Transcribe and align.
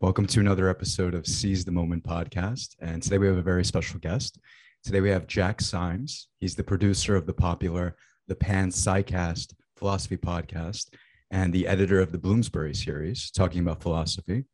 Welcome 0.00 0.26
to 0.28 0.40
another 0.40 0.70
episode 0.70 1.14
of 1.14 1.26
Seize 1.26 1.62
the 1.62 1.70
Moment 1.70 2.04
podcast. 2.04 2.74
And 2.80 3.02
today 3.02 3.18
we 3.18 3.26
have 3.26 3.36
a 3.36 3.42
very 3.42 3.66
special 3.66 4.00
guest. 4.00 4.38
Today 4.82 5.02
we 5.02 5.10
have 5.10 5.26
Jack 5.26 5.60
Symes. 5.60 6.28
He's 6.40 6.54
the 6.54 6.64
producer 6.64 7.14
of 7.16 7.26
the 7.26 7.34
popular 7.34 7.94
The 8.26 8.34
Panpsycast 8.34 9.52
philosophy 9.76 10.16
podcast 10.16 10.94
and 11.30 11.52
the 11.52 11.66
editor 11.66 12.00
of 12.00 12.12
the 12.12 12.18
Bloomsbury 12.18 12.74
series, 12.74 13.30
talking 13.30 13.60
about 13.60 13.82
philosophy. 13.82 14.44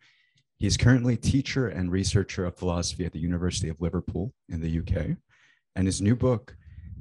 He 0.56 0.66
is 0.66 0.76
currently 0.76 1.16
teacher 1.16 1.68
and 1.68 1.92
researcher 1.92 2.44
of 2.44 2.56
philosophy 2.56 3.04
at 3.04 3.12
the 3.12 3.20
University 3.20 3.68
of 3.68 3.80
Liverpool 3.80 4.32
in 4.48 4.60
the 4.60 4.80
UK. 4.80 5.16
And 5.76 5.86
his 5.86 6.02
new 6.02 6.16
book 6.16 6.56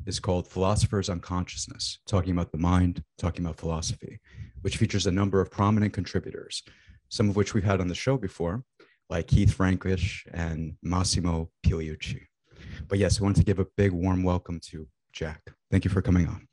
is 0.05 0.19
called 0.19 0.47
Philosophers 0.47 1.09
on 1.09 1.19
Consciousness, 1.19 1.97
talking 2.05 2.33
about 2.33 2.51
the 2.51 2.59
mind, 2.59 3.03
talking 3.17 3.43
about 3.43 3.57
philosophy, 3.57 4.19
which 4.61 4.77
features 4.77 5.07
a 5.07 5.11
number 5.11 5.41
of 5.41 5.49
prominent 5.49 5.93
contributors, 5.93 6.61
some 7.09 7.29
of 7.29 7.35
which 7.35 7.53
we've 7.53 7.63
had 7.63 7.81
on 7.81 7.87
the 7.87 7.95
show 7.95 8.17
before, 8.17 8.63
like 9.09 9.27
Keith 9.27 9.53
Frankish 9.53 10.25
and 10.33 10.75
Massimo 10.81 11.49
Pigliucci. 11.65 12.21
But 12.87 12.99
yes, 12.99 13.19
I 13.19 13.23
want 13.23 13.35
to 13.37 13.43
give 13.43 13.59
a 13.59 13.67
big 13.77 13.91
warm 13.91 14.23
welcome 14.23 14.59
to 14.71 14.87
Jack. 15.11 15.41
Thank 15.71 15.85
you 15.85 15.91
for 15.91 16.01
coming 16.01 16.27
on. 16.27 16.47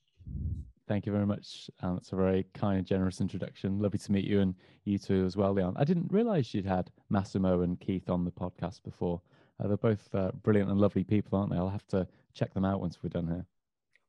Thank 0.89 1.05
you 1.05 1.13
very 1.13 1.27
much. 1.27 1.69
Um, 1.83 1.97
it's 1.97 2.13
a 2.13 2.17
very 2.17 2.47
kind 2.55 2.79
and 2.79 2.87
generous 2.87 3.21
introduction. 3.21 3.81
Lovely 3.81 3.99
to 3.99 4.13
meet 4.13 4.25
you 4.25 4.41
and 4.41 4.55
you 4.85 4.99
too 4.99 5.25
as 5.25 5.37
well, 5.37 5.53
Leon. 5.53 5.75
I 5.77 5.85
didn't 5.85 6.13
realize 6.13 6.55
you'd 6.55 6.65
had 6.65 6.91
Massimo 7.11 7.63
and 7.63 7.79
Keith 7.81 8.09
on 8.09 8.25
the 8.25 8.31
podcast 8.31 8.83
before. 8.85 9.21
Uh, 9.59 9.67
they're 9.67 9.77
both 9.77 10.09
uh, 10.15 10.31
brilliant 10.43 10.71
and 10.71 10.79
lovely 10.79 11.03
people, 11.03 11.39
aren't 11.39 11.51
they? 11.51 11.57
I'll 11.57 11.69
have 11.69 11.87
to 11.89 12.07
check 12.35 12.55
them 12.55 12.65
out 12.65 12.81
once 12.81 12.99
we're 13.03 13.09
done 13.09 13.27
here. 13.27 13.47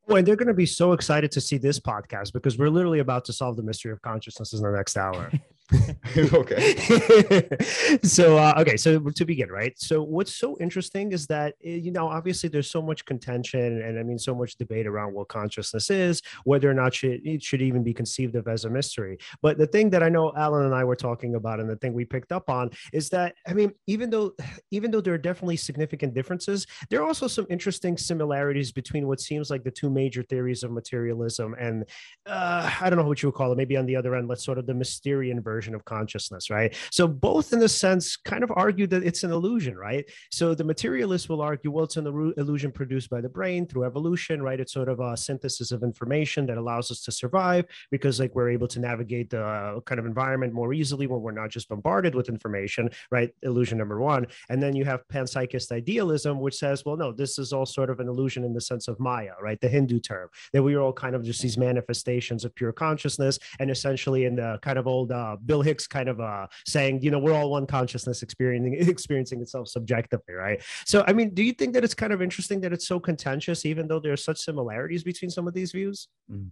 Oh, 0.10 0.16
and 0.16 0.28
they're 0.28 0.36
going 0.36 0.48
to 0.48 0.54
be 0.54 0.66
so 0.66 0.94
excited 0.94 1.32
to 1.32 1.42
see 1.42 1.58
this 1.58 1.80
podcast 1.80 2.32
because 2.32 2.58
we're 2.58 2.70
literally 2.70 3.00
about 3.00 3.26
to 3.26 3.34
solve 3.34 3.58
the 3.58 3.64
mystery 3.64 3.92
of 3.92 4.02
consciousness 4.02 4.54
in 4.54 4.62
the 4.62 4.72
next 4.72 4.98
hour. 4.98 5.32
okay. 6.18 6.78
so 8.04 8.38
uh, 8.38 8.54
okay, 8.60 8.78
so 8.78 9.00
to 9.00 9.26
begin, 9.26 9.50
right? 9.50 9.78
So 9.78 10.02
what's 10.02 10.34
so 10.34 10.58
interesting 10.62 11.12
is 11.12 11.28
that 11.28 11.56
eh, 11.64 11.76
you 11.76 11.92
know 11.92 12.08
obviously 12.08 12.48
there's 12.48 12.70
so 12.70 12.82
much 12.82 13.04
contention 13.06 13.82
and 13.82 14.00
I 14.00 14.04
mean 14.04 14.18
so 14.18 14.34
much 14.34 14.56
debate 14.56 14.88
around 14.88 15.14
what 15.14 15.28
consciousness 15.28 15.90
is, 15.90 16.22
whether 16.46 16.72
or 16.72 16.74
not 16.74 16.94
it 17.04 17.44
should 17.44 17.62
even 17.62 17.84
be 17.84 17.94
conceived 17.94 18.36
of 18.36 18.48
as 18.48 18.64
a 18.64 18.70
mystery. 18.70 19.18
But 19.42 19.58
the 19.58 19.68
thing 19.68 19.90
that 19.90 20.04
I 20.04 20.10
know 20.10 20.32
Alan 20.38 20.66
and 20.66 20.74
I 20.74 20.86
were 20.86 20.96
talking 20.96 21.36
about, 21.36 21.60
and 21.60 21.70
the 21.70 21.76
thing 21.76 21.94
we 21.94 22.06
picked 22.06 22.32
up 22.32 22.50
on 22.50 22.70
is 22.94 23.10
that 23.10 23.36
I 23.46 23.54
mean 23.54 23.74
even 23.88 24.10
though 24.10 24.32
even 24.72 24.90
though 24.90 25.02
there 25.02 25.16
are 25.16 25.18
definitely 25.18 25.58
significant 25.58 26.14
differences, 26.14 26.66
there 26.90 27.02
are 27.02 27.08
also 27.08 27.28
some 27.28 27.46
interesting 27.50 27.98
similarities 27.98 28.72
between 28.72 29.06
what 29.06 29.20
seems 29.20 29.50
like 29.50 29.66
the 29.66 29.72
two 29.72 29.90
major 29.90 30.24
theories 30.24 30.64
of 30.64 30.72
materialism 30.72 31.56
and 31.60 31.84
uh, 32.26 32.72
I 32.80 32.90
don't 32.90 32.98
know 32.98 33.06
what 33.08 33.22
you 33.22 33.28
would 33.28 33.36
call 33.36 33.52
it. 33.52 33.58
Maybe 33.58 33.76
on 33.76 33.86
the 33.86 33.98
other 33.98 34.16
end, 34.16 34.30
let's 34.30 34.46
sort 34.46 34.60
of 34.60 34.66
the 34.66 34.74
Mysterian 34.74 35.44
version 35.44 35.57
version 35.58 35.74
of 35.74 35.84
consciousness, 35.86 36.52
right? 36.58 36.72
So 36.92 37.04
both, 37.08 37.48
in 37.56 37.62
a 37.64 37.72
sense, 37.86 38.06
kind 38.16 38.44
of 38.44 38.52
argue 38.66 38.88
that 38.94 39.04
it's 39.10 39.24
an 39.28 39.32
illusion, 39.32 39.76
right? 39.90 40.06
So 40.40 40.46
the 40.54 40.68
materialist 40.74 41.30
will 41.30 41.42
argue, 41.42 41.72
well, 41.72 41.86
it's 41.86 41.98
an 41.98 42.08
illusion 42.42 42.72
produced 42.80 43.10
by 43.10 43.22
the 43.22 43.34
brain 43.38 43.66
through 43.66 43.86
evolution, 43.86 44.38
right? 44.48 44.60
It's 44.64 44.74
sort 44.80 44.90
of 44.94 45.00
a 45.00 45.18
synthesis 45.18 45.72
of 45.72 45.80
information 45.82 46.42
that 46.46 46.58
allows 46.64 46.92
us 46.94 47.00
to 47.06 47.12
survive 47.12 47.66
because, 47.90 48.20
like, 48.20 48.36
we're 48.36 48.52
able 48.58 48.70
to 48.76 48.80
navigate 48.90 49.32
the 49.32 49.82
kind 49.90 50.00
of 50.00 50.06
environment 50.06 50.54
more 50.54 50.72
easily 50.82 51.08
when 51.08 51.22
we're 51.24 51.40
not 51.42 51.50
just 51.50 51.68
bombarded 51.70 52.14
with 52.14 52.30
information, 52.30 52.84
right? 53.10 53.32
Illusion 53.42 53.78
number 53.80 54.00
one. 54.00 54.28
And 54.50 54.62
then 54.62 54.76
you 54.76 54.86
have 54.86 55.08
panpsychist 55.08 55.72
idealism, 55.72 56.40
which 56.40 56.58
says, 56.64 56.86
well, 56.86 56.98
no, 57.04 57.12
this 57.12 57.40
is 57.40 57.52
all 57.52 57.66
sort 57.66 57.90
of 57.90 58.00
an 58.00 58.08
illusion 58.08 58.44
in 58.44 58.54
the 58.54 58.62
sense 58.62 58.88
of 58.88 59.00
Maya, 59.00 59.36
right? 59.42 59.60
The 59.60 59.70
Hindu 59.70 60.00
term 60.02 60.30
that 60.54 60.62
we 60.62 60.76
are 60.76 60.82
all 60.82 60.94
kind 60.94 61.16
of 61.16 61.24
just 61.24 61.42
these 61.42 61.58
manifestations 61.58 62.46
of 62.46 62.54
pure 62.54 62.74
consciousness, 62.86 63.40
and 63.60 63.72
essentially 63.72 64.26
in 64.30 64.36
the 64.36 64.60
kind 64.62 64.78
of 64.78 64.86
old 64.86 65.12
uh, 65.12 65.38
Bill 65.48 65.62
Hicks 65.62 65.88
kind 65.88 66.10
of 66.10 66.20
uh, 66.20 66.48
saying, 66.66 67.02
you 67.02 67.10
know, 67.10 67.20
we're 67.20 67.34
all 67.34 67.50
one 67.50 67.66
consciousness 67.66 68.22
experiencing 68.22 68.74
experiencing 68.90 69.42
itself 69.42 69.68
subjectively, 69.70 70.36
right? 70.36 70.62
So, 70.86 71.04
I 71.08 71.14
mean, 71.14 71.34
do 71.34 71.44
you 71.44 71.54
think 71.54 71.74
that 71.74 71.84
it's 71.84 71.96
kind 71.96 72.14
of 72.14 72.22
interesting 72.22 72.62
that 72.62 72.74
it's 72.74 72.88
so 72.88 73.00
contentious, 73.00 73.66
even 73.66 73.88
though 73.88 74.00
there 74.00 74.14
are 74.14 74.18
such 74.18 74.40
similarities 74.40 75.04
between 75.04 75.32
some 75.32 75.48
of 75.48 75.54
these 75.54 75.72
views? 75.72 76.08
Mm. 76.32 76.50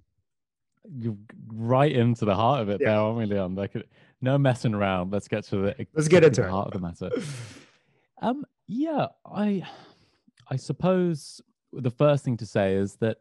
You're 1.00 1.18
right 1.48 1.92
into 1.92 2.26
the 2.26 2.36
heart 2.36 2.62
of 2.62 2.70
it 2.70 2.80
yeah. 2.80 2.90
there, 2.90 2.98
aren't 2.98 3.18
we, 3.18 3.26
Leon? 3.26 3.56
Like, 3.56 3.76
no 4.22 4.38
messing 4.38 4.74
around. 4.74 5.12
Let's 5.12 5.28
get 5.28 5.44
to 5.46 5.58
the 5.58 5.88
let's 5.94 6.08
get 6.08 6.24
into 6.24 6.42
the 6.42 6.50
heart 6.50 6.68
of 6.68 6.74
the 6.74 6.80
matter. 6.80 7.10
Um, 8.22 8.46
yeah, 8.66 9.08
I, 9.26 9.64
I 10.50 10.56
suppose 10.56 11.42
the 11.74 11.92
first 11.92 12.24
thing 12.24 12.38
to 12.38 12.46
say 12.46 12.76
is 12.76 12.96
that 13.02 13.18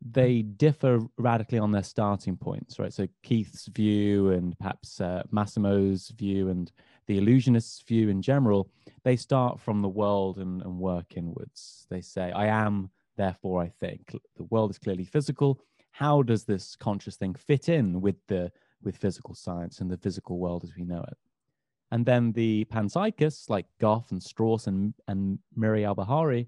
they 0.00 0.42
differ 0.42 1.00
radically 1.16 1.58
on 1.58 1.72
their 1.72 1.82
starting 1.82 2.36
points, 2.36 2.78
right? 2.78 2.92
So 2.92 3.08
Keith's 3.22 3.66
view 3.66 4.30
and 4.30 4.56
perhaps 4.58 5.00
uh, 5.00 5.22
Massimo's 5.30 6.08
view 6.10 6.48
and 6.48 6.70
the 7.06 7.18
illusionist's 7.18 7.82
view 7.82 8.08
in 8.08 8.22
general, 8.22 8.70
they 9.02 9.16
start 9.16 9.60
from 9.60 9.82
the 9.82 9.88
world 9.88 10.38
and, 10.38 10.62
and 10.62 10.78
work 10.78 11.16
inwards. 11.16 11.86
They 11.90 12.00
say, 12.00 12.30
I 12.30 12.46
am, 12.46 12.90
therefore 13.16 13.62
I 13.62 13.68
think. 13.68 14.14
The 14.36 14.44
world 14.44 14.70
is 14.70 14.78
clearly 14.78 15.04
physical. 15.04 15.60
How 15.90 16.22
does 16.22 16.44
this 16.44 16.76
conscious 16.76 17.16
thing 17.16 17.34
fit 17.34 17.68
in 17.68 18.00
with 18.00 18.16
the 18.28 18.52
with 18.80 18.96
physical 18.96 19.34
science 19.34 19.80
and 19.80 19.90
the 19.90 19.96
physical 19.96 20.38
world 20.38 20.62
as 20.62 20.76
we 20.76 20.84
know 20.84 21.04
it? 21.08 21.16
And 21.90 22.04
then 22.04 22.32
the 22.32 22.66
panpsychists 22.66 23.48
like 23.48 23.66
Goff 23.80 24.12
and 24.12 24.20
Strawson 24.20 24.68
and, 24.68 24.94
and 25.08 25.38
Miri 25.56 25.82
Albahari, 25.82 26.46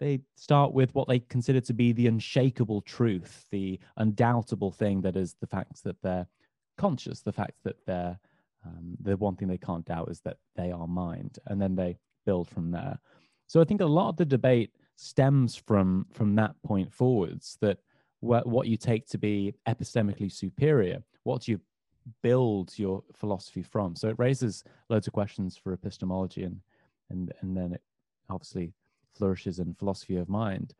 they 0.00 0.20
start 0.36 0.72
with 0.72 0.94
what 0.94 1.08
they 1.08 1.20
consider 1.20 1.60
to 1.60 1.72
be 1.72 1.92
the 1.92 2.06
unshakable 2.06 2.82
truth, 2.82 3.46
the 3.50 3.78
undoubtable 3.96 4.70
thing 4.70 5.00
that 5.02 5.16
is 5.16 5.36
the 5.40 5.46
fact 5.46 5.82
that 5.84 6.00
they're 6.02 6.26
conscious, 6.76 7.20
the 7.20 7.32
fact 7.32 7.54
that 7.64 7.76
they're 7.86 8.18
um, 8.66 8.96
the 9.00 9.16
one 9.16 9.36
thing 9.36 9.48
they 9.48 9.58
can't 9.58 9.84
doubt 9.84 10.10
is 10.10 10.20
that 10.20 10.38
they 10.56 10.70
are 10.70 10.86
mind, 10.86 11.38
and 11.46 11.60
then 11.60 11.74
they 11.74 11.98
build 12.24 12.48
from 12.48 12.70
there. 12.70 12.98
So 13.46 13.60
I 13.60 13.64
think 13.64 13.82
a 13.82 13.86
lot 13.86 14.08
of 14.08 14.16
the 14.16 14.24
debate 14.24 14.70
stems 14.96 15.54
from 15.54 16.06
from 16.12 16.34
that 16.36 16.54
point 16.64 16.92
forwards. 16.92 17.58
That 17.60 17.78
wh- 18.20 18.46
what 18.46 18.66
you 18.66 18.76
take 18.76 19.06
to 19.08 19.18
be 19.18 19.54
epistemically 19.68 20.32
superior, 20.32 21.02
what 21.24 21.42
do 21.42 21.52
you 21.52 21.60
build 22.22 22.72
your 22.78 23.02
philosophy 23.14 23.62
from? 23.62 23.96
So 23.96 24.08
it 24.08 24.18
raises 24.18 24.64
loads 24.88 25.06
of 25.06 25.12
questions 25.12 25.56
for 25.56 25.72
epistemology, 25.72 26.44
and 26.44 26.60
and 27.10 27.32
and 27.42 27.56
then 27.56 27.74
it 27.74 27.82
obviously 28.30 28.72
flourishes 29.16 29.58
in 29.58 29.74
philosophy 29.74 30.16
of 30.16 30.28
mind. 30.28 30.74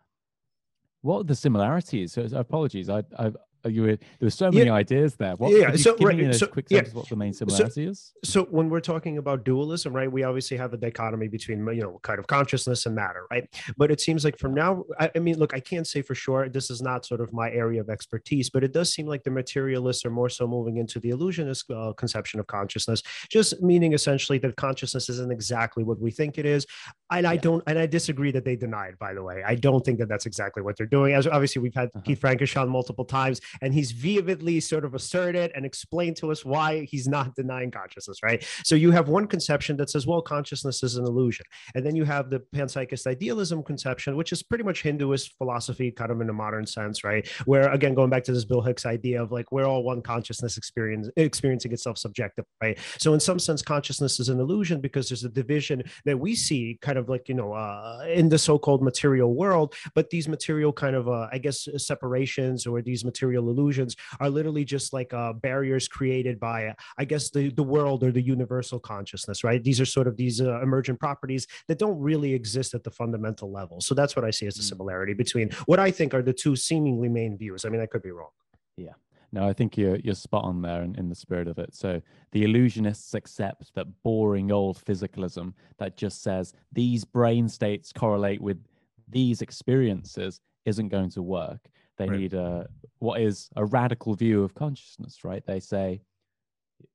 What 1.03 1.21
are 1.21 1.25
the 1.25 1.35
similarities? 1.35 2.13
So, 2.13 2.27
apologies, 2.33 2.89
I, 2.89 3.03
I 3.19 3.31
you 3.69 3.83
were, 3.83 3.97
there 3.97 3.99
were 4.23 4.31
so 4.31 4.51
many 4.51 4.67
yeah. 4.67 4.75
ideas 4.75 5.17
there. 5.17 5.35
What, 5.37 5.53
yeah, 5.53 5.75
so 5.77 5.97
right, 5.97 6.35
so, 6.35 6.47
quick 6.47 6.67
yeah. 6.71 6.83
what 6.93 7.09
the 7.09 7.17
main 7.17 7.33
similarity 7.33 7.87
so, 7.87 7.91
is. 7.91 8.13
So 8.25 8.45
when 8.45 8.69
we're 8.69 8.81
talking 8.81 9.19
about 9.19 9.45
dualism, 9.45 9.93
right, 9.95 10.11
we 10.11 10.23
obviously 10.23 10.57
have 10.57 10.73
a 10.73 10.77
dichotomy 10.77 11.29
between 11.29 11.67
you 11.69 11.83
know 11.83 12.01
kind 12.03 12.19
of 12.19 12.27
consciousness 12.27 12.87
and 12.87 12.95
matter, 12.95 13.27
right? 13.31 13.49
But 13.77 13.91
it 13.91 14.01
seems 14.01 14.25
like 14.25 14.39
from 14.39 14.55
now, 14.55 14.85
I, 14.99 15.11
I 15.15 15.19
mean, 15.19 15.39
look, 15.39 15.55
I 15.55 15.61
can't 15.61 15.87
say 15.87 16.03
for 16.03 16.15
sure. 16.15 16.49
This 16.49 16.71
is 16.71 16.83
not 16.83 17.07
sort 17.07 17.21
of 17.21 17.33
my 17.33 17.51
area 17.51 17.81
of 17.81 17.89
expertise, 17.91 18.51
but 18.51 18.65
it 18.65 18.73
does 18.73 18.93
seem 18.93 19.07
like 19.07 19.23
the 19.25 19.31
materialists 19.31 20.05
are 20.05 20.11
more 20.11 20.29
so 20.29 20.47
moving 20.47 20.77
into 20.77 21.01
the 21.01 21.11
illusionist 21.11 21.71
uh, 21.71 21.93
conception 21.97 22.41
of 22.41 22.47
consciousness, 22.47 23.03
just 23.31 23.63
meaning 23.63 23.93
essentially 23.93 24.39
that 24.39 24.57
consciousness 24.57 25.09
isn't 25.09 25.33
exactly 25.33 25.85
what 25.85 26.01
we 26.01 26.11
think 26.11 26.39
it 26.39 26.47
is. 26.47 26.67
And 27.11 27.27
I 27.27 27.37
don't, 27.37 27.63
and 27.67 27.79
I 27.79 27.87
disagree 27.87 28.33
that 28.33 28.45
they 28.45 28.57
deny 28.57 28.87
it. 28.87 28.99
By 28.99 29.15
the 29.15 29.23
way, 29.23 29.43
I 29.47 29.55
don't 29.55 29.85
think 29.85 29.99
that 29.99 30.09
that's 30.09 30.27
exactly 30.27 30.63
what 30.63 30.77
they're 30.77 30.87
doing. 30.87 31.15
As 31.15 31.27
obviously 31.27 31.63
we've 31.63 31.75
had 31.75 31.89
uh-huh. 31.89 32.03
Keith 32.05 32.21
Frankish 32.21 32.57
on 32.57 32.69
multiple 32.69 33.05
times 33.05 33.41
and 33.63 33.75
he's 33.75 33.93
vehemently 33.93 34.61
sort 34.61 34.85
of 34.85 34.95
asserted 34.95 35.53
and 35.55 35.65
explained 35.65 36.17
to 36.17 36.31
us 36.31 36.45
why 36.45 36.87
he's 36.91 37.09
not 37.09 37.35
denying 37.35 37.71
consciousness, 37.71 38.19
right? 38.23 38.47
So 38.65 38.75
you 38.75 38.91
have 38.91 39.09
one 39.09 39.27
conception 39.27 39.77
that 39.79 39.91
says, 39.91 40.07
well, 40.07 40.23
consciousness 40.23 40.83
is 40.83 40.97
an 40.97 41.05
illusion. 41.05 41.47
And 41.75 41.85
then 41.85 41.97
you 41.97 42.05
have 42.05 42.31
the 42.31 42.41
panpsychist 42.55 43.07
idealism 43.07 43.63
conception, 43.63 44.17
which 44.17 44.33
is 44.33 44.43
pretty 44.43 44.65
much 44.65 44.83
Hinduist 44.83 45.31
philosophy, 45.39 45.91
kind 45.91 46.11
of 46.11 46.21
in 46.21 46.29
a 46.29 46.33
modern 46.33 46.67
sense, 46.67 47.05
right? 47.05 47.27
Where 47.45 47.71
again, 47.73 47.95
going 47.95 48.11
back 48.11 48.25
to 48.25 48.33
this 48.33 48.45
Bill 48.45 48.63
Hicks 48.63 48.87
idea 48.87 49.23
of 49.23 49.33
like 49.33 49.53
we're 49.53 49.67
all 49.67 49.83
one 49.83 50.03
consciousness 50.03 50.57
experience 50.57 51.09
experiencing 51.17 51.73
itself 51.73 51.99
subjective, 51.99 52.45
right? 52.63 52.79
So 52.99 53.15
in 53.15 53.21
some 53.21 53.39
sense, 53.39 53.63
consciousness 53.63 54.21
is 54.21 54.29
an 54.29 54.41
illusion 54.41 54.81
because 54.81 55.09
there's 55.09 55.25
a 55.25 55.29
division 55.29 55.83
that 56.05 56.19
we 56.19 56.35
see 56.35 56.79
kind 56.81 56.99
of 56.99 57.09
like, 57.09 57.29
you 57.29 57.35
know, 57.35 57.53
uh, 57.53 58.05
in 58.09 58.29
the 58.29 58.39
so-called 58.39 58.83
material 58.83 59.35
world, 59.35 59.75
but 59.95 60.11
these 60.11 60.29
material 60.29 60.73
kind 60.73 60.97
of, 60.97 61.09
uh, 61.09 61.29
I 61.33 61.39
guess, 61.39 61.69
separations 61.77 62.67
or 62.67 62.83
these 62.83 63.05
material 63.05 63.44
illusions 63.49 63.97
are 64.21 64.31
literally 64.31 64.65
just 64.65 64.93
like 64.93 65.13
uh, 65.13 65.33
barriers 65.33 65.89
created 65.89 66.39
by, 66.41 66.75
I 66.99 67.05
guess, 67.05 67.31
the, 67.31 67.51
the 67.51 67.63
world 67.63 68.03
or 68.03 68.13
the 68.13 68.23
universal 68.23 68.79
consciousness, 68.79 69.45
right? 69.45 69.63
These 69.63 69.81
are 69.81 69.87
sort 69.87 70.07
of 70.07 70.17
these 70.17 70.41
uh, 70.41 70.61
emergent 70.63 71.01
properties 71.01 71.47
that 71.69 71.79
don't 71.79 71.99
really 71.99 72.35
exist 72.35 72.75
at 72.75 72.85
the 72.85 72.91
fundamental 72.91 73.51
level. 73.51 73.81
So 73.81 73.95
that's 73.95 74.17
what 74.17 74.25
I 74.25 74.31
see 74.31 74.47
as 74.47 74.55
the 74.55 74.63
mm. 74.63 74.69
similarity 74.69 75.15
between 75.15 75.51
what 75.67 75.79
I 75.79 75.91
think 75.91 76.15
are 76.15 76.23
the 76.23 76.33
two 76.33 76.57
seemingly 76.57 77.09
main 77.09 77.37
views. 77.37 77.65
I 77.65 77.69
mean, 77.69 77.81
I 77.81 77.87
could 77.87 78.03
be 78.03 78.11
wrong. 78.11 78.31
Yeah. 78.77 78.95
No, 79.35 79.49
I 79.49 79.53
think 79.53 79.77
you're 79.77 79.97
you're 79.97 80.15
spot 80.15 80.45
on 80.45 80.63
there 80.63 80.83
in, 80.83 80.95
in 80.95 81.09
the 81.09 81.15
spirit 81.17 81.49
of 81.49 81.59
it. 81.59 81.75
So 81.75 82.01
the 82.31 82.45
illusionists 82.45 83.15
accept 83.15 83.75
that 83.75 83.87
boring 84.05 84.53
old 84.53 84.79
physicalism 84.85 85.55
that 85.79 85.97
just 85.97 86.23
says 86.23 86.53
these 86.73 87.05
brain 87.05 87.49
states 87.49 87.93
correlate 87.93 88.41
with 88.41 88.65
these 89.09 89.43
experiences 89.43 90.41
isn't 90.67 90.89
going 90.89 91.11
to 91.11 91.23
work. 91.23 91.69
They 91.97 92.09
right. 92.09 92.21
need 92.21 92.35
a 92.35 92.67
what 92.99 93.21
is 93.21 93.49
a 93.57 93.65
radical 93.65 94.15
view 94.15 94.43
of 94.43 94.55
consciousness, 94.55 95.25
right? 95.25 95.45
They 95.47 95.61
say 95.61 96.01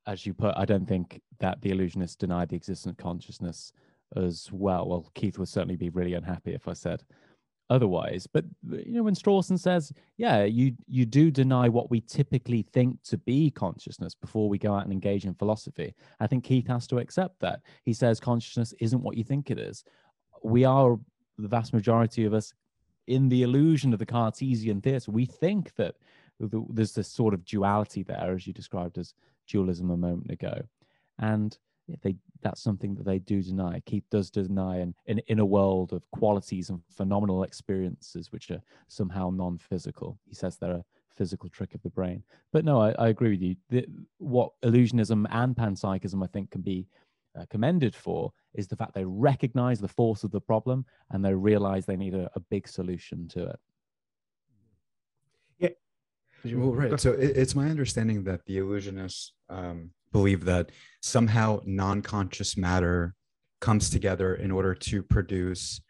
as 0.07 0.25
you 0.25 0.34
put, 0.34 0.54
I 0.57 0.66
don't 0.66 0.88
think 0.88 1.22
that 1.40 1.62
the 1.62 1.72
illusionists 1.72 2.18
deny 2.18 2.46
the 2.46 2.56
existence 2.56 2.92
of 2.92 2.98
consciousness 2.98 3.72
as 4.16 4.50
well. 4.51 4.88
Well, 4.88 5.12
Keith 5.13 5.38
would 5.38 5.48
certainly 5.48 5.75
be 5.75 5.90
really 5.90 6.13
unhappy 6.13 6.54
if 6.54 6.68
I 6.68 6.74
said 6.74 7.04
otherwise. 7.69 8.28
But 8.28 8.46
you 8.63 8.94
know, 8.94 9.04
when 9.04 9.16
Strawson 9.16 9.60
says, 9.60 9.94
"Yeah, 10.18 10.44
you 10.44 10.75
you 10.88 11.06
do 11.06 11.31
deny 11.31 11.69
what 11.69 11.92
we 11.92 12.01
typically 12.01 12.63
think 12.63 13.01
to 13.04 13.18
be 13.18 13.51
consciousness 13.51 14.16
before 14.16 14.50
we 14.50 14.57
go 14.57 14.74
out 14.74 14.84
and 14.84 14.92
engage 14.92 15.25
in 15.25 15.36
philosophy," 15.36 15.94
I 16.19 16.28
think 16.28 16.44
Keith 16.44 16.68
has 16.68 16.88
to 16.88 16.98
accept 16.98 17.40
that. 17.42 17.62
He 17.86 17.94
says 17.94 18.19
consciousness 18.19 18.74
isn't 18.80 19.01
what 19.01 19.18
you 19.18 19.24
think 19.24 19.51
it 19.51 19.60
is. 19.60 19.84
We 20.44 20.66
are 20.66 21.00
the 21.38 21.48
vast 21.48 21.74
majority 21.74 22.25
of 22.25 22.34
us 22.34 22.54
in 23.10 23.30
the 23.30 23.44
illusion 23.44 23.92
of 23.92 24.00
the 24.00 24.06
Cartesian 24.06 24.82
theatre. 24.82 25.12
We 25.12 25.26
think 25.26 25.76
that 25.76 25.96
there's 26.40 26.94
this 26.94 27.08
sort 27.08 27.34
of 27.34 27.44
duality 27.44 28.04
there, 28.04 28.34
as 28.34 28.48
you 28.48 28.54
described 28.54 28.98
as 28.98 29.14
dualism 29.48 29.90
a 29.90 29.98
moment 29.98 30.32
ago, 30.32 30.62
and 31.18 31.58
they 32.04 32.16
that's 32.42 32.62
something 32.62 32.96
that 32.96 33.06
they 33.06 33.20
do 33.20 33.42
deny. 33.42 33.82
Keith 33.86 34.06
does 34.10 34.30
deny 34.30 34.78
an, 34.78 34.96
an 35.08 35.20
inner 35.28 35.44
world 35.44 35.92
of 35.92 36.10
qualities 36.12 36.70
and 36.70 36.80
phenomenal 36.90 37.44
experiences 37.44 38.32
which 38.32 38.50
are 38.52 38.62
somehow 38.88 39.30
non-physical. 39.30 40.18
He 40.26 40.36
says 40.36 40.56
they're 40.56 40.72
a 40.72 40.86
physical 41.18 41.50
trick 41.50 41.76
of 41.76 41.82
the 41.82 41.90
brain. 41.90 42.24
But 42.54 42.64
no, 42.64 42.80
I, 42.80 42.92
I 42.92 43.10
agree 43.10 43.32
with 43.32 43.42
you. 43.42 43.56
The, 43.70 43.86
what 44.20 44.52
illusionism 44.64 45.26
and 45.30 45.54
panpsychism, 45.54 46.24
I 46.24 46.28
think, 46.28 46.52
can 46.52 46.62
be 46.62 46.88
uh, 47.38 47.46
commended 47.50 47.96
for 47.96 48.31
is 48.54 48.68
the 48.68 48.76
fact 48.76 48.94
they 48.94 49.06
recognize 49.06 49.80
the 49.80 49.88
force 49.88 50.24
of 50.24 50.31
the 50.31 50.42
problem 50.42 50.86
and 51.12 51.24
they 51.24 51.34
realize 51.34 51.86
they 51.86 51.98
need 51.98 52.16
a, 52.16 52.30
a 52.36 52.40
big 52.40 52.68
solution 52.68 53.28
to 53.30 53.50
it. 53.50 53.60
Yeah. 55.60 56.56
Well, 56.56 56.74
right. 56.74 57.00
So 57.00 57.12
it, 57.12 57.38
it's 57.38 57.56
my 57.56 57.70
understanding 57.70 58.24
that 58.24 58.46
the 58.46 58.58
illusionists 58.58 59.31
um, 59.50 59.92
believe 60.12 60.46
that 60.46 60.72
somehow 61.02 61.62
non-conscious 61.66 62.58
matter 62.58 63.14
comes 63.62 63.90
together 63.90 64.36
in 64.36 64.52
order 64.52 64.74
to 64.74 65.04
produce 65.04 65.82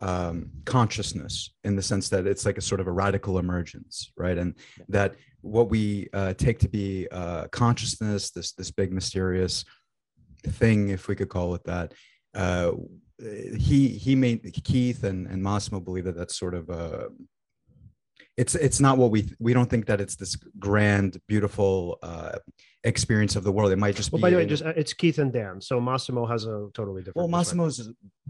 um, 0.00 0.50
consciousness 0.64 1.50
in 1.64 1.74
the 1.74 1.82
sense 1.82 2.08
that 2.10 2.26
it's 2.26 2.46
like 2.46 2.58
a 2.58 2.62
sort 2.62 2.80
of 2.80 2.86
a 2.86 2.92
radical 2.92 3.38
emergence, 3.38 4.12
right? 4.16 4.38
And 4.38 4.54
yeah. 4.78 4.84
that 4.90 5.14
what 5.40 5.70
we 5.70 6.08
uh, 6.12 6.34
take 6.34 6.60
to 6.60 6.68
be 6.68 7.08
uh, 7.10 7.48
consciousness, 7.48 8.30
this 8.30 8.52
this 8.52 8.70
big 8.70 8.92
mysterious 8.92 9.64
thing, 10.44 10.88
if 10.88 11.08
we 11.08 11.14
could 11.14 11.28
call 11.28 11.54
it 11.54 11.64
that, 11.64 11.94
uh, 12.34 12.72
he 13.56 13.88
he 13.88 14.14
made 14.14 14.42
Keith 14.64 15.04
and 15.04 15.26
and 15.26 15.42
Massimo 15.42 15.80
believe 15.80 16.04
that 16.04 16.16
that's 16.16 16.38
sort 16.38 16.54
of 16.54 16.68
a 16.70 17.08
it's 18.36 18.54
it's 18.54 18.78
not 18.78 18.96
what 18.96 19.10
we 19.10 19.28
we 19.40 19.52
don't 19.52 19.68
think 19.68 19.86
that 19.86 20.00
it's 20.00 20.14
this 20.14 20.36
grand 20.58 21.20
beautiful 21.26 21.98
uh 22.02 22.38
experience 22.84 23.34
of 23.34 23.42
the 23.42 23.50
world. 23.50 23.72
It 23.72 23.76
might 23.76 23.96
just 23.96 24.12
well, 24.12 24.18
be 24.18 24.22
by 24.22 24.30
the 24.30 24.36
way 24.36 24.46
just 24.46 24.64
uh, 24.64 24.72
it's 24.76 24.92
keith 24.92 25.18
and 25.18 25.32
dan. 25.32 25.60
So 25.60 25.80
massimo 25.80 26.24
has 26.26 26.44
a 26.46 26.68
totally 26.72 27.02
different 27.02 27.16
well 27.16 27.28
massimo 27.28 27.68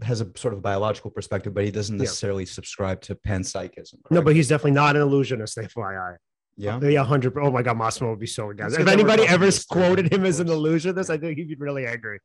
has 0.01 0.21
a 0.21 0.27
sort 0.35 0.55
of 0.55 0.63
biological 0.63 1.11
perspective 1.11 1.53
but 1.53 1.63
he 1.63 1.71
doesn't 1.71 1.97
necessarily 1.97 2.43
yeah. 2.43 2.51
subscribe 2.51 3.01
to 3.01 3.15
panpsychism 3.15 3.95
no 4.09 4.23
but 4.23 4.35
he's 4.35 4.47
definitely 4.47 4.71
not 4.71 4.95
an 4.95 5.03
illusionist 5.03 5.57
fyi 5.75 6.15
yeah, 6.59 6.79
yeah, 6.81 7.03
hundred. 7.05 7.37
Oh 7.37 7.51
my 7.51 7.61
God, 7.61 7.77
Massimo 7.77 8.09
would 8.09 8.19
be 8.19 8.27
so 8.27 8.49
against. 8.49 8.77
If 8.77 8.87
anybody 8.87 9.23
ever 9.27 9.49
quoted 9.69 10.11
him 10.11 10.25
as 10.25 10.41
an 10.41 10.49
illusionist, 10.49 11.09
I 11.09 11.17
think 11.17 11.37
he'd 11.37 11.47
be 11.47 11.55
really 11.55 11.87
angry. 11.87 12.19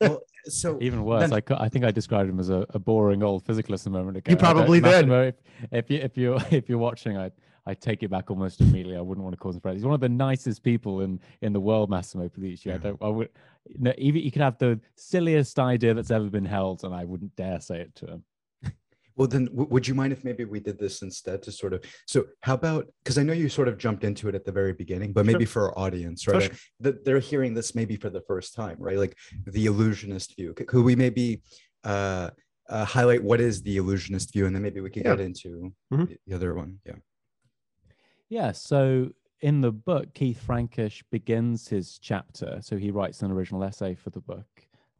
well, 0.00 0.20
so 0.46 0.76
even 0.80 1.04
worse, 1.04 1.30
then, 1.30 1.42
I, 1.48 1.64
I 1.64 1.68
think 1.68 1.84
I 1.84 1.92
described 1.92 2.28
him 2.28 2.40
as 2.40 2.50
a, 2.50 2.66
a 2.70 2.80
boring 2.80 3.22
old 3.22 3.44
physicalist 3.44 3.86
a 3.86 3.90
moment 3.90 4.16
ago. 4.16 4.30
You 4.30 4.36
probably 4.36 4.80
did. 4.80 5.06
Massimo, 5.06 5.22
if, 5.28 5.34
if 5.70 5.90
you 5.90 5.98
if 6.00 6.16
you 6.16 6.36
if 6.50 6.68
you're 6.68 6.78
watching, 6.78 7.16
I 7.16 7.30
I 7.64 7.74
take 7.74 8.02
it 8.02 8.10
back 8.10 8.28
almost 8.28 8.60
immediately. 8.60 8.96
I 8.96 9.00
wouldn't 9.00 9.22
want 9.22 9.34
to 9.34 9.38
cause 9.38 9.54
him 9.54 9.60
friends. 9.60 9.76
He's 9.76 9.84
one 9.84 9.94
of 9.94 10.00
the 10.00 10.08
nicest 10.08 10.64
people 10.64 11.02
in 11.02 11.20
in 11.40 11.52
the 11.52 11.60
world, 11.60 11.90
Massimo 11.90 12.28
Pigliucci. 12.28 12.66
Yeah. 12.66 12.74
I 12.74 12.78
don't. 12.78 12.98
I 13.00 13.08
would. 13.08 13.28
No, 13.78 13.92
even 13.96 14.20
you 14.22 14.32
could 14.32 14.42
have 14.42 14.58
the 14.58 14.80
silliest 14.96 15.58
idea 15.60 15.94
that's 15.94 16.10
ever 16.10 16.28
been 16.28 16.44
held, 16.44 16.82
and 16.82 16.92
I 16.92 17.04
wouldn't 17.04 17.36
dare 17.36 17.60
say 17.60 17.80
it 17.80 17.94
to 17.96 18.06
him. 18.06 18.24
Well, 19.16 19.28
then, 19.28 19.46
w- 19.46 19.68
would 19.70 19.86
you 19.86 19.94
mind 19.94 20.12
if 20.12 20.24
maybe 20.24 20.44
we 20.44 20.60
did 20.60 20.78
this 20.78 21.02
instead 21.02 21.42
to 21.42 21.52
sort 21.52 21.72
of? 21.72 21.84
So, 22.06 22.26
how 22.40 22.54
about 22.54 22.86
because 23.02 23.18
I 23.18 23.22
know 23.22 23.32
you 23.32 23.48
sort 23.48 23.68
of 23.68 23.78
jumped 23.78 24.04
into 24.04 24.28
it 24.28 24.34
at 24.34 24.44
the 24.44 24.52
very 24.52 24.72
beginning, 24.72 25.12
but 25.12 25.24
maybe 25.24 25.44
sure. 25.44 25.52
for 25.52 25.78
our 25.78 25.78
audience, 25.78 26.26
right? 26.26 26.42
Sure. 26.42 26.56
That 26.80 27.04
they're 27.04 27.20
hearing 27.20 27.54
this 27.54 27.74
maybe 27.74 27.96
for 27.96 28.10
the 28.10 28.22
first 28.22 28.54
time, 28.54 28.76
right? 28.78 28.98
Like 28.98 29.16
the 29.46 29.66
illusionist 29.66 30.36
view. 30.36 30.52
Could, 30.54 30.66
could 30.66 30.84
we 30.84 30.96
maybe 30.96 31.42
uh, 31.84 32.30
uh, 32.68 32.84
highlight 32.84 33.22
what 33.22 33.40
is 33.40 33.62
the 33.62 33.76
illusionist 33.76 34.32
view, 34.32 34.46
and 34.46 34.54
then 34.54 34.62
maybe 34.62 34.80
we 34.80 34.90
could 34.90 35.04
yeah. 35.04 35.14
get 35.14 35.24
into 35.24 35.72
mm-hmm. 35.92 36.12
the 36.26 36.34
other 36.34 36.54
one? 36.54 36.80
Yeah. 36.84 36.96
Yeah. 38.28 38.52
So 38.52 39.10
in 39.40 39.60
the 39.60 39.70
book, 39.70 40.14
Keith 40.14 40.40
Frankish 40.40 41.04
begins 41.12 41.68
his 41.68 41.98
chapter. 41.98 42.58
So 42.62 42.76
he 42.76 42.90
writes 42.90 43.22
an 43.22 43.30
original 43.30 43.62
essay 43.62 43.94
for 43.94 44.10
the 44.10 44.20
book 44.20 44.46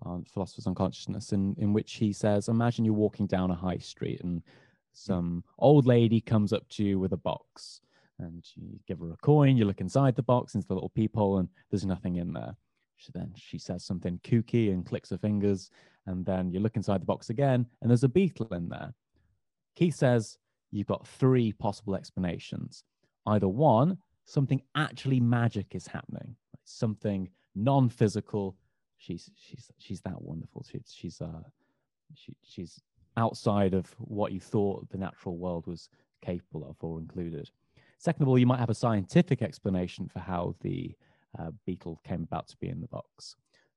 on 0.02 0.24
Philosophers 0.24 0.66
on 0.66 0.74
Consciousness, 0.74 1.32
in, 1.32 1.54
in 1.58 1.72
which 1.72 1.94
he 1.94 2.12
says, 2.12 2.48
Imagine 2.48 2.84
you're 2.84 2.94
walking 2.94 3.26
down 3.26 3.50
a 3.50 3.54
high 3.54 3.78
street 3.78 4.20
and 4.22 4.42
hmm. 4.42 4.50
some 4.92 5.44
old 5.58 5.86
lady 5.86 6.20
comes 6.20 6.52
up 6.52 6.68
to 6.70 6.84
you 6.84 6.98
with 6.98 7.12
a 7.12 7.18
box 7.18 7.80
and 8.18 8.44
you 8.54 8.78
give 8.86 9.00
her 9.00 9.12
a 9.12 9.16
coin, 9.16 9.56
you 9.56 9.64
look 9.64 9.80
inside 9.80 10.14
the 10.14 10.22
box 10.22 10.54
into 10.54 10.66
the 10.68 10.74
little 10.74 10.90
peephole, 10.90 11.38
and 11.38 11.48
there's 11.70 11.84
nothing 11.84 12.16
in 12.16 12.32
there. 12.32 12.56
She, 12.96 13.10
then 13.12 13.32
she 13.36 13.58
says 13.58 13.84
something 13.84 14.20
kooky 14.22 14.72
and 14.72 14.86
clicks 14.86 15.10
her 15.10 15.18
fingers, 15.18 15.70
and 16.06 16.24
then 16.24 16.52
you 16.52 16.60
look 16.60 16.76
inside 16.76 17.00
the 17.00 17.06
box 17.06 17.30
again, 17.30 17.66
and 17.80 17.90
there's 17.90 18.04
a 18.04 18.08
beetle 18.08 18.52
in 18.52 18.68
there. 18.68 18.94
Keith 19.74 19.96
says 19.96 20.38
you've 20.70 20.86
got 20.86 21.06
three 21.06 21.52
possible 21.52 21.96
explanations. 21.96 22.84
Either 23.26 23.48
one, 23.48 23.98
something 24.26 24.62
actually 24.76 25.20
magic 25.20 25.74
is 25.74 25.86
happening, 25.86 26.36
something 26.64 27.28
non-physical 27.54 28.56
she's 29.04 29.30
she's 29.36 29.70
she's 29.78 30.00
that 30.02 30.20
wonderful. 30.20 30.64
She's 30.70 30.92
she's 30.94 31.20
uh 31.20 31.42
she 32.14 32.36
she's 32.42 32.80
outside 33.16 33.74
of 33.74 33.86
what 33.98 34.32
you 34.32 34.40
thought 34.40 34.88
the 34.90 34.98
natural 34.98 35.36
world 35.36 35.66
was 35.66 35.88
capable 36.22 36.68
of 36.68 36.76
or 36.80 36.98
included. 36.98 37.50
Second 37.98 38.22
of 38.22 38.28
all, 38.28 38.38
you 38.38 38.46
might 38.46 38.58
have 38.58 38.70
a 38.70 38.74
scientific 38.74 39.40
explanation 39.40 40.08
for 40.08 40.18
how 40.18 40.54
the 40.60 40.94
uh, 41.38 41.50
beetle 41.64 42.00
came 42.04 42.22
about 42.22 42.48
to 42.48 42.56
be 42.56 42.68
in 42.68 42.80
the 42.80 42.88
box. 42.88 43.36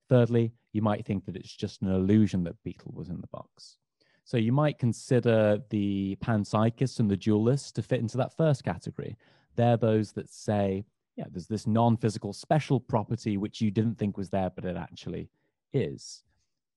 Thirdly, 0.10 0.54
you 0.74 0.82
might 0.82 1.06
think 1.06 1.26
that 1.26 1.36
it's 1.36 1.56
just 1.56 1.82
an 1.82 1.90
illusion 1.90 2.44
that 2.44 2.62
beetle 2.64 2.94
was 2.96 3.10
in 3.10 3.22
the 3.22 3.28
box. 3.28 3.78
So 4.24 4.38
you 4.38 4.52
might 4.52 4.80
consider 4.80 5.60
the 5.70 6.18
panpsychists 6.22 7.00
and 7.00 7.10
the 7.10 7.18
dualists 7.18 7.72
to 7.74 7.82
fit 7.82 8.00
into 8.00 8.18
that 8.18 8.36
first 8.36 8.64
category. 8.64 9.16
They're 9.56 9.78
those 9.78 10.12
that 10.14 10.30
say 10.30 10.86
yeah, 11.18 11.26
there's 11.32 11.48
this 11.48 11.66
non-physical 11.66 12.32
special 12.32 12.80
property 12.80 13.38
which 13.38 13.60
you 13.60 13.72
didn't 13.72 13.98
think 13.98 14.18
was 14.18 14.30
there, 14.30 14.52
but 14.56 14.66
it 14.66 14.78
actually 14.78 15.30
is. 15.74 16.24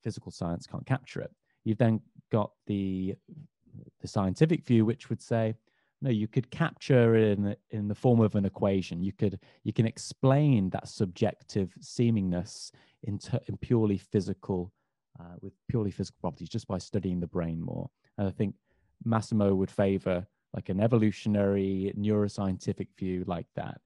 Physical 0.03 0.33
science 0.33 0.67
can't 0.67 0.87
capture 0.87 1.21
it. 1.21 1.31
You've 1.65 1.79
then 1.79 2.01
got 2.33 2.53
the 2.67 3.15
the 4.01 4.09
scientific 4.09 4.67
view, 4.67 4.85
which 4.85 5.09
would 5.11 5.23
say, 5.23 5.55
no, 6.03 6.11
you 6.11 6.27
could 6.27 6.51
capture 6.51 7.15
it 7.15 7.39
in 7.39 7.55
in 7.71 7.87
the 7.87 7.95
form 7.95 8.21
of 8.21 8.35
an 8.35 8.47
equation. 8.47 9.03
You 9.03 9.13
could 9.13 9.39
you 9.63 9.75
can 9.75 9.87
explain 9.87 10.71
that 10.71 10.89
subjective 10.89 11.75
seemingness 11.81 12.73
in, 13.03 13.19
ter- 13.19 13.41
in 13.47 13.59
purely 13.59 13.99
physical, 13.99 14.73
uh, 15.21 15.37
with 15.43 15.53
purely 15.69 15.91
physical 15.91 16.19
properties, 16.23 16.49
just 16.49 16.67
by 16.67 16.79
studying 16.79 17.21
the 17.21 17.27
brain 17.27 17.61
more. 17.61 17.91
And 18.17 18.27
I 18.27 18.31
think 18.31 18.55
Massimo 19.05 19.55
would 19.55 19.71
favor 19.71 20.27
like 20.55 20.71
an 20.71 20.81
evolutionary 20.81 21.93
neuroscientific 21.97 22.89
view 22.99 23.25
like 23.27 23.47
that 23.55 23.81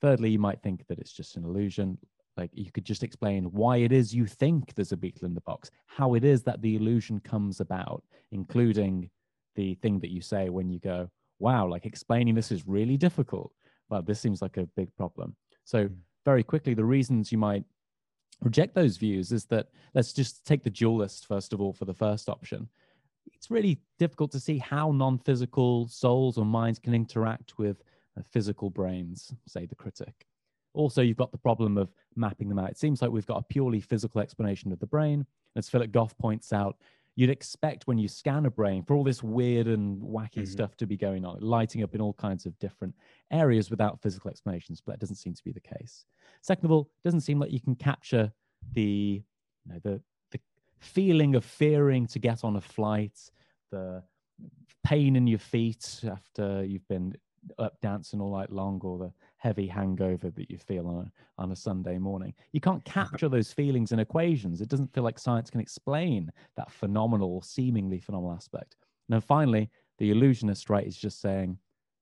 Thirdly, 0.00 0.30
you 0.30 0.38
might 0.38 0.62
think 0.62 0.86
that 0.86 0.98
it's 0.98 1.12
just 1.12 1.36
an 1.36 1.44
illusion. 1.44 1.98
Like 2.36 2.50
you 2.52 2.70
could 2.70 2.84
just 2.84 3.02
explain 3.02 3.44
why 3.44 3.78
it 3.78 3.92
is 3.92 4.14
you 4.14 4.26
think 4.26 4.74
there's 4.74 4.92
a 4.92 4.96
beetle 4.96 5.26
in 5.26 5.34
the 5.34 5.40
box, 5.40 5.70
how 5.86 6.14
it 6.14 6.24
is 6.24 6.42
that 6.44 6.62
the 6.62 6.76
illusion 6.76 7.20
comes 7.20 7.60
about, 7.60 8.04
including 8.30 9.10
the 9.56 9.74
thing 9.76 9.98
that 10.00 10.12
you 10.12 10.20
say 10.20 10.48
when 10.48 10.70
you 10.70 10.78
go, 10.78 11.10
wow, 11.40 11.66
like 11.66 11.84
explaining 11.84 12.34
this 12.34 12.52
is 12.52 12.66
really 12.66 12.96
difficult. 12.96 13.52
Well, 13.88 14.02
this 14.02 14.20
seems 14.20 14.40
like 14.40 14.56
a 14.56 14.68
big 14.76 14.94
problem. 14.96 15.34
So, 15.64 15.86
hmm. 15.86 15.94
very 16.24 16.42
quickly, 16.42 16.74
the 16.74 16.84
reasons 16.84 17.32
you 17.32 17.38
might 17.38 17.64
reject 18.40 18.74
those 18.74 18.96
views 18.96 19.32
is 19.32 19.46
that 19.46 19.68
let's 19.94 20.12
just 20.12 20.44
take 20.44 20.62
the 20.62 20.70
dualist 20.70 21.26
first 21.26 21.52
of 21.52 21.60
all 21.60 21.72
for 21.72 21.86
the 21.86 21.94
first 21.94 22.28
option. 22.28 22.68
It's 23.34 23.50
really 23.50 23.80
difficult 23.98 24.30
to 24.32 24.40
see 24.40 24.58
how 24.58 24.92
non 24.92 25.18
physical 25.18 25.88
souls 25.88 26.38
or 26.38 26.44
minds 26.44 26.78
can 26.78 26.94
interact 26.94 27.58
with 27.58 27.82
physical 28.22 28.70
brains, 28.70 29.32
say 29.46 29.66
the 29.66 29.74
critic. 29.74 30.26
Also, 30.74 31.02
you've 31.02 31.16
got 31.16 31.32
the 31.32 31.38
problem 31.38 31.76
of 31.78 31.90
mapping 32.14 32.48
them 32.48 32.58
out. 32.58 32.70
It 32.70 32.78
seems 32.78 33.02
like 33.02 33.10
we've 33.10 33.26
got 33.26 33.38
a 33.38 33.42
purely 33.42 33.80
physical 33.80 34.20
explanation 34.20 34.72
of 34.72 34.78
the 34.78 34.86
brain. 34.86 35.26
As 35.56 35.68
Philip 35.68 35.90
Goff 35.90 36.16
points 36.18 36.52
out, 36.52 36.76
you'd 37.16 37.30
expect 37.30 37.88
when 37.88 37.98
you 37.98 38.06
scan 38.06 38.46
a 38.46 38.50
brain 38.50 38.84
for 38.84 38.94
all 38.94 39.02
this 39.02 39.24
weird 39.24 39.66
and 39.66 40.00
wacky 40.00 40.34
mm-hmm. 40.36 40.44
stuff 40.44 40.76
to 40.76 40.86
be 40.86 40.96
going 40.96 41.24
on, 41.24 41.40
lighting 41.40 41.82
up 41.82 41.94
in 41.94 42.00
all 42.00 42.12
kinds 42.12 42.46
of 42.46 42.56
different 42.60 42.94
areas 43.32 43.70
without 43.70 44.00
physical 44.00 44.30
explanations, 44.30 44.80
but 44.80 44.92
that 44.92 45.00
doesn't 45.00 45.16
seem 45.16 45.34
to 45.34 45.42
be 45.42 45.50
the 45.50 45.58
case. 45.58 46.04
Second 46.42 46.66
of 46.66 46.70
all, 46.70 46.82
it 46.82 47.08
doesn't 47.08 47.22
seem 47.22 47.40
like 47.40 47.50
you 47.50 47.60
can 47.60 47.74
capture 47.74 48.30
the, 48.72 49.20
you 49.64 49.72
know, 49.72 49.80
the, 49.82 50.00
the 50.30 50.38
feeling 50.78 51.34
of 51.34 51.44
fearing 51.44 52.06
to 52.06 52.20
get 52.20 52.44
on 52.44 52.54
a 52.54 52.60
flight, 52.60 53.18
the 53.72 54.00
pain 54.84 55.16
in 55.16 55.26
your 55.26 55.40
feet 55.40 56.04
after 56.08 56.64
you've 56.64 56.86
been 56.86 57.16
up 57.58 57.80
dancing 57.80 58.20
all 58.20 58.36
night 58.36 58.50
long 58.50 58.80
or 58.82 58.98
the 58.98 59.12
heavy 59.36 59.66
hangover 59.66 60.30
that 60.30 60.50
you 60.50 60.58
feel 60.58 60.86
on 60.86 60.96
a, 60.96 61.42
on 61.42 61.52
a 61.52 61.56
Sunday 61.56 61.98
morning. 61.98 62.34
You 62.52 62.60
can't 62.60 62.84
mm-hmm. 62.84 63.00
capture 63.00 63.28
those 63.28 63.52
feelings 63.52 63.92
in 63.92 63.98
equations. 63.98 64.60
It 64.60 64.68
doesn't 64.68 64.92
feel 64.92 65.04
like 65.04 65.18
science 65.18 65.50
can 65.50 65.60
explain 65.60 66.30
that 66.56 66.70
phenomenal, 66.70 67.42
seemingly 67.42 68.00
phenomenal 68.00 68.34
aspect. 68.34 68.76
And 69.08 69.14
then 69.14 69.20
finally, 69.20 69.70
the 69.98 70.10
illusionist, 70.10 70.70
right, 70.70 70.86
is 70.86 70.96
just 70.96 71.20
saying, 71.20 71.58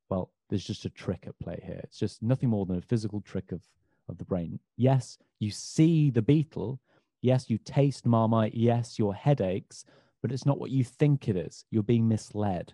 well, 0.09 0.31
there's 0.49 0.65
just 0.65 0.85
a 0.85 0.91
trick 0.91 1.25
at 1.27 1.39
play 1.39 1.61
here. 1.65 1.81
It's 1.83 1.99
just 1.99 2.23
nothing 2.23 2.51
more 2.51 2.67
than 2.67 2.77
a 2.79 2.83
physical 2.83 3.21
trick 3.21 3.53
of, 3.53 3.63
of 4.09 4.19
the 4.19 4.25
brain. 4.25 4.59
Yes, 4.77 5.19
you 5.39 5.51
see 5.51 6.11
the 6.11 6.23
beetle. 6.23 6.81
Yes, 7.23 7.51
you 7.51 7.59
taste 7.59 8.07
marmite. 8.07 8.55
Yes, 8.55 8.99
your 8.99 9.15
headaches, 9.15 9.85
but 10.23 10.33
it's 10.33 10.47
not 10.47 10.59
what 10.59 10.71
you 10.71 10.85
think 10.85 11.29
it 11.29 11.37
is. 11.37 11.65
You're 11.71 11.83
being 11.83 12.07
misled. 12.09 12.73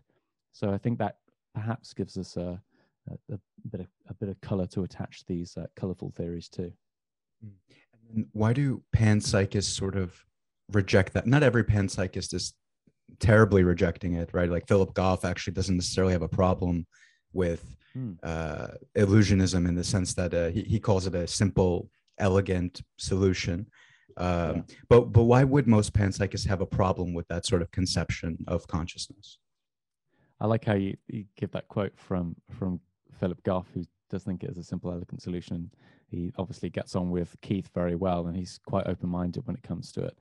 So 0.53 0.71
I 0.71 0.79
think 0.79 0.99
that 0.99 1.17
perhaps 1.55 1.93
gives 1.93 2.17
us 2.17 2.37
a, 2.37 2.61
a, 3.11 3.35
a 3.35 3.39
bit 3.71 3.81
of 3.81 3.87
a 4.09 4.15
bit 4.15 4.29
of 4.29 4.41
color 4.41 4.67
to 4.69 4.85
attach 4.85 5.25
these 5.27 5.57
uh, 5.57 5.67
colorful 5.77 6.13
theories 6.17 6.49
to. 6.51 6.73
Hmm. 7.43 7.51
And 8.15 8.27
why 8.33 8.53
do 8.53 8.83
panpsychists 8.95 9.75
sort 9.77 9.97
of 9.97 10.15
reject 10.73 11.15
that? 11.15 11.27
Not 11.27 11.43
every 11.43 11.65
panpsychist 11.65 12.35
is 12.35 12.55
terribly 13.21 13.63
rejecting 13.63 14.15
it, 14.15 14.31
right? 14.33 14.51
Like 14.51 14.67
Philip 14.69 14.95
Goff 14.95 15.25
actually 15.25 15.55
doesn't 15.55 15.77
necessarily 15.77 16.13
have 16.13 16.23
a 16.23 16.29
problem 16.29 16.87
with 17.33 17.77
hmm. 17.93 18.13
uh, 18.23 18.69
illusionism 18.97 19.67
in 19.69 19.75
the 19.75 19.85
sense 19.85 20.15
that 20.15 20.35
uh, 20.35 20.51
he, 20.51 20.63
he 20.63 20.81
calls 20.81 21.07
it 21.07 21.15
a 21.15 21.27
simple, 21.27 21.89
elegant 22.19 22.83
solution. 22.99 23.67
Um, 24.17 24.57
yeah. 24.57 24.77
But 24.89 25.13
but 25.13 25.23
why 25.23 25.45
would 25.45 25.67
most 25.67 25.95
panpsychists 25.95 26.47
have 26.47 26.61
a 26.61 26.67
problem 26.67 27.15
with 27.15 27.27
that 27.29 27.47
sort 27.47 27.63
of 27.63 27.71
conception 27.71 28.39
of 28.47 28.67
consciousness? 28.67 29.39
I 30.43 30.47
like 30.47 30.65
how 30.65 30.75
you, 30.75 30.97
you 31.07 31.25
give 31.37 31.53
that 31.53 31.69
quote 31.69 31.93
from 31.97 32.35
from 32.51 32.81
Philip 33.21 33.41
Goff, 33.45 33.69
who 33.73 33.85
does 34.11 34.25
think 34.25 34.43
it 34.43 34.51
is 34.51 34.59
a 34.59 34.65
simple, 34.65 34.91
elegant 34.91 35.23
solution. 35.23 35.71
He 36.09 36.33
obviously 36.37 36.69
gets 36.69 36.97
on 36.97 37.11
with 37.11 37.37
Keith 37.43 37.71
very 37.73 37.95
well, 37.95 38.27
and 38.27 38.37
he's 38.37 38.59
quite 38.67 38.89
open 38.89 39.09
minded 39.09 39.47
when 39.47 39.55
it 39.55 39.63
comes 39.63 39.93
to 39.93 40.03
it. 40.03 40.19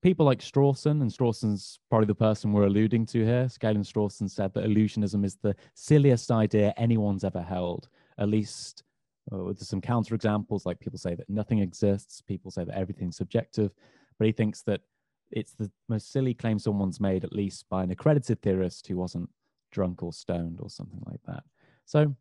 People 0.00 0.24
like 0.24 0.38
Strawson, 0.38 1.02
and 1.02 1.10
Strawson's 1.10 1.80
probably 1.88 2.06
the 2.06 2.14
person 2.14 2.52
we're 2.52 2.66
alluding 2.66 3.04
to 3.06 3.24
here. 3.24 3.48
Galen 3.58 3.82
Strawson 3.82 4.30
said 4.30 4.54
that 4.54 4.64
illusionism 4.64 5.24
is 5.24 5.36
the 5.42 5.56
silliest 5.74 6.30
idea 6.30 6.72
anyone's 6.76 7.24
ever 7.24 7.42
held. 7.42 7.88
At 8.16 8.28
least 8.28 8.84
uh, 9.32 9.42
there's 9.42 9.68
some 9.68 9.80
counterexamples, 9.80 10.64
like 10.64 10.78
people 10.78 11.00
say 11.00 11.16
that 11.16 11.28
nothing 11.28 11.58
exists, 11.58 12.20
people 12.20 12.52
say 12.52 12.62
that 12.62 12.78
everything's 12.78 13.16
subjective, 13.16 13.72
but 14.18 14.26
he 14.26 14.32
thinks 14.32 14.62
that 14.62 14.82
it's 15.30 15.52
the 15.52 15.70
most 15.88 16.12
silly 16.12 16.34
claim 16.34 16.58
someone's 16.58 17.00
made, 17.00 17.24
at 17.24 17.32
least 17.32 17.68
by 17.68 17.82
an 17.82 17.90
accredited 17.90 18.42
theorist 18.42 18.86
who 18.86 18.96
wasn't 18.96 19.28
drunk 19.70 20.02
or 20.02 20.12
stoned 20.12 20.58
or 20.60 20.68
something 20.68 21.02
like 21.06 21.20
that. 21.26 21.44
So, 21.84 22.14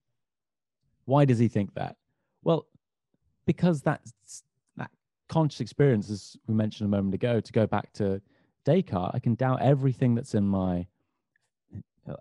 why 1.05 1.25
does 1.25 1.39
he 1.39 1.47
think 1.47 1.73
that? 1.73 1.95
Well, 2.43 2.67
because 3.45 3.81
that's 3.81 4.43
that 4.77 4.91
conscious 5.27 5.59
experience, 5.59 6.09
as 6.09 6.37
we 6.47 6.53
mentioned 6.53 6.87
a 6.87 6.95
moment 6.95 7.15
ago, 7.15 7.39
to 7.39 7.51
go 7.51 7.65
back 7.65 7.91
to 7.93 8.21
Descartes, 8.65 9.15
I 9.15 9.19
can 9.19 9.35
doubt 9.35 9.61
everything 9.61 10.15
that's 10.15 10.35
in 10.35 10.47
my 10.47 10.87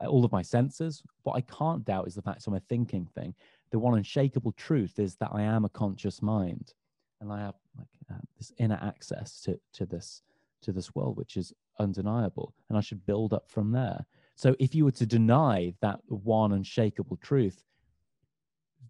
all 0.07 0.25
of 0.25 0.33
my 0.33 0.42
senses. 0.42 1.02
What 1.23 1.35
I 1.35 1.40
can't 1.42 1.85
doubt 1.85 2.07
is 2.07 2.14
the 2.14 2.23
fact 2.23 2.47
I'm 2.47 2.54
a 2.54 2.61
thinking 2.61 3.07
thing. 3.14 3.35
The 3.71 3.78
one 3.78 3.97
unshakable 3.97 4.52
truth 4.52 4.99
is 4.99 5.16
that 5.16 5.30
I 5.33 5.42
am 5.42 5.64
a 5.64 5.68
conscious 5.68 6.23
mind, 6.23 6.75
and 7.21 7.33
I 7.33 7.40
have 7.40 7.54
like 7.76 7.88
uh, 8.11 8.21
this 8.37 8.52
inner 8.59 8.78
access 8.83 9.40
to 9.42 9.59
to 9.75 9.87
this 9.87 10.23
to 10.62 10.73
this 10.73 10.95
world, 10.95 11.17
which 11.17 11.37
is 11.37 11.53
undeniable. 11.79 12.55
And 12.69 12.79
I 12.79 12.81
should 12.81 13.07
build 13.07 13.33
up 13.33 13.49
from 13.49 13.73
there. 13.73 14.05
So 14.35 14.55
if 14.59 14.75
you 14.75 14.85
were 14.85 14.93
to 14.93 15.07
deny 15.07 15.75
that 15.81 16.00
one 16.07 16.53
unshakable 16.53 17.17
truth, 17.17 17.62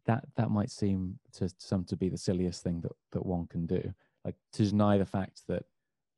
that 0.07 0.25
that 0.37 0.51
might 0.51 0.71
seem 0.71 1.19
to 1.35 1.51
some 1.59 1.85
to 1.85 1.97
be 1.97 2.09
the 2.09 2.19
silliest 2.19 2.63
thing 2.63 2.81
that, 2.83 2.93
that 3.13 3.25
one 3.25 3.47
can 3.47 3.67
do. 3.67 3.83
Like 4.25 4.37
to 4.55 4.65
deny 4.65 4.99
the 4.99 5.07
fact 5.07 5.43
that 5.49 5.65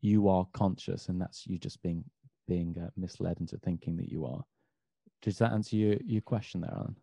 you 0.01 0.29
are 0.29 0.47
conscious 0.53 1.09
and 1.09 1.21
that's 1.21 1.47
you 1.47 1.59
just 1.59 1.83
being 1.83 2.05
being 2.49 2.77
uh, 2.83 2.91
misled 2.97 3.39
into 3.39 3.57
thinking 3.59 3.97
that 3.97 4.09
you 4.09 4.27
are. 4.27 4.45
Does 5.23 5.39
that 5.39 5.53
answer 5.53 5.77
your, 5.77 5.97
your 6.05 6.23
question 6.23 6.63
there, 6.63 6.73
Alan? 6.73 6.97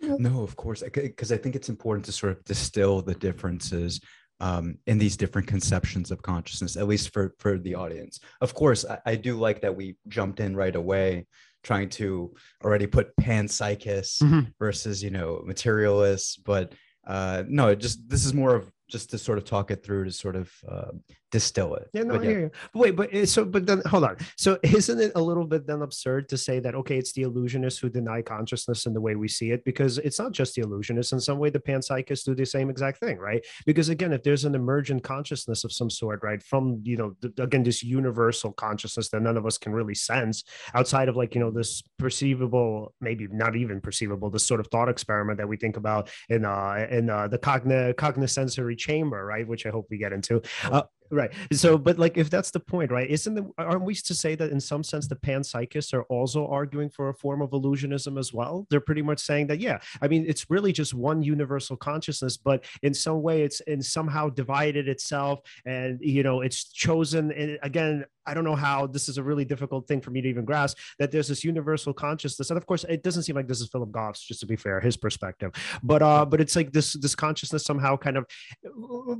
No, 0.00 0.42
of 0.42 0.56
course, 0.56 0.82
because 0.82 1.32
I 1.32 1.36
think 1.36 1.54
it's 1.54 1.68
important 1.68 2.04
to 2.06 2.12
sort 2.12 2.32
of 2.32 2.44
distill 2.44 3.02
the 3.02 3.14
differences 3.14 4.00
um, 4.40 4.78
in 4.86 4.98
these 4.98 5.16
different 5.16 5.48
conceptions 5.48 6.10
of 6.10 6.22
consciousness, 6.22 6.76
at 6.76 6.88
least 6.88 7.12
for 7.12 7.34
for 7.38 7.58
the 7.58 7.74
audience. 7.74 8.20
Of 8.40 8.54
course, 8.54 8.84
I, 8.84 8.98
I 9.06 9.14
do 9.16 9.36
like 9.36 9.60
that 9.62 9.76
we 9.76 9.96
jumped 10.08 10.40
in 10.40 10.56
right 10.56 10.74
away, 10.74 11.26
trying 11.62 11.88
to 11.90 12.34
already 12.64 12.86
put 12.86 13.16
panpsychists 13.16 14.22
mm-hmm. 14.22 14.40
versus 14.58 15.02
you 15.02 15.10
know 15.10 15.42
materialists, 15.44 16.36
but 16.36 16.72
uh, 17.06 17.42
no, 17.48 17.74
just 17.74 18.08
this 18.08 18.24
is 18.24 18.34
more 18.34 18.54
of 18.54 18.70
just 18.88 19.10
to 19.10 19.18
sort 19.18 19.38
of 19.38 19.44
talk 19.44 19.70
it 19.70 19.84
through 19.84 20.04
to 20.04 20.12
sort 20.12 20.36
of 20.36 20.50
uh, 20.68 20.92
distill 21.30 21.74
it. 21.74 21.88
Yeah, 21.92 22.04
no, 22.04 22.18
but, 22.18 22.24
yeah. 22.24 22.48
But 22.72 22.80
wait, 22.80 22.96
but 22.96 23.14
eh, 23.14 23.26
so, 23.26 23.44
but 23.44 23.66
then 23.66 23.82
hold 23.86 24.04
on. 24.04 24.16
So, 24.36 24.58
isn't 24.62 25.00
it 25.00 25.12
a 25.14 25.20
little 25.20 25.44
bit 25.44 25.66
then 25.66 25.82
absurd 25.82 26.28
to 26.30 26.38
say 26.38 26.60
that 26.60 26.74
okay, 26.74 26.98
it's 26.98 27.12
the 27.12 27.22
illusionists 27.22 27.80
who 27.80 27.88
deny 27.88 28.22
consciousness 28.22 28.86
in 28.86 28.94
the 28.94 29.00
way 29.00 29.14
we 29.14 29.28
see 29.28 29.50
it? 29.50 29.64
Because 29.64 29.98
it's 29.98 30.18
not 30.18 30.32
just 30.32 30.54
the 30.54 30.62
illusionists. 30.62 31.12
In 31.12 31.20
some 31.20 31.38
way, 31.38 31.50
the 31.50 31.58
panpsychists 31.58 32.24
do 32.24 32.34
the 32.34 32.46
same 32.46 32.70
exact 32.70 32.98
thing, 32.98 33.18
right? 33.18 33.44
Because 33.66 33.88
again, 33.88 34.12
if 34.12 34.22
there's 34.22 34.44
an 34.44 34.54
emergent 34.54 35.02
consciousness 35.02 35.64
of 35.64 35.72
some 35.72 35.90
sort, 35.90 36.22
right, 36.22 36.42
from 36.42 36.80
you 36.84 36.96
know, 36.96 37.14
the, 37.20 37.42
again, 37.42 37.62
this 37.62 37.82
universal 37.82 38.52
consciousness 38.52 39.08
that 39.10 39.22
none 39.22 39.36
of 39.36 39.46
us 39.46 39.58
can 39.58 39.72
really 39.72 39.94
sense 39.94 40.44
outside 40.74 41.08
of 41.08 41.16
like 41.16 41.34
you 41.34 41.40
know 41.40 41.50
this 41.50 41.82
perceivable, 41.98 42.94
maybe 43.00 43.26
not 43.30 43.56
even 43.56 43.80
perceivable, 43.80 44.30
this 44.30 44.46
sort 44.46 44.60
of 44.60 44.66
thought 44.68 44.88
experiment 44.88 45.38
that 45.38 45.48
we 45.48 45.56
think 45.56 45.76
about 45.76 46.08
in 46.28 46.44
uh 46.44 46.86
in 46.90 47.10
uh, 47.10 47.28
the 47.28 47.38
cogn 47.38 47.94
cognoscensory 47.94 48.76
chamber, 48.76 49.24
right? 49.24 49.46
Which 49.46 49.66
I 49.66 49.70
hope 49.70 49.86
we 49.90 49.98
get 49.98 50.12
into. 50.12 50.42
Uh, 50.64 50.82
right. 51.10 51.30
So 51.52 51.78
but 51.78 51.98
like 51.98 52.16
if 52.16 52.30
that's 52.30 52.50
the 52.50 52.60
point 52.60 52.90
right 52.90 53.08
isn't 53.08 53.34
the, 53.34 53.50
aren't 53.58 53.82
we 53.82 53.94
to 53.94 54.14
say 54.14 54.34
that 54.34 54.50
in 54.50 54.60
some 54.60 54.82
sense 54.82 55.08
the 55.08 55.16
panpsychists 55.16 55.92
are 55.92 56.04
also 56.04 56.46
arguing 56.46 56.90
for 56.90 57.08
a 57.08 57.14
form 57.14 57.42
of 57.42 57.50
illusionism 57.50 58.18
as 58.18 58.32
well? 58.32 58.66
They're 58.70 58.80
pretty 58.80 59.02
much 59.02 59.20
saying 59.20 59.48
that 59.48 59.60
yeah 59.60 59.78
i 60.02 60.08
mean 60.08 60.24
it's 60.26 60.50
really 60.50 60.72
just 60.72 60.94
one 60.94 61.22
universal 61.22 61.76
consciousness 61.76 62.36
but 62.36 62.64
in 62.82 62.94
some 62.94 63.22
way 63.22 63.42
it's 63.42 63.60
in 63.60 63.82
somehow 63.82 64.28
divided 64.28 64.88
itself 64.88 65.40
and 65.66 65.98
you 66.00 66.22
know 66.22 66.40
it's 66.40 66.64
chosen 66.72 67.32
and 67.32 67.58
again 67.62 68.04
I 68.28 68.34
don't 68.34 68.44
know 68.44 68.54
how 68.54 68.86
this 68.86 69.08
is 69.08 69.18
a 69.18 69.22
really 69.22 69.44
difficult 69.44 69.88
thing 69.88 70.00
for 70.00 70.10
me 70.10 70.20
to 70.20 70.28
even 70.28 70.44
grasp 70.44 70.76
that 70.98 71.10
there's 71.10 71.28
this 71.28 71.44
universal 71.44 71.92
consciousness. 71.92 72.50
And 72.50 72.58
of 72.58 72.66
course, 72.66 72.84
it 72.84 73.02
doesn't 73.02 73.22
seem 73.22 73.36
like 73.36 73.48
this 73.48 73.60
is 73.60 73.68
Philip 73.68 73.90
Goff's, 73.90 74.22
just 74.22 74.40
to 74.40 74.46
be 74.46 74.56
fair, 74.56 74.80
his 74.80 74.96
perspective. 74.96 75.52
But 75.82 76.02
uh, 76.02 76.24
but 76.24 76.40
it's 76.40 76.54
like 76.56 76.72
this 76.72 76.92
this 76.94 77.14
consciousness 77.14 77.64
somehow 77.64 77.96
kind 77.96 78.16
of 78.16 78.26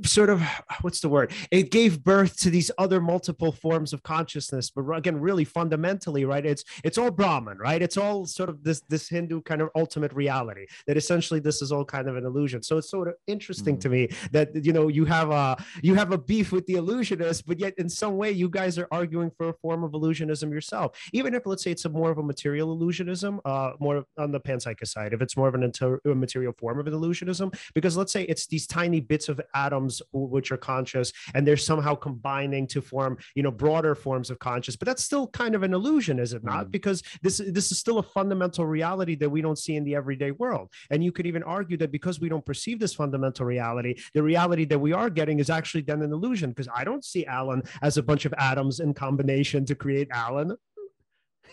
sort 0.05 0.29
of 0.29 0.43
what's 0.81 0.99
the 0.99 1.09
word? 1.09 1.31
It 1.51 1.71
gave 1.71 2.03
birth 2.03 2.37
to 2.41 2.49
these 2.49 2.69
other 2.77 3.01
multiple 3.01 3.51
forms 3.51 3.93
of 3.93 4.03
consciousness. 4.03 4.69
But 4.69 4.89
again, 4.91 5.19
really 5.19 5.45
fundamentally, 5.45 6.25
right? 6.25 6.45
It's 6.45 6.63
it's 6.83 6.97
all 6.97 7.11
Brahman, 7.11 7.57
right? 7.57 7.81
It's 7.81 7.97
all 7.97 8.25
sort 8.25 8.49
of 8.49 8.63
this 8.63 8.81
this 8.89 9.09
Hindu 9.09 9.41
kind 9.41 9.61
of 9.61 9.69
ultimate 9.75 10.13
reality 10.13 10.65
that 10.87 10.97
essentially 10.97 11.39
this 11.39 11.61
is 11.61 11.71
all 11.71 11.85
kind 11.85 12.07
of 12.07 12.15
an 12.15 12.25
illusion. 12.25 12.61
So 12.61 12.77
it's 12.77 12.89
sort 12.89 13.07
of 13.07 13.15
interesting 13.27 13.75
mm-hmm. 13.75 13.81
to 13.81 13.89
me 13.89 14.09
that 14.31 14.65
you 14.65 14.73
know 14.73 14.87
you 14.87 15.05
have 15.05 15.31
a 15.31 15.57
you 15.81 15.95
have 15.95 16.11
a 16.11 16.17
beef 16.17 16.51
with 16.51 16.65
the 16.67 16.75
illusionist, 16.75 17.45
but 17.47 17.59
yet 17.59 17.73
in 17.77 17.89
some 17.89 18.17
way 18.17 18.31
you 18.31 18.49
guys 18.49 18.77
are 18.77 18.87
arguing 18.99 19.31
for 19.37 19.45
a 19.49 19.55
form 19.63 19.81
of 19.83 19.91
illusionism 19.97 20.47
yourself. 20.57 20.87
Even 21.19 21.31
if, 21.37 21.41
let's 21.45 21.63
say, 21.63 21.71
it's 21.71 21.85
a 21.85 21.89
more 21.89 22.11
of 22.11 22.17
a 22.23 22.25
material 22.33 22.67
illusionism, 22.75 23.39
uh, 23.45 23.71
more 23.79 23.97
on 24.17 24.29
the 24.35 24.41
panpsychist 24.47 24.91
side, 24.95 25.11
if 25.13 25.21
it's 25.21 25.35
more 25.39 25.49
of 25.51 25.55
an 25.59 25.63
inter- 25.69 26.01
material 26.25 26.53
form 26.61 26.77
of 26.79 26.85
illusionism, 26.85 27.47
because 27.73 27.95
let's 27.99 28.13
say 28.15 28.23
it's 28.23 28.45
these 28.53 28.65
tiny 28.67 28.99
bits 29.11 29.29
of 29.29 29.39
atoms 29.55 30.01
which 30.11 30.51
are 30.51 30.61
conscious 30.73 31.07
and 31.33 31.41
they're 31.45 31.57
somehow 31.71 31.93
combining 31.95 32.67
to 32.67 32.81
form, 32.81 33.17
you 33.35 33.43
know, 33.43 33.51
broader 33.51 33.95
forms 33.95 34.29
of 34.29 34.37
conscious, 34.39 34.75
but 34.75 34.85
that's 34.85 35.03
still 35.03 35.27
kind 35.27 35.55
of 35.55 35.63
an 35.63 35.73
illusion, 35.73 36.19
is 36.19 36.33
it 36.33 36.43
not? 36.43 36.67
Mm. 36.67 36.71
Because 36.71 37.03
this 37.21 37.37
this 37.57 37.71
is 37.71 37.77
still 37.79 37.99
a 37.99 38.03
fundamental 38.03 38.65
reality 38.65 39.15
that 39.15 39.29
we 39.29 39.41
don't 39.41 39.59
see 39.65 39.75
in 39.75 39.83
the 39.83 39.95
everyday 39.95 40.31
world. 40.31 40.67
And 40.91 41.03
you 41.05 41.11
could 41.11 41.27
even 41.31 41.43
argue 41.43 41.77
that 41.77 41.91
because 41.91 42.19
we 42.19 42.29
don't 42.29 42.45
perceive 42.45 42.79
this 42.79 42.93
fundamental 42.93 43.45
reality, 43.45 43.95
the 44.13 44.23
reality 44.23 44.65
that 44.65 44.79
we 44.79 44.91
are 44.93 45.09
getting 45.09 45.39
is 45.39 45.49
actually 45.49 45.83
then 45.89 46.01
an 46.01 46.11
illusion. 46.11 46.49
Because 46.51 46.69
I 46.79 46.83
don't 46.83 47.05
see 47.11 47.25
Alan 47.25 47.61
as 47.81 47.97
a 47.97 48.03
bunch 48.03 48.25
of 48.25 48.33
atoms 48.37 48.79
in 48.79 48.88
combination 48.93 49.65
to 49.65 49.75
create 49.75 50.09
Alan. 50.11 50.55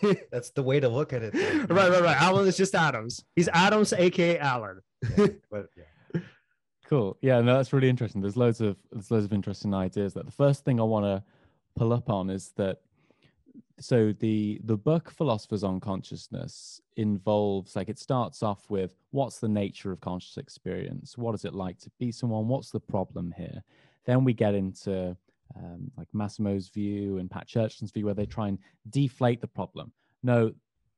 That's 0.31 0.51
the 0.51 0.63
way 0.63 0.79
to 0.79 0.89
look 0.89 1.13
at 1.13 1.23
it. 1.23 1.33
right, 1.69 1.89
right, 1.89 2.01
right. 2.01 2.21
Alan 2.21 2.47
is 2.47 2.57
just 2.57 2.75
Adams. 2.75 3.23
He's 3.35 3.49
Adams, 3.49 3.93
aka 3.93 4.37
Alan. 4.39 4.81
yeah, 5.17 5.27
but, 5.51 5.67
yeah. 5.75 6.21
Cool. 6.85 7.17
Yeah, 7.21 7.41
no, 7.41 7.57
that's 7.57 7.73
really 7.73 7.89
interesting. 7.89 8.21
There's 8.21 8.37
loads 8.37 8.61
of 8.61 8.77
there's 8.91 9.11
loads 9.11 9.25
of 9.25 9.33
interesting 9.33 9.73
ideas. 9.73 10.13
That 10.13 10.25
the 10.25 10.31
first 10.31 10.63
thing 10.63 10.79
I 10.79 10.83
want 10.83 11.05
to 11.05 11.23
pull 11.75 11.91
up 11.91 12.09
on 12.09 12.29
is 12.29 12.53
that 12.55 12.79
so 13.79 14.13
the 14.19 14.59
the 14.63 14.77
book 14.77 15.11
philosophers 15.11 15.63
on 15.63 15.79
consciousness 15.79 16.81
involves 16.95 17.75
like 17.75 17.89
it 17.89 17.99
starts 17.99 18.41
off 18.41 18.69
with 18.69 18.95
what's 19.11 19.39
the 19.39 19.47
nature 19.47 19.91
of 19.91 20.01
conscious 20.01 20.37
experience 20.37 21.17
what 21.17 21.35
is 21.35 21.45
it 21.45 21.53
like 21.53 21.77
to 21.77 21.91
be 21.99 22.11
someone 22.11 22.47
what's 22.47 22.71
the 22.71 22.79
problem 22.79 23.33
here 23.37 23.61
then 24.05 24.23
we 24.23 24.33
get 24.33 24.55
into 24.55 25.15
um, 25.55 25.91
like 25.97 26.07
Massimo's 26.13 26.69
view 26.69 27.17
and 27.17 27.29
Pat 27.29 27.47
Churchland's 27.47 27.91
view, 27.91 28.05
where 28.05 28.13
they 28.13 28.25
try 28.25 28.47
and 28.47 28.59
deflate 28.89 29.41
the 29.41 29.47
problem. 29.47 29.91
No, 30.23 30.51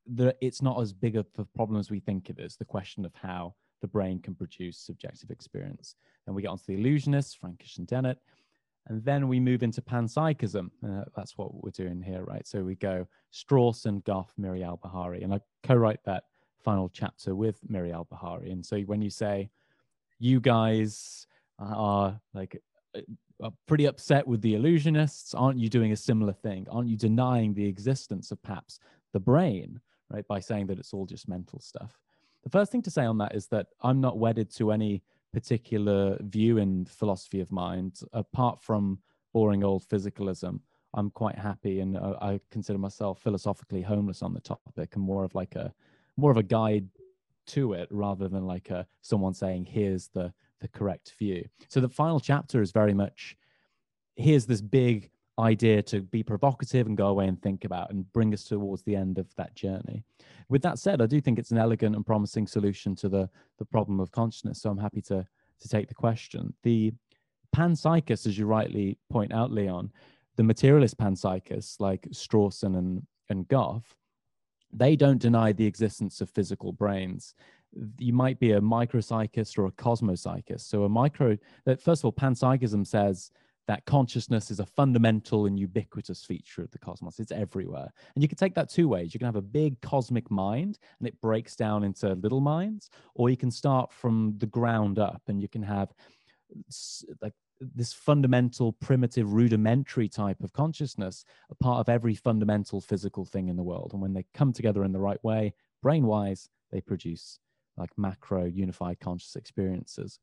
the, 0.08 0.36
it's 0.42 0.62
not 0.62 0.82
as 0.82 0.94
big 0.94 1.16
of 1.16 1.28
a 1.38 1.46
problem 1.46 1.80
as 1.80 1.92
we 1.92 2.00
think 2.00 2.30
it 2.30 2.40
is. 2.40 2.56
The 2.56 2.66
question 2.66 3.06
of 3.06 3.14
how 3.16 3.56
the 3.82 3.88
brain 3.88 4.20
can 4.22 4.36
produce 4.36 4.78
subjective 4.78 5.30
experience. 5.30 5.96
Then 6.26 6.36
we 6.36 6.42
get 6.42 6.50
onto 6.50 6.66
the 6.68 6.78
illusionists, 6.78 7.38
Frankish 7.38 7.78
and 7.78 7.88
Dennett. 7.88 8.18
And 8.88 9.04
then 9.04 9.28
we 9.28 9.40
move 9.40 9.62
into 9.62 9.82
panpsychism. 9.82 10.70
Uh, 10.84 11.04
that's 11.16 11.38
what 11.38 11.64
we're 11.64 11.70
doing 11.72 12.02
here, 12.02 12.24
right? 12.24 12.48
So 12.48 12.64
we 12.64 12.76
go 12.76 13.08
Strawson, 13.32 14.04
Goff, 14.04 14.34
Miri 14.38 14.62
Albahari. 14.62 15.24
And 15.24 15.34
I 15.34 15.40
co 15.64 15.76
write 15.76 16.04
that 16.06 16.24
final 16.64 16.90
chapter 16.90 17.36
with 17.36 17.60
Miri 17.70 17.92
Albahari. 17.92 18.52
And 18.52 18.66
so 18.66 18.80
when 18.82 19.02
you 19.02 19.10
say, 19.10 19.50
you 20.20 20.40
guys 20.40 21.28
are 21.60 22.20
like 22.34 22.62
are 23.42 23.52
pretty 23.68 23.86
upset 23.86 24.28
with 24.28 24.42
the 24.42 24.56
illusionists, 24.56 25.34
aren't 25.36 25.60
you 25.60 25.70
doing 25.70 25.92
a 25.92 25.98
similar 25.98 26.34
thing? 26.34 26.68
Aren't 26.70 26.90
you 26.90 26.98
denying 26.98 27.54
the 27.54 27.66
existence 27.66 28.32
of 28.32 28.42
perhaps 28.44 28.80
the 29.14 29.20
brain, 29.20 29.80
right? 30.10 30.28
By 30.28 30.40
saying 30.40 30.68
that 30.68 30.80
it's 30.80 30.94
all 30.94 31.06
just 31.06 31.28
mental 31.28 31.60
stuff. 31.60 32.00
The 32.44 32.50
first 32.50 32.72
thing 32.72 32.82
to 32.84 32.92
say 32.92 33.06
on 33.06 33.18
that 33.20 33.36
is 33.36 33.48
that 33.48 33.68
I'm 33.82 34.02
not 34.02 34.18
wedded 34.18 34.54
to 34.56 34.72
any 34.72 35.04
particular 35.34 36.18
view 36.22 36.58
in 36.58 36.86
philosophy 36.86 37.40
of 37.40 37.52
mind, 37.52 38.02
apart 38.14 38.62
from 38.62 39.00
boring 39.34 39.64
old 39.64 39.88
physicalism. 39.88 40.60
I'm 40.94 41.12
quite 41.12 41.38
happy, 41.38 41.82
and 41.82 41.98
uh, 41.98 42.16
I 42.22 42.40
consider 42.50 42.80
myself 42.80 43.22
philosophically 43.22 43.82
homeless 43.82 44.24
on 44.24 44.34
the 44.34 44.40
topic, 44.40 44.96
and 44.96 45.04
more 45.04 45.24
of 45.24 45.36
like 45.36 45.56
a 45.56 45.74
more 46.18 46.32
of 46.32 46.38
a 46.38 46.44
guide 46.44 46.88
to 47.48 47.74
it 47.74 47.88
rather 47.92 48.28
than 48.28 48.46
like 48.46 48.70
a 48.70 48.88
someone 49.02 49.34
saying 49.34 49.66
here's 49.66 50.08
the 50.10 50.34
the 50.62 50.68
correct 50.68 51.14
view. 51.18 51.46
So 51.68 51.80
the 51.80 51.90
final 51.90 52.20
chapter 52.20 52.62
is 52.62 52.72
very 52.72 52.94
much 52.94 53.36
here's 54.16 54.46
this 54.46 54.62
big 54.62 55.10
idea 55.40 55.82
to 55.82 56.02
be 56.02 56.22
provocative 56.22 56.86
and 56.88 56.98
go 56.98 57.08
away 57.08 57.28
and 57.28 57.42
think 57.42 57.64
about 57.64 57.92
and 57.92 58.12
bring 58.12 58.34
us 58.34 58.44
towards 58.44 58.84
the 58.84 58.96
end 58.96 59.18
of 59.18 59.34
that 59.36 59.56
journey. 59.56 60.04
With 60.50 60.62
that 60.64 60.80
said, 60.80 61.02
I 61.02 61.06
do 61.06 61.22
think 61.22 61.40
it's 61.40 61.52
an 61.52 61.58
elegant 61.58 61.96
and 61.96 62.06
promising 62.06 62.46
solution 62.46 62.96
to 62.98 63.10
the, 63.10 63.30
the 63.58 63.66
problem 63.66 64.00
of 64.00 64.12
consciousness. 64.12 64.62
So 64.62 64.70
I'm 64.70 64.78
happy 64.78 65.02
to, 65.04 65.26
to 65.62 65.70
take 65.70 65.88
the 65.88 65.94
question. 65.94 66.54
The 66.64 66.92
panpsychists, 67.56 68.28
as 68.28 68.38
you 68.38 68.46
rightly 68.46 68.98
point 69.10 69.34
out, 69.34 69.52
Leon, 69.52 69.92
the 70.36 70.44
materialist 70.44 70.98
panpsychists 70.98 71.80
like 71.80 72.02
Strawson 72.12 72.78
and, 72.78 73.06
and 73.30 73.48
Goff, 73.48 73.96
they 74.72 74.96
don't 74.96 75.20
deny 75.20 75.52
the 75.52 75.66
existence 75.66 76.22
of 76.22 76.30
physical 76.30 76.72
brains. 76.72 77.34
You 78.00 78.14
might 78.14 78.40
be 78.40 78.54
a 78.54 78.62
micropsychist 78.62 79.58
or 79.58 79.66
a 79.66 79.72
cosmopsychist. 79.72 80.62
So 80.62 80.84
a 80.84 80.90
micro, 80.90 81.38
first 81.66 82.02
of 82.02 82.06
all, 82.06 82.14
panpsychism 82.14 82.86
says 82.86 83.32
that 83.68 83.86
consciousness 83.86 84.50
is 84.50 84.60
a 84.60 84.66
fundamental 84.66 85.46
and 85.46 85.60
ubiquitous 85.60 86.26
feature 86.26 86.64
of 86.64 86.72
the 86.72 86.80
cosmos. 86.80 87.20
It's 87.20 87.32
everywhere. 87.32 87.94
And 88.16 88.24
you 88.24 88.28
can 88.28 88.38
take 88.38 88.56
that 88.56 88.70
two 88.70 88.88
ways. 88.88 89.14
You 89.14 89.20
can 89.20 89.28
have 89.28 89.36
a 89.36 89.42
big 89.42 89.80
cosmic 89.82 90.32
mind 90.32 90.80
and 90.98 91.08
it 91.08 91.22
breaks 91.22 91.56
down 91.56 91.84
into 91.84 92.16
little 92.16 92.42
minds, 92.42 92.90
or 93.14 93.30
you 93.30 93.38
can 93.38 93.52
start 93.52 93.94
from 93.94 94.34
the 94.40 94.48
ground 94.48 94.98
up 94.98 95.22
and 95.28 95.40
you 95.40 95.48
can 95.48 95.62
have 95.62 95.94
like 97.22 97.34
this 97.60 97.94
fundamental, 97.94 98.74
primitive, 98.74 99.34
rudimentary 99.34 100.08
type 100.08 100.42
of 100.42 100.54
consciousness, 100.54 101.26
a 101.50 101.56
part 101.56 101.80
of 101.80 101.90
every 101.90 102.16
fundamental 102.16 102.82
physical 102.82 103.26
thing 103.26 103.50
in 103.50 103.56
the 103.56 103.64
world. 103.64 103.92
And 103.94 104.02
when 104.02 104.14
they 104.14 104.26
come 104.34 104.54
together 104.54 104.84
in 104.84 104.92
the 104.92 105.00
right 105.00 105.24
way, 105.24 105.54
brain 105.82 106.06
wise, 106.06 106.50
they 106.72 106.82
produce 106.82 107.40
like 107.78 107.90
macro 107.98 108.46
unified 108.46 109.00
conscious 109.00 109.36
experiences. 109.36 110.20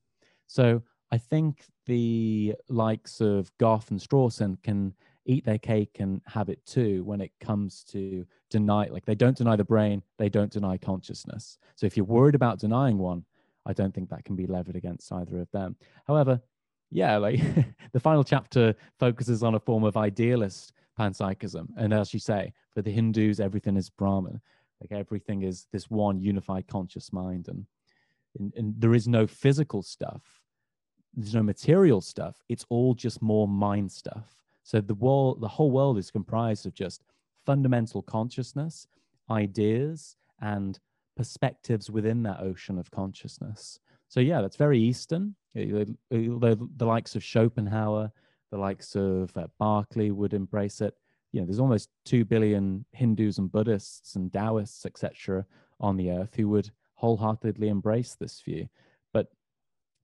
So 0.47 0.83
I 1.11 1.19
think 1.19 1.65
the 1.87 2.55
likes 2.69 3.21
of 3.21 3.51
Goff 3.59 3.91
and 3.91 4.01
Strawson 4.01 4.63
can 4.63 4.95
eat 5.27 5.45
their 5.45 5.59
cake 5.59 5.97
and 5.99 6.21
have 6.27 6.49
it 6.49 6.65
too 6.65 7.05
when 7.05 7.21
it 7.21 7.33
comes 7.41 7.85
to 7.85 8.25
deny 8.49 8.87
like 8.87 9.05
they 9.05 9.15
don't 9.15 9.37
deny 9.37 9.57
the 9.57 9.65
brain 9.65 10.01
they 10.19 10.29
don't 10.29 10.53
deny 10.53 10.77
consciousness 10.77 11.59
so 11.75 11.85
if 11.85 11.97
you're 11.97 12.07
worried 12.07 12.37
about 12.37 12.61
denying 12.61 12.97
one 12.97 13.25
i 13.67 13.73
don't 13.73 13.93
think 13.93 14.09
that 14.09 14.25
can 14.25 14.37
be 14.37 14.47
levered 14.47 14.77
against 14.77 15.13
either 15.13 15.41
of 15.41 15.51
them 15.51 15.75
however 16.07 16.41
yeah 16.91 17.17
like 17.17 17.41
the 17.93 18.01
final 18.01 18.25
chapter 18.25 18.75
focuses 18.99 19.43
on 19.43 19.55
a 19.55 19.61
form 19.61 19.85
of 19.85 19.97
idealist 19.97 20.73
panpsychism 20.99 21.69
and 21.77 21.93
as 21.93 22.15
you 22.15 22.21
say 22.21 22.53
for 22.73 22.83
the 22.83 22.91
hindus 22.91 23.41
everything 23.41 23.77
is 23.77 23.91
brahman. 23.91 24.41
Like 24.81 24.93
everything 24.93 25.43
is 25.43 25.67
this 25.73 25.89
one 25.89 26.21
unified 26.21 26.69
conscious 26.69 27.11
mind 27.11 27.49
and, 27.49 27.65
and, 28.39 28.53
and 28.57 28.75
there 28.79 28.95
is 28.95 29.09
no 29.09 29.27
physical 29.27 29.83
stuff 29.83 30.23
there's 31.15 31.35
no 31.35 31.43
material 31.43 32.01
stuff 32.01 32.37
it's 32.49 32.67
all 32.69 32.95
just 32.95 33.23
more 33.23 33.49
mind 33.49 33.91
stuff. 33.91 34.37
So 34.63 34.81
the 34.81 34.95
world 34.95 35.41
the 35.41 35.49
whole 35.49 35.71
world 35.71 35.99
is 35.99 36.11
comprised 36.11 36.67
of 36.67 36.75
just 36.75 37.03
fundamental 37.45 38.03
consciousness 38.03 38.87
ideas 39.31 40.17
and 40.41 40.79
perspectives 41.17 41.91
within 41.91 42.23
that 42.25 42.41
ocean 42.41 42.79
of 42.79 42.91
consciousness 42.91 43.81
so 44.09 44.21
yeah 44.21 44.41
that's 44.41 44.57
very 44.57 44.79
eastern 44.79 45.35
the, 45.55 45.97
the, 46.11 46.69
the 46.77 46.85
likes 46.85 47.17
of 47.17 47.25
schopenhauer 47.25 48.11
the 48.51 48.59
likes 48.59 48.95
of 48.95 49.37
uh, 49.37 49.47
berkeley 49.59 50.11
would 50.11 50.35
embrace 50.35 50.81
it 50.81 50.95
you 51.33 51.41
know 51.41 51.47
there's 51.47 51.61
almost 51.61 51.89
2 52.05 52.25
billion 52.25 52.85
hindus 52.93 53.39
and 53.39 53.51
buddhists 53.51 54.17
and 54.17 54.33
taoists 54.33 54.87
etc 54.87 55.45
on 55.81 55.97
the 55.97 56.11
earth 56.11 56.35
who 56.35 56.49
would 56.49 56.71
wholeheartedly 56.95 57.69
embrace 57.69 58.15
this 58.15 58.41
view 58.41 58.69
but 59.13 59.29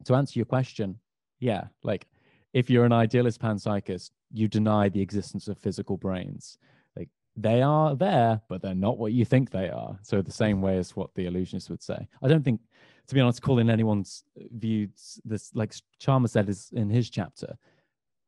to 0.04 0.14
answer 0.14 0.38
your 0.38 0.46
question, 0.46 0.98
yeah, 1.38 1.64
like 1.82 2.06
if 2.52 2.70
you're 2.70 2.84
an 2.84 2.92
idealist 2.92 3.40
panpsychist, 3.40 4.10
you 4.32 4.48
deny 4.48 4.88
the 4.88 5.00
existence 5.00 5.48
of 5.48 5.58
physical 5.58 5.96
brains. 5.96 6.58
Like 6.96 7.08
they 7.36 7.62
are 7.62 7.94
there, 7.94 8.40
but 8.48 8.62
they're 8.62 8.74
not 8.74 8.98
what 8.98 9.12
you 9.12 9.24
think 9.24 9.50
they 9.50 9.68
are. 9.68 9.98
So 10.02 10.22
the 10.22 10.32
same 10.32 10.60
way 10.60 10.78
as 10.78 10.96
what 10.96 11.14
the 11.14 11.26
illusionist 11.26 11.70
would 11.70 11.82
say. 11.82 12.08
I 12.22 12.28
don't 12.28 12.44
think, 12.44 12.60
to 13.08 13.14
be 13.14 13.20
honest, 13.20 13.42
calling 13.42 13.70
anyone's 13.70 14.24
views 14.36 15.20
this 15.24 15.50
like 15.54 15.74
Chalmers 15.98 16.32
said 16.32 16.48
is 16.48 16.70
in 16.72 16.88
his 16.88 17.10
chapter, 17.10 17.56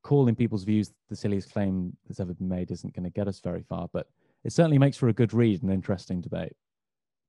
calling 0.02 0.34
people's 0.34 0.64
views 0.64 0.92
the 1.08 1.16
silliest 1.16 1.52
claim 1.52 1.96
that's 2.06 2.20
ever 2.20 2.34
been 2.34 2.48
made 2.48 2.70
isn't 2.70 2.94
going 2.94 3.04
to 3.04 3.10
get 3.10 3.28
us 3.28 3.40
very 3.40 3.62
far. 3.62 3.88
But 3.92 4.08
it 4.44 4.52
certainly 4.52 4.78
makes 4.78 4.96
for 4.96 5.08
a 5.08 5.12
good 5.12 5.32
read 5.32 5.62
and 5.62 5.72
interesting 5.72 6.20
debate. 6.20 6.52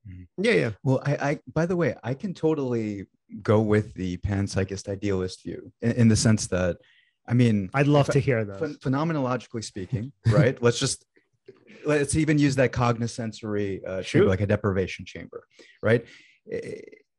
Mm-hmm. 0.08 0.44
Yeah, 0.44 0.52
yeah. 0.52 0.72
Well, 0.84 1.02
I, 1.06 1.16
I, 1.16 1.40
by 1.54 1.66
the 1.66 1.76
way, 1.76 1.96
I 2.04 2.14
can 2.14 2.34
totally 2.34 3.06
go 3.42 3.60
with 3.62 3.94
the 3.96 4.18
panpsychist 4.18 4.88
idealist 4.88 5.44
view 5.44 5.72
in, 5.82 5.92
in 5.94 6.08
the 6.08 6.16
sense 6.16 6.48
that, 6.48 6.78
I 7.28 7.34
mean, 7.34 7.70
I'd 7.74 7.88
love 7.88 8.10
to 8.10 8.20
hear 8.20 8.46
that. 8.46 8.60
Ph- 8.60 8.80
phenomenologically 8.80 9.64
speaking, 9.64 10.12
right? 10.28 10.62
let's 10.62 10.80
just 10.80 11.06
let's 11.86 12.16
even 12.16 12.38
use 12.38 12.56
that 12.56 12.72
cognoscensory 12.72 13.82
uh, 13.88 14.02
chamber, 14.04 14.28
like 14.28 14.42
a 14.42 14.48
deprivation 14.48 15.06
chamber, 15.06 15.48
right? 15.82 16.06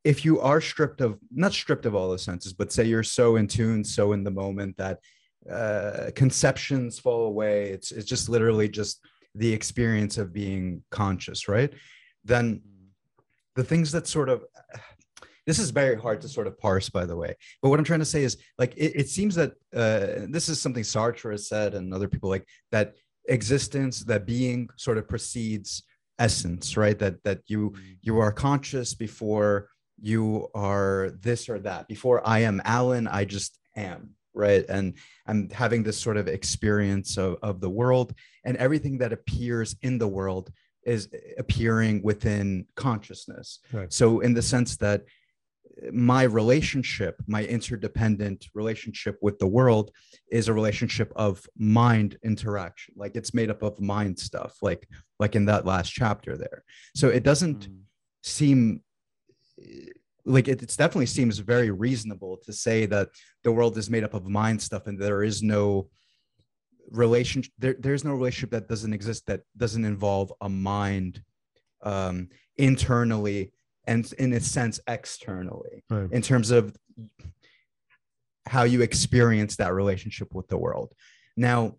If 0.06 0.24
you 0.24 0.40
are 0.40 0.60
stripped 0.60 1.00
of 1.00 1.18
not 1.30 1.52
stripped 1.52 1.86
of 1.86 1.94
all 1.94 2.10
the 2.10 2.18
senses, 2.18 2.52
but 2.52 2.72
say 2.72 2.84
you're 2.84 3.02
so 3.02 3.36
in 3.36 3.46
tune, 3.48 3.82
so 3.84 4.12
in 4.12 4.22
the 4.22 4.30
moment 4.30 4.76
that 4.76 5.00
uh, 5.50 6.10
conceptions 6.14 6.98
fall 6.98 7.26
away, 7.26 7.70
it's 7.70 7.90
it's 7.92 8.08
just 8.08 8.28
literally 8.28 8.68
just 8.68 9.04
the 9.34 9.52
experience 9.52 10.16
of 10.16 10.32
being 10.32 10.82
conscious, 10.90 11.48
right? 11.48 11.72
Then 12.24 12.62
the 13.56 13.64
things 13.64 13.90
that 13.92 14.06
sort 14.06 14.28
of 14.28 14.44
this 15.46 15.58
is 15.58 15.70
very 15.70 15.96
hard 15.96 16.20
to 16.20 16.28
sort 16.28 16.46
of 16.46 16.58
parse 16.58 16.88
by 16.88 17.04
the 17.04 17.16
way 17.16 17.34
but 17.62 17.70
what 17.70 17.78
i'm 17.78 17.84
trying 17.84 18.00
to 18.06 18.12
say 18.14 18.22
is 18.22 18.36
like 18.58 18.74
it, 18.76 18.92
it 19.00 19.08
seems 19.08 19.34
that 19.34 19.52
uh, 19.74 20.26
this 20.28 20.48
is 20.48 20.60
something 20.60 20.82
sartre 20.82 21.32
has 21.32 21.48
said 21.48 21.74
and 21.74 21.94
other 21.94 22.08
people 22.08 22.28
like 22.28 22.46
that 22.70 22.94
existence 23.28 24.00
that 24.00 24.26
being 24.26 24.68
sort 24.76 24.98
of 24.98 25.08
precedes 25.08 25.82
essence 26.18 26.76
right 26.76 26.98
that 26.98 27.22
that 27.24 27.40
you 27.46 27.74
you 28.02 28.18
are 28.18 28.32
conscious 28.32 28.94
before 28.94 29.68
you 30.00 30.48
are 30.54 31.10
this 31.20 31.48
or 31.48 31.58
that 31.58 31.88
before 31.88 32.26
i 32.26 32.40
am 32.40 32.60
alan 32.64 33.06
i 33.08 33.24
just 33.24 33.58
am 33.76 34.10
right 34.34 34.66
and 34.68 34.94
i'm 35.26 35.48
having 35.50 35.82
this 35.82 35.98
sort 35.98 36.16
of 36.16 36.28
experience 36.28 37.16
of, 37.16 37.36
of 37.42 37.60
the 37.60 37.70
world 37.70 38.14
and 38.44 38.56
everything 38.58 38.98
that 38.98 39.12
appears 39.12 39.76
in 39.82 39.98
the 39.98 40.08
world 40.08 40.50
is 40.86 41.08
appearing 41.36 42.00
within 42.02 42.64
consciousness. 42.76 43.58
Right. 43.72 43.92
So, 43.92 44.20
in 44.20 44.32
the 44.32 44.40
sense 44.40 44.76
that 44.76 45.02
my 45.92 46.22
relationship, 46.22 47.20
my 47.26 47.44
interdependent 47.44 48.46
relationship 48.54 49.18
with 49.20 49.38
the 49.38 49.46
world 49.46 49.90
is 50.30 50.48
a 50.48 50.54
relationship 50.54 51.12
of 51.16 51.44
mind 51.58 52.16
interaction. 52.22 52.94
Like 52.96 53.14
it's 53.14 53.34
made 53.34 53.50
up 53.50 53.62
of 53.62 53.78
mind 53.78 54.18
stuff, 54.18 54.56
like 54.62 54.88
like 55.18 55.34
in 55.34 55.44
that 55.46 55.66
last 55.66 55.90
chapter 55.90 56.36
there. 56.36 56.64
So 56.94 57.08
it 57.08 57.24
doesn't 57.24 57.68
mm. 57.68 57.78
seem 58.22 58.82
like 60.26 60.48
it, 60.48 60.62
it 60.62 60.74
definitely 60.76 61.06
seems 61.06 61.38
very 61.38 61.70
reasonable 61.70 62.36
to 62.44 62.52
say 62.52 62.84
that 62.86 63.08
the 63.44 63.52
world 63.52 63.78
is 63.78 63.88
made 63.88 64.04
up 64.04 64.12
of 64.12 64.26
mind 64.26 64.60
stuff 64.60 64.86
and 64.86 64.98
there 64.98 65.22
is 65.22 65.42
no 65.42 65.88
relationship 66.90 67.52
there, 67.58 67.76
there's 67.78 68.04
no 68.04 68.12
relationship 68.12 68.50
that 68.50 68.68
doesn't 68.68 68.92
exist 68.92 69.26
that 69.26 69.42
doesn't 69.56 69.84
involve 69.84 70.32
a 70.40 70.48
mind 70.48 71.22
um, 71.82 72.28
internally 72.56 73.52
and 73.86 74.12
in 74.18 74.32
a 74.32 74.40
sense 74.40 74.80
externally 74.88 75.84
right. 75.90 76.10
in 76.12 76.22
terms 76.22 76.50
of 76.50 76.76
how 78.46 78.64
you 78.64 78.82
experience 78.82 79.56
that 79.56 79.74
relationship 79.74 80.32
with 80.34 80.46
the 80.48 80.56
world 80.56 80.92
now 81.36 81.74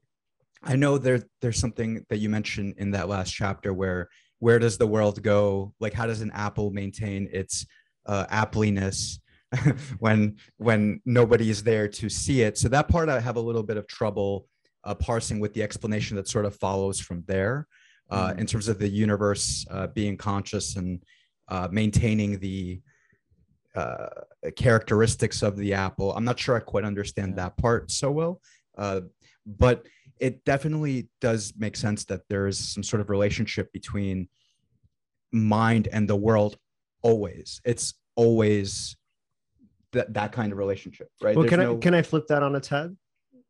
i 0.63 0.75
know 0.75 0.97
there 0.97 1.21
there's 1.41 1.59
something 1.59 2.05
that 2.09 2.17
you 2.17 2.29
mentioned 2.29 2.75
in 2.77 2.91
that 2.91 3.09
last 3.09 3.31
chapter 3.31 3.73
where 3.73 4.09
where 4.39 4.59
does 4.59 4.77
the 4.77 4.87
world 4.87 5.21
go 5.23 5.73
like 5.79 5.93
how 5.93 6.05
does 6.05 6.21
an 6.21 6.31
apple 6.31 6.71
maintain 6.71 7.27
its 7.31 7.65
uh, 8.05 8.25
appliness 8.27 9.19
when 9.99 10.35
when 10.57 11.01
nobody 11.05 11.49
is 11.49 11.63
there 11.63 11.87
to 11.87 12.09
see 12.09 12.41
it. 12.41 12.57
So 12.57 12.67
that 12.69 12.87
part 12.89 13.07
I 13.09 13.19
have 13.19 13.37
a 13.37 13.41
little 13.41 13.63
bit 13.63 13.77
of 13.77 13.87
trouble 13.87 14.47
uh, 14.83 14.93
parsing 14.95 15.39
with 15.39 15.53
the 15.53 15.63
explanation 15.63 16.17
that 16.17 16.27
sort 16.27 16.45
of 16.45 16.55
follows 16.55 16.99
from 16.99 17.23
there, 17.27 17.67
uh, 18.09 18.29
Mhm. 18.31 18.39
in 18.39 18.45
terms 18.45 18.67
of 18.67 18.77
the 18.79 18.87
universe 18.89 19.65
uh, 19.71 19.87
being 19.87 20.17
conscious 20.17 20.75
and 20.75 21.01
uh, 21.49 21.67
maintaining 21.71 22.39
the 22.39 22.81
uh, 23.75 24.07
characteristics 24.55 25.41
of 25.43 25.55
the 25.55 25.73
apple. 25.73 26.13
I'm 26.13 26.25
not 26.25 26.39
sure 26.39 26.55
I 26.55 26.59
quite 26.59 26.83
understand 26.83 27.31
Yeah. 27.31 27.43
that 27.43 27.57
part 27.57 27.91
so 27.91 28.11
well, 28.11 28.41
uh, 28.77 29.01
but 29.45 29.85
it 30.19 30.43
definitely 30.45 31.09
does 31.21 31.53
make 31.57 31.75
sense 31.75 32.05
that 32.05 32.21
there 32.29 32.47
is 32.47 32.57
some 32.57 32.83
sort 32.83 33.01
of 33.01 33.09
relationship 33.09 33.71
between 33.71 34.27
mind 35.31 35.87
and 35.91 36.09
the 36.09 36.15
world. 36.15 36.57
Always, 37.01 37.61
it's 37.63 37.93
always 38.15 38.97
that 39.93 40.13
that 40.13 40.31
kind 40.31 40.51
of 40.51 40.57
relationship, 40.57 41.09
right? 41.21 41.35
Well, 41.35 41.43
There's 41.43 41.49
can 41.51 41.59
no- 41.59 41.77
I 41.77 41.79
can 41.79 41.93
I 41.93 42.01
flip 42.01 42.27
that 42.27 42.43
on 42.43 42.55
its 42.55 42.67
head? 42.67 42.95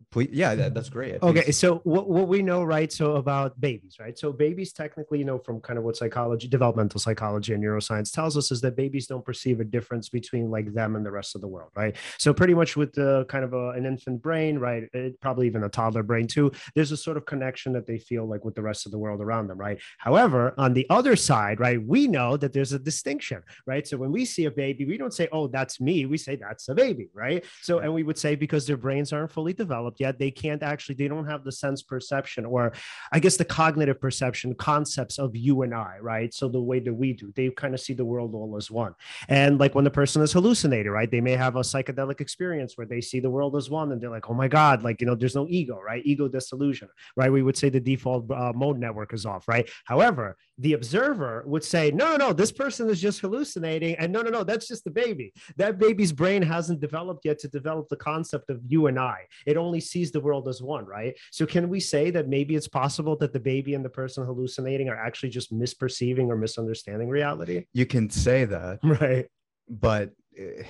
Please, 0.09 0.29
yeah, 0.31 0.55
that, 0.55 0.73
that's 0.73 0.87
great. 0.87 1.19
Think 1.19 1.23
Okay, 1.23 1.51
so 1.51 1.81
what, 1.83 2.09
what 2.09 2.29
we 2.29 2.41
know, 2.41 2.63
right? 2.63 2.91
So 2.93 3.17
about 3.17 3.59
babies, 3.59 3.97
right? 3.99 4.17
So 4.17 4.31
babies 4.31 4.71
technically, 4.71 5.19
you 5.19 5.25
know, 5.25 5.37
from 5.37 5.59
kind 5.59 5.77
of 5.77 5.83
what 5.83 5.97
psychology, 5.97 6.47
developmental 6.47 6.99
psychology 6.99 7.53
and 7.53 7.61
neuroscience 7.61 8.13
tells 8.13 8.37
us 8.37 8.49
is 8.49 8.61
that 8.61 8.77
babies 8.77 9.07
don't 9.07 9.25
perceive 9.25 9.59
a 9.59 9.65
difference 9.65 10.07
between 10.07 10.49
like 10.49 10.73
them 10.73 10.95
and 10.95 11.05
the 11.05 11.11
rest 11.11 11.35
of 11.35 11.41
the 11.41 11.47
world, 11.47 11.71
right? 11.75 11.93
So 12.19 12.33
pretty 12.33 12.53
much 12.53 12.77
with 12.77 12.93
the 12.93 13.25
kind 13.27 13.43
of 13.43 13.53
a, 13.53 13.71
an 13.71 13.85
infant 13.85 14.21
brain, 14.21 14.59
right? 14.59 14.83
It, 14.93 15.19
probably 15.19 15.45
even 15.45 15.65
a 15.65 15.69
toddler 15.69 16.03
brain 16.03 16.25
too. 16.25 16.53
There's 16.73 16.93
a 16.93 16.97
sort 16.97 17.17
of 17.17 17.25
connection 17.25 17.73
that 17.73 17.85
they 17.85 17.99
feel 17.99 18.25
like 18.25 18.45
with 18.45 18.55
the 18.55 18.61
rest 18.61 18.85
of 18.85 18.93
the 18.93 18.97
world 18.97 19.19
around 19.19 19.47
them, 19.47 19.57
right? 19.57 19.77
However, 19.97 20.53
on 20.57 20.73
the 20.73 20.87
other 20.89 21.17
side, 21.17 21.59
right, 21.59 21.85
we 21.85 22.07
know 22.07 22.37
that 22.37 22.53
there's 22.53 22.71
a 22.71 22.79
distinction, 22.79 23.43
right? 23.65 23.85
So 23.85 23.97
when 23.97 24.13
we 24.13 24.23
see 24.23 24.45
a 24.45 24.51
baby, 24.51 24.85
we 24.85 24.97
don't 24.97 25.13
say, 25.13 25.27
"Oh, 25.33 25.47
that's 25.47 25.81
me." 25.81 26.05
We 26.05 26.17
say, 26.17 26.37
"That's 26.37 26.69
a 26.69 26.75
baby," 26.75 27.09
right? 27.13 27.43
So, 27.61 27.79
and 27.79 27.93
we 27.93 28.03
would 28.03 28.17
say 28.17 28.35
because 28.35 28.65
their 28.65 28.77
brains 28.77 29.11
aren't 29.11 29.31
fully 29.31 29.53
developed 29.53 29.96
yet, 29.99 30.19
they 30.19 30.31
can't 30.31 30.63
actually, 30.63 30.95
they 30.95 31.07
don't 31.07 31.27
have 31.27 31.43
the 31.43 31.51
sense 31.51 31.81
perception, 31.81 32.45
or 32.45 32.73
I 33.11 33.19
guess 33.19 33.37
the 33.37 33.45
cognitive 33.45 33.99
perception 33.99 34.55
concepts 34.55 35.17
of 35.17 35.35
you 35.35 35.61
and 35.61 35.73
I, 35.73 35.97
right? 36.01 36.33
So 36.33 36.47
the 36.47 36.61
way 36.61 36.79
that 36.79 36.93
we 36.93 37.13
do, 37.13 37.31
they 37.35 37.49
kind 37.49 37.73
of 37.73 37.79
see 37.79 37.93
the 37.93 38.05
world 38.05 38.33
all 38.33 38.55
as 38.57 38.71
one. 38.71 38.95
And 39.27 39.59
like 39.59 39.75
when 39.75 39.83
the 39.83 39.91
person 39.91 40.21
is 40.21 40.33
hallucinating, 40.33 40.91
right? 40.91 41.09
They 41.09 41.21
may 41.21 41.35
have 41.35 41.55
a 41.55 41.61
psychedelic 41.61 42.21
experience 42.21 42.77
where 42.77 42.87
they 42.87 43.01
see 43.01 43.19
the 43.19 43.29
world 43.29 43.55
as 43.55 43.69
one, 43.69 43.91
and 43.91 44.01
they're 44.01 44.09
like, 44.09 44.29
"Oh 44.29 44.33
my 44.33 44.47
god!" 44.47 44.83
Like 44.83 45.01
you 45.01 45.07
know, 45.07 45.15
there's 45.15 45.35
no 45.35 45.47
ego, 45.49 45.79
right? 45.79 46.01
Ego 46.05 46.27
dissolution, 46.27 46.89
right? 47.15 47.31
We 47.31 47.43
would 47.43 47.57
say 47.57 47.69
the 47.69 47.79
default 47.79 48.29
uh, 48.31 48.53
mode 48.55 48.79
network 48.79 49.13
is 49.13 49.25
off, 49.25 49.47
right? 49.47 49.69
However, 49.85 50.37
the 50.59 50.73
observer 50.73 51.43
would 51.45 51.63
say, 51.63 51.91
no, 51.91 52.11
no, 52.11 52.17
no, 52.17 52.33
this 52.33 52.51
person 52.51 52.89
is 52.89 52.99
just 52.99 53.19
hallucinating. 53.19 53.95
And 53.95 54.11
no, 54.11 54.21
no, 54.21 54.31
no, 54.31 54.43
that's 54.43 54.67
just 54.67 54.83
the 54.83 54.89
baby. 54.89 55.31
That 55.57 55.77
baby's 55.77 56.11
brain 56.11 56.41
hasn't 56.41 56.79
developed 56.79 57.25
yet 57.25 57.37
to 57.39 57.47
develop 57.47 57.89
the 57.89 57.95
concept 57.95 58.49
of 58.49 58.59
you 58.65 58.87
and 58.87 58.99
I. 58.99 59.27
It 59.45 59.55
only 59.57 59.79
sees 59.79 60.11
the 60.11 60.19
world 60.19 60.47
as 60.47 60.61
one, 60.61 60.85
right? 60.85 61.15
So, 61.31 61.45
can 61.45 61.69
we 61.69 61.79
say 61.79 62.09
that 62.11 62.27
maybe 62.27 62.55
it's 62.55 62.67
possible 62.67 63.15
that 63.17 63.33
the 63.33 63.39
baby 63.39 63.75
and 63.75 63.85
the 63.85 63.89
person 63.89 64.25
hallucinating 64.25 64.89
are 64.89 64.95
actually 64.95 65.29
just 65.29 65.53
misperceiving 65.53 66.27
or 66.27 66.35
misunderstanding 66.37 67.07
reality? 67.09 67.65
you 67.73 67.85
can 67.85 68.09
say 68.09 68.45
that, 68.45 68.79
Right. 68.83 69.27
but 69.69 70.11
eh, 70.37 70.63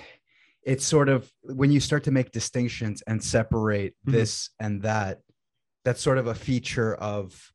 it's 0.63 0.83
sort 0.85 1.07
of 1.07 1.31
when 1.43 1.71
you 1.71 1.79
start 1.79 2.03
to 2.05 2.11
make 2.11 2.31
distinctions 2.31 3.01
and 3.07 3.23
separate 3.23 3.95
Mhm. 4.05 4.11
this 4.11 4.49
and 4.59 4.81
that, 4.81 5.19
that's 5.85 6.01
sort 6.01 6.17
of 6.17 6.27
a 6.27 6.35
feature 6.35 6.95
of 6.95 7.53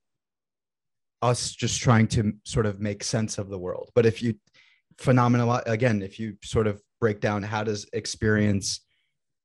us 1.23 1.53
just 1.53 1.81
trying 1.81 2.09
to 2.09 2.33
sort 2.45 2.67
of 2.67 2.81
make 2.81 3.05
sense 3.05 3.39
of 3.39 3.49
the 3.49 3.59
world. 3.59 3.91
But 3.95 4.07
if 4.07 4.23
you 4.23 4.35
phenomenal 4.99 5.55
again, 5.67 6.03
if 6.03 6.19
you 6.19 6.37
sort 6.43 6.67
of 6.67 6.83
break 7.01 7.21
down 7.21 7.43
how 7.43 7.65
does 7.65 7.87
experience 7.93 8.81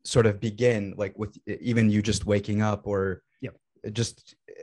sort 0.03 0.25
of 0.25 0.39
begin, 0.39 0.95
like 0.97 1.17
with 1.17 1.37
even 1.47 1.89
you 1.89 2.01
just 2.01 2.25
waking 2.25 2.61
up 2.61 2.87
or 2.87 3.21
Yep. 3.41 3.55
just 3.93 4.35
eh, 4.49 4.53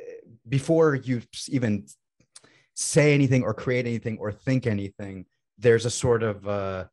before 0.49 0.97
you 0.97 1.23
even 1.49 1.87
say 2.75 3.15
anything 3.15 3.45
or 3.45 3.55
create 3.55 3.87
anything 3.87 4.19
or 4.19 4.33
think 4.33 4.67
anything, 4.67 5.27
there's 5.59 5.87
a 5.87 5.91
sort 5.91 6.23
of 6.23 6.49
uh, 6.49 6.85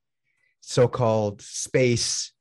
so-called 0.62 1.41
space 1.41 2.31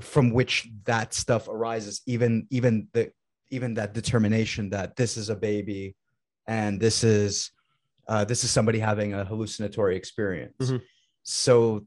from 0.00 0.30
which 0.30 0.68
that 0.84 1.14
stuff 1.14 1.48
arises. 1.48 2.02
Even 2.06 2.46
even 2.50 2.88
the 2.92 3.12
even 3.50 3.74
that 3.74 3.94
determination 3.94 4.70
that 4.70 4.96
this 4.96 5.16
is 5.16 5.28
a 5.28 5.36
baby 5.36 5.94
and 6.46 6.80
this 6.80 7.04
is 7.04 7.50
uh, 8.08 8.24
this 8.24 8.42
is 8.42 8.50
somebody 8.50 8.78
having 8.80 9.14
a 9.14 9.24
hallucinatory 9.24 9.96
experience. 9.96 10.56
Mhm. 10.58 10.82
So 11.22 11.86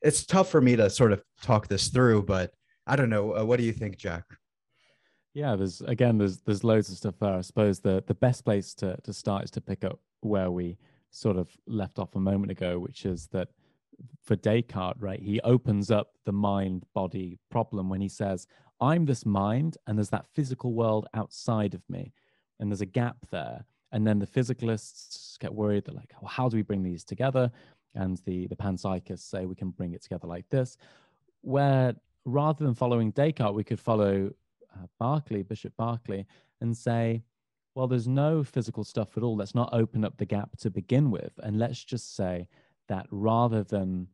it's 0.00 0.24
tough 0.24 0.50
for 0.50 0.60
me 0.60 0.76
to 0.76 0.88
sort 0.88 1.12
of 1.12 1.22
talk 1.42 1.66
this 1.68 1.88
through, 1.88 2.22
but 2.22 2.52
I 2.86 2.96
don't 2.96 3.10
know. 3.10 3.36
Uh, 3.36 3.44
what 3.44 3.58
do 3.58 3.64
you 3.64 3.72
think, 3.72 3.96
Jack? 3.96 4.24
Yeah, 5.34 5.56
there's 5.56 5.80
again, 5.80 6.18
there's 6.18 6.38
there's 6.42 6.62
loads 6.62 6.90
of 6.90 6.96
stuff 6.96 7.14
there. 7.18 7.34
I 7.34 7.40
suppose 7.40 7.80
the 7.80 8.04
the 8.06 8.14
best 8.14 8.44
place 8.44 8.74
to 8.74 8.96
to 9.02 9.12
start 9.12 9.44
is 9.44 9.50
to 9.52 9.60
pick 9.60 9.84
up 9.84 9.98
where 10.20 10.50
we 10.50 10.78
sort 11.10 11.36
of 11.36 11.48
left 11.66 11.98
off 11.98 12.14
a 12.14 12.20
moment 12.20 12.50
ago, 12.52 12.78
which 12.78 13.04
is 13.06 13.28
that 13.28 13.48
for 14.24 14.36
Descartes, 14.36 15.00
right, 15.00 15.20
he 15.20 15.40
opens 15.42 15.90
up 15.90 16.12
the 16.24 16.32
mind 16.32 16.84
body 16.94 17.38
problem 17.50 17.88
when 17.88 18.00
he 18.00 18.08
says, 18.08 18.46
"I'm 18.80 19.06
this 19.06 19.24
mind, 19.26 19.76
and 19.86 19.96
there's 19.98 20.10
that 20.10 20.26
physical 20.34 20.72
world 20.74 21.06
outside 21.14 21.74
of 21.74 21.82
me, 21.88 22.12
and 22.60 22.70
there's 22.70 22.80
a 22.80 22.86
gap 22.86 23.16
there." 23.30 23.64
And 23.92 24.06
then 24.06 24.18
the 24.18 24.26
physicalists 24.26 25.38
get 25.38 25.54
worried. 25.54 25.84
They're 25.84 25.94
like, 25.94 26.14
"Well, 26.20 26.30
how 26.30 26.48
do 26.48 26.56
we 26.56 26.62
bring 26.62 26.82
these 26.82 27.04
together?" 27.04 27.50
And 27.94 28.18
the 28.24 28.46
the 28.46 28.56
panpsychists 28.56 29.20
say 29.20 29.46
we 29.46 29.54
can 29.54 29.70
bring 29.70 29.92
it 29.92 30.02
together 30.02 30.26
like 30.26 30.48
this, 30.48 30.76
where 31.42 31.94
rather 32.24 32.64
than 32.64 32.74
following 32.74 33.10
Descartes, 33.10 33.54
we 33.54 33.64
could 33.64 33.80
follow 33.80 34.30
uh, 34.74 34.86
Berkeley, 34.98 35.42
Bishop 35.42 35.76
Berkeley, 35.76 36.26
and 36.60 36.76
say, 36.76 37.22
well, 37.74 37.86
there's 37.86 38.08
no 38.08 38.44
physical 38.44 38.84
stuff 38.84 39.16
at 39.16 39.22
all. 39.22 39.36
Let's 39.36 39.54
not 39.54 39.70
open 39.72 40.04
up 40.04 40.16
the 40.18 40.26
gap 40.26 40.56
to 40.58 40.70
begin 40.70 41.10
with. 41.10 41.32
And 41.42 41.58
let's 41.58 41.82
just 41.82 42.14
say 42.14 42.48
that 42.88 43.06
rather 43.10 43.64
than 43.64 44.06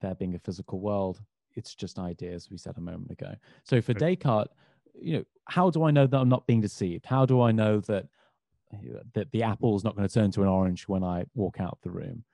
there 0.00 0.14
being 0.14 0.34
a 0.34 0.38
physical 0.38 0.80
world, 0.80 1.20
it's 1.54 1.74
just 1.74 1.98
ideas, 1.98 2.50
we 2.50 2.56
said 2.56 2.78
a 2.78 2.80
moment 2.80 3.10
ago. 3.10 3.34
So 3.64 3.80
for 3.80 3.94
Descartes, 3.94 4.52
you 4.94 5.18
know, 5.18 5.24
how 5.46 5.70
do 5.70 5.84
I 5.84 5.90
know 5.90 6.06
that 6.06 6.16
I'm 6.16 6.28
not 6.28 6.46
being 6.46 6.60
deceived? 6.60 7.06
How 7.06 7.26
do 7.26 7.40
I 7.40 7.52
know 7.52 7.80
that 7.80 8.06
that 9.14 9.30
the 9.30 9.42
apple 9.44 9.76
is 9.76 9.84
not 9.84 9.94
going 9.94 10.08
to 10.08 10.12
turn 10.12 10.32
to 10.32 10.42
an 10.42 10.48
orange 10.48 10.88
when 10.88 11.04
I 11.04 11.26
walk 11.34 11.60
out 11.60 11.78
the 11.82 11.90
room? 11.90 12.24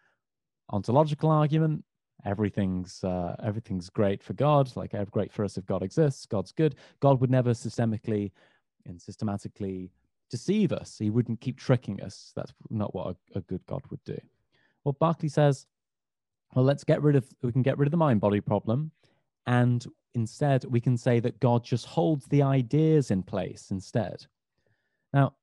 Ontological 0.70 1.31
argument, 1.31 1.85
everything's 2.25 3.03
uh, 3.05 3.37
everything's 3.42 3.90
great 3.90 4.23
for 4.23 4.33
God, 4.35 4.75
like 4.77 4.94
great 5.11 5.33
for 5.33 5.44
us 5.44 5.59
if 5.59 5.66
God 5.66 5.83
exists. 5.83 6.27
God's 6.27 6.53
good. 6.53 6.77
God 7.01 7.20
would 7.20 7.31
never 7.31 7.51
systemically 7.51 8.31
and 8.87 9.01
systematically 9.01 9.90
deceive 10.31 10.73
us. 10.73 10.96
He 10.99 11.11
wouldn't 11.11 11.40
keep 11.40 11.59
tricking 11.59 12.01
us. 12.03 12.33
That's 12.37 12.53
not 12.70 12.94
what 12.94 13.16
a, 13.35 13.38
a 13.38 13.42
good 13.42 13.66
God 13.66 13.83
would 13.90 14.03
do. 14.05 14.18
Well, 14.85 14.96
Berkeley 14.99 15.29
says, 15.29 15.66
well, 16.55 16.64
let's 16.64 16.85
get 16.85 17.03
rid 17.03 17.16
of 17.16 17.29
we 17.42 17.53
can 17.53 17.62
get 17.62 17.79
rid 17.79 17.87
of 17.87 17.90
the 17.90 17.96
mind 17.96 18.20
body 18.20 18.40
problem, 18.40 18.92
and 19.46 19.87
instead 20.14 20.64
we 20.64 20.81
can 20.81 20.96
say 20.96 21.20
that 21.20 21.40
God 21.40 21.64
just 21.64 21.87
holds 21.87 22.26
the 22.26 22.42
ideas 22.42 23.11
in 23.11 23.22
place 23.22 23.70
instead. 23.70 24.26
Now, 25.12 25.35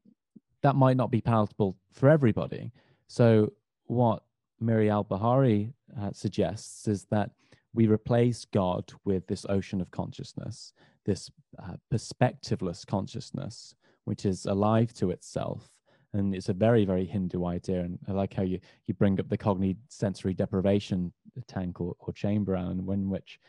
that 0.64 0.76
might 0.76 0.98
not 0.98 1.12
be 1.12 1.22
palatable 1.22 1.78
for 1.92 2.10
everybody. 2.10 2.72
So, 3.08 3.54
what 3.86 4.24
Miri 4.60 4.88
Albahari 4.88 5.72
uh, 6.00 6.12
suggests 6.12 6.88
is 6.88 7.06
that 7.06 7.32
we 7.74 7.88
replace 7.88 8.46
God 8.46 8.92
with 9.06 9.28
this 9.28 9.46
ocean 9.50 9.82
of 9.82 9.92
consciousness, 9.92 10.74
this 11.06 11.30
uh, 11.62 11.76
perspectiveless 11.94 12.86
consciousness, 12.86 13.76
which 14.06 14.26
is 14.26 14.46
alive 14.46 14.94
to 14.94 15.12
itself. 15.12 15.70
And 16.14 16.34
it's 16.34 16.50
a 16.50 16.54
very, 16.54 16.86
very 16.86 17.06
Hindu 17.06 17.46
idea. 17.46 17.82
And 17.82 18.00
I 18.08 18.14
like 18.14 18.34
how 18.34 18.44
you, 18.44 18.60
you 18.88 18.94
bring 18.94 19.20
up 19.20 19.30
the 19.30 19.38
cognitive 19.38 19.78
sensory 19.90 20.34
deprivation 20.34 21.14
tank 21.48 21.80
or, 21.80 21.96
or 22.00 22.14
chamber, 22.14 22.56
and 22.56 22.80
in 22.90 23.10
which 23.10 23.40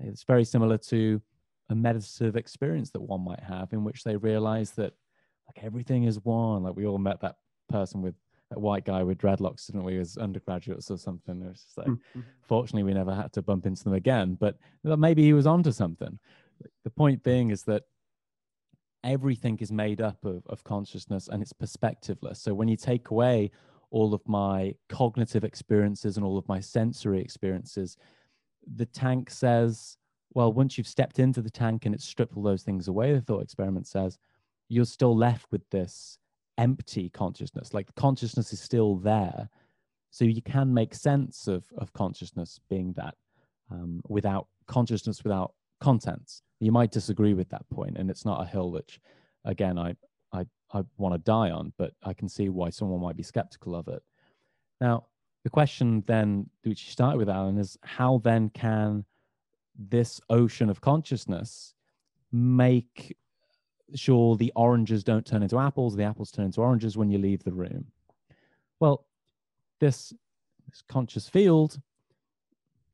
it's 0.00 0.24
very 0.24 0.44
similar 0.44 0.78
to 0.78 1.20
a 1.70 1.74
meditative 1.74 2.36
experience 2.36 2.90
that 2.90 3.02
one 3.02 3.24
might 3.24 3.42
have, 3.42 3.72
in 3.72 3.84
which 3.84 4.04
they 4.04 4.16
realize 4.16 4.72
that 4.72 4.92
like 5.46 5.64
everything 5.64 6.04
is 6.04 6.24
one. 6.24 6.62
Like 6.62 6.76
we 6.76 6.86
all 6.86 6.98
met 6.98 7.20
that 7.20 7.36
person 7.68 8.02
with 8.02 8.14
that 8.50 8.60
white 8.60 8.84
guy 8.84 9.02
with 9.02 9.18
dreadlocks, 9.18 9.66
didn't 9.66 9.84
we, 9.84 9.98
as 9.98 10.16
undergraduates 10.18 10.90
or 10.90 10.98
something? 10.98 11.40
It 11.42 11.48
was 11.48 11.62
just 11.62 11.78
like, 11.78 11.86
mm-hmm. 11.86 12.20
fortunately, 12.46 12.82
we 12.82 12.94
never 12.94 13.14
had 13.14 13.32
to 13.34 13.42
bump 13.42 13.66
into 13.66 13.84
them 13.84 13.94
again, 13.94 14.36
but 14.38 14.56
maybe 14.84 15.22
he 15.22 15.32
was 15.32 15.46
onto 15.46 15.72
something. 15.72 16.18
The 16.84 16.90
point 16.90 17.22
being 17.22 17.50
is 17.50 17.62
that 17.64 17.84
everything 19.04 19.58
is 19.58 19.72
made 19.72 20.00
up 20.00 20.24
of, 20.24 20.42
of 20.46 20.62
consciousness 20.64 21.28
and 21.28 21.42
it's 21.42 21.52
perspectiveless. 21.52 22.36
So 22.36 22.54
when 22.54 22.68
you 22.68 22.76
take 22.76 23.10
away 23.10 23.50
all 23.90 24.14
of 24.14 24.26
my 24.28 24.74
cognitive 24.88 25.44
experiences 25.44 26.16
and 26.16 26.24
all 26.24 26.38
of 26.38 26.46
my 26.46 26.60
sensory 26.60 27.20
experiences, 27.20 27.96
the 28.76 28.86
tank 28.86 29.30
says, 29.30 29.96
well, 30.34 30.52
once 30.52 30.78
you've 30.78 30.86
stepped 30.86 31.18
into 31.18 31.42
the 31.42 31.50
tank 31.50 31.86
and 31.86 31.94
it's 31.94 32.04
stripped 32.04 32.36
all 32.36 32.42
those 32.42 32.62
things 32.62 32.88
away, 32.88 33.12
the 33.12 33.20
thought 33.20 33.42
experiment 33.42 33.86
says, 33.86 34.18
you're 34.68 34.84
still 34.84 35.16
left 35.16 35.46
with 35.50 35.68
this 35.70 36.18
empty 36.58 37.10
consciousness. 37.10 37.74
Like 37.74 37.94
consciousness 37.94 38.52
is 38.52 38.60
still 38.60 38.96
there. 38.96 39.48
So 40.10 40.24
you 40.24 40.42
can 40.42 40.72
make 40.72 40.94
sense 40.94 41.48
of, 41.48 41.64
of 41.76 41.92
consciousness 41.92 42.60
being 42.68 42.92
that 42.94 43.14
um, 43.70 44.02
without 44.08 44.48
consciousness, 44.66 45.24
without 45.24 45.54
contents. 45.80 46.42
You 46.60 46.72
might 46.72 46.92
disagree 46.92 47.34
with 47.34 47.48
that 47.48 47.68
point, 47.70 47.96
and 47.96 48.10
it's 48.10 48.24
not 48.24 48.42
a 48.42 48.46
hill 48.46 48.70
which, 48.70 49.00
again, 49.44 49.78
I, 49.78 49.96
I, 50.32 50.46
I 50.72 50.82
want 50.96 51.14
to 51.14 51.18
die 51.18 51.50
on, 51.50 51.72
but 51.76 51.92
I 52.02 52.14
can 52.14 52.28
see 52.28 52.48
why 52.48 52.70
someone 52.70 53.00
might 53.00 53.16
be 53.16 53.22
skeptical 53.22 53.74
of 53.74 53.88
it. 53.88 54.02
Now, 54.80 55.06
the 55.44 55.50
question 55.50 56.04
then, 56.06 56.48
which 56.62 56.84
you 56.86 56.92
started 56.92 57.18
with, 57.18 57.28
Alan, 57.28 57.58
is 57.58 57.76
how 57.82 58.20
then 58.24 58.48
can 58.50 59.04
this 59.76 60.20
ocean 60.30 60.70
of 60.70 60.80
consciousness 60.80 61.74
make 62.30 63.16
sure 63.94 64.36
the 64.36 64.52
oranges 64.54 65.02
don't 65.04 65.26
turn 65.26 65.42
into 65.42 65.58
apples, 65.58 65.96
the 65.96 66.04
apples 66.04 66.30
turn 66.30 66.46
into 66.46 66.60
oranges 66.60 66.96
when 66.96 67.10
you 67.10 67.18
leave 67.18 67.42
the 67.42 67.52
room? 67.52 67.86
Well, 68.78 69.06
this, 69.80 70.12
this 70.68 70.82
conscious 70.88 71.28
field 71.28 71.80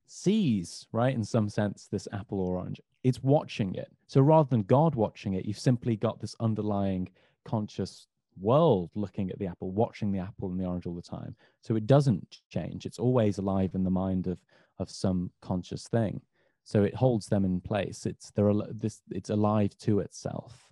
sees, 0.06 0.86
right, 0.92 1.14
in 1.14 1.24
some 1.24 1.48
sense, 1.48 1.86
this 1.90 2.08
apple 2.12 2.40
or 2.40 2.56
orange. 2.56 2.80
It's 3.04 3.22
watching 3.22 3.74
it. 3.74 3.92
So 4.06 4.20
rather 4.22 4.48
than 4.48 4.62
God 4.62 4.94
watching 4.94 5.34
it, 5.34 5.44
you've 5.44 5.58
simply 5.58 5.96
got 5.96 6.20
this 6.20 6.34
underlying 6.40 7.08
conscious 7.44 8.06
world 8.40 8.90
looking 8.94 9.30
at 9.30 9.38
the 9.38 9.46
apple, 9.46 9.70
watching 9.70 10.12
the 10.12 10.18
apple 10.18 10.50
and 10.50 10.58
the 10.58 10.64
orange 10.64 10.86
all 10.86 10.94
the 10.94 11.02
time. 11.02 11.34
So 11.62 11.76
it 11.76 11.86
doesn't 11.86 12.38
change. 12.50 12.86
It's 12.86 12.98
always 12.98 13.38
alive 13.38 13.74
in 13.74 13.84
the 13.84 13.90
mind 13.90 14.26
of 14.26 14.38
of 14.78 14.90
some 14.90 15.30
conscious 15.42 15.88
thing. 15.88 16.20
So 16.64 16.84
it 16.84 16.94
holds 16.94 17.26
them 17.26 17.44
in 17.44 17.60
place. 17.60 18.06
It's 18.06 18.30
there 18.32 18.52
this 18.70 19.00
it's 19.10 19.30
alive 19.30 19.76
to 19.78 20.00
itself. 20.00 20.70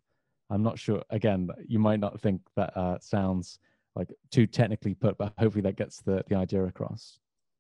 I'm 0.51 0.63
not 0.63 0.79
sure. 0.79 1.03
Again, 1.11 1.49
you 1.67 1.79
might 1.79 2.01
not 2.01 2.21
think 2.21 2.41
that 2.55 2.77
uh, 2.77 2.99
sounds 3.01 3.59
like 3.95 4.13
too 4.31 4.47
technically 4.47 4.95
put, 4.95 5.19
but 5.19 5.33
hopefully 5.39 5.63
that 5.63 5.77
gets 5.77 6.01
the 6.03 6.23
the 6.29 6.37
idea 6.37 6.65
across. 6.65 7.19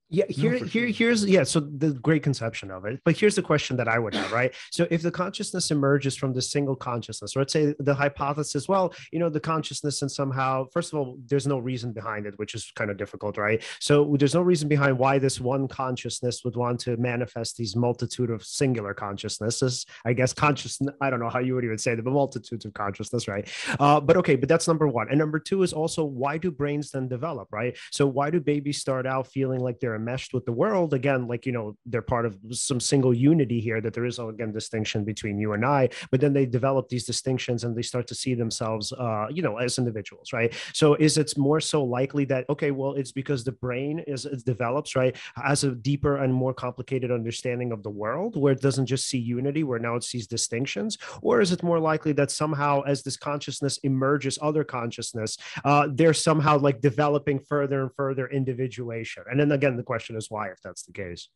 Yeah, 0.09 0.25
here, 0.29 0.53
no, 0.53 0.59
here, 0.59 0.69
sure. 0.69 0.87
here's 0.87 1.25
yeah. 1.25 1.43
So 1.43 1.59
the 1.59 1.91
great 1.95 2.23
conception 2.23 2.71
of 2.71 2.85
it, 2.85 3.01
but 3.05 3.17
here's 3.17 3.35
the 3.35 3.43
question 3.43 3.77
that 3.79 3.89
I 3.89 3.99
would 3.99 4.15
have, 4.15 4.31
right? 4.31 4.55
So 4.71 4.87
if 4.89 5.03
the 5.03 5.11
consciousness 5.11 5.73
emerges 5.73 6.17
from 6.17 6.33
the 6.33 6.43
single 6.43 6.77
consciousness, 6.77 7.35
or 7.35 7.41
let's 7.41 7.53
say 7.53 7.75
the 7.81 7.95
hypothesis, 7.95 8.69
well, 8.69 8.95
you 9.13 9.19
know, 9.19 9.29
the 9.29 9.41
consciousness 9.41 10.03
and 10.03 10.11
somehow, 10.11 10.67
first 10.73 10.93
of 10.93 11.01
all, 11.01 11.19
there's 11.27 11.49
no 11.49 11.59
reason 11.59 11.93
behind 11.93 12.25
it, 12.25 12.39
which 12.39 12.55
is 12.55 12.71
kind 12.77 12.89
of 12.89 12.99
difficult, 12.99 13.37
right? 13.37 13.65
So 13.81 14.15
there's 14.17 14.35
no 14.35 14.43
reason 14.43 14.69
behind 14.69 14.97
why 14.97 15.19
this 15.19 15.41
one 15.41 15.67
consciousness 15.67 16.45
would 16.45 16.55
want 16.55 16.79
to 16.81 16.97
manifest 16.99 17.57
these 17.57 17.75
multitude 17.75 18.31
of 18.31 18.45
singular 18.45 18.95
consciousnesses. 18.95 19.87
I 20.05 20.13
guess 20.13 20.33
consciousness. 20.33 20.95
I 21.01 21.11
don't 21.11 21.19
know 21.19 21.31
how 21.31 21.41
you 21.41 21.57
would 21.57 21.65
even 21.65 21.79
say 21.79 21.97
the 21.97 22.03
multitudes 22.03 22.65
of 22.65 22.73
consciousness, 22.75 23.27
right? 23.27 23.49
Uh, 23.81 23.99
but 23.99 24.17
okay, 24.19 24.37
but 24.37 24.49
that's 24.49 24.69
number 24.69 24.87
one, 24.87 25.09
and 25.09 25.19
number 25.19 25.41
two 25.41 25.65
is 25.65 25.73
also 25.73 26.05
why 26.05 26.39
do 26.39 26.53
brains 26.53 26.93
then 26.93 27.09
develop, 27.09 27.49
right? 27.53 27.77
So 27.91 28.07
why 28.07 28.31
do 28.31 28.39
babies 28.39 28.79
start 28.79 29.05
out 29.05 29.27
feeling 29.27 29.59
like 29.59 29.81
they're 29.81 29.96
enmeshed 29.97 30.33
with 30.33 30.45
the 30.45 30.53
world 30.53 30.95
again 30.95 31.27
like 31.27 31.47
you 31.47 31.53
know 31.53 31.77
they're 31.87 32.03
part 32.03 32.27
of 32.27 32.37
some 32.51 32.81
single 32.81 33.15
unity 33.15 33.61
here 33.61 33.81
that 33.81 33.93
there 33.95 34.05
is 34.05 34.19
again 34.19 34.53
distinction 34.53 35.05
between 35.05 35.39
you 35.39 35.53
and 35.53 35.65
i 35.65 35.89
but 36.11 36.21
then 36.21 36.33
they 36.33 36.47
develop 36.47 36.89
these 36.89 37.05
distinctions 37.05 37.65
and 37.65 37.77
they 37.77 37.83
start 37.83 38.07
to 38.07 38.15
see 38.15 38.35
themselves 38.35 38.93
uh 38.93 39.27
you 39.31 39.43
know 39.43 39.57
as 39.59 39.79
individuals 39.79 40.33
right? 40.33 40.55
So 40.73 40.95
is 40.95 41.19
it 41.19 41.37
more 41.37 41.61
so 41.61 41.85
likely 41.85 42.25
that 42.27 42.45
okay 42.49 42.71
well 42.71 42.93
it's 42.93 43.13
because 43.13 43.45
the 43.45 43.53
brain 43.53 44.01
is 44.07 44.25
it 44.25 44.45
develops 44.45 44.95
right 44.97 45.17
as 45.45 45.65
a 45.65 45.73
deeper 45.73 46.17
and 46.23 46.33
more 46.33 46.55
complicated 46.55 47.11
understanding 47.11 47.73
of 47.73 47.83
the 47.83 47.91
world 47.91 48.37
where 48.37 48.53
it 48.53 48.61
doesn't 48.61 48.87
just 48.87 49.07
see 49.09 49.19
unity 49.19 49.63
where 49.65 49.79
now 49.79 49.97
it 49.97 50.05
sees 50.05 50.27
distinctions? 50.27 50.99
Or 51.23 51.41
is 51.41 51.53
it 51.53 51.63
more 51.63 51.79
likely 51.79 52.13
that 52.13 52.31
somehow 52.31 52.83
as 52.83 53.03
this 53.03 53.17
consciousness 53.17 53.79
emerges 53.79 54.39
other 54.43 54.65
consciousness 54.65 55.39
uh 55.65 55.89
they're 55.91 56.15
somehow 56.15 56.59
like 56.59 56.81
developing 56.81 57.39
further 57.39 57.83
and 57.83 57.93
further 57.95 58.27
individuation? 58.29 59.23
And 59.31 59.39
then 59.41 59.53
again 59.53 59.77
the 59.77 59.86
question 59.87 60.17
is 60.17 60.31
why 60.31 60.49
if 60.49 60.61
that's 60.63 60.83
the 60.83 60.93
case. 60.93 61.29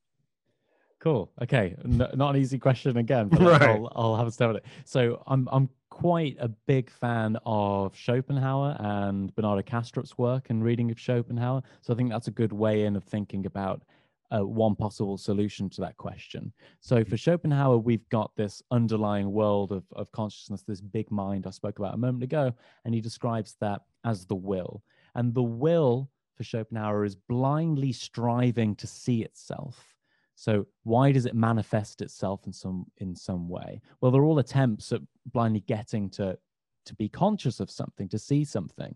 Cool. 1.00 1.32
Okay. 1.40 1.74
Not 1.82 2.34
an 2.34 2.36
easy 2.36 2.58
question 2.58 2.98
again, 2.98 3.28
but 3.28 3.40
right. 3.40 3.62
I'll, 3.62 3.90
I'll 3.96 4.16
have 4.16 4.26
a 4.26 4.30
step 4.30 4.50
at 4.50 4.56
it. 4.56 4.64
So 4.84 5.22
I'm 5.26 5.48
I'm 5.50 5.70
quite 5.88 6.36
a 6.40 6.48
big 6.48 6.90
fan 6.90 7.38
of 7.44 7.96
Schopenhauer 7.96 8.76
and 8.78 9.34
Bernardo 9.34 9.62
Kastrup's 9.62 10.16
work 10.18 10.50
and 10.50 10.62
reading 10.62 10.90
of 10.90 10.98
Schopenhauer. 11.00 11.62
So 11.80 11.92
I 11.92 11.96
think 11.96 12.10
that's 12.10 12.28
a 12.28 12.32
good 12.32 12.52
way 12.52 12.84
in 12.84 12.96
of 12.96 13.04
thinking 13.04 13.46
about 13.46 13.82
uh, 14.30 14.46
one 14.46 14.76
possible 14.76 15.18
solution 15.18 15.68
to 15.70 15.80
that 15.80 15.96
question. 15.96 16.52
So 16.80 17.04
for 17.04 17.16
Schopenhauer, 17.16 17.78
we've 17.78 18.08
got 18.10 18.30
this 18.36 18.62
underlying 18.70 19.32
world 19.32 19.72
of, 19.72 19.84
of 19.92 20.12
consciousness, 20.12 20.62
this 20.62 20.80
big 20.80 21.10
mind 21.10 21.46
I 21.46 21.50
spoke 21.50 21.78
about 21.78 21.94
a 21.94 21.98
moment 21.98 22.22
ago, 22.22 22.54
and 22.84 22.94
he 22.94 23.00
describes 23.00 23.56
that 23.60 23.82
as 24.04 24.26
the 24.26 24.36
will. 24.36 24.82
And 25.14 25.34
the 25.34 25.42
will 25.42 26.08
for 26.40 26.44
Schopenhauer 26.44 27.04
is 27.04 27.16
blindly 27.16 27.92
striving 27.92 28.74
to 28.76 28.86
see 28.86 29.20
itself. 29.22 29.94
So 30.36 30.66
why 30.84 31.12
does 31.12 31.26
it 31.26 31.34
manifest 31.34 32.00
itself 32.00 32.46
in 32.46 32.52
some 32.54 32.86
in 32.96 33.14
some 33.14 33.46
way? 33.46 33.82
Well, 34.00 34.10
they're 34.10 34.24
all 34.24 34.38
attempts 34.38 34.90
at 34.90 35.02
blindly 35.26 35.60
getting 35.60 36.08
to 36.10 36.38
to 36.86 36.94
be 36.94 37.10
conscious 37.10 37.60
of 37.60 37.70
something, 37.70 38.08
to 38.08 38.18
see 38.18 38.42
something. 38.42 38.94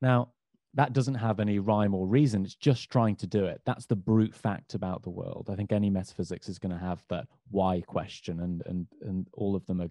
Now, 0.00 0.32
that 0.72 0.94
doesn't 0.94 1.16
have 1.16 1.38
any 1.38 1.58
rhyme 1.58 1.94
or 1.94 2.06
reason. 2.06 2.46
It's 2.46 2.54
just 2.54 2.88
trying 2.88 3.16
to 3.16 3.26
do 3.26 3.44
it. 3.44 3.60
That's 3.66 3.84
the 3.84 3.96
brute 3.96 4.34
fact 4.34 4.72
about 4.72 5.02
the 5.02 5.10
world. 5.10 5.48
I 5.50 5.54
think 5.54 5.70
any 5.70 5.90
metaphysics 5.90 6.48
is 6.48 6.58
going 6.58 6.72
to 6.72 6.82
have 6.82 7.04
that 7.10 7.26
why 7.50 7.82
question, 7.82 8.40
and 8.40 8.62
and 8.64 8.86
and 9.02 9.28
all 9.34 9.54
of 9.54 9.66
them 9.66 9.82
are, 9.82 9.90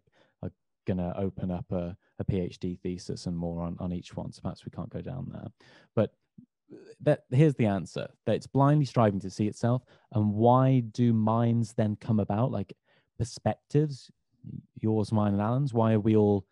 going 0.88 0.98
to 0.98 1.14
open 1.18 1.52
up 1.52 1.66
a, 1.72 1.96
a 2.18 2.26
PhD 2.26 2.80
thesis 2.80 3.26
and 3.28 3.38
more 3.38 3.62
on, 3.62 3.76
on 3.80 3.94
each 3.94 4.16
one. 4.16 4.32
So 4.32 4.42
perhaps 4.42 4.66
we 4.66 4.72
can't 4.72 4.90
go 4.90 5.02
down 5.02 5.30
there. 5.32 5.48
But 5.94 6.14
that 7.02 7.24
here's 7.32 7.56
the 7.56 7.66
answer 7.66 8.08
that 8.26 8.36
it's 8.36 8.48
blindly 8.48 8.86
striving 8.86 9.20
to 9.20 9.30
see 9.30 9.48
itself 9.48 9.84
and 10.14 10.34
why 10.34 10.82
do 10.92 11.14
minds 11.14 11.74
then 11.74 11.96
come 12.02 12.20
about 12.20 12.52
like 12.52 12.74
perspectives 13.18 14.12
yours 14.80 15.14
mine 15.14 15.32
and 15.32 15.42
alan's 15.42 15.74
why 15.74 15.94
are 15.94 16.00
we 16.00 16.18
all 16.18 16.46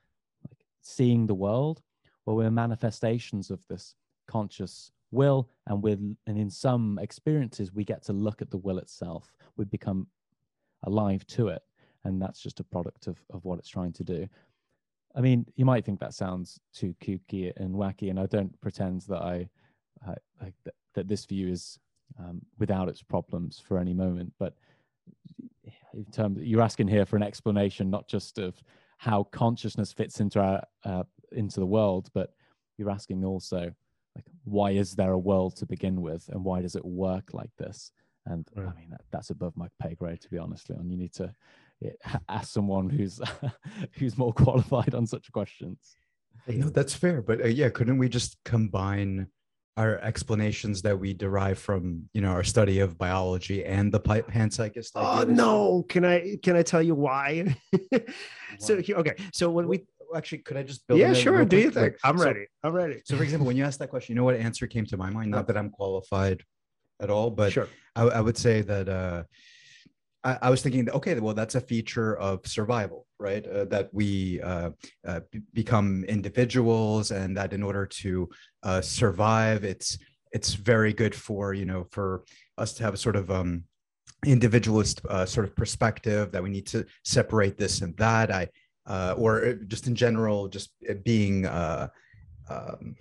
like 0.50 0.58
seeing 0.82 1.28
the 1.28 1.34
world 1.34 1.82
well 2.26 2.38
we're 2.38 2.50
manifestations 2.50 3.50
of 3.52 3.60
this 3.68 3.96
conscious 4.26 4.92
will 5.12 5.50
and 5.68 5.84
with 5.84 6.00
and 6.28 6.38
in 6.38 6.50
some 6.50 6.98
experiences 7.02 7.74
we 7.74 7.84
get 7.84 8.02
to 8.02 8.14
look 8.14 8.42
at 8.42 8.50
the 8.50 8.58
will 8.58 8.78
itself 8.78 9.34
we 9.58 9.66
become 9.66 10.08
alive 10.84 11.26
to 11.28 11.50
it 11.50 11.62
and 12.06 12.22
that's 12.22 12.42
just 12.42 12.60
a 12.60 12.64
product 12.64 13.08
of, 13.08 13.18
of 13.34 13.44
what 13.44 13.60
it's 13.60 13.70
trying 13.70 13.92
to 13.92 14.04
do 14.04 14.28
i 15.16 15.22
mean 15.22 15.46
you 15.56 15.66
might 15.66 15.84
think 15.84 16.00
that 16.00 16.14
sounds 16.14 16.60
too 16.74 16.96
kooky 17.04 17.52
and 17.58 17.76
wacky 17.76 18.10
and 18.10 18.20
i 18.20 18.26
don't 18.26 18.60
pretend 18.62 19.02
that 19.02 19.22
i 19.22 19.48
uh, 20.08 20.16
that, 20.64 20.74
that 20.94 21.08
this 21.08 21.26
view 21.26 21.48
is 21.48 21.80
um, 22.20 22.42
without 22.60 22.90
its 22.90 23.02
problems 23.02 23.60
for 23.60 23.78
any 23.78 23.94
moment. 23.94 24.34
But 24.40 24.54
in 25.94 26.06
terms, 26.12 26.40
you're 26.42 26.62
asking 26.62 26.88
here 26.88 27.06
for 27.06 27.16
an 27.16 27.24
explanation, 27.24 27.90
not 27.90 28.08
just 28.08 28.38
of 28.38 28.62
how 28.98 29.24
consciousness 29.24 29.94
fits 29.94 30.20
into 30.20 30.40
our 30.40 30.64
uh, 30.84 31.04
into 31.32 31.60
the 31.60 31.66
world, 31.66 32.10
but 32.14 32.34
you're 32.78 32.90
asking 32.92 33.24
also 33.26 33.72
like 34.16 34.26
why 34.46 34.72
is 34.72 34.96
there 34.96 35.12
a 35.12 35.20
world 35.20 35.56
to 35.58 35.66
begin 35.66 36.02
with, 36.02 36.28
and 36.30 36.44
why 36.44 36.62
does 36.62 36.76
it 36.76 36.86
work 36.86 37.34
like 37.34 37.52
this? 37.58 37.92
And 38.26 38.48
right. 38.56 38.68
I 38.68 38.80
mean 38.80 38.90
that, 38.92 39.02
that's 39.12 39.30
above 39.30 39.56
my 39.56 39.68
pay 39.82 39.96
grade, 39.96 40.22
to 40.22 40.30
be 40.30 40.38
honest, 40.38 40.70
Leon. 40.70 40.90
You 40.90 40.98
need 40.98 41.14
to 41.14 41.34
ask 42.30 42.52
someone 42.52 42.90
who's 42.90 43.20
who's 43.94 44.18
more 44.18 44.34
qualified 44.34 44.94
on 44.96 45.08
such 45.08 45.32
questions. 45.32 45.96
No, 46.48 46.70
that's 46.70 46.94
fair. 46.94 47.22
But 47.22 47.42
uh, 47.42 47.48
yeah, 47.48 47.70
couldn't 47.70 47.98
we 47.98 48.10
just 48.10 48.38
combine 48.46 49.28
our 49.78 50.00
explanations 50.00 50.82
that 50.84 50.98
we 50.98 51.14
derive 51.14 51.60
from 51.60 52.08
you 52.14 52.22
know 52.22 52.30
our 52.30 52.44
study 52.44 52.80
of 52.80 52.98
biology 52.98 53.66
and 53.66 53.92
the 53.92 54.00
panpsychist 54.00 54.92
oh 54.96 55.26
no! 55.28 55.84
Can 55.90 56.06
i 56.06 56.38
can 56.42 56.56
i 56.56 56.62
tell 56.64 56.82
you 56.82 56.96
why? 56.96 57.56
So 58.60 58.76
okay 58.90 59.16
so 59.34 59.50
when 59.50 59.68
we 59.68 59.84
actually 60.16 60.38
could 60.38 60.56
i 60.56 60.64
just 60.64 60.88
build 60.88 60.98
yeah 60.98 61.12
sure 61.12 61.44
do 61.44 61.58
you 61.58 61.70
think 61.70 61.98
i'm 62.06 62.18
so, 62.18 62.24
ready 62.24 62.46
i'm 62.64 62.72
ready. 62.72 63.02
So 63.04 63.18
for 63.18 63.24
example 63.24 63.46
when 63.46 63.58
you 63.58 63.66
asked 63.66 63.80
that 63.80 63.90
question 63.90 64.14
you 64.14 64.16
know 64.16 64.24
what 64.24 64.36
answer 64.36 64.66
came 64.66 64.86
to 64.86 64.96
my 64.96 65.10
mind? 65.10 65.30
Not 65.30 65.48
that 65.48 65.58
i'm 65.58 65.70
qualified 65.70 66.42
at 67.02 67.10
all 67.10 67.30
but 67.30 67.52
sure. 67.52 67.68
I, 67.98 68.04
I 68.04 68.22
would 68.22 68.38
say 68.38 68.62
that 68.62 68.88
uh 68.88 69.24
I, 70.26 70.40
I 70.42 70.50
was 70.50 70.62
thinking, 70.62 70.90
okay, 70.90 71.18
well, 71.20 71.36
that's 71.36 71.56
a 71.56 71.62
feature 71.62 72.18
of 72.18 72.46
survival, 72.46 73.06
right? 73.20 73.46
Uh, 73.48 73.66
that 73.66 73.94
we 73.94 74.42
uh, 74.42 74.72
uh, 75.08 75.20
b- 75.32 75.42
become 75.54 76.04
individuals, 76.06 77.12
and 77.12 77.38
that 77.38 77.54
in 77.54 77.64
order 77.64 77.86
to 77.86 78.28
uh, 78.64 78.82
survive, 78.82 79.64
it's 79.64 79.98
it's 80.32 80.56
very 80.56 80.92
good 80.92 81.16
for 81.16 81.54
you 81.54 81.66
know 81.66 81.86
for 81.92 82.24
us 82.58 82.74
to 82.74 82.84
have 82.84 82.94
a 82.94 82.98
sort 82.98 83.16
of 83.16 83.30
um, 83.30 83.64
individualist 84.26 85.06
uh, 85.10 85.26
sort 85.26 85.46
of 85.46 85.56
perspective 85.56 86.32
that 86.32 86.44
we 86.44 86.50
need 86.50 86.66
to 86.68 86.86
separate 87.04 87.58
this 87.58 87.82
and 87.82 87.96
that. 87.98 88.32
I 88.32 88.50
uh, 88.88 89.14
or 89.18 89.54
just 89.68 89.88
in 89.88 89.96
general, 89.96 90.48
just 90.48 90.72
being. 91.04 91.46
Um, 91.46 92.96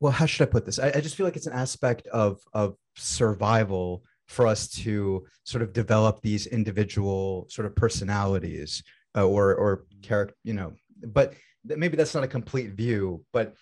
well, 0.00 0.12
how 0.12 0.26
should 0.26 0.46
I 0.46 0.50
put 0.50 0.64
this? 0.64 0.78
I, 0.78 0.92
I 0.94 1.00
just 1.00 1.16
feel 1.16 1.26
like 1.26 1.36
it's 1.36 1.48
an 1.48 1.52
aspect 1.52 2.06
of 2.08 2.40
of 2.52 2.76
survival 2.96 4.04
for 4.28 4.46
us 4.46 4.68
to 4.68 5.26
sort 5.44 5.62
of 5.62 5.72
develop 5.72 6.20
these 6.20 6.46
individual 6.46 7.46
sort 7.48 7.66
of 7.66 7.74
personalities 7.74 8.82
uh, 9.16 9.26
or 9.26 9.54
or 9.54 9.84
character 10.02 10.34
you 10.44 10.54
know 10.54 10.72
but 11.02 11.34
maybe 11.64 11.96
that's 11.96 12.14
not 12.14 12.24
a 12.24 12.28
complete 12.28 12.72
view 12.72 13.24
but 13.32 13.54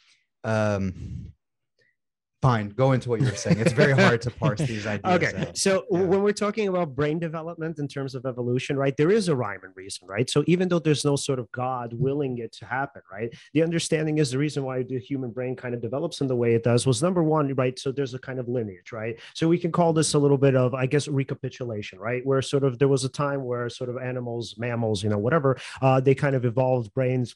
um 0.45 1.33
fine. 2.43 2.69
Go 2.69 2.93
into 2.93 3.09
what 3.09 3.21
you 3.21 3.27
were 3.27 3.35
saying. 3.35 3.59
It's 3.61 3.73
very 3.73 3.93
hard 3.93 4.21
to 4.23 4.31
parse 4.31 4.61
these 4.61 4.87
ideas. 4.95 5.15
okay 5.23 5.49
out. 5.49 5.57
so 5.57 5.85
Yeah. 5.91 6.01
when 6.03 6.23
we're 6.23 6.33
talking 6.33 6.69
about 6.69 6.95
brain 6.95 7.19
development 7.19 7.79
in 7.79 7.89
terms 7.89 8.15
of 8.15 8.25
evolution 8.27 8.77
right 8.77 8.95
there 8.97 9.11
is 9.11 9.29
a 9.29 9.35
rhyme 9.37 9.61
and 9.63 9.73
reason 9.75 10.07
right 10.07 10.29
so 10.29 10.45
even 10.47 10.69
though 10.69 10.79
there's 10.79 11.05
no 11.05 11.17
sort 11.17 11.39
of 11.39 11.51
god 11.53 11.93
willing 11.95 12.39
it 12.39 12.53
to 12.53 12.65
happen 12.67 13.03
right 13.11 13.31
the 13.55 13.63
understanding 13.63 14.19
is 14.19 14.31
the 14.31 14.39
reason 14.39 14.65
why 14.65 14.83
the 14.83 14.99
human 14.99 15.31
brain 15.31 15.57
kind 15.57 15.75
of 15.75 15.81
develops 15.81 16.21
in 16.21 16.27
the 16.27 16.37
way 16.37 16.55
it 16.55 16.63
does 16.63 16.87
was 16.87 17.03
number 17.03 17.23
one 17.23 17.53
right 17.55 17.79
so 17.79 17.91
there's 17.91 18.15
a 18.15 18.19
kind 18.19 18.39
of 18.39 18.49
lineage 18.49 18.93
right 18.93 19.19
so 19.35 19.49
we 19.49 19.59
can 19.59 19.73
call 19.73 19.93
this 19.93 20.15
a 20.15 20.19
little 20.19 20.39
bit 20.39 20.55
of 20.55 20.75
i 20.75 20.87
guess 20.87 21.09
recapitulation 21.09 21.99
right 21.99 22.25
where 22.27 22.43
sort 22.43 22.65
of 22.65 22.79
there 22.79 22.89
was 22.89 23.05
a 23.05 23.09
time 23.09 23.45
where 23.45 23.69
sort 23.71 23.89
of 23.91 23.97
animals 23.97 24.55
mammals 24.59 25.03
you 25.03 25.09
know 25.09 25.19
whatever 25.19 25.57
uh, 25.83 26.01
they 26.01 26.15
kind 26.15 26.37
of 26.37 26.45
evolved 26.45 26.93
brains 26.95 27.35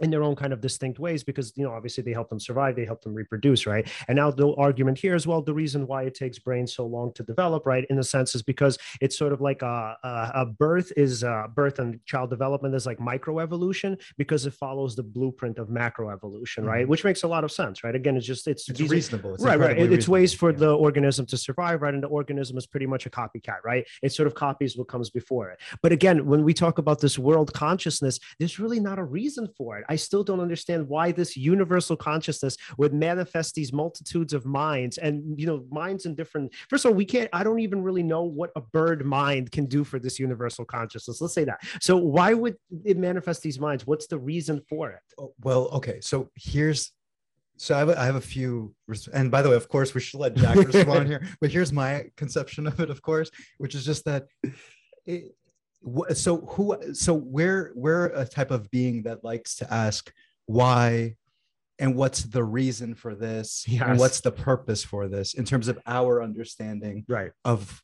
in 0.00 0.10
their 0.10 0.22
own 0.22 0.34
kind 0.34 0.52
of 0.52 0.60
distinct 0.60 0.98
ways 0.98 1.22
because 1.22 1.52
you 1.56 1.64
know 1.64 1.72
obviously 1.72 2.02
they 2.02 2.12
help 2.12 2.28
them 2.28 2.40
survive 2.40 2.74
they 2.74 2.84
help 2.84 3.02
them 3.02 3.14
reproduce 3.14 3.66
right? 3.66 3.88
And 4.08 4.16
now 4.16 4.30
the 4.30 4.54
argument 4.56 4.98
here 4.98 5.14
as 5.14 5.26
well 5.26 5.42
the 5.42 5.54
reason 5.54 5.86
why 5.86 6.04
it 6.04 6.14
takes 6.14 6.38
brains 6.38 6.74
so 6.74 6.86
long 6.86 7.12
to 7.14 7.22
develop 7.22 7.66
right 7.66 7.84
in 7.90 7.98
a 7.98 8.04
sense 8.04 8.34
is 8.34 8.42
because 8.42 8.78
it's 9.00 9.16
sort 9.18 9.32
of 9.32 9.40
like 9.40 9.62
a, 9.62 9.96
a, 10.02 10.30
a 10.36 10.46
birth 10.46 10.92
is 10.96 11.22
uh, 11.24 11.46
birth 11.54 11.78
and 11.78 12.04
child 12.06 12.30
development 12.30 12.74
is 12.74 12.86
like 12.86 12.98
microevolution 12.98 14.00
because 14.16 14.46
it 14.46 14.54
follows 14.54 14.96
the 14.96 15.02
blueprint 15.02 15.58
of 15.58 15.68
macroevolution 15.68 16.64
right? 16.64 16.86
Mhm. 16.86 16.88
which 16.88 17.04
makes 17.04 17.22
a 17.22 17.28
lot 17.28 17.44
of 17.44 17.52
sense 17.52 17.84
right? 17.84 17.94
Again 17.94 18.16
it's 18.16 18.26
just 18.26 18.48
it's, 18.48 18.68
It's 18.68 18.80
reasonable. 18.80 19.34
It's 19.34 19.44
right 19.44 19.58
right. 19.58 19.78
it's 19.78 20.08
ways 20.08 20.32
for 20.34 20.48
reasonable, 20.50 20.76
the 20.78 20.82
organism 20.82 21.26
to 21.26 21.36
survive 21.36 21.82
right? 21.82 21.94
And 21.94 22.02
the 22.02 22.08
organism 22.08 22.56
is 22.56 22.66
pretty 22.66 22.86
much 22.86 23.06
a 23.06 23.10
copycat 23.10 23.58
right? 23.64 23.86
It 24.02 24.12
sort 24.12 24.26
of 24.26 24.34
copies 24.34 24.76
what 24.76 24.88
comes 24.88 25.10
before 25.10 25.50
it. 25.50 25.60
But 25.82 25.92
again 25.92 26.26
when 26.26 26.44
we 26.44 26.54
talk 26.54 26.78
about 26.78 27.00
this 27.00 27.18
world 27.18 27.52
consciousness 27.52 28.18
there's 28.38 28.58
really 28.58 28.80
not 28.80 28.98
a 28.98 29.04
reason 29.04 29.48
for 29.56 29.78
it 29.78 29.81
i 29.88 29.96
still 29.96 30.24
don't 30.24 30.40
understand 30.40 30.88
why 30.88 31.12
this 31.12 31.36
universal 31.36 31.96
consciousness 31.96 32.56
would 32.76 32.92
manifest 32.92 33.54
these 33.54 33.72
multitudes 33.72 34.32
of 34.32 34.44
minds 34.44 34.98
and 34.98 35.38
you 35.38 35.46
know 35.46 35.64
minds 35.70 36.06
in 36.06 36.14
different 36.14 36.52
first 36.68 36.84
of 36.84 36.90
all 36.90 36.96
we 36.96 37.04
can't 37.04 37.28
i 37.32 37.44
don't 37.44 37.60
even 37.60 37.82
really 37.82 38.02
know 38.02 38.22
what 38.22 38.50
a 38.56 38.60
bird 38.60 39.04
mind 39.04 39.50
can 39.50 39.66
do 39.66 39.84
for 39.84 39.98
this 39.98 40.18
universal 40.18 40.64
consciousness 40.64 41.20
let's 41.20 41.34
say 41.34 41.44
that 41.44 41.60
so 41.80 41.96
why 41.96 42.34
would 42.34 42.56
it 42.84 42.98
manifest 42.98 43.42
these 43.42 43.58
minds 43.58 43.86
what's 43.86 44.06
the 44.06 44.18
reason 44.18 44.60
for 44.68 44.90
it 44.90 45.00
Oh, 45.18 45.32
well, 45.42 45.68
okay. 45.68 46.00
So 46.00 46.30
here's 46.34 46.92
so 47.56 47.74
I 47.76 47.78
have 47.78 47.88
a, 47.90 48.00
I 48.00 48.04
have 48.06 48.16
a 48.16 48.20
few 48.20 48.74
and 49.12 49.30
by 49.30 49.42
the 49.42 49.50
way, 49.50 49.56
of 49.56 49.68
course, 49.68 49.94
we 49.94 50.00
should 50.00 50.18
let 50.18 50.34
Jack 50.34 50.56
respond 50.72 51.06
here. 51.06 51.26
But 51.40 51.50
here's 51.50 51.72
my 51.72 52.06
conception 52.16 52.66
of 52.66 52.80
it, 52.80 52.90
of 52.90 53.02
course, 53.02 53.30
which 53.58 53.74
is 53.74 53.84
just 53.84 54.04
that. 54.06 54.26
It, 55.06 55.34
so 56.14 56.38
who 56.50 56.76
so 56.94 57.12
we're 57.14 57.72
we're 57.74 58.06
a 58.06 58.24
type 58.24 58.50
of 58.50 58.70
being 58.70 59.02
that 59.02 59.24
likes 59.24 59.56
to 59.56 59.72
ask 59.72 60.12
why 60.46 61.16
and 61.78 61.96
what's 61.96 62.22
the 62.22 62.44
reason 62.44 62.94
for 62.94 63.14
this 63.14 63.64
Yes. 63.66 63.82
and 63.88 63.98
what's 63.98 64.20
the 64.20 64.32
purpose 64.32 64.84
for 64.84 65.08
this 65.08 65.34
in 65.34 65.44
terms 65.44 65.68
of 65.68 65.78
our 65.86 66.22
understanding 66.22 67.04
right 67.08 67.32
of 67.44 67.82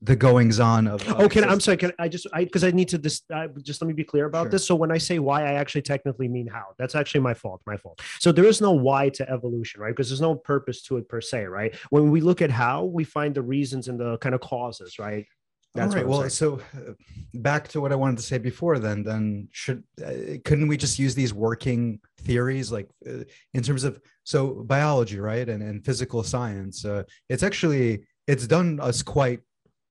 the 0.00 0.14
goings 0.14 0.60
on 0.60 0.86
of, 0.86 1.06
of 1.08 1.20
Oh, 1.22 1.28
can 1.28 1.42
I'm 1.42 1.58
sorry. 1.58 1.76
Can 1.76 1.92
I 1.98 2.08
just 2.08 2.28
I 2.32 2.44
because 2.44 2.62
I 2.62 2.70
need 2.70 2.86
to 2.90 2.98
this 2.98 3.22
uh, 3.34 3.48
just 3.62 3.82
let 3.82 3.88
me 3.88 3.94
be 3.94 4.04
clear 4.04 4.26
about 4.26 4.44
Sure. 4.44 4.50
this. 4.52 4.64
So 4.64 4.76
when 4.76 4.92
I 4.92 4.98
say 4.98 5.18
why, 5.18 5.42
I 5.42 5.54
actually 5.54 5.82
technically 5.82 6.28
mean 6.28 6.46
how. 6.46 6.66
That's 6.78 6.94
actually 6.94 7.22
my 7.22 7.34
fault. 7.34 7.62
My 7.66 7.76
fault. 7.76 8.00
So 8.20 8.30
there 8.30 8.44
is 8.44 8.60
no 8.60 8.70
why 8.70 9.08
to 9.08 9.28
evolution, 9.28 9.80
right? 9.80 9.90
Because 9.90 10.08
there's 10.08 10.20
no 10.20 10.36
purpose 10.36 10.82
to 10.82 10.98
it 10.98 11.08
per 11.08 11.20
se, 11.20 11.46
right? 11.46 11.74
When 11.90 12.12
we 12.12 12.20
look 12.20 12.42
at 12.42 12.50
how, 12.52 12.84
we 12.84 13.02
find 13.02 13.34
the 13.34 13.42
reasons 13.42 13.88
and 13.88 13.98
the 13.98 14.18
kind 14.18 14.36
of 14.36 14.40
causes, 14.40 15.00
right? 15.00 15.26
That's 15.74 15.94
right. 15.94 16.06
Well, 16.06 16.20
saying. 16.20 16.30
so 16.30 16.60
uh, 16.74 16.92
back 17.34 17.68
to 17.68 17.80
what 17.80 17.92
I 17.92 17.94
wanted 17.94 18.16
to 18.16 18.22
say 18.22 18.38
before. 18.38 18.78
Then, 18.78 19.02
then 19.02 19.48
should 19.52 19.84
uh, 20.04 20.38
couldn't 20.44 20.68
we 20.68 20.76
just 20.76 20.98
use 20.98 21.14
these 21.14 21.34
working 21.34 22.00
theories, 22.22 22.72
like 22.72 22.88
uh, 23.06 23.24
in 23.54 23.62
terms 23.62 23.84
of 23.84 24.00
so 24.24 24.64
biology, 24.66 25.20
right, 25.20 25.48
and 25.48 25.62
and 25.62 25.84
physical 25.84 26.22
science? 26.22 26.84
Uh, 26.84 27.02
it's 27.28 27.42
actually 27.42 28.04
it's 28.26 28.46
done 28.46 28.80
us 28.80 29.02
quite 29.02 29.40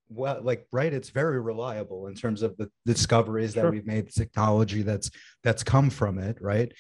well, 0.10 0.40
like 0.42 0.68
right. 0.72 0.94
It's 0.94 1.10
very 1.10 1.40
reliable 1.40 2.08
in 2.08 2.16
terms 2.16 2.42
of 2.42 2.58
the 2.58 2.70
discoveries 2.86 3.54
that 3.54 3.70
we've 3.70 3.86
made, 3.86 4.08
the 4.08 4.12
technology 4.12 4.82
that's 4.82 5.12
that's 5.44 5.64
come 5.64 5.90
from 5.90 6.18
it, 6.18 6.38
right? 6.42 6.72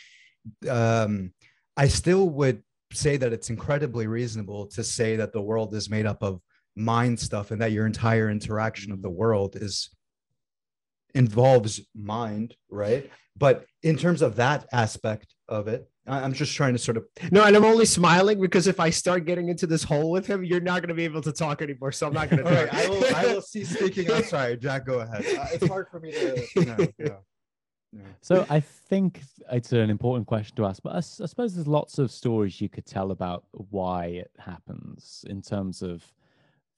Um, 0.69 1.33
I 1.75 1.87
still 1.87 2.29
would 2.29 2.63
say 2.93 3.17
that 3.17 3.33
it's 3.33 3.49
incredibly 3.49 4.07
reasonable 4.07 4.67
to 4.67 4.83
say 4.83 5.17
that 5.17 5.33
the 5.33 5.41
world 5.41 5.75
is 5.75 5.89
made 5.89 6.05
up 6.05 6.23
of 6.23 6.41
mind 6.77 7.19
stuff 7.19 7.51
and 7.51 7.61
that 7.61 7.71
your 7.71 7.85
entire 7.85 8.29
interaction 8.29 8.91
of 8.91 9.01
the 9.01 9.09
world 9.09 9.55
is 9.55 9.89
involves 11.15 11.81
mind 11.95 12.55
right 12.69 13.09
but 13.35 13.65
in 13.81 13.97
terms 13.97 14.21
of 14.21 14.35
that 14.35 14.67
aspect 14.71 15.33
of 15.47 15.67
it 15.67 15.89
I- 16.05 16.21
i'm 16.21 16.33
just 16.33 16.55
trying 16.55 16.73
to 16.73 16.79
sort 16.79 16.97
of 16.97 17.05
no, 17.31 17.43
and 17.43 17.55
I'm 17.55 17.65
only 17.65 17.85
smiling 17.85 18.39
because 18.39 18.67
if 18.67 18.79
I 18.79 18.89
start 18.91 19.25
getting 19.25 19.49
into 19.49 19.65
this 19.67 19.83
hole 19.83 20.11
with 20.11 20.27
him, 20.27 20.43
you're 20.43 20.61
not 20.61 20.81
going 20.81 20.89
to 20.89 20.93
be 20.93 21.03
able 21.03 21.21
to 21.23 21.33
talk 21.33 21.61
anymore. 21.61 21.91
So 21.91 22.07
I'm 22.07 22.13
not 22.13 22.29
going 22.29 22.43
to. 22.43 22.47
all 22.49 22.55
right 22.55 22.73
i 22.73 22.87
will 22.87 23.03
i 23.15 23.25
will 23.25 23.41
cease 23.41 23.69
speaking 23.77 24.09
i'm 24.11 24.23
sorry 24.23 24.55
jack 24.57 24.85
go 24.85 24.99
ahead 24.99 25.25
uh, 25.37 25.47
it's 25.53 25.67
hard 25.67 25.87
for 25.89 25.99
me 25.99 26.11
to 26.11 26.45
you 26.55 26.65
know, 26.65 26.77
yeah. 26.99 27.09
Yeah. 27.93 28.01
So 28.21 28.45
I 28.49 28.59
think 28.59 29.21
it's 29.51 29.71
an 29.71 29.89
important 29.89 30.27
question 30.27 30.55
to 30.57 30.65
ask, 30.65 30.83
but 30.83 30.93
I 30.93 30.99
suppose 30.99 31.55
there's 31.55 31.67
lots 31.67 31.99
of 31.99 32.11
stories 32.11 32.59
you 32.59 32.67
could 32.67 32.85
tell 32.85 33.11
about 33.11 33.45
why 33.51 34.07
it 34.07 34.31
happens 34.37 35.23
in 35.29 35.41
terms 35.41 35.81
of 35.81 36.03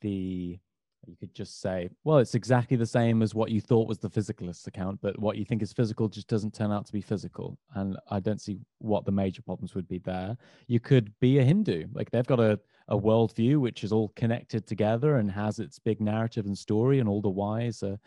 the. 0.01 0.59
You 1.07 1.15
could 1.15 1.33
just 1.33 1.62
say, 1.62 1.89
well, 2.03 2.17
it's 2.17 2.35
exactly 2.35 2.75
the 2.75 2.85
same 2.85 3.21
as 3.21 3.33
what 3.33 3.51
you 3.51 3.62
thought 3.62 3.88
was 3.88 3.99
the 3.99 4.09
physicalist 4.09 4.67
account, 4.67 4.99
but 5.01 5.17
what 5.17 5.38
you 5.38 5.45
think 5.45 5.62
is 5.62 5.71
physical 5.71 6.09
just 6.09 6.27
doesn't 6.27 6.53
turn 6.53 6.73
out 6.73 6.85
to 6.88 6.91
be 6.91 6.99
physical. 7.01 7.57
And 7.73 7.97
I 8.12 8.19
don't 8.19 8.41
see 8.41 8.59
what 8.79 9.05
the 9.05 9.12
major 9.12 9.41
problems 9.41 9.73
would 9.73 9.88
be 9.88 9.99
there. 9.99 10.38
You 10.67 10.81
could 10.81 11.17
be 11.21 11.39
a 11.39 11.43
Hindu, 11.43 11.85
like 11.93 12.12
they've 12.12 12.27
got 12.27 12.41
a, 12.41 12.59
a 12.89 12.97
worldview 12.97 13.59
which 13.62 13.85
is 13.85 13.93
all 13.93 14.09
connected 14.17 14.67
together 14.67 15.17
and 15.17 15.31
has 15.31 15.59
its 15.59 15.79
big 15.79 16.01
narrative 16.01 16.45
and 16.45 16.57
story, 16.57 16.99
and 16.99 17.07
all 17.07 17.21
the 17.21 17.29
whys 17.29 17.81
are 17.81 17.97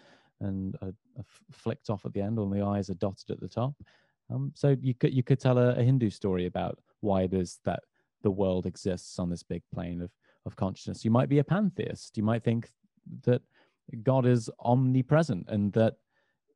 and 0.41 0.77
are, 0.83 0.93
are 1.17 1.25
flicked 1.51 1.89
off 1.89 2.05
at 2.05 2.13
the 2.13 2.21
end, 2.21 2.39
and 2.39 2.53
the 2.53 2.65
eyes 2.65 2.91
are 2.91 2.95
dotted 2.95 3.31
at 3.31 3.41
the 3.41 3.49
top. 3.49 3.75
Um, 4.31 4.53
so 4.55 4.77
you 4.81 4.95
could 4.95 5.15
you 5.15 5.23
could 5.23 5.41
tell 5.41 5.59
a, 5.59 5.75
a 5.77 5.83
Hindu 5.83 6.11
story 6.11 6.47
about 6.47 6.79
why 7.01 7.23
it 7.23 7.33
is 7.33 7.59
that 7.65 7.81
the 8.23 8.31
world 8.31 8.67
exists 8.67 9.19
on 9.19 9.31
this 9.31 9.43
big 9.43 9.63
plane 9.73 10.03
of 10.03 10.11
of 10.47 10.57
consciousness. 10.57 11.05
You 11.05 11.11
might 11.11 11.29
be 11.29 11.39
a 11.39 11.45
pantheist. 11.45 12.17
You 12.17 12.23
might 12.23 12.45
think 12.45 12.69
that 13.25 13.43
God 14.03 14.27
is 14.27 14.51
omnipresent 14.61 15.47
and 15.49 15.73
that 15.73 15.97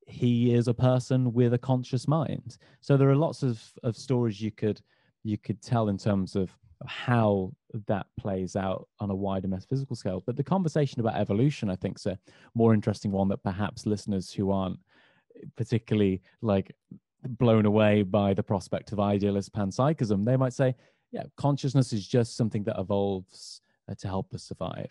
he 0.06 0.54
is 0.54 0.68
a 0.68 0.74
person 0.74 1.32
with 1.32 1.52
a 1.52 1.58
conscious 1.58 2.06
mind. 2.06 2.58
So 2.80 2.96
there 2.96 3.10
are 3.10 3.16
lots 3.16 3.42
of, 3.42 3.62
of 3.82 3.96
stories 3.96 4.40
you 4.40 4.50
could 4.50 4.80
you 5.24 5.36
could 5.36 5.60
tell 5.60 5.88
in 5.88 5.98
terms 5.98 6.36
of 6.36 6.56
how 6.86 7.52
that 7.88 8.06
plays 8.16 8.54
out 8.54 8.86
on 9.00 9.10
a 9.10 9.14
wider 9.14 9.48
metaphysical 9.48 9.96
scale. 9.96 10.22
But 10.24 10.36
the 10.36 10.44
conversation 10.44 11.00
about 11.00 11.16
evolution, 11.16 11.68
I 11.68 11.74
think, 11.74 11.98
is 11.98 12.06
a 12.06 12.18
more 12.54 12.72
interesting 12.72 13.10
one 13.10 13.26
that 13.28 13.42
perhaps 13.42 13.86
listeners 13.86 14.32
who 14.32 14.52
aren't 14.52 14.78
particularly 15.56 16.22
like 16.42 16.74
blown 17.24 17.66
away 17.66 18.02
by 18.02 18.34
the 18.34 18.42
prospect 18.42 18.92
of 18.92 19.00
idealist 19.00 19.52
panpsychism, 19.52 20.24
they 20.24 20.36
might 20.36 20.52
say, 20.52 20.76
yeah, 21.10 21.24
consciousness 21.36 21.92
is 21.92 22.06
just 22.06 22.36
something 22.36 22.62
that 22.64 22.78
evolves 22.78 23.62
to 23.94 24.08
help 24.08 24.34
us 24.34 24.42
survive. 24.42 24.90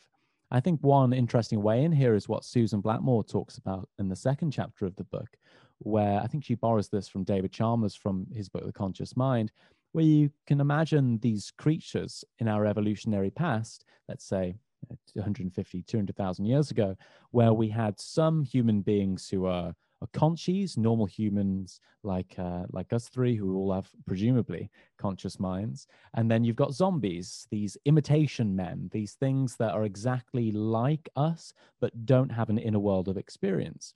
I 0.51 0.59
think 0.59 0.79
one 0.81 1.11
interesting 1.11 1.61
way 1.61 1.83
in 1.83 1.91
here 1.91 2.15
is 2.15 2.29
what 2.29 2.45
Susan 2.45 2.79
Blackmore 2.79 3.23
talks 3.23 3.57
about 3.57 3.89
in 3.99 4.07
the 4.07 4.15
second 4.15 4.51
chapter 4.51 4.85
of 4.85 4.95
the 4.95 5.03
book, 5.03 5.37
where 5.79 6.19
I 6.21 6.27
think 6.27 6.43
she 6.43 6.55
borrows 6.55 6.87
this 6.87 7.07
from 7.07 7.23
David 7.23 7.51
Chalmers 7.51 7.95
from 7.95 8.27
his 8.31 8.47
book, 8.47 8.65
The 8.65 8.71
Conscious 8.71 9.17
Mind, 9.17 9.51
where 9.91 10.05
you 10.05 10.29
can 10.45 10.61
imagine 10.61 11.17
these 11.19 11.51
creatures 11.57 12.23
in 12.39 12.47
our 12.47 12.65
evolutionary 12.65 13.31
past, 13.31 13.85
let's 14.07 14.25
say 14.25 14.55
uh, 14.91 14.95
150, 15.13 15.81
200,000 15.83 16.45
years 16.45 16.69
ago, 16.69 16.95
where 17.31 17.53
we 17.53 17.69
had 17.69 17.99
some 17.99 18.43
human 18.43 18.81
beings 18.81 19.29
who 19.29 19.45
are, 19.45 19.73
are 20.01 20.07
conscious, 20.13 20.77
normal 20.77 21.05
humans 21.05 21.79
like 22.03 22.35
uh, 22.37 22.63
like 22.71 22.93
us 22.93 23.07
three, 23.07 23.35
who 23.35 23.55
all 23.55 23.73
have 23.73 23.89
presumably 24.05 24.69
conscious 24.97 25.39
minds, 25.39 25.87
and 26.13 26.29
then 26.29 26.43
you've 26.43 26.55
got 26.55 26.73
zombies, 26.73 27.47
these 27.49 27.77
imitation 27.85 28.55
men, 28.55 28.89
these 28.91 29.13
things 29.13 29.55
that 29.57 29.73
are 29.73 29.85
exactly 29.85 30.51
like 30.51 31.09
us 31.15 31.53
but 31.79 32.05
don't 32.05 32.31
have 32.31 32.49
an 32.49 32.57
inner 32.57 32.79
world 32.79 33.07
of 33.07 33.17
experience. 33.17 33.93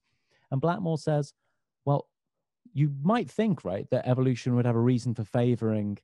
And 0.51 0.61
Blackmore 0.61 0.97
says, 0.97 1.33
well, 1.85 2.07
you 2.73 2.91
might 3.01 3.29
think, 3.29 3.63
right, 3.63 3.87
that 3.91 4.07
evolution 4.07 4.55
would 4.55 4.65
have 4.65 4.75
a 4.75 4.79
reason 4.79 5.13
for 5.13 5.23
favoring 5.23 5.97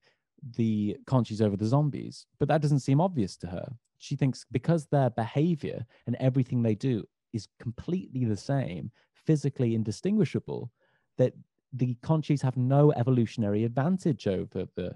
the 0.57 0.97
conscious 1.07 1.41
over 1.41 1.55
the 1.55 1.65
zombies, 1.65 2.27
but 2.37 2.47
that 2.47 2.61
doesn't 2.61 2.79
seem 2.79 3.01
obvious 3.01 3.37
to 3.37 3.47
her. 3.47 3.67
She 3.97 4.15
thinks 4.15 4.45
because 4.51 4.85
their 4.85 5.09
behavior 5.09 5.85
and 6.05 6.15
everything 6.19 6.61
they 6.61 6.75
do 6.75 7.07
is 7.33 7.47
completely 7.59 8.25
the 8.25 8.37
same, 8.37 8.91
physically 9.25 9.75
indistinguishable, 9.75 10.71
that 11.17 11.33
the 11.73 11.95
conscious 12.01 12.41
have 12.41 12.57
no 12.57 12.91
evolutionary 12.93 13.63
advantage 13.63 14.27
over 14.27 14.65
the 14.75 14.95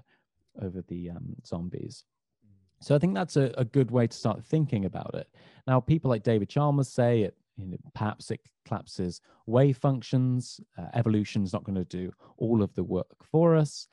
over 0.62 0.82
the 0.88 1.10
um, 1.10 1.36
zombies. 1.46 2.04
So 2.80 2.94
I 2.94 2.98
think 2.98 3.14
that's 3.14 3.36
a, 3.36 3.52
a 3.58 3.64
good 3.64 3.90
way 3.90 4.06
to 4.06 4.16
start 4.16 4.44
thinking 4.44 4.86
about 4.86 5.14
it. 5.14 5.28
Now, 5.66 5.80
people 5.80 6.10
like 6.10 6.22
David 6.22 6.48
Chalmers 6.48 6.88
say 6.88 7.22
it, 7.22 7.36
you 7.56 7.66
know, 7.66 7.76
perhaps 7.94 8.30
it 8.30 8.40
collapses 8.66 9.20
wave 9.46 9.76
functions. 9.76 10.60
Uh, 10.78 10.86
evolution 10.94 11.44
is 11.44 11.52
not 11.52 11.64
going 11.64 11.76
to 11.76 11.84
do 11.84 12.10
all 12.38 12.62
of 12.62 12.74
the 12.74 12.84
work 12.84 13.24
for 13.30 13.54
us. 13.54 13.86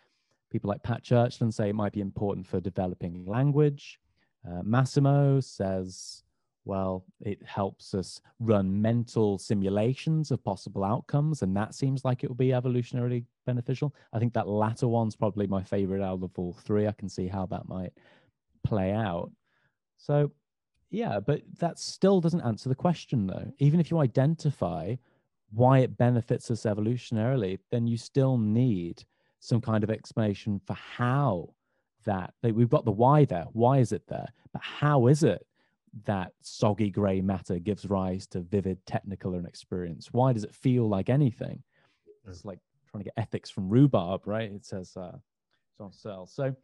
People 0.50 0.70
like 0.70 0.84
Pat 0.84 1.04
Churchland 1.04 1.54
say 1.54 1.70
it 1.70 1.76
might 1.76 1.92
be 1.92 2.00
important 2.00 2.48
for 2.48 2.62
developing 2.62 3.26
language. 3.26 4.00
Uh, 4.48 4.62
Massimo 4.64 5.42
says, 5.42 6.24
well, 6.68 7.05
it 7.22 7.41
helps 7.43 7.93
us 7.93 8.22
run 8.39 8.82
mental 8.82 9.38
simulations 9.38 10.32
of 10.32 10.43
possible 10.43 10.84
outcomes, 10.84 11.41
and 11.41 11.55
that 11.55 11.74
seems 11.74 12.03
like 12.05 12.24
it 12.24 12.30
will 12.30 12.36
be 12.36 12.49
evolutionarily 12.49 13.24
beneficial. 13.45 13.95
I 14.13 14.20
think 14.20 14.34
that 14.34 14.47
latter 14.47 14.88
one's 14.88 15.15
probably 15.15 15.47
my 15.47 15.63
favorite 15.63 16.03
out 16.03 16.22
of 16.22 16.32
all 16.38 16.53
three. 16.53 16.88
I 16.88 16.91
can 16.91 17.09
see 17.09 17.28
how 17.28 17.45
that 17.47 17.68
might 17.68 17.93
play 18.63 18.91
out. 18.91 19.32
So, 19.97 20.32
yeah, 20.91 21.20
but 21.20 21.41
that 21.59 21.80
still 21.80 22.22
doesn't 22.22 22.41
answer 22.41 22.70
the 22.70 22.76
question, 22.76 23.28
though. 23.28 23.51
Even 23.59 23.80
if 23.80 23.89
you 23.89 23.99
identify 23.99 24.95
why 25.51 25.80
it 25.80 25.97
benefits 25.97 26.51
us 26.51 26.63
evolutionarily, 26.63 27.59
then 27.72 27.88
you 27.88 27.97
still 27.97 28.38
need 28.38 29.03
some 29.39 29.61
kind 29.61 29.84
of 29.84 29.89
explanation 29.89 30.59
for 30.65 30.74
how 30.74 31.49
that 32.05 32.34
we've 32.41 32.70
got 32.70 32.86
the 32.86 32.91
why 32.91 33.26
there. 33.26 33.45
Why 33.53 33.80
is 33.80 33.91
it 33.91 34.03
there? 34.07 34.28
But 34.53 34.61
how 34.61 35.07
is 35.07 35.24
it 35.24 35.45
that 36.06 36.34
soggy 36.42 36.90
gray 36.90 37.22
matter 37.22 37.60
gives 37.60 37.86
rise 37.86 38.28
to 38.28 38.42
vivid 38.42 38.86
technicolor 38.86 39.38
and 39.38 39.48
experience? 39.48 40.10
Why 40.12 40.34
does 40.34 40.44
it 40.44 40.54
feel 40.54 40.88
like 40.88 41.10
anything? 41.10 41.64
It's 42.28 42.46
like 42.46 42.60
trying 42.90 43.04
to 43.04 43.06
get 43.06 43.14
ethics 43.18 43.50
from 43.50 43.70
rhubarb, 43.70 44.28
right? 44.28 44.52
It 44.52 44.66
says 44.66 44.96
uh, 44.98 45.18
John 45.78 45.92
Searle. 45.92 46.28
So 46.28 46.56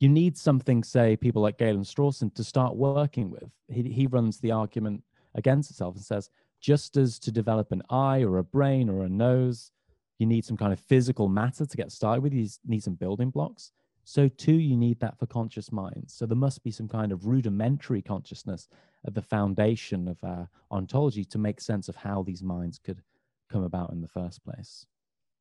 you 0.00 0.08
need 0.08 0.36
something, 0.36 0.84
say, 0.84 1.16
people 1.16 1.42
like 1.42 1.58
Galen 1.58 1.82
Strawson 1.82 2.32
to 2.34 2.44
start 2.44 2.76
working 2.76 3.30
with. 3.30 3.50
He, 3.68 3.82
he 3.82 4.06
runs 4.06 4.38
the 4.38 4.52
argument 4.52 5.02
against 5.34 5.70
itself 5.70 5.96
and 5.96 6.04
says, 6.04 6.30
just 6.60 6.96
as 6.96 7.18
to 7.20 7.30
develop 7.30 7.72
an 7.72 7.82
eye 7.90 8.22
or 8.22 8.38
a 8.38 8.44
brain 8.44 8.88
or 8.88 9.04
a 9.04 9.08
nose, 9.08 9.70
you 10.18 10.26
need 10.26 10.44
some 10.44 10.56
kind 10.56 10.72
of 10.72 10.80
physical 10.80 11.28
matter 11.28 11.64
to 11.64 11.76
get 11.76 11.92
started 11.92 12.22
with. 12.22 12.32
You 12.32 12.48
need 12.66 12.82
some 12.82 12.94
building 12.94 13.30
blocks. 13.30 13.72
So, 14.10 14.26
too, 14.26 14.54
you 14.54 14.74
need 14.74 15.00
that 15.00 15.18
for 15.18 15.26
conscious 15.26 15.70
minds. 15.70 16.14
So, 16.14 16.24
there 16.24 16.34
must 16.34 16.64
be 16.64 16.70
some 16.70 16.88
kind 16.88 17.12
of 17.12 17.26
rudimentary 17.26 18.00
consciousness 18.00 18.66
at 19.06 19.12
the 19.12 19.20
foundation 19.20 20.08
of 20.08 20.16
our 20.24 20.48
ontology 20.70 21.26
to 21.26 21.36
make 21.36 21.60
sense 21.60 21.90
of 21.90 21.96
how 21.96 22.22
these 22.22 22.42
minds 22.42 22.78
could 22.78 23.02
come 23.50 23.64
about 23.64 23.92
in 23.92 24.00
the 24.00 24.08
first 24.08 24.42
place. 24.42 24.86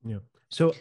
Yeah. 0.03 0.17
So, 0.49 0.73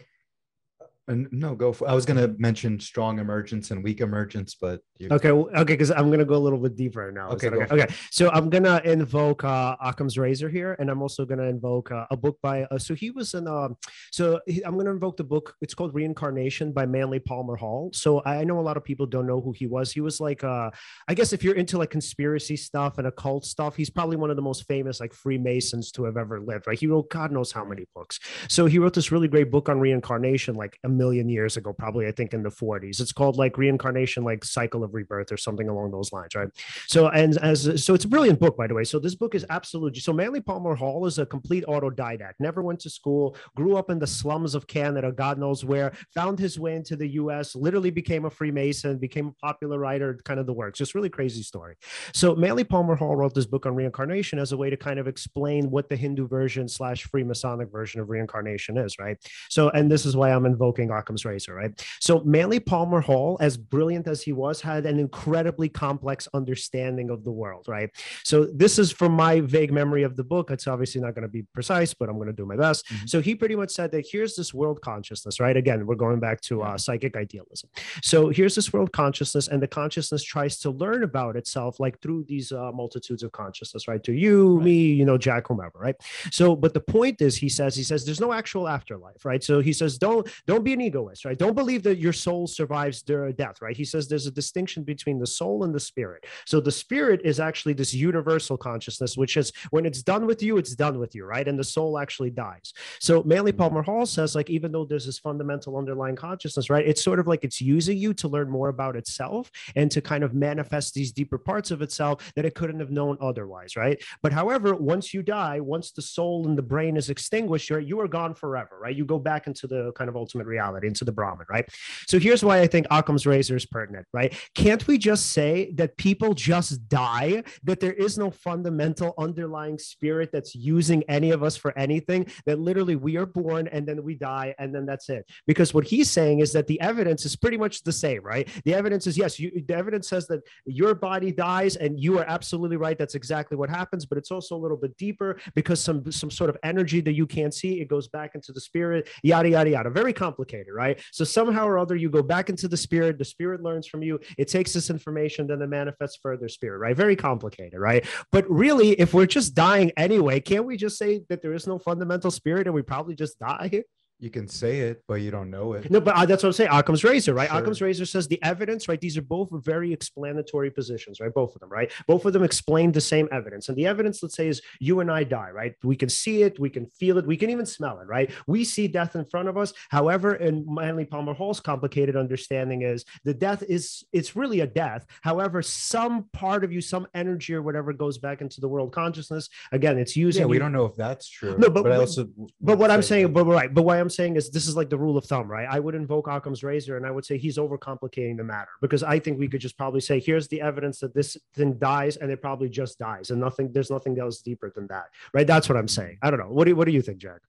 no, 1.07 1.55
go 1.55 1.71
for. 1.71 1.89
I 1.89 1.93
was 1.93 2.05
going 2.05 2.17
to 2.17 2.35
mention 2.37 2.79
strong 2.79 3.19
emergence 3.19 3.71
and 3.71 3.83
weak 3.83 4.01
emergence, 4.01 4.55
but 4.55 4.81
you... 4.99 5.07
okay, 5.09 5.31
okay, 5.31 5.63
because 5.63 5.91
I'm 5.91 6.07
going 6.07 6.19
to 6.19 6.25
go 6.25 6.35
a 6.35 6.37
little 6.37 6.59
bit 6.59 6.75
deeper 6.75 7.11
now. 7.11 7.29
Okay, 7.29 7.47
okay? 7.47 7.73
okay. 7.73 7.93
So 8.11 8.29
I'm 8.31 8.49
going 8.49 8.63
to 8.63 8.81
invoke 8.89 9.43
uh, 9.43 9.77
Occam's 9.81 10.17
razor 10.17 10.49
here, 10.49 10.75
and 10.79 10.89
I'm 10.89 11.01
also 11.01 11.25
going 11.25 11.39
to 11.39 11.45
invoke 11.45 11.91
uh, 11.91 12.05
a 12.11 12.17
book 12.17 12.37
by. 12.41 12.63
Uh, 12.63 12.77
so 12.77 12.93
he 12.93 13.11
was 13.11 13.33
in. 13.33 13.47
Um, 13.47 13.77
so 14.11 14.41
he, 14.47 14.61
I'm 14.65 14.73
going 14.73 14.85
to 14.85 14.91
invoke 14.91 15.15
the 15.15 15.23
book. 15.23 15.55
It's 15.61 15.73
called 15.73 15.93
Reincarnation 15.93 16.73
by 16.73 16.85
Manly 16.85 17.19
Palmer 17.19 17.55
Hall. 17.55 17.89
So 17.93 18.21
I 18.25 18.43
know 18.43 18.59
a 18.59 18.61
lot 18.61 18.75
of 18.75 18.83
people 18.83 19.05
don't 19.05 19.27
know 19.27 19.39
who 19.39 19.53
he 19.53 19.65
was. 19.65 19.91
He 19.91 20.01
was 20.01 20.19
like, 20.19 20.43
uh, 20.43 20.71
I 21.07 21.13
guess 21.13 21.31
if 21.31 21.43
you're 21.43 21.55
into 21.55 21.77
like 21.77 21.89
conspiracy 21.89 22.57
stuff 22.57 22.97
and 22.97 23.07
occult 23.07 23.45
stuff, 23.45 23.77
he's 23.77 23.89
probably 23.89 24.17
one 24.17 24.29
of 24.29 24.35
the 24.35 24.41
most 24.41 24.65
famous 24.67 24.99
like 24.99 25.13
Freemasons 25.13 25.91
to 25.93 26.03
have 26.03 26.17
ever 26.17 26.41
lived. 26.41 26.67
Right? 26.67 26.77
He 26.77 26.87
wrote 26.87 27.09
God 27.09 27.31
knows 27.31 27.53
how 27.53 27.63
many 27.63 27.85
books. 27.95 28.19
So 28.49 28.65
he 28.65 28.77
wrote 28.77 28.93
this 28.93 29.11
really 29.11 29.29
great 29.29 29.51
book 29.51 29.69
on 29.69 29.79
reincarnation, 29.79 30.55
like 30.55 30.77
million 30.97 31.29
years 31.29 31.57
ago, 31.57 31.73
probably 31.73 32.07
I 32.07 32.11
think 32.11 32.33
in 32.33 32.43
the 32.43 32.49
40s. 32.49 32.99
It's 32.99 33.11
called 33.11 33.37
like 33.37 33.57
reincarnation, 33.57 34.23
like 34.23 34.43
cycle 34.43 34.83
of 34.83 34.93
rebirth 34.93 35.31
or 35.31 35.37
something 35.37 35.69
along 35.69 35.91
those 35.91 36.11
lines, 36.11 36.35
right? 36.35 36.49
So 36.87 37.07
and 37.09 37.37
as 37.37 37.83
so 37.83 37.93
it's 37.93 38.05
a 38.05 38.07
brilliant 38.07 38.39
book, 38.39 38.57
by 38.57 38.67
the 38.67 38.73
way. 38.73 38.83
So 38.83 38.99
this 38.99 39.15
book 39.15 39.35
is 39.35 39.45
absolutely 39.49 39.99
so 39.99 40.13
Manly 40.13 40.41
Palmer 40.41 40.75
Hall 40.75 41.05
is 41.05 41.19
a 41.19 41.25
complete 41.25 41.65
autodidact, 41.65 42.33
never 42.39 42.61
went 42.61 42.79
to 42.81 42.89
school, 42.89 43.35
grew 43.55 43.77
up 43.77 43.89
in 43.89 43.99
the 43.99 44.07
slums 44.07 44.55
of 44.55 44.67
Canada, 44.67 45.11
God 45.11 45.37
knows 45.37 45.63
where, 45.63 45.93
found 46.13 46.39
his 46.39 46.59
way 46.59 46.75
into 46.75 46.95
the 46.95 47.07
US, 47.09 47.55
literally 47.55 47.91
became 47.91 48.25
a 48.25 48.29
Freemason, 48.29 48.97
became 48.97 49.27
a 49.27 49.45
popular 49.45 49.79
writer, 49.79 50.19
kind 50.23 50.39
of 50.39 50.45
the 50.45 50.53
works. 50.53 50.79
Just 50.79 50.95
really 50.95 51.09
crazy 51.09 51.43
story. 51.43 51.75
So 52.13 52.35
Manly 52.35 52.63
Palmer 52.63 52.95
Hall 52.95 53.15
wrote 53.15 53.33
this 53.33 53.45
book 53.45 53.65
on 53.65 53.75
reincarnation 53.75 54.39
as 54.39 54.51
a 54.51 54.57
way 54.57 54.69
to 54.69 54.77
kind 54.77 54.99
of 54.99 55.07
explain 55.07 55.69
what 55.69 55.89
the 55.89 55.95
Hindu 55.95 56.27
version 56.27 56.67
slash 56.67 57.07
Freemasonic 57.07 57.71
version 57.71 58.01
of 58.01 58.09
reincarnation 58.09 58.77
is, 58.77 58.97
right? 58.99 59.17
So, 59.49 59.69
and 59.69 59.91
this 59.91 60.05
is 60.05 60.15
why 60.15 60.31
I'm 60.31 60.45
invoking 60.45 60.86
Occam's 60.91 61.25
razor, 61.25 61.53
right? 61.53 61.71
So 61.99 62.21
Manly 62.21 62.59
Palmer 62.59 63.01
Hall, 63.01 63.37
as 63.39 63.57
brilliant 63.57 64.07
as 64.07 64.21
he 64.21 64.33
was, 64.33 64.61
had 64.61 64.85
an 64.85 64.99
incredibly 64.99 65.69
complex 65.69 66.27
understanding 66.33 67.09
of 67.09 67.23
the 67.23 67.31
world, 67.31 67.65
right? 67.67 67.89
So 68.23 68.45
this 68.45 68.79
is 68.79 68.91
from 68.91 69.13
my 69.13 69.41
vague 69.41 69.71
memory 69.71 70.03
of 70.03 70.15
the 70.15 70.23
book. 70.23 70.51
It's 70.51 70.67
obviously 70.67 71.01
not 71.01 71.15
going 71.15 71.23
to 71.23 71.29
be 71.29 71.43
precise, 71.53 71.93
but 71.93 72.09
I'm 72.09 72.15
going 72.15 72.27
to 72.27 72.33
do 72.33 72.45
my 72.45 72.55
best. 72.55 72.85
Mm-hmm. 72.87 73.07
So 73.07 73.21
he 73.21 73.35
pretty 73.35 73.55
much 73.55 73.71
said 73.71 73.91
that 73.91 74.05
here's 74.09 74.35
this 74.35 74.53
world 74.53 74.81
consciousness, 74.81 75.39
right? 75.39 75.57
Again, 75.57 75.85
we're 75.85 75.95
going 75.95 76.19
back 76.19 76.41
to 76.41 76.61
uh, 76.63 76.77
psychic 76.77 77.15
idealism. 77.15 77.69
So 78.03 78.29
here's 78.29 78.55
this 78.55 78.71
world 78.71 78.91
consciousness, 78.91 79.47
and 79.47 79.61
the 79.61 79.67
consciousness 79.67 80.23
tries 80.23 80.59
to 80.59 80.71
learn 80.71 81.03
about 81.03 81.35
itself, 81.35 81.79
like 81.79 81.99
through 82.01 82.25
these 82.27 82.51
uh, 82.51 82.71
multitudes 82.71 83.23
of 83.23 83.31
consciousness, 83.31 83.87
right? 83.87 84.03
To 84.03 84.13
you, 84.13 84.55
right. 84.55 84.65
me, 84.65 84.77
you 84.93 85.05
know, 85.05 85.17
Jack, 85.17 85.47
whomever, 85.47 85.79
right? 85.79 85.95
So, 86.31 86.55
but 86.55 86.73
the 86.73 86.79
point 86.79 87.21
is, 87.21 87.35
he 87.35 87.49
says, 87.49 87.75
he 87.75 87.83
says, 87.83 88.05
there's 88.05 88.21
no 88.21 88.33
actual 88.33 88.67
afterlife, 88.67 89.25
right? 89.25 89.43
So 89.43 89.59
he 89.59 89.73
says, 89.73 89.97
don't 89.97 90.27
don't 90.45 90.63
be 90.63 90.73
an 90.77 90.85
egoist, 90.85 91.25
right? 91.25 91.37
Don't 91.37 91.55
believe 91.55 91.83
that 91.83 91.97
your 91.97 92.13
soul 92.13 92.47
survives 92.47 93.01
during 93.01 93.33
death, 93.33 93.61
right? 93.61 93.75
He 93.75 93.85
says 93.85 94.07
there's 94.07 94.27
a 94.27 94.31
distinction 94.31 94.83
between 94.83 95.19
the 95.19 95.27
soul 95.27 95.63
and 95.63 95.73
the 95.73 95.79
spirit. 95.79 96.25
So 96.45 96.59
the 96.59 96.71
spirit 96.71 97.21
is 97.23 97.39
actually 97.39 97.73
this 97.73 97.93
universal 97.93 98.57
consciousness, 98.57 99.17
which 99.17 99.37
is 99.37 99.51
when 99.71 99.85
it's 99.85 100.03
done 100.03 100.25
with 100.25 100.43
you, 100.43 100.57
it's 100.57 100.75
done 100.75 100.99
with 100.99 101.15
you, 101.15 101.25
right? 101.25 101.47
And 101.47 101.57
the 101.57 101.63
soul 101.63 101.97
actually 101.97 102.29
dies. 102.29 102.73
So 102.99 103.23
Manly 103.23 103.51
mm-hmm. 103.51 103.59
Palmer 103.59 103.81
Hall 103.81 104.05
says, 104.05 104.35
like, 104.35 104.49
even 104.49 104.71
though 104.71 104.85
there's 104.85 105.05
this 105.05 105.19
fundamental 105.19 105.77
underlying 105.77 106.15
consciousness, 106.15 106.69
right? 106.69 106.87
It's 106.87 107.03
sort 107.03 107.19
of 107.19 107.27
like 107.27 107.43
it's 107.43 107.61
using 107.61 107.97
you 107.97 108.13
to 108.15 108.27
learn 108.27 108.49
more 108.49 108.69
about 108.69 108.95
itself 108.95 109.51
and 109.75 109.89
to 109.91 110.01
kind 110.01 110.23
of 110.23 110.33
manifest 110.33 110.93
these 110.93 111.11
deeper 111.11 111.37
parts 111.37 111.71
of 111.71 111.81
itself 111.81 112.31
that 112.35 112.45
it 112.45 112.55
couldn't 112.55 112.79
have 112.79 112.91
known 112.91 113.17
otherwise, 113.19 113.75
right? 113.75 114.01
But 114.21 114.33
however, 114.33 114.75
once 114.75 115.13
you 115.13 115.23
die, 115.23 115.59
once 115.59 115.91
the 115.91 116.01
soul 116.01 116.47
and 116.47 116.57
the 116.57 116.61
brain 116.61 116.97
is 116.97 117.09
extinguished, 117.09 117.69
you're, 117.69 117.79
you 117.79 117.99
are 117.99 118.07
gone 118.07 118.35
forever, 118.35 118.77
right? 118.79 118.95
You 118.95 119.05
go 119.05 119.19
back 119.19 119.47
into 119.47 119.67
the 119.67 119.91
kind 119.93 120.09
of 120.09 120.15
ultimate 120.15 120.47
reality, 120.47 120.66
into 120.83 121.05
the 121.05 121.11
Brahman, 121.11 121.45
right? 121.49 121.67
So 122.07 122.19
here's 122.19 122.43
why 122.43 122.61
I 122.61 122.67
think 122.67 122.87
Occam's 122.91 123.25
razor 123.25 123.55
is 123.55 123.65
pertinent, 123.65 124.05
right? 124.13 124.35
Can't 124.55 124.85
we 124.87 124.97
just 124.97 125.31
say 125.31 125.71
that 125.75 125.97
people 125.97 126.33
just 126.33 126.87
die, 126.89 127.43
that 127.63 127.79
there 127.79 127.93
is 127.93 128.17
no 128.17 128.31
fundamental 128.31 129.13
underlying 129.17 129.77
spirit 129.77 130.29
that's 130.31 130.55
using 130.55 131.03
any 131.09 131.31
of 131.31 131.43
us 131.43 131.57
for 131.57 131.77
anything, 131.77 132.27
that 132.45 132.59
literally 132.59 132.95
we 132.95 133.17
are 133.17 133.25
born 133.25 133.67
and 133.67 133.87
then 133.87 134.03
we 134.03 134.15
die 134.15 134.53
and 134.59 134.73
then 134.73 134.85
that's 134.85 135.09
it? 135.09 135.25
Because 135.45 135.73
what 135.73 135.85
he's 135.85 136.09
saying 136.09 136.39
is 136.39 136.53
that 136.53 136.67
the 136.67 136.79
evidence 136.81 137.25
is 137.25 137.35
pretty 137.35 137.57
much 137.57 137.83
the 137.83 137.91
same, 137.91 138.21
right? 138.23 138.47
The 138.65 138.73
evidence 138.73 139.07
is 139.07 139.17
yes, 139.17 139.39
you, 139.39 139.63
the 139.67 139.75
evidence 139.75 140.07
says 140.07 140.27
that 140.27 140.41
your 140.65 140.95
body 140.95 141.31
dies 141.31 141.75
and 141.75 141.99
you 141.99 142.17
are 142.19 142.25
absolutely 142.27 142.77
right. 142.77 142.97
That's 142.97 143.15
exactly 143.15 143.57
what 143.57 143.69
happens, 143.69 144.05
but 144.05 144.17
it's 144.17 144.31
also 144.31 144.55
a 144.55 144.61
little 144.61 144.77
bit 144.77 144.97
deeper 144.97 145.39
because 145.55 145.81
some 145.81 146.11
some 146.11 146.31
sort 146.31 146.49
of 146.49 146.57
energy 146.63 147.01
that 147.01 147.13
you 147.13 147.25
can't 147.25 147.53
see, 147.53 147.81
it 147.81 147.87
goes 147.87 148.07
back 148.07 148.31
into 148.35 148.51
the 148.51 148.61
spirit, 148.61 149.09
yada 149.23 149.49
yada 149.49 149.69
yada. 149.69 149.89
Very 149.89 150.13
complicated, 150.13 150.46
right? 150.73 150.99
So 151.11 151.23
somehow 151.23 151.67
or 151.67 151.77
other 151.77 151.95
you 151.95 152.09
go 152.09 152.23
back 152.23 152.49
into 152.49 152.67
the 152.67 152.77
spirit, 152.77 153.17
the 153.17 153.25
spirit 153.25 153.61
learns 153.61 153.87
from 153.87 154.03
you, 154.03 154.19
it 154.37 154.47
takes 154.47 154.73
this 154.73 154.89
information, 154.89 155.47
then 155.47 155.61
it 155.61 155.67
manifests 155.67 156.19
further 156.21 156.49
spirit, 156.49 156.79
right? 156.79 156.95
Very 156.95 157.15
complicated, 157.15 157.79
right? 157.79 158.05
But 158.31 158.49
really, 158.49 158.91
if 158.91 159.13
we're 159.13 159.25
just 159.25 159.53
dying 159.53 159.91
anyway, 159.97 160.39
can't 160.39 160.65
we 160.65 160.77
just 160.77 160.97
say 160.97 161.21
that 161.29 161.41
there 161.41 161.53
is 161.53 161.67
no 161.67 161.79
fundamental 161.79 162.31
spirit 162.31 162.67
and 162.67 162.75
we 162.75 162.81
probably 162.81 163.15
just 163.15 163.39
die? 163.39 163.83
You 164.19 164.31
can 164.31 164.47
say 164.47 164.79
it, 164.79 165.03
but 165.07 165.15
you 165.15 165.29
don't 165.29 165.51
know 165.51 165.73
it. 165.73 165.91
No, 165.91 166.01
but 166.01 166.15
uh, 166.15 166.25
that's 166.25 166.41
what 166.41 166.49
I'm 166.49 166.53
saying. 166.53 166.71
Occam's 166.71 167.03
razor, 167.03 167.35
right? 167.35 167.49
Sure. 167.49 167.59
Occam's 167.59 167.81
razor 167.81 168.05
says 168.05 168.27
the 168.27 168.41
evidence, 168.43 168.87
right? 168.87 168.99
These 168.99 169.15
are 169.17 169.21
both 169.21 169.49
very 169.63 169.93
explanatory 169.93 170.71
positions, 170.71 171.19
right? 171.19 171.31
Both 171.33 171.53
of 171.53 171.61
them, 171.61 171.69
right? 171.69 171.91
Both 172.07 172.25
of 172.25 172.33
them 172.33 172.43
explain 172.43 172.91
the 172.91 173.01
same 173.01 173.29
evidence. 173.31 173.69
And 173.69 173.77
the 173.77 173.85
evidence, 173.85 174.23
let's 174.23 174.35
say, 174.35 174.47
is 174.47 174.61
you 174.79 175.01
and 175.01 175.11
I 175.11 175.23
die, 175.23 175.51
right? 175.51 175.75
We 175.83 175.95
can 175.95 176.09
see 176.09 176.41
it, 176.41 176.59
we 176.59 176.69
can 176.69 176.87
feel 176.87 177.19
it, 177.19 177.27
we 177.27 177.37
can 177.37 177.51
even 177.51 177.65
smell 177.65 177.99
it, 177.99 178.07
right? 178.07 178.31
We 178.47 178.63
see 178.63 178.87
death 178.87 179.15
in 179.15 179.25
front 179.25 179.49
of 179.49 179.57
us. 179.57 179.73
However, 179.89 180.35
in 180.35 180.65
Manly 180.67 181.05
Palmer 181.05 181.35
Hall's 181.35 181.59
complicated 181.59 182.15
understanding 182.15 182.81
is 182.81 183.05
the 183.23 183.35
death 183.35 183.63
is 183.67 184.03
it's 184.11 184.35
really 184.35 184.61
a 184.61 184.67
death. 184.67 185.05
However, 185.21 185.61
some 185.61 186.25
part 186.33 186.63
of 186.63 186.71
you, 186.71 186.81
some 186.81 187.07
energy 187.13 187.53
or 187.53 187.61
whatever 187.61 187.93
goes 187.93 188.17
back 188.17 188.41
into 188.41 188.61
the 188.61 188.67
world 188.67 188.93
consciousness. 188.93 189.47
Again, 189.71 189.99
it's 189.99 190.15
using. 190.15 190.41
Yeah, 190.41 190.47
we 190.47 190.55
you. 190.55 190.59
don't 190.59 190.71
know 190.71 190.85
if 190.85 190.95
that's 190.95 191.29
true. 191.29 191.55
No, 191.59 191.69
but, 191.69 191.83
but 191.83 191.91
I 191.91 191.97
also. 191.97 192.27
But 192.59 192.79
what 192.79 192.89
I'm 192.89 193.03
saying, 193.03 193.31
but 193.31 193.45
right, 193.45 193.71
but 193.71 193.83
why 193.83 193.99
I'm 193.99 194.06
saying 194.09 194.35
is 194.35 194.49
this 194.49 194.67
is 194.67 194.75
like 194.75 194.89
the 194.89 194.97
rule 194.97 195.17
of 195.17 195.25
thumb, 195.25 195.49
right? 195.49 195.67
I 195.69 195.79
would 195.79 195.95
invoke 195.95 196.27
Occam's 196.27 196.63
razor 196.63 196.97
and 196.97 197.05
I 197.05 197.11
would 197.11 197.25
say 197.25 197.37
he's 197.37 197.57
overcomplicating 197.57 198.37
the 198.37 198.43
matter 198.43 198.69
because 198.81 199.03
I 199.03 199.19
think 199.19 199.39
we 199.39 199.47
could 199.47 199.61
just 199.61 199.77
probably 199.77 200.01
say, 200.01 200.19
here's 200.19 200.47
the 200.47 200.61
evidence 200.61 200.99
that 200.99 201.13
this 201.13 201.37
thing 201.53 201.73
dies 201.73 202.17
and 202.17 202.31
it 202.31 202.41
probably 202.41 202.69
just 202.69 202.99
dies 202.99 203.31
and 203.31 203.39
nothing, 203.39 203.71
there's 203.71 203.91
nothing 203.91 204.19
else 204.19 204.41
deeper 204.41 204.71
than 204.73 204.87
that, 204.87 205.05
right? 205.33 205.47
That's 205.47 205.69
what 205.69 205.77
I'm 205.77 205.87
saying. 205.87 206.17
I 206.21 206.29
don't 206.29 206.39
know. 206.39 206.49
What 206.49 206.65
do, 206.65 206.75
what 206.75 206.85
do 206.85 206.91
you 206.91 207.01
think, 207.01 207.19
Jack? 207.19 207.41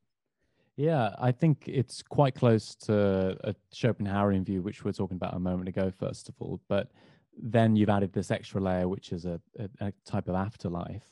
Yeah, 0.77 1.11
I 1.19 1.33
think 1.33 1.65
it's 1.67 2.03
quite 2.03 2.37
close 2.37 2.77
to 2.87 3.37
a 3.43 3.55
Schopenhauerian 3.75 4.45
view, 4.45 4.63
which 4.63 4.85
we 4.85 4.91
are 4.91 4.93
talking 4.93 5.17
about 5.17 5.35
a 5.35 5.41
moment 5.41 5.69
ago, 5.69 5.91
first 5.91 6.29
of 6.29 6.37
all. 6.39 6.61
But 6.69 6.93
then 7.37 7.75
you've 7.75 7.89
added 7.89 8.13
this 8.13 8.31
extra 8.31 8.61
layer, 8.61 8.87
which 8.87 9.11
is 9.13 9.25
a, 9.25 9.41
a, 9.59 9.69
a 9.81 9.93
type 10.05 10.29
of 10.29 10.37
afterlife. 10.37 11.03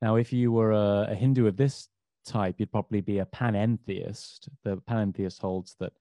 Now, 0.00 0.14
if 0.16 0.32
you 0.32 0.52
were 0.52 0.70
a, 0.70 1.08
a 1.10 1.14
Hindu 1.16 1.48
of 1.48 1.56
this 1.56 1.88
type, 2.28 2.56
you'd 2.58 2.72
probably 2.72 3.00
be 3.00 3.18
a 3.18 3.26
panentheist. 3.26 4.48
The 4.62 4.76
panentheist 4.88 5.40
holds 5.40 5.74
that 5.80 5.92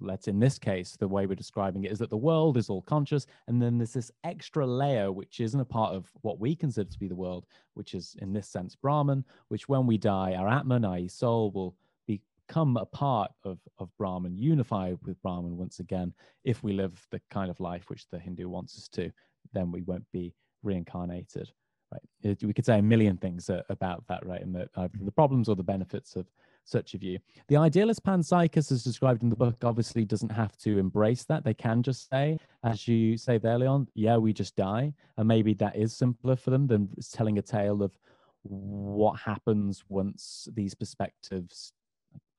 let's 0.00 0.28
in 0.28 0.38
this 0.38 0.58
case, 0.58 0.96
the 0.96 1.08
way 1.08 1.26
we're 1.26 1.34
describing 1.34 1.84
it 1.84 1.92
is 1.92 1.98
that 1.98 2.10
the 2.10 2.16
world 2.16 2.56
is 2.56 2.68
all 2.68 2.82
conscious, 2.82 3.26
and 3.48 3.60
then 3.60 3.78
there's 3.78 3.92
this 3.92 4.10
extra 4.24 4.66
layer 4.66 5.12
which 5.12 5.40
isn't 5.40 5.60
a 5.60 5.64
part 5.64 5.94
of 5.94 6.10
what 6.22 6.38
we 6.38 6.54
consider 6.54 6.90
to 6.90 6.98
be 6.98 7.08
the 7.08 7.14
world, 7.14 7.46
which 7.74 7.94
is 7.94 8.16
in 8.20 8.32
this 8.32 8.48
sense 8.48 8.74
Brahman, 8.74 9.24
which 9.48 9.68
when 9.68 9.86
we 9.86 9.98
die, 9.98 10.34
our 10.34 10.48
Atman, 10.48 10.84
i.e., 10.84 11.08
soul, 11.08 11.50
will 11.50 11.74
become 12.06 12.76
a 12.76 12.86
part 12.86 13.30
of, 13.44 13.58
of 13.78 13.90
Brahman, 13.98 14.36
unify 14.36 14.94
with 15.02 15.20
Brahman 15.22 15.56
once 15.56 15.80
again. 15.80 16.12
If 16.44 16.62
we 16.62 16.72
live 16.72 17.06
the 17.10 17.20
kind 17.30 17.50
of 17.50 17.60
life 17.60 17.88
which 17.88 18.08
the 18.08 18.18
Hindu 18.18 18.48
wants 18.48 18.76
us 18.76 18.88
to, 18.88 19.10
then 19.52 19.70
we 19.70 19.82
won't 19.82 20.10
be 20.12 20.34
reincarnated. 20.62 21.50
Right? 21.94 22.32
It, 22.32 22.44
we 22.44 22.52
could 22.52 22.66
say 22.66 22.78
a 22.78 22.82
million 22.82 23.16
things 23.16 23.48
uh, 23.48 23.62
about 23.70 24.04
that, 24.08 24.24
right? 24.26 24.42
And 24.42 24.54
the, 24.54 24.68
uh, 24.76 24.88
the 25.00 25.12
problems 25.12 25.48
or 25.48 25.56
the 25.56 25.62
benefits 25.62 26.16
of 26.16 26.26
such 26.64 26.94
a 26.94 26.98
view. 26.98 27.18
The 27.48 27.56
idealist 27.56 28.04
panpsychist, 28.04 28.72
as 28.72 28.82
described 28.82 29.22
in 29.22 29.28
the 29.28 29.36
book, 29.36 29.56
obviously 29.62 30.04
doesn't 30.04 30.32
have 30.32 30.56
to 30.58 30.78
embrace 30.78 31.24
that. 31.24 31.44
They 31.44 31.54
can 31.54 31.82
just 31.82 32.08
say, 32.08 32.38
as 32.62 32.88
you 32.88 33.16
say 33.16 33.38
there, 33.38 33.58
Leon, 33.58 33.88
yeah, 33.94 34.16
we 34.16 34.32
just 34.32 34.56
die. 34.56 34.92
And 35.16 35.28
maybe 35.28 35.54
that 35.54 35.76
is 35.76 35.96
simpler 35.96 36.36
for 36.36 36.50
them 36.50 36.66
than 36.66 36.88
telling 37.12 37.38
a 37.38 37.42
tale 37.42 37.82
of 37.82 37.96
what 38.42 39.18
happens 39.20 39.84
once 39.88 40.48
these 40.54 40.74
perspectives 40.74 41.72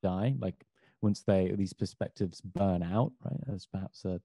die, 0.02 0.34
like 0.38 0.66
once 1.02 1.22
they 1.22 1.52
these 1.56 1.72
perspectives 1.72 2.40
burn 2.40 2.82
out, 2.82 3.12
right? 3.24 3.40
As 3.54 3.66
perhaps 3.66 4.04
uh, 4.04 4.18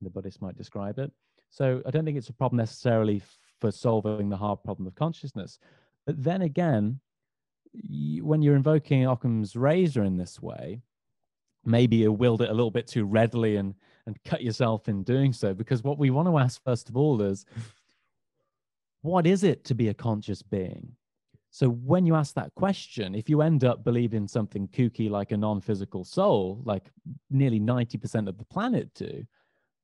the 0.00 0.10
Buddhists 0.10 0.40
might 0.40 0.56
describe 0.56 0.98
it. 0.98 1.12
So 1.50 1.82
I 1.86 1.90
don't 1.90 2.04
think 2.04 2.18
it's 2.18 2.28
a 2.28 2.34
problem 2.34 2.58
necessarily 2.58 3.22
for 3.60 3.70
solving 3.70 4.28
the 4.28 4.36
hard 4.36 4.62
problem 4.62 4.86
of 4.86 4.94
consciousness. 4.94 5.58
But 6.06 6.22
then 6.22 6.42
again, 6.42 7.00
when 8.20 8.42
you're 8.42 8.56
invoking 8.56 9.06
Occam's 9.06 9.56
razor 9.56 10.04
in 10.04 10.16
this 10.16 10.40
way, 10.40 10.82
maybe 11.64 11.96
you 11.96 12.12
wield 12.12 12.42
it 12.42 12.50
a 12.50 12.54
little 12.54 12.70
bit 12.70 12.86
too 12.86 13.04
readily 13.04 13.56
and 13.56 13.74
and 14.06 14.22
cut 14.24 14.42
yourself 14.42 14.88
in 14.88 15.02
doing 15.02 15.32
so. 15.32 15.54
Because 15.54 15.82
what 15.82 15.98
we 15.98 16.10
want 16.10 16.28
to 16.28 16.38
ask 16.38 16.62
first 16.62 16.88
of 16.88 16.96
all 16.96 17.22
is, 17.22 17.44
what 19.02 19.26
is 19.26 19.44
it 19.44 19.64
to 19.64 19.74
be 19.74 19.88
a 19.88 19.94
conscious 19.94 20.42
being? 20.42 20.92
So 21.50 21.68
when 21.68 22.04
you 22.04 22.16
ask 22.16 22.34
that 22.34 22.54
question, 22.56 23.14
if 23.14 23.28
you 23.28 23.40
end 23.40 23.64
up 23.64 23.84
believing 23.84 24.26
something 24.26 24.66
kooky 24.68 25.08
like 25.08 25.30
a 25.30 25.36
non-physical 25.36 26.04
soul, 26.04 26.60
like 26.64 26.90
nearly 27.30 27.60
90% 27.60 28.28
of 28.28 28.38
the 28.38 28.44
planet 28.44 28.92
do, 28.94 29.24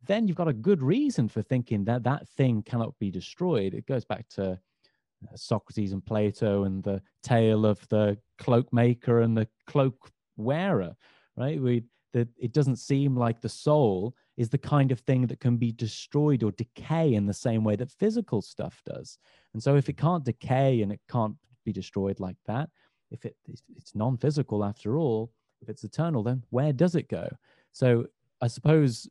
then 0.06 0.26
you've 0.26 0.36
got 0.36 0.48
a 0.48 0.52
good 0.52 0.82
reason 0.82 1.28
for 1.28 1.42
thinking 1.42 1.84
that 1.84 2.04
that 2.04 2.28
thing 2.28 2.62
cannot 2.62 2.98
be 2.98 3.10
destroyed. 3.10 3.74
It 3.74 3.86
goes 3.86 4.04
back 4.04 4.28
to 4.30 4.52
uh, 4.52 5.36
Socrates 5.36 5.92
and 5.92 6.04
Plato 6.04 6.64
and 6.64 6.82
the 6.82 7.02
tale 7.22 7.66
of 7.66 7.86
the 7.88 8.16
cloak 8.38 8.72
maker 8.72 9.20
and 9.20 9.36
the 9.36 9.48
cloak 9.66 10.10
wearer, 10.36 10.94
right? 11.36 11.60
We 11.60 11.84
that 12.12 12.28
it 12.38 12.52
doesn't 12.52 12.76
seem 12.76 13.16
like 13.16 13.40
the 13.40 13.48
soul 13.48 14.14
is 14.36 14.48
the 14.48 14.58
kind 14.58 14.90
of 14.90 15.00
thing 15.00 15.26
that 15.26 15.40
can 15.40 15.56
be 15.56 15.72
destroyed 15.72 16.42
or 16.42 16.50
decay 16.52 17.14
in 17.14 17.26
the 17.26 17.34
same 17.34 17.62
way 17.62 17.76
that 17.76 17.90
physical 17.92 18.42
stuff 18.42 18.82
does. 18.84 19.18
And 19.52 19.62
so 19.62 19.76
if 19.76 19.88
it 19.88 19.96
can't 19.96 20.24
decay 20.24 20.82
and 20.82 20.90
it 20.90 21.00
can't 21.08 21.36
be 21.64 21.72
destroyed 21.72 22.18
like 22.18 22.36
that, 22.46 22.68
if 23.10 23.24
it, 23.24 23.36
it's 23.46 23.94
non-physical 23.94 24.64
after 24.64 24.96
all, 24.96 25.30
if 25.60 25.68
it's 25.68 25.84
eternal, 25.84 26.22
then 26.22 26.42
where 26.50 26.72
does 26.72 26.94
it 26.94 27.08
go? 27.08 27.28
So 27.72 28.06
I 28.40 28.46
suppose 28.46 29.08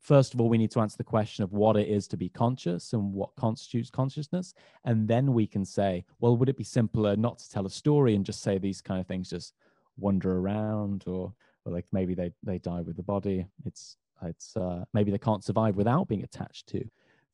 first 0.00 0.34
of 0.34 0.40
all, 0.40 0.48
we 0.48 0.58
need 0.58 0.70
to 0.72 0.80
answer 0.80 0.96
the 0.96 1.04
question 1.04 1.44
of 1.44 1.52
what 1.52 1.76
it 1.76 1.88
is 1.88 2.08
to 2.08 2.16
be 2.16 2.28
conscious 2.28 2.92
and 2.92 3.12
what 3.12 3.34
constitutes 3.36 3.90
consciousness. 3.90 4.54
And 4.84 5.06
then 5.06 5.34
we 5.34 5.46
can 5.46 5.64
say, 5.64 6.04
well, 6.20 6.36
would 6.36 6.48
it 6.48 6.56
be 6.56 6.64
simpler 6.64 7.16
not 7.16 7.38
to 7.38 7.50
tell 7.50 7.66
a 7.66 7.70
story 7.70 8.14
and 8.14 8.24
just 8.24 8.42
say 8.42 8.58
these 8.58 8.80
kind 8.80 9.00
of 9.00 9.06
things 9.06 9.30
just 9.30 9.54
wander 9.98 10.38
around 10.38 11.04
or, 11.06 11.32
or 11.64 11.72
like 11.72 11.86
maybe 11.92 12.14
they, 12.14 12.32
they 12.42 12.58
die 12.58 12.80
with 12.80 12.96
the 12.96 13.02
body. 13.02 13.46
It's, 13.66 13.96
it's, 14.22 14.56
uh, 14.56 14.84
maybe 14.94 15.10
they 15.10 15.18
can't 15.18 15.44
survive 15.44 15.76
without 15.76 16.08
being 16.08 16.24
attached 16.24 16.66
to, 16.68 16.84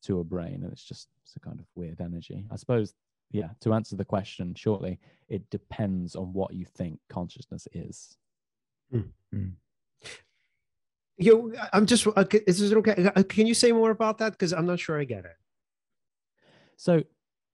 to 0.03 0.19
a 0.19 0.23
brain. 0.23 0.61
And 0.63 0.71
it's 0.71 0.83
just 0.83 1.07
it's 1.23 1.35
a 1.37 1.39
kind 1.39 1.59
of 1.59 1.65
weird 1.75 2.01
energy. 2.01 2.45
I 2.51 2.57
suppose, 2.57 2.93
yeah, 3.31 3.49
to 3.61 3.73
answer 3.73 3.95
the 3.95 4.05
question 4.05 4.53
shortly, 4.55 4.99
it 5.29 5.49
depends 5.49 6.15
on 6.15 6.33
what 6.33 6.53
you 6.53 6.65
think 6.65 6.99
consciousness 7.09 7.67
is. 7.73 8.17
Mm-hmm 8.93 9.47
you 11.17 11.55
i'm 11.73 11.85
just 11.85 12.07
uh, 12.07 12.25
is 12.45 12.61
it 12.61 12.77
okay? 12.77 13.11
Uh, 13.15 13.23
can 13.23 13.47
you 13.47 13.53
say 13.53 13.71
more 13.71 13.91
about 13.91 14.17
that? 14.19 14.33
Because 14.33 14.53
i'm 14.53 14.65
not 14.65 14.79
sure 14.79 14.99
i 14.99 15.03
get 15.03 15.25
it. 15.25 15.35
So 16.75 17.03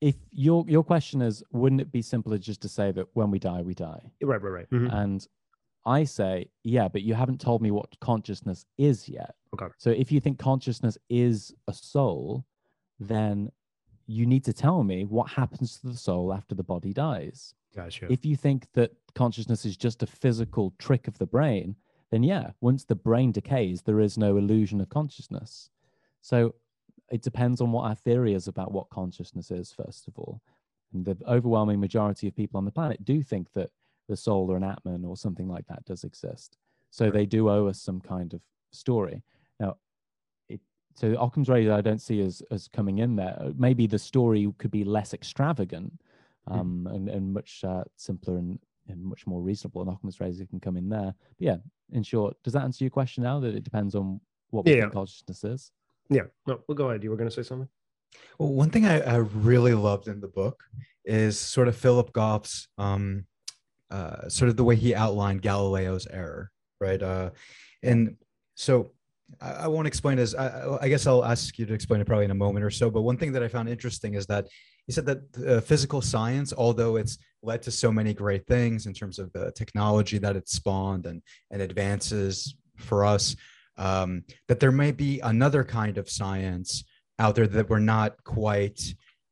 if 0.01 0.15
your 0.31 0.65
your 0.67 0.83
question 0.83 1.21
is 1.21 1.43
wouldn't 1.51 1.81
it 1.81 1.91
be 1.91 2.01
simpler 2.01 2.37
just 2.37 2.61
to 2.61 2.69
say 2.69 2.91
that 2.91 3.07
when 3.13 3.31
we 3.31 3.39
die 3.39 3.61
we 3.61 3.73
die? 3.73 4.11
Right 4.21 4.41
right 4.41 4.49
right. 4.49 4.69
Mm-hmm. 4.69 4.93
and 4.95 5.27
i 5.85 6.05
say 6.05 6.49
yeah 6.63 6.87
but 6.87 7.01
you 7.01 7.13
haven't 7.13 7.41
told 7.41 7.61
me 7.61 7.71
what 7.71 7.99
consciousness 7.99 8.65
is 8.77 9.07
yet. 9.07 9.35
Okay. 9.53 9.67
So 9.77 9.91
if 9.91 10.11
you 10.11 10.19
think 10.19 10.39
consciousness 10.39 10.97
is 11.09 11.53
a 11.67 11.73
soul 11.73 12.45
then 12.99 13.51
you 14.05 14.25
need 14.25 14.43
to 14.45 14.53
tell 14.53 14.83
me 14.83 15.05
what 15.05 15.29
happens 15.29 15.79
to 15.79 15.87
the 15.87 15.97
soul 15.97 16.33
after 16.33 16.55
the 16.55 16.63
body 16.63 16.93
dies. 16.93 17.53
Gotcha. 17.75 18.11
If 18.11 18.25
you 18.25 18.35
think 18.35 18.67
that 18.73 18.91
consciousness 19.15 19.65
is 19.65 19.77
just 19.77 20.03
a 20.03 20.07
physical 20.07 20.73
trick 20.77 21.07
of 21.07 21.17
the 21.17 21.25
brain 21.25 21.75
then 22.13 22.21
yeah, 22.21 22.51
once 22.61 22.85
the 22.85 22.93
brain 22.93 23.31
decays, 23.31 23.81
there 23.81 23.99
is 23.99 24.19
no 24.19 24.37
illusion 24.37 24.79
of 24.79 24.89
consciousness. 24.89 25.71
So 26.21 26.53
it 27.11 27.23
depends 27.23 27.59
on 27.59 27.71
what 27.71 27.85
our 27.85 27.95
theory 27.95 28.35
is 28.35 28.47
about 28.47 28.71
what 28.71 28.91
consciousness 28.91 29.49
is, 29.49 29.71
first 29.71 30.07
of 30.07 30.19
all. 30.19 30.39
And 30.93 31.03
the 31.03 31.17
overwhelming 31.27 31.79
majority 31.79 32.27
of 32.27 32.35
people 32.35 32.59
on 32.59 32.65
the 32.65 32.71
planet 32.71 33.03
do 33.03 33.23
think 33.23 33.51
that 33.53 33.71
the 34.07 34.15
soul 34.15 34.51
or 34.51 34.57
an 34.57 34.63
Atman 34.63 35.05
or 35.05 35.17
something 35.17 35.47
like 35.47 35.65
that 35.69 35.85
does 35.85 36.03
exist. 36.03 36.55
So 36.91 37.05
right. 37.05 37.13
they 37.15 37.25
do 37.25 37.49
owe 37.49 37.65
us 37.65 37.81
some 37.81 37.99
kind 37.99 38.31
of 38.35 38.41
story. 38.71 39.23
Now, 39.59 39.77
it, 40.49 40.61
so 40.93 41.15
Occam's 41.19 41.49
razor 41.49 41.73
I 41.73 41.81
don't 41.81 42.01
see 42.01 42.21
as, 42.21 42.43
as 42.51 42.67
coming 42.67 42.99
in 42.99 43.15
there. 43.15 43.51
Maybe 43.57 43.87
the 43.87 43.97
story 43.97 44.53
could 44.59 44.69
be 44.69 44.83
less 44.83 45.15
extravagant 45.15 45.99
hmm. 46.47 46.53
um, 46.53 46.87
mm. 46.87 46.95
and, 46.95 47.09
and 47.09 47.33
much 47.33 47.63
uh, 47.63 47.85
simpler 47.95 48.37
and, 48.37 48.59
and 48.87 49.03
much 49.03 49.25
more 49.25 49.41
reasonable. 49.41 49.81
And 49.81 49.89
Occam's 49.89 50.19
razor 50.19 50.45
can 50.45 50.59
come 50.59 50.77
in 50.77 50.89
there. 50.89 51.15
But 51.37 51.45
yeah, 51.45 51.57
in 51.93 52.03
short, 52.03 52.35
does 52.43 52.53
that 52.53 52.63
answer 52.63 52.83
your 52.83 52.91
question 52.91 53.23
now 53.23 53.39
that 53.39 53.55
it 53.55 53.63
depends 53.63 53.95
on 53.95 54.19
what 54.49 54.65
we 54.65 54.75
yeah. 54.75 54.81
think 54.81 54.93
consciousness 54.93 55.43
is? 55.43 55.71
Yeah. 56.09 56.23
No, 56.47 56.59
we'll 56.67 56.75
go 56.75 56.89
ahead. 56.89 57.03
You 57.03 57.09
were 57.09 57.17
going 57.17 57.29
to 57.29 57.35
say 57.35 57.43
something? 57.43 57.69
Well, 58.37 58.49
one 58.49 58.69
thing 58.69 58.85
I, 58.85 58.99
I, 59.01 59.15
really 59.17 59.73
loved 59.73 60.07
in 60.07 60.19
the 60.19 60.27
book 60.27 60.63
is 61.05 61.39
sort 61.39 61.67
of 61.67 61.75
Philip 61.75 62.13
Goff's 62.13 62.67
um, 62.77 63.25
uh, 63.89 64.29
sort 64.29 64.49
of 64.49 64.57
the 64.57 64.63
way 64.63 64.75
he 64.75 64.93
outlined 64.93 65.41
Galileo's 65.41 66.07
error, 66.07 66.51
right? 66.79 67.01
Uh, 67.01 67.31
and 67.81 68.15
so 68.55 68.91
I, 69.41 69.51
I 69.51 69.67
won't 69.67 69.87
explain 69.87 70.19
as 70.19 70.35
I, 70.35 70.77
I, 70.81 70.89
guess 70.89 71.07
I'll 71.07 71.25
ask 71.25 71.57
you 71.57 71.65
to 71.65 71.73
explain 71.73 72.01
it 72.01 72.07
probably 72.07 72.25
in 72.25 72.31
a 72.31 72.35
moment 72.35 72.65
or 72.65 72.69
so. 72.69 72.89
But 72.89 73.01
one 73.01 73.17
thing 73.17 73.31
that 73.33 73.43
I 73.43 73.47
found 73.47 73.69
interesting 73.69 74.13
is 74.13 74.25
that 74.27 74.47
he 74.85 74.93
said 74.93 75.05
that 75.05 75.21
uh, 75.47 75.61
physical 75.61 76.01
science, 76.01 76.53
although 76.55 76.97
it's 76.97 77.17
led 77.43 77.61
to 77.63 77.71
so 77.71 77.91
many 77.91 78.13
great 78.13 78.47
things 78.47 78.85
in 78.85 78.93
terms 78.93 79.19
of 79.19 79.31
the 79.33 79.51
technology 79.51 80.17
that 80.17 80.35
it 80.35 80.49
spawned 80.49 81.05
and 81.05 81.21
and 81.51 81.61
advances 81.61 82.55
for 82.77 83.05
us, 83.05 83.35
um, 83.77 84.23
that 84.47 84.59
there 84.59 84.71
may 84.71 84.91
be 84.91 85.19
another 85.19 85.63
kind 85.63 85.97
of 85.97 86.09
science 86.09 86.83
out 87.19 87.35
there 87.35 87.47
that 87.47 87.69
we're 87.69 87.79
not 87.79 88.23
quite 88.23 88.81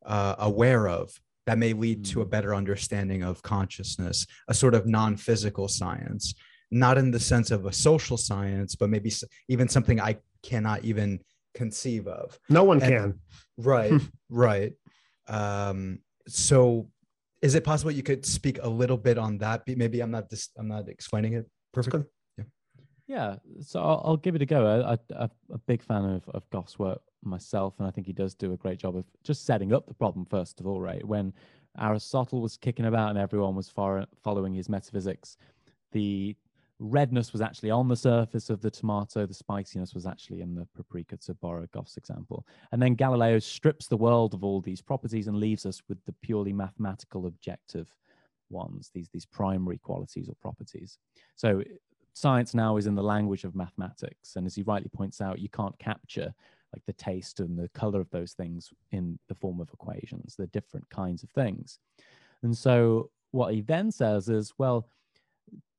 uh, 0.05 0.35
aware 0.39 0.87
of 0.87 1.11
that 1.47 1.57
may 1.57 1.73
lead 1.73 2.05
to 2.05 2.21
a 2.21 2.23
hmm. 2.23 2.29
better 2.29 2.53
understanding 2.53 3.23
of 3.23 3.41
consciousness, 3.41 4.27
a 4.47 4.53
sort 4.53 4.75
of 4.75 4.85
non-physical 4.85 5.67
science 5.67 6.35
not 6.71 6.97
in 6.97 7.11
the 7.11 7.19
sense 7.19 7.51
of 7.51 7.65
a 7.65 7.73
social 7.73 8.17
science, 8.17 8.75
but 8.75 8.89
maybe 8.89 9.11
even 9.49 9.67
something 9.67 9.99
I 9.99 10.17
cannot 10.41 10.85
even 10.85 11.19
conceive 11.53 12.07
of. 12.07 12.39
No 12.49 12.63
one 12.63 12.81
and, 12.81 12.91
can. 12.91 13.19
Right, 13.57 13.93
right. 14.29 14.73
Um, 15.27 15.99
so 16.27 16.87
is 17.41 17.55
it 17.55 17.63
possible 17.63 17.91
you 17.91 18.03
could 18.03 18.25
speak 18.25 18.59
a 18.61 18.69
little 18.69 18.97
bit 18.97 19.17
on 19.17 19.37
that? 19.39 19.63
Maybe 19.67 20.01
I'm 20.01 20.11
not 20.11 20.29
just 20.29 20.51
I'm 20.57 20.67
not 20.67 20.87
explaining 20.87 21.33
it 21.33 21.49
perfectly. 21.73 22.03
Yeah. 22.37 22.43
Yeah. 23.07 23.35
So 23.61 23.81
I'll, 23.81 24.01
I'll 24.05 24.17
give 24.17 24.35
it 24.35 24.41
a 24.41 24.45
go. 24.45 24.83
I, 24.85 25.23
am 25.23 25.29
a 25.51 25.57
big 25.57 25.81
fan 25.81 26.05
of, 26.05 26.29
of 26.29 26.49
Goff's 26.51 26.77
work 26.77 27.01
myself, 27.23 27.75
and 27.79 27.87
I 27.87 27.91
think 27.91 28.07
he 28.07 28.13
does 28.13 28.35
do 28.35 28.53
a 28.53 28.57
great 28.57 28.79
job 28.79 28.95
of 28.95 29.05
just 29.23 29.45
setting 29.45 29.73
up 29.73 29.87
the 29.87 29.93
problem 29.93 30.25
first 30.25 30.59
of 30.59 30.67
all, 30.67 30.79
right? 30.79 31.05
When 31.05 31.33
Aristotle 31.79 32.41
was 32.41 32.57
kicking 32.57 32.85
about 32.85 33.09
and 33.09 33.19
everyone 33.19 33.55
was 33.55 33.69
far, 33.69 34.05
following 34.23 34.53
his 34.53 34.69
metaphysics, 34.69 35.37
the 35.91 36.35
redness 36.81 37.31
was 37.31 37.41
actually 37.41 37.69
on 37.69 37.87
the 37.87 37.95
surface 37.95 38.49
of 38.49 38.59
the 38.61 38.71
tomato, 38.71 39.25
the 39.25 39.33
spiciness 39.33 39.93
was 39.93 40.07
actually 40.07 40.41
in 40.41 40.55
the 40.55 40.67
paprika, 40.75 41.15
to 41.15 41.35
borrow 41.35 41.67
Goff's 41.71 41.95
example. 41.95 42.45
And 42.71 42.81
then 42.81 42.95
Galileo 42.95 43.37
strips 43.37 43.87
the 43.87 43.97
world 43.97 44.33
of 44.33 44.43
all 44.43 44.61
these 44.61 44.81
properties 44.81 45.27
and 45.27 45.37
leaves 45.37 45.65
us 45.65 45.81
with 45.87 46.03
the 46.05 46.15
purely 46.23 46.53
mathematical 46.53 47.27
objective 47.27 47.93
ones, 48.49 48.89
these, 48.93 49.09
these 49.13 49.25
primary 49.25 49.77
qualities 49.77 50.27
or 50.27 50.35
properties. 50.41 50.97
So 51.35 51.63
science 52.13 52.55
now 52.55 52.77
is 52.77 52.87
in 52.87 52.95
the 52.95 53.03
language 53.03 53.43
of 53.43 53.55
mathematics. 53.55 54.35
And 54.35 54.47
as 54.47 54.55
he 54.55 54.63
rightly 54.63 54.89
points 54.89 55.21
out, 55.21 55.39
you 55.39 55.49
can't 55.49 55.77
capture 55.77 56.33
like 56.73 56.83
the 56.87 56.93
taste 56.93 57.41
and 57.41 57.57
the 57.57 57.69
color 57.69 58.01
of 58.01 58.09
those 58.09 58.33
things 58.33 58.73
in 58.91 59.19
the 59.29 59.35
form 59.35 59.59
of 59.59 59.69
equations. 59.71 60.35
They're 60.35 60.47
different 60.47 60.89
kinds 60.89 61.21
of 61.21 61.29
things. 61.29 61.77
And 62.43 62.57
so 62.57 63.11
what 63.31 63.53
he 63.53 63.61
then 63.61 63.91
says 63.91 64.29
is, 64.29 64.53
well, 64.57 64.87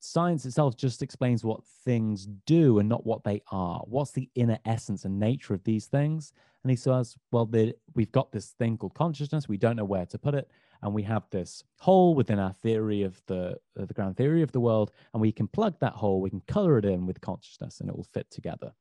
science 0.03 0.45
itself 0.45 0.77
just 0.77 1.01
explains 1.01 1.45
what 1.45 1.65
things 1.85 2.27
do 2.45 2.81
and 2.81 2.89
not 2.89 3.07
what 3.07 3.23
they 3.23 3.41
are. 3.51 3.83
What's 3.87 4.11
the 4.11 4.29
inner 4.35 4.59
essence 4.65 5.05
and 5.05 5.19
nature 5.19 5.55
of 5.55 5.63
these 5.63 5.87
things? 5.87 6.33
And 6.65 6.71
he 6.71 6.77
says, 6.77 7.17
well, 7.31 7.47
the, 7.47 7.75
we've 7.95 8.11
got 8.11 8.33
this 8.33 8.49
thing 8.51 8.77
called 8.77 8.95
consciousness. 8.95 9.49
We 9.49 9.59
don't 9.59 9.77
know 9.77 9.85
where 9.85 10.07
to 10.07 10.19
put 10.19 10.35
it. 10.35 10.51
And 10.83 10.93
we 10.93 11.05
have 11.05 11.23
this 11.31 11.63
hole 11.79 12.17
within 12.17 12.41
our 12.41 12.53
theory 12.53 13.03
of 13.03 13.23
the, 13.27 13.57
uh, 13.79 13.85
the 13.85 13.95
ground 13.95 14.17
theory 14.17 14.43
of 14.43 14.51
the 14.51 14.61
world. 14.61 14.91
And 15.15 15.21
we 15.21 15.31
can 15.31 15.47
plug 15.47 15.79
that 15.81 15.93
hole, 15.93 16.21
we 16.21 16.31
can 16.31 16.43
color 16.49 16.79
it 16.79 16.85
in 16.85 17.07
with 17.07 17.21
consciousness, 17.21 17.79
and 17.79 17.89
it 17.89 17.97
will 17.97 18.03
fit 18.03 18.29
together. 18.31 18.73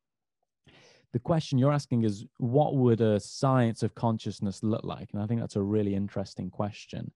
The 1.13 1.19
question 1.19 1.59
you're 1.59 1.74
asking 1.74 2.03
is, 2.03 2.26
what 2.38 2.76
would 2.76 3.01
a 3.01 3.19
science 3.19 3.84
of 3.84 3.93
consciousness 3.93 4.63
look 4.63 4.84
like? 4.84 5.09
And 5.13 5.22
I 5.22 5.28
think 5.28 5.41
that's 5.41 5.57
a 5.57 5.61
really 5.61 5.93
interesting 5.93 6.49
question 6.49 7.11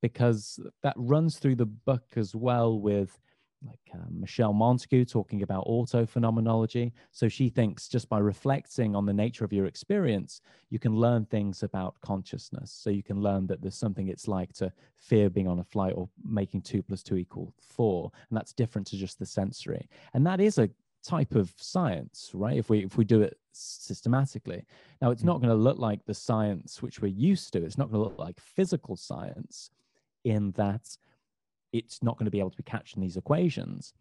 because 0.00 0.58
that 0.82 0.94
runs 0.96 1.38
through 1.38 1.56
the 1.56 1.66
book 1.66 2.04
as 2.16 2.34
well 2.34 2.78
with 2.78 3.18
like 3.66 3.78
uh, 3.94 4.04
Michelle 4.10 4.52
Montague 4.52 5.04
talking 5.04 5.42
about 5.42 5.64
auto 5.66 6.06
phenomenology. 6.06 6.92
So 7.10 7.28
she 7.28 7.48
thinks 7.48 7.88
just 7.88 8.08
by 8.08 8.18
reflecting 8.18 8.94
on 8.94 9.06
the 9.06 9.12
nature 9.12 9.44
of 9.44 9.52
your 9.52 9.66
experience, 9.66 10.40
you 10.70 10.78
can 10.78 10.94
learn 10.94 11.26
things 11.26 11.62
about 11.62 12.00
consciousness. 12.00 12.72
So 12.72 12.90
you 12.90 13.02
can 13.02 13.20
learn 13.20 13.46
that 13.48 13.62
there's 13.62 13.78
something 13.78 14.08
it's 14.08 14.28
like 14.28 14.52
to 14.54 14.72
fear 14.96 15.30
being 15.30 15.48
on 15.48 15.58
a 15.58 15.64
flight 15.64 15.94
or 15.96 16.08
making 16.24 16.62
two 16.62 16.82
plus 16.82 17.02
two 17.02 17.16
equal 17.16 17.54
four. 17.60 18.10
And 18.30 18.36
that's 18.36 18.52
different 18.52 18.86
to 18.88 18.96
just 18.96 19.18
the 19.18 19.26
sensory. 19.26 19.88
And 20.14 20.26
that 20.26 20.40
is 20.40 20.58
a 20.58 20.70
type 21.02 21.34
of 21.34 21.52
science, 21.56 22.30
right? 22.32 22.56
If 22.56 22.70
we 22.70 22.84
if 22.84 22.96
we 22.96 23.04
do 23.04 23.22
it 23.22 23.36
systematically. 23.52 24.64
Now 25.00 25.10
it's 25.10 25.24
not 25.24 25.38
mm. 25.38 25.42
going 25.42 25.56
to 25.56 25.62
look 25.62 25.78
like 25.78 26.04
the 26.04 26.14
science 26.14 26.82
which 26.82 27.00
we're 27.00 27.08
used 27.08 27.52
to. 27.52 27.64
It's 27.64 27.78
not 27.78 27.90
going 27.90 28.02
to 28.02 28.08
look 28.08 28.18
like 28.18 28.40
physical 28.40 28.96
science 28.96 29.70
in 30.24 30.52
that 30.52 30.96
it's 31.72 32.02
not 32.02 32.18
going 32.18 32.26
to 32.26 32.30
be 32.30 32.38
able 32.38 32.50
to 32.50 32.56
be 32.56 32.62
captured 32.62 32.96
in 32.96 33.02
these 33.02 33.16
equations. 33.16 33.94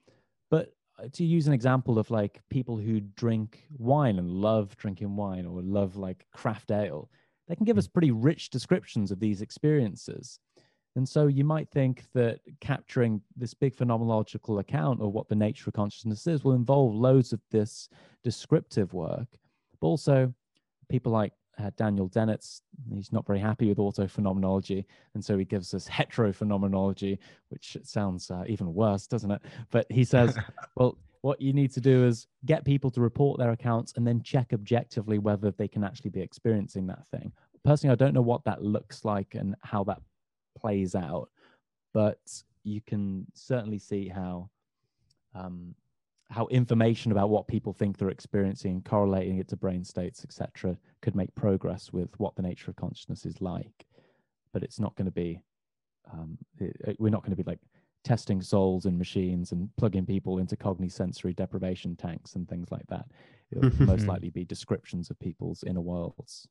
But 0.50 0.74
uh, 1.00 1.08
to 1.14 1.24
use 1.24 1.48
an 1.48 1.54
example 1.54 1.98
of 1.98 2.12
like 2.12 2.42
people 2.50 2.78
who 2.78 3.00
drink 3.00 3.64
wine 3.78 4.20
and 4.20 4.30
love 4.30 4.76
drinking 4.78 5.16
wine 5.16 5.46
or 5.46 5.62
love 5.62 5.96
like 5.96 6.26
craft 6.32 6.72
ale, 6.72 7.10
they 7.48 7.56
can 7.56 7.66
give 7.66 7.78
us 7.78 7.88
pretty 7.88 8.12
rich 8.12 8.50
descriptions 8.50 9.12
of 9.12 9.20
these 9.20 9.42
experiences. 9.42 10.40
And 10.96 11.08
so 11.08 11.28
you 11.28 11.46
might 11.46 11.70
think 11.70 12.04
that 12.14 12.40
capturing 12.60 13.22
this 13.38 13.54
big 13.54 13.76
phenomenological 13.76 14.60
account 14.60 15.02
of 15.02 15.14
what 15.14 15.30
the 15.30 15.36
nature 15.36 15.70
of 15.70 15.74
consciousness 15.74 16.28
is 16.28 16.44
will 16.44 16.52
involve 16.54 16.94
loads 16.94 17.32
of 17.32 17.40
this 17.50 17.88
descriptive 18.24 18.94
work. 18.94 19.28
But 19.80 19.88
also, 19.88 20.34
people 20.90 21.14
like 21.14 21.32
uh, 21.60 21.72
Daniel 21.76 22.08
Dennett, 22.08 22.46
he's 22.94 23.12
not 23.12 23.26
very 23.26 23.40
happy 23.40 23.68
with 23.68 23.78
autophenomenology. 23.78 24.86
And 25.14 25.24
so 25.24 25.38
he 25.38 25.46
gives 25.46 25.74
us 25.74 25.88
heterophenomenology, 25.88 27.18
which 27.50 27.78
sounds 27.84 28.32
uh, 28.32 28.44
even 28.48 28.74
worse, 28.74 29.08
doesn't 29.08 29.32
it? 29.32 29.42
But 29.70 29.86
he 29.90 30.04
says, 30.04 30.38
well, 30.76 30.98
what 31.22 31.42
you 31.42 31.54
need 31.54 31.72
to 31.74 31.82
do 31.82 32.06
is 32.06 32.28
get 32.46 32.66
people 32.66 32.90
to 32.92 33.02
report 33.02 33.38
their 33.38 33.52
accounts 33.52 33.94
and 33.96 34.06
then 34.08 34.22
check 34.24 34.54
objectively 34.54 35.20
whether 35.20 35.52
they 35.52 35.68
can 35.68 35.84
actually 35.84 36.10
be 36.10 36.22
experiencing 36.22 36.88
that 36.88 37.06
thing. 37.08 37.32
Personally, 37.64 37.92
I 37.92 37.96
don't 37.96 38.14
know 38.14 38.22
what 38.22 38.44
that 38.46 38.64
looks 38.64 39.06
like 39.06 39.36
and 39.36 39.56
how 39.62 39.84
that 39.84 40.02
plays 40.58 40.96
out, 40.96 41.30
but 41.94 42.20
you 42.64 42.82
can 42.82 43.28
certainly 43.34 43.78
see 43.78 44.08
how 44.08 44.50
um, 45.36 45.76
how 46.32 46.48
information 46.48 47.12
about 47.12 47.30
what 47.30 47.48
people 47.48 47.74
think 47.74 47.98
they're 47.98 48.10
experiencing, 48.10 48.82
correlating 48.84 49.38
it 49.38 49.50
to 49.50 49.58
brain 49.58 49.84
states, 49.84 50.24
etc., 50.24 50.78
could 51.02 51.16
make 51.16 51.34
progress 51.36 51.92
with 51.92 52.18
what 52.20 52.36
the 52.36 52.42
nature 52.42 52.72
of 52.72 52.78
consciousness 52.78 53.26
is 53.26 53.42
like. 53.42 53.86
But 54.54 54.64
it's 54.64 54.80
not 54.80 54.96
going 54.96 55.06
to 55.06 55.12
be, 55.12 55.42
um, 56.12 56.38
it, 56.58 56.96
we're 57.00 57.10
not 57.10 57.22
going 57.24 57.36
to 57.36 57.44
be 57.44 57.50
like 57.50 57.60
testing 58.06 58.42
souls 58.42 58.86
in 58.86 58.98
machines 58.98 59.52
and 59.52 59.70
plugging 59.76 60.06
people 60.06 60.38
into 60.38 60.56
cognisensory 60.56 61.36
deprivation 61.36 61.98
tanks 61.98 62.36
and 62.36 62.48
things 62.48 62.72
like 62.72 62.88
that. 62.88 63.06
It'll 63.52 63.72
most 63.86 64.08
likely 64.08 64.30
be 64.30 64.46
descriptions 64.46 65.10
of 65.10 65.20
people's 65.20 65.66
inner 65.66 65.82
worlds. 65.82 66.48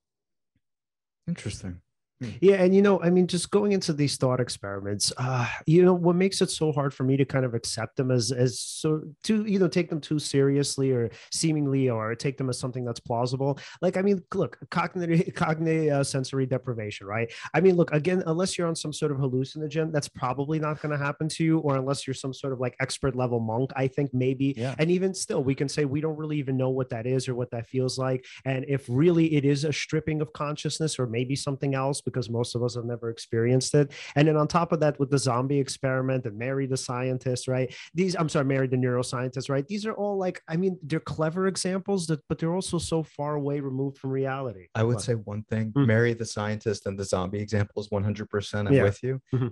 Interesting. 1.26 1.80
Hmm. 2.20 2.30
Yeah, 2.42 2.56
and 2.56 2.74
you 2.74 2.82
know, 2.82 3.00
I 3.00 3.08
mean, 3.08 3.26
just 3.26 3.50
going 3.50 3.72
into 3.72 3.94
these 3.94 4.16
thought 4.16 4.40
experiments, 4.40 5.10
uh, 5.16 5.48
you 5.66 5.82
know, 5.82 5.94
what 5.94 6.16
makes 6.16 6.42
it 6.42 6.50
so 6.50 6.70
hard 6.70 6.92
for 6.92 7.02
me 7.02 7.16
to 7.16 7.24
kind 7.24 7.46
of 7.46 7.54
accept 7.54 7.96
them 7.96 8.10
as 8.10 8.30
as 8.30 8.60
so 8.60 9.00
to 9.24 9.46
you 9.46 9.58
know 9.58 9.68
take 9.68 9.88
them 9.88 10.02
too 10.02 10.18
seriously 10.18 10.90
or 10.92 11.08
seemingly 11.32 11.88
or 11.88 12.14
take 12.14 12.36
them 12.36 12.50
as 12.50 12.58
something 12.58 12.84
that's 12.84 13.00
plausible. 13.00 13.58
Like, 13.80 13.96
I 13.96 14.02
mean, 14.02 14.22
look, 14.34 14.58
cognitive 14.70 15.34
cognitive 15.34 15.92
uh, 15.92 16.04
sensory 16.04 16.44
deprivation, 16.44 17.06
right? 17.06 17.32
I 17.54 17.60
mean, 17.60 17.76
look 17.76 17.90
again, 17.92 18.22
unless 18.26 18.58
you're 18.58 18.68
on 18.68 18.76
some 18.76 18.92
sort 18.92 19.12
of 19.12 19.18
hallucinogen, 19.18 19.90
that's 19.90 20.08
probably 20.08 20.58
not 20.58 20.82
going 20.82 20.92
to 20.92 21.02
happen 21.02 21.26
to 21.30 21.44
you, 21.44 21.58
or 21.60 21.76
unless 21.76 22.06
you're 22.06 22.12
some 22.12 22.34
sort 22.34 22.52
of 22.52 22.60
like 22.60 22.76
expert 22.80 23.16
level 23.16 23.40
monk, 23.40 23.70
I 23.76 23.88
think 23.88 24.12
maybe. 24.12 24.52
Yeah. 24.58 24.74
And 24.78 24.90
even 24.90 25.14
still, 25.14 25.42
we 25.42 25.54
can 25.54 25.70
say 25.70 25.86
we 25.86 26.02
don't 26.02 26.18
really 26.18 26.36
even 26.36 26.58
know 26.58 26.68
what 26.68 26.90
that 26.90 27.06
is 27.06 27.28
or 27.28 27.34
what 27.34 27.50
that 27.52 27.66
feels 27.66 27.96
like, 27.96 28.26
and 28.44 28.66
if 28.68 28.84
really 28.90 29.34
it 29.36 29.46
is 29.46 29.64
a 29.64 29.72
stripping 29.72 30.20
of 30.20 30.34
consciousness 30.34 30.98
or 30.98 31.06
maybe 31.06 31.34
something 31.34 31.74
else 31.74 32.02
because 32.10 32.28
most 32.28 32.54
of 32.54 32.62
us 32.62 32.74
have 32.74 32.84
never 32.84 33.10
experienced 33.10 33.74
it. 33.74 33.92
And 34.16 34.28
then 34.28 34.36
on 34.36 34.48
top 34.48 34.72
of 34.72 34.80
that, 34.80 34.98
with 34.98 35.10
the 35.10 35.18
zombie 35.18 35.58
experiment 35.58 36.26
and 36.26 36.36
Mary 36.36 36.66
the 36.66 36.76
scientist, 36.76 37.48
right? 37.48 37.74
These, 37.94 38.16
I'm 38.16 38.28
sorry, 38.28 38.44
Mary 38.44 38.66
the 38.66 38.76
neuroscientist, 38.76 39.48
right? 39.48 39.66
These 39.66 39.86
are 39.86 39.94
all 39.94 40.16
like, 40.16 40.42
I 40.48 40.56
mean, 40.56 40.78
they're 40.82 41.00
clever 41.00 41.46
examples, 41.46 42.06
that, 42.08 42.20
but 42.28 42.38
they're 42.38 42.54
also 42.54 42.78
so 42.78 43.02
far 43.02 43.34
away 43.34 43.60
removed 43.60 43.98
from 43.98 44.10
reality. 44.10 44.66
I 44.74 44.82
would 44.82 45.00
say 45.00 45.14
one 45.14 45.44
thing 45.44 45.72
mm-hmm. 45.72 45.86
Mary 45.86 46.14
the 46.14 46.26
scientist 46.26 46.86
and 46.86 46.98
the 46.98 47.04
zombie 47.04 47.40
examples, 47.40 47.88
100%. 47.88 48.66
I'm 48.66 48.72
yeah. 48.72 48.82
with 48.82 49.02
you. 49.02 49.20
Mm-hmm. 49.34 49.48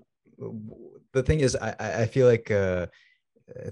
The 1.13 1.23
thing 1.23 1.41
is, 1.41 1.57
I, 1.57 1.75
I 1.79 2.07
feel 2.07 2.27
like, 2.27 2.51
uh, 2.51 2.87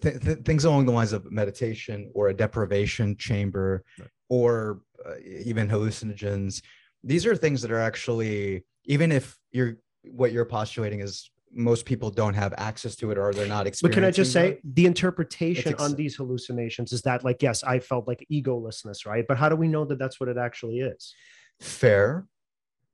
Th- 0.00 0.18
th- 0.18 0.38
things 0.38 0.64
along 0.64 0.86
the 0.86 0.92
lines 0.92 1.12
of 1.12 1.30
meditation 1.30 2.10
or 2.14 2.28
a 2.28 2.34
deprivation 2.34 3.14
chamber 3.14 3.84
right. 3.98 4.08
or 4.30 4.80
uh, 5.04 5.16
even 5.22 5.68
hallucinogens 5.68 6.62
these 7.06 7.24
are 7.24 7.36
things 7.36 7.62
that 7.62 7.70
are 7.70 7.80
actually 7.80 8.64
even 8.86 9.12
if 9.12 9.38
you're 9.52 9.76
what 10.02 10.32
you're 10.32 10.44
postulating 10.44 11.00
is 11.00 11.30
most 11.52 11.86
people 11.86 12.10
don't 12.10 12.34
have 12.34 12.52
access 12.58 12.96
to 12.96 13.10
it 13.10 13.18
or 13.18 13.32
they're 13.32 13.46
not 13.46 13.66
experiencing. 13.66 13.88
But 13.90 13.94
can 13.94 14.04
I 14.04 14.10
just 14.10 14.32
say 14.32 14.60
the 14.64 14.86
interpretation 14.86 15.72
ex- 15.72 15.82
on 15.82 15.94
these 15.94 16.16
hallucinations 16.16 16.92
is 16.92 17.02
that 17.02 17.24
like 17.24 17.42
yes, 17.42 17.62
I 17.64 17.78
felt 17.78 18.06
like 18.06 18.26
egolessness, 18.30 19.06
right? 19.06 19.24
But 19.26 19.38
how 19.38 19.48
do 19.48 19.56
we 19.56 19.68
know 19.68 19.84
that 19.86 19.98
that's 19.98 20.20
what 20.20 20.28
it 20.28 20.36
actually 20.36 20.80
is? 20.80 21.14
Fair, 21.60 22.26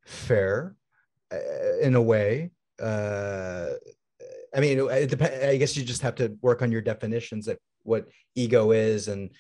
fair, 0.05 0.77
uh, 1.33 1.79
in 1.81 1.95
a 1.95 2.03
way. 2.03 2.53
Uh, 2.81 3.71
I 4.55 4.61
mean, 4.61 4.79
it 4.91 5.11
depends. 5.11 5.45
I 5.45 5.57
guess 5.57 5.77
you 5.77 5.85
just 5.85 6.03
have 6.03 6.15
to 6.17 6.37
work 6.43 6.63
on 6.63 6.71
your 6.71 6.83
definitions 6.83 7.49
of 7.49 7.59
what 7.83 8.09
ego 8.35 8.71
is 8.71 9.09
and 9.09 9.31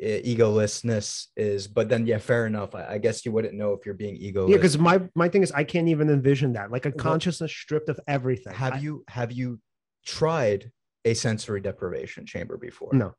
egolessness 0.00 1.26
is 1.36 1.66
but 1.66 1.88
then 1.88 2.06
yeah 2.06 2.18
fair 2.18 2.46
enough. 2.46 2.74
I, 2.74 2.94
I, 2.94 2.98
guess 2.98 3.24
you 3.24 3.32
wouldn't 3.32 3.54
know 3.54 3.72
if 3.72 3.84
you're 3.84 3.94
being 3.94 4.16
ego 4.16 4.48
yeah 4.48 4.56
because 4.56 4.78
my 4.78 5.00
my 5.14 5.28
thing 5.28 5.42
is 5.42 5.52
i 5.52 5.64
can't 5.64 5.88
even 5.88 6.10
envision 6.10 6.52
that 6.54 6.70
like 6.70 6.86
a 6.86 6.92
consciousness 6.92 7.52
stripped 7.52 7.88
of 7.88 8.00
everything. 8.06 8.54
have 8.54 8.74
I, 8.74 8.78
you 8.78 9.04
have 9.08 9.32
you 9.32 9.60
tried 10.04 10.70
a 11.04 11.14
sensory 11.14 11.60
deprivation 11.60 12.26
chamber 12.26 12.56
before? 12.56 12.90
No. 12.92 13.14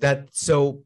That 0.00 0.28
so 0.30 0.84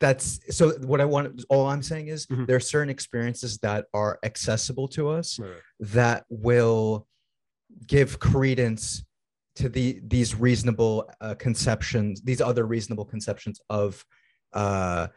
that's 0.00 0.40
so 0.48 0.70
what 0.78 1.00
i 1.00 1.04
want 1.04 1.44
all 1.50 1.66
i'm 1.66 1.82
saying 1.82 2.08
is 2.08 2.26
mm-hmm. 2.26 2.46
there 2.46 2.56
are 2.56 2.60
certain 2.60 2.88
experiences 2.88 3.58
that 3.58 3.84
are 3.92 4.18
accessible 4.24 4.88
to 4.88 5.10
us 5.10 5.38
right. 5.38 5.50
that 5.78 6.24
will 6.30 7.06
give 7.86 8.18
credence 8.18 9.04
to 9.56 9.68
the 9.68 10.00
these 10.04 10.34
reasonable 10.34 11.10
uh, 11.20 11.34
conceptions 11.34 12.22
these 12.22 12.40
other 12.40 12.66
reasonable 12.66 13.04
conceptions 13.04 13.60
of 13.68 14.02
uh, 14.52 15.08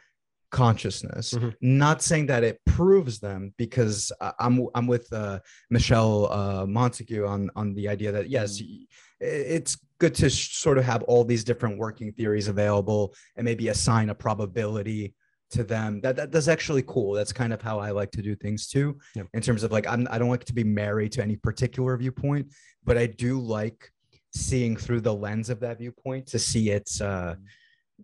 consciousness. 0.53 1.33
Mm-hmm. 1.33 1.49
Not 1.61 2.01
saying 2.01 2.27
that 2.27 2.43
it 2.43 2.61
proves 2.65 3.19
them, 3.19 3.53
because 3.57 4.11
I'm 4.39 4.67
I'm 4.75 4.87
with 4.87 5.11
uh, 5.11 5.39
Michelle 5.69 6.31
uh, 6.31 6.65
Montague 6.65 7.25
on 7.25 7.49
on 7.55 7.73
the 7.73 7.89
idea 7.89 8.11
that 8.13 8.29
yes, 8.29 8.61
mm-hmm. 8.61 8.83
it's 9.19 9.77
good 9.97 10.15
to 10.15 10.29
sh- 10.29 10.55
sort 10.55 10.77
of 10.77 10.85
have 10.85 11.03
all 11.03 11.25
these 11.25 11.43
different 11.43 11.77
working 11.77 12.13
theories 12.13 12.47
available 12.47 13.13
and 13.35 13.43
maybe 13.43 13.69
assign 13.69 14.09
a 14.09 14.15
probability 14.15 15.13
to 15.49 15.63
them. 15.63 16.01
That, 16.01 16.15
that 16.15 16.31
that's 16.31 16.47
actually 16.47 16.83
cool. 16.83 17.13
That's 17.13 17.33
kind 17.33 17.51
of 17.51 17.61
how 17.61 17.79
I 17.79 17.89
like 17.91 18.11
to 18.11 18.21
do 18.21 18.35
things 18.35 18.67
too. 18.67 18.97
Yeah. 19.15 19.23
In 19.33 19.41
terms 19.41 19.63
of 19.63 19.71
like 19.71 19.87
I'm 19.87 20.07
I 20.09 20.17
don't 20.19 20.29
like 20.29 20.45
to 20.45 20.53
be 20.53 20.63
married 20.63 21.11
to 21.13 21.23
any 21.23 21.35
particular 21.35 21.97
viewpoint, 21.97 22.53
but 22.83 22.97
I 22.97 23.07
do 23.07 23.39
like 23.39 23.89
seeing 24.35 24.75
through 24.77 25.01
the 25.01 25.13
lens 25.13 25.49
of 25.49 25.59
that 25.59 25.79
viewpoint 25.79 26.27
to 26.27 26.39
see 26.39 26.69
its 26.69 27.01
uh, 27.01 27.33
mm-hmm 27.33 27.43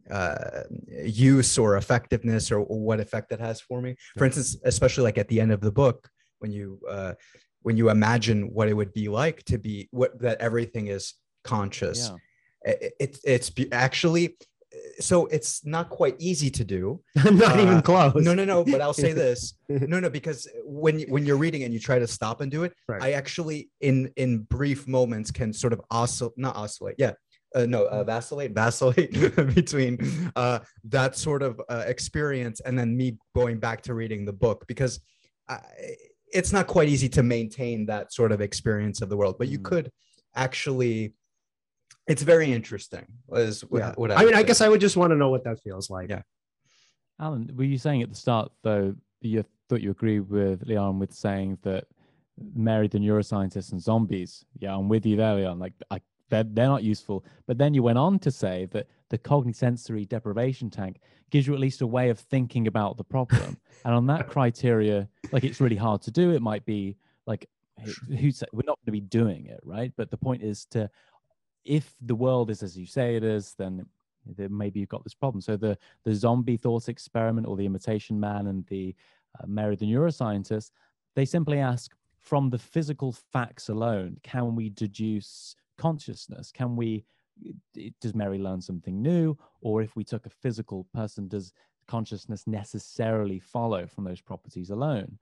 uh, 0.10 0.64
use 1.04 1.58
or 1.58 1.78
effectiveness 1.78 2.52
or, 2.52 2.60
or, 2.60 2.80
what 2.80 3.00
effect 3.00 3.30
that 3.30 3.40
has 3.40 3.62
for 3.62 3.82
me. 3.82 3.96
For 4.18 4.26
instance, 4.26 4.58
especially 4.64 5.04
like 5.04 5.18
at 5.18 5.28
the 5.28 5.40
end 5.42 5.52
of 5.52 5.62
the 5.62 5.72
book, 5.72 6.10
when 6.40 6.52
you 6.52 6.80
uh, 6.90 7.14
when 7.62 7.78
you 7.78 7.90
imagine 7.90 8.54
what 8.54 8.68
it 8.70 8.74
would 8.74 8.94
be 8.94 9.10
like 9.10 9.44
to 9.46 9.58
be 9.58 9.88
what 9.92 10.20
that 10.22 10.40
everything 10.42 10.88
is 10.88 11.14
conscious. 11.44 12.10
Yeah. 12.10 12.74
It, 12.74 12.94
it, 13.00 13.20
it's 13.24 13.52
actually 13.72 14.36
so 15.00 15.26
it's 15.28 15.66
not 15.66 15.90
quite 15.90 16.16
easy 16.20 16.50
to 16.52 16.64
do. 16.64 17.02
not 17.16 17.58
uh, 17.58 17.62
even 17.62 17.82
close. 17.82 18.14
No, 18.16 18.34
no, 18.34 18.46
no. 18.46 18.64
But 18.64 18.82
I'll 18.82 18.94
say 18.94 19.14
this. 19.26 19.56
No, 19.70 20.00
no, 20.00 20.10
because 20.10 20.48
when 20.64 21.02
when 21.04 21.26
you're 21.26 21.38
reading 21.38 21.64
and 21.64 21.74
you 21.74 21.80
try 21.80 22.00
to 22.00 22.08
stop 22.08 22.42
and 22.42 22.52
do 22.52 22.64
it, 22.64 22.74
right. 22.88 23.02
I 23.02 23.12
actually 23.14 23.70
in 23.82 24.12
in 24.16 24.40
brief 24.40 24.88
moments 24.88 25.32
can 25.32 25.54
sort 25.54 25.74
of 25.74 25.82
oscillate, 25.90 26.38
not 26.38 26.56
oscillate, 26.56 26.96
yeah, 26.98 27.14
uh, 27.56 27.66
no 27.66 27.86
uh, 27.88 28.04
vacillate 28.04 28.52
vacillate 28.54 29.12
between 29.56 29.98
uh, 30.36 30.60
that 30.84 31.16
sort 31.16 31.42
of 31.42 31.60
uh, 31.70 31.84
experience 31.88 32.60
and 32.62 32.78
then 32.78 32.96
me 32.96 33.18
going 33.36 33.60
back 33.60 33.82
to 33.82 33.94
reading 33.94 34.26
the 34.26 34.34
book 34.34 34.66
because 34.68 35.00
I, 35.48 35.60
it's 36.32 36.54
not 36.54 36.68
quite 36.68 36.90
easy 36.90 37.10
to 37.10 37.24
maintain 37.24 37.86
that 37.88 38.14
sort 38.14 38.32
of 38.32 38.40
experience 38.42 39.02
of 39.02 39.10
the 39.10 39.18
world 39.18 39.36
but 39.40 39.48
you 39.48 39.60
Mm. 39.60 39.64
could 39.64 39.92
actually 40.36 41.14
it's 42.08 42.22
very 42.24 42.52
interesting 42.54 43.06
is 43.34 43.62
what, 43.62 43.80
Yeah. 43.80 43.94
what 43.96 44.12
I 44.12 44.18
mean, 44.18 44.26
would 44.28 44.36
I 44.36 44.44
guess 44.44 44.62
I 44.62 44.70
would 44.70 44.82
just 44.82 44.98
want 44.98 45.12
to 45.12 45.16
know 45.18 45.30
what 45.30 45.44
that 45.44 45.60
feels 45.62 45.90
like. 45.90 46.10
Yeah. 46.10 46.22
Alan, 47.20 47.52
were 47.56 47.64
you 47.64 47.78
saying 47.78 48.02
at 48.02 48.10
the 48.10 48.16
start 48.16 48.52
though 48.64 48.96
you 49.22 49.44
thought 49.68 49.82
you 49.82 49.92
agreed 49.92 50.22
with 50.22 50.64
Leon 50.64 51.00
with 51.00 51.14
saying 51.14 51.58
that 51.64 51.86
Mary 52.56 52.88
the 52.88 53.00
neuroscientist 53.00 53.72
and 53.74 53.82
zombies? 53.82 54.46
Yeah, 54.60 54.76
I'm 54.76 54.88
with 54.88 55.06
you 55.06 55.18
there, 55.18 55.36
Leon. 55.36 55.60
Like 55.60 55.74
I, 55.92 56.00
they're, 56.30 56.44
they're 56.44 56.68
not 56.68 56.84
useful. 56.84 57.26
But 57.48 57.58
then 57.58 57.74
you 57.74 57.84
went 57.84 57.98
on 57.98 58.20
to 58.20 58.32
say 58.32 58.68
that 58.72 58.88
the 59.10 59.18
cognisensory 59.18 60.08
deprivation 60.08 60.70
tank 60.70 61.00
gives 61.32 61.48
you 61.48 61.54
at 61.54 61.60
least 61.60 61.82
a 61.82 61.88
way 61.88 62.10
of 62.10 62.20
thinking 62.20 62.68
about 62.68 62.98
the 62.98 63.04
problem. 63.04 63.58
and 63.86 63.94
on 63.94 64.08
that 64.08 64.28
criteria, 64.28 65.08
like 65.32 65.44
it's 65.44 65.60
really 65.60 65.76
hard 65.76 66.02
to 66.04 66.12
do. 66.12 66.32
It 66.32 66.42
might 66.42 66.66
be 66.66 66.96
like 67.26 67.48
who's 68.08 68.44
we're 68.52 68.66
not 68.66 68.78
going 68.80 68.88
to 68.88 68.92
be 68.92 69.02
doing 69.02 69.46
it, 69.48 69.60
right? 69.64 69.92
But 69.96 70.12
the 70.12 70.18
point 70.18 70.44
is 70.44 70.66
to 70.72 70.90
if 71.66 71.94
the 72.02 72.16
world 72.16 72.50
is 72.50 72.64
as 72.64 72.78
you 72.78 72.86
say 72.86 73.16
it 73.16 73.24
is, 73.24 73.56
then 73.58 73.86
maybe 74.50 74.80
you've 74.80 74.90
got 74.90 75.04
this 75.04 75.14
problem. 75.14 75.42
So 75.42 75.58
the 75.58 75.78
the 76.04 76.14
zombie 76.14 76.58
thought 76.58 76.90
experiment 76.90 77.48
or 77.48 77.58
the 77.58 77.66
imitation 77.66 78.20
man 78.20 78.48
and 78.48 78.66
the 78.68 78.96
uh, 79.40 79.46
Mary 79.48 79.76
the 79.76 79.86
neuroscientist, 79.86 80.72
they 81.16 81.26
simply 81.26 81.60
ask 81.60 81.96
from 82.20 82.50
the 82.50 82.58
physical 82.58 83.12
facts 83.12 83.70
alone, 83.70 84.18
can 84.24 84.56
we 84.56 84.70
deduce 84.70 85.56
consciousness? 85.80 86.52
Can 86.52 86.76
we 86.76 87.06
does 88.02 88.14
Mary 88.14 88.38
learn 88.38 88.62
something 88.62 89.02
new? 89.02 89.38
Or 89.62 89.82
if 89.82 89.96
we 89.96 90.04
took 90.04 90.26
a 90.26 90.30
physical 90.30 90.86
person, 90.94 91.28
does 91.28 91.54
consciousness 91.88 92.46
necessarily 92.46 93.40
follow 93.40 93.88
from 93.88 94.04
those 94.04 94.22
properties 94.22 94.70
alone? 94.70 95.18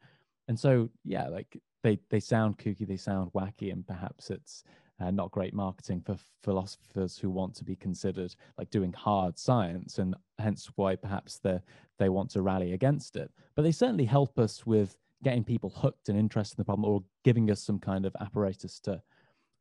And 0.48 0.60
so, 0.60 0.90
yeah, 1.04 1.28
like 1.28 1.62
they 1.84 2.00
they 2.10 2.20
sound 2.20 2.58
kooky, 2.58 2.88
they 2.88 2.98
sound 2.98 3.32
wacky, 3.34 3.72
and 3.72 3.86
perhaps 3.86 4.30
it's 4.30 4.64
uh, 5.00 5.12
not 5.12 5.32
great 5.32 5.54
marketing 5.54 6.02
for 6.02 6.18
philosophers 6.44 7.18
who 7.18 7.30
want 7.30 7.54
to 7.56 7.64
be 7.64 7.76
considered 7.76 8.34
like 8.58 8.70
doing 8.70 8.94
hard 8.94 9.38
science, 9.38 10.00
and 10.00 10.16
hence 10.40 10.72
why 10.76 10.96
perhaps 10.96 11.40
they 11.40 11.60
they 12.00 12.10
want 12.10 12.30
to 12.32 12.42
rally 12.42 12.74
against 12.74 13.16
it. 13.16 13.32
But 13.56 13.64
they 13.64 13.72
certainly 13.72 14.06
help 14.06 14.40
us 14.40 14.66
with 14.66 14.98
getting 15.24 15.44
people 15.44 15.70
hooked 15.70 16.10
and 16.10 16.18
interested 16.18 16.58
in 16.58 16.62
the 16.62 16.66
problem, 16.66 16.90
or 16.90 17.04
giving 17.24 17.52
us 17.52 17.62
some 17.62 17.80
kind 17.80 18.06
of 18.06 18.16
apparatus 18.22 18.80
to 18.82 19.02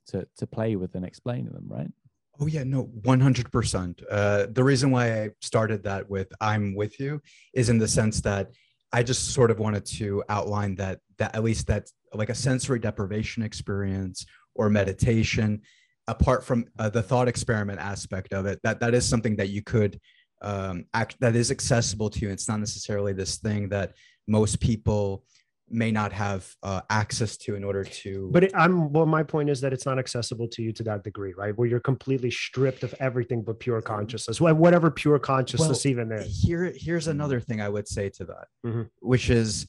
to 0.09 0.27
to 0.39 0.47
play 0.47 0.77
with 0.77 0.95
and 0.95 1.05
explain 1.05 1.47
to 1.47 1.53
them, 1.53 1.67
right? 1.67 1.91
Oh 2.39 2.47
yeah, 2.47 2.65
no, 2.65 2.83
one 3.03 3.21
hundred 3.21 3.51
percent. 3.51 4.03
Uh, 4.11 4.47
The 4.51 4.65
reason 4.65 4.91
why 4.91 5.23
I 5.23 5.31
started 5.41 5.83
that 5.85 6.09
with 6.09 6.29
"I'm 6.41 6.75
with 6.75 7.01
you" 7.01 7.21
is 7.55 7.69
in 7.69 7.79
the 7.79 7.89
sense 7.89 8.21
that 8.23 8.51
I 8.93 9.03
just 9.03 9.33
sort 9.33 9.51
of 9.51 9.59
wanted 9.59 9.85
to 9.99 10.23
outline 10.29 10.75
that 10.77 11.01
that 11.19 11.35
at 11.35 11.43
least 11.43 11.67
that 11.69 11.91
like 12.13 12.31
a 12.31 12.35
sensory 12.35 12.79
deprivation 12.79 13.43
experience 13.43 14.27
or 14.55 14.71
meditation, 14.71 15.63
apart 16.09 16.45
from 16.45 16.67
uh, 16.79 16.89
the 16.89 17.03
thought 17.03 17.29
experiment 17.29 17.81
aspect 17.81 18.33
of 18.33 18.47
it, 18.47 18.61
that 18.63 18.81
that 18.81 18.95
is 18.95 19.09
something 19.09 19.37
that 19.37 19.49
you 19.49 19.63
could 19.63 20.01
um, 20.43 20.85
act 20.95 21.17
that 21.21 21.35
is 21.35 21.51
accessible 21.51 22.11
to 22.11 22.21
you. 22.21 22.31
It's 22.31 22.49
not 22.49 22.61
necessarily 22.61 23.13
this 23.13 23.39
thing 23.39 23.71
that 23.71 23.95
most 24.29 24.61
people 24.61 25.25
may 25.69 25.91
not 25.91 26.13
have 26.13 26.55
uh, 26.63 26.81
access 26.91 27.37
to 27.39 27.55
in 27.57 27.65
order 27.65 27.83
to. 27.85 28.31
But 28.33 28.45
it, 28.45 28.53
I'm 28.55 28.93
well. 28.93 29.07
My 29.07 29.23
point 29.23 29.51
is 29.51 29.61
that 29.63 29.73
it's 29.73 29.85
not 29.87 29.99
accessible 29.99 30.47
to 30.49 30.63
you 30.63 30.73
to 30.75 30.83
that 30.85 31.03
degree, 31.05 31.35
right? 31.37 31.57
Where 31.57 31.67
you're 31.69 31.81
completely 31.81 32.31
stripped 32.31 32.83
of 32.85 32.95
everything 33.01 33.43
but 33.43 33.59
pure 33.59 33.81
consciousness, 33.81 34.41
wha- 34.41 34.53
whatever 34.55 34.91
pure 34.91 35.19
consciousness 35.19 35.85
even 35.87 36.13
is. 36.13 36.41
here 36.43 36.73
here's 36.77 37.09
another 37.09 37.41
thing 37.41 37.61
i 37.61 37.69
would 37.69 37.89
say 37.89 38.09
to 38.11 38.25
that 38.25 38.47
Mhm. 38.65 38.89
which 39.01 39.31
is 39.31 39.67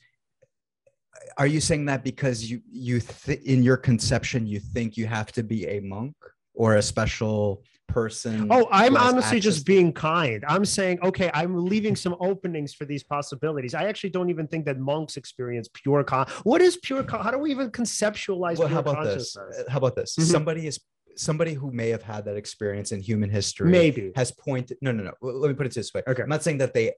are 1.37 1.47
you 1.47 1.59
saying 1.59 1.85
that 1.85 2.03
because 2.03 2.49
you 2.49 2.61
you 2.71 2.99
th- 2.99 3.41
in 3.41 3.63
your 3.63 3.77
conception 3.77 4.45
you 4.45 4.59
think 4.59 4.97
you 4.97 5.07
have 5.07 5.31
to 5.31 5.43
be 5.43 5.65
a 5.67 5.79
monk 5.79 6.15
or 6.57 6.75
a 6.75 6.81
special 6.81 7.63
person 7.87 8.47
Oh, 8.51 8.67
I'm 8.69 8.97
honestly 8.97 9.39
just 9.39 9.65
being 9.65 9.93
kind. 9.93 10.43
I'm 10.47 10.65
saying, 10.65 10.99
okay, 11.03 11.31
I'm 11.33 11.55
leaving 11.65 11.95
some 11.95 12.15
openings 12.19 12.73
for 12.73 12.83
these 12.83 13.01
possibilities. 13.03 13.73
I 13.73 13.85
actually 13.85 14.09
don't 14.09 14.29
even 14.29 14.45
think 14.47 14.65
that 14.65 14.77
monks 14.77 15.15
experience 15.15 15.69
pure 15.73 16.03
con. 16.03 16.27
What 16.43 16.61
is 16.61 16.75
pure 16.77 17.03
con? 17.03 17.23
How 17.23 17.31
do 17.31 17.37
we 17.37 17.49
even 17.51 17.71
conceptualize 17.71 18.57
well 18.57 18.67
pure 18.67 18.69
how 18.69 18.79
about 18.79 19.03
this 19.05 19.33
consciousness? 19.35 19.63
How 19.69 19.77
about 19.77 19.95
this 19.95 20.15
Mhm. 20.17 20.23
somebody 20.23 20.67
is 20.67 20.79
somebody 21.15 21.53
who 21.53 21.71
may 21.71 21.89
have 21.89 22.03
had 22.03 22.25
that 22.25 22.35
experience 22.35 22.91
in 22.91 22.99
human 23.01 23.29
history 23.29 23.71
Maybe. 23.71 24.11
has 24.15 24.31
pointed 24.31 24.77
no 24.81 24.91
no 24.91 25.01
no 25.03 25.13
let 25.21 25.47
me 25.49 25.55
put 25.55 25.65
it 25.65 25.73
this 25.73 25.91
way 25.91 26.03
Okay. 26.07 26.21
i'm 26.21 26.29
not 26.29 26.43
saying 26.43 26.59
that 26.59 26.75
they 26.75 26.93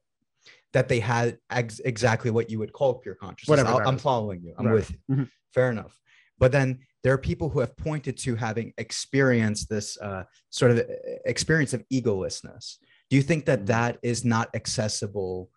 that 0.73 0.89
they 0.89 0.99
had 0.99 1.37
ex- 1.49 1.79
exactly 1.79 2.29
what 2.29 2.49
you 2.49 2.59
would 2.59 2.73
call 2.73 2.95
pure 2.95 3.15
consciousness 3.15 3.47
Whatever 3.57 3.77
that 3.77 3.87
i'm 3.87 3.97
following 3.97 4.41
you 4.43 4.53
i'm 4.57 4.65
Right. 4.65 4.73
with 4.75 4.91
you 4.91 4.97
Mhm. 5.15 5.29
fair 5.53 5.71
enough 5.71 5.97
but 6.39 6.51
then 6.51 6.79
there 7.03 7.13
are 7.13 7.17
people 7.17 7.49
who 7.49 7.59
have 7.59 7.75
pointed 7.77 8.17
to 8.17 8.35
having 8.35 8.73
experienced 8.77 9.69
this 9.69 9.97
uh, 10.01 10.23
sort 10.49 10.71
of 10.71 10.79
uh, 10.79 10.83
experience 11.25 11.73
of 11.73 11.83
egolessness 11.91 12.77
do 13.09 13.15
you 13.15 13.23
think 13.23 13.45
that 13.45 13.61
Mm. 13.61 13.67
that 13.67 13.97
is 14.03 14.23
not 14.23 14.49
accessible 14.53 15.49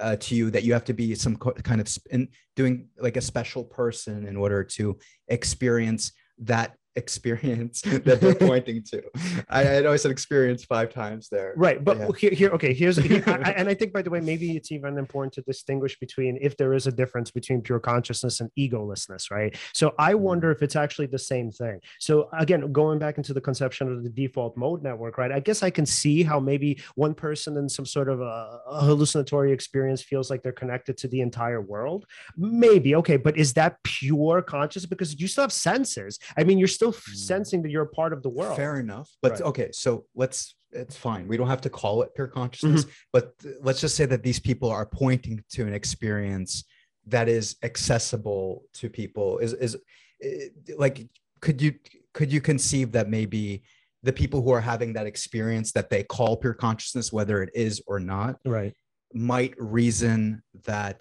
uh, 0.00 0.16
to 0.16 0.34
you 0.34 0.50
that 0.50 0.64
you 0.64 0.72
have 0.72 0.84
to 0.84 0.94
be 0.94 1.14
some 1.14 1.36
kind 1.36 1.80
of 1.80 1.88
sp- 1.88 2.08
in, 2.10 2.28
doing 2.56 2.88
like 2.98 3.16
a 3.16 3.20
special 3.20 3.64
person 3.64 4.26
in 4.26 4.36
order 4.36 4.64
to 4.64 4.98
experience 5.28 6.12
that 6.38 6.74
experience 6.96 7.80
that 8.04 8.20
they're 8.20 8.34
pointing 8.50 8.82
to 8.82 9.02
I, 9.48 9.76
I 9.76 9.80
know 9.80 9.92
i 9.92 9.96
said 9.96 10.10
experience 10.10 10.64
five 10.64 10.92
times 10.92 11.28
there 11.28 11.54
Right, 11.56 11.84
but 11.84 11.98
Yeah. 11.98 12.08
here, 12.18 12.30
here, 12.30 12.50
okay. 12.50 12.72
Here's, 12.72 12.96
here, 12.96 13.22
I- 13.26 13.52
and 13.58 13.68
I 13.68 13.74
think, 13.74 13.92
by 13.92 14.02
the 14.02 14.10
way, 14.10 14.20
maybe 14.20 14.56
it's 14.56 14.70
even 14.72 14.96
important 14.98 15.32
to 15.34 15.42
distinguish 15.42 15.98
between 15.98 16.38
if 16.40 16.56
there 16.56 16.72
is 16.74 16.86
a 16.86 16.92
difference 16.92 17.30
between 17.30 17.60
pure 17.60 17.80
consciousness 17.80 18.40
and 18.40 18.50
egolessness, 18.58 19.30
right? 19.30 19.56
So 19.74 19.94
I 19.98 20.12
Mm-hmm. 20.12 20.22
wonder 20.22 20.50
if 20.50 20.62
it's 20.62 20.76
actually 20.76 21.06
the 21.06 21.18
same 21.18 21.50
thing. 21.50 21.80
So 21.98 22.28
again, 22.38 22.72
going 22.72 22.98
back 22.98 23.16
into 23.18 23.32
the 23.34 23.40
conception 23.40 23.90
of 23.92 24.02
the 24.04 24.08
default 24.10 24.56
mode 24.56 24.82
network, 24.82 25.18
right? 25.18 25.32
I 25.32 25.40
guess 25.40 25.62
I 25.62 25.70
can 25.70 25.86
see 25.86 26.22
how 26.22 26.38
maybe 26.40 26.80
one 26.94 27.14
person 27.14 27.56
in 27.56 27.68
some 27.68 27.86
sort 27.86 28.08
of 28.08 28.20
a, 28.20 28.60
a 28.68 28.80
hallucinatory 28.84 29.52
experience 29.52 30.02
feels 30.02 30.30
like 30.30 30.42
they're 30.42 30.52
connected 30.52 30.96
to 30.98 31.08
the 31.08 31.20
entire 31.20 31.60
world. 31.60 32.06
Maybe 32.36 32.94
okay, 32.96 33.16
but 33.16 33.36
is 33.36 33.52
that 33.54 33.82
pure 33.82 34.42
conscious? 34.42 34.86
Because 34.86 35.20
you 35.20 35.26
still 35.28 35.42
have 35.44 35.52
senses. 35.52 36.18
I 36.36 36.44
mean, 36.44 36.58
you're 36.58 36.68
still 36.80 36.88
f- 36.94 37.04
Mm. 37.10 37.16
sensing 37.16 37.62
that 37.62 37.70
you're 37.70 37.82
a 37.92 37.94
part 38.00 38.12
of 38.14 38.22
the 38.22 38.30
world. 38.30 38.56
Fair 38.56 38.76
enough. 38.80 39.08
But 39.20 39.32
Right. 39.32 39.42
okay, 39.50 39.68
so 39.72 40.06
let's 40.14 40.54
it's 40.72 40.96
fine. 40.96 41.26
We 41.26 41.36
don't 41.36 41.48
have 41.48 41.60
to 41.62 41.70
call 41.80 42.02
it 42.04 42.14
pure 42.14 42.28
consciousness, 42.28 42.84
Mm-hmm. 42.84 42.92
but 43.12 43.24
let's 43.60 43.80
just 43.80 43.96
say 43.96 44.06
that 44.06 44.22
these 44.22 44.38
people 44.38 44.70
are 44.70 44.86
pointing 44.86 45.42
to 45.54 45.66
an 45.66 45.74
experience 45.74 46.62
that 47.06 47.28
is 47.28 47.56
accessible 47.64 48.62
to 48.74 48.88
people. 48.88 49.38
Is 49.38 49.52
is 49.66 49.76
eh, 50.22 50.48
like 50.84 50.96
could 51.44 51.60
you 51.60 51.72
could 52.14 52.32
you 52.32 52.40
conceive 52.40 52.92
that 52.92 53.08
maybe 53.08 53.62
the 54.08 54.12
people 54.12 54.40
who 54.42 54.52
are 54.52 54.60
having 54.72 54.90
that 54.94 55.06
experience 55.06 55.72
that 55.72 55.90
they 55.90 56.02
call 56.04 56.36
pure 56.36 56.54
consciousness, 56.54 57.12
whether 57.12 57.42
it 57.42 57.50
is 57.54 57.82
or 57.86 57.98
not, 58.00 58.32
Right. 58.46 58.72
might 59.12 59.54
reason 59.58 60.42
that 60.70 60.98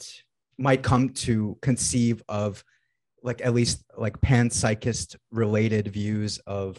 might 0.57 0.82
come 0.84 1.05
to 1.27 1.57
conceive 1.61 2.21
of 2.27 2.63
like 3.24 3.41
at 3.43 3.53
least 3.53 3.84
like 3.97 4.20
panpsychist 4.22 5.15
related 5.32 5.88
views 5.88 6.38
of 6.39 6.78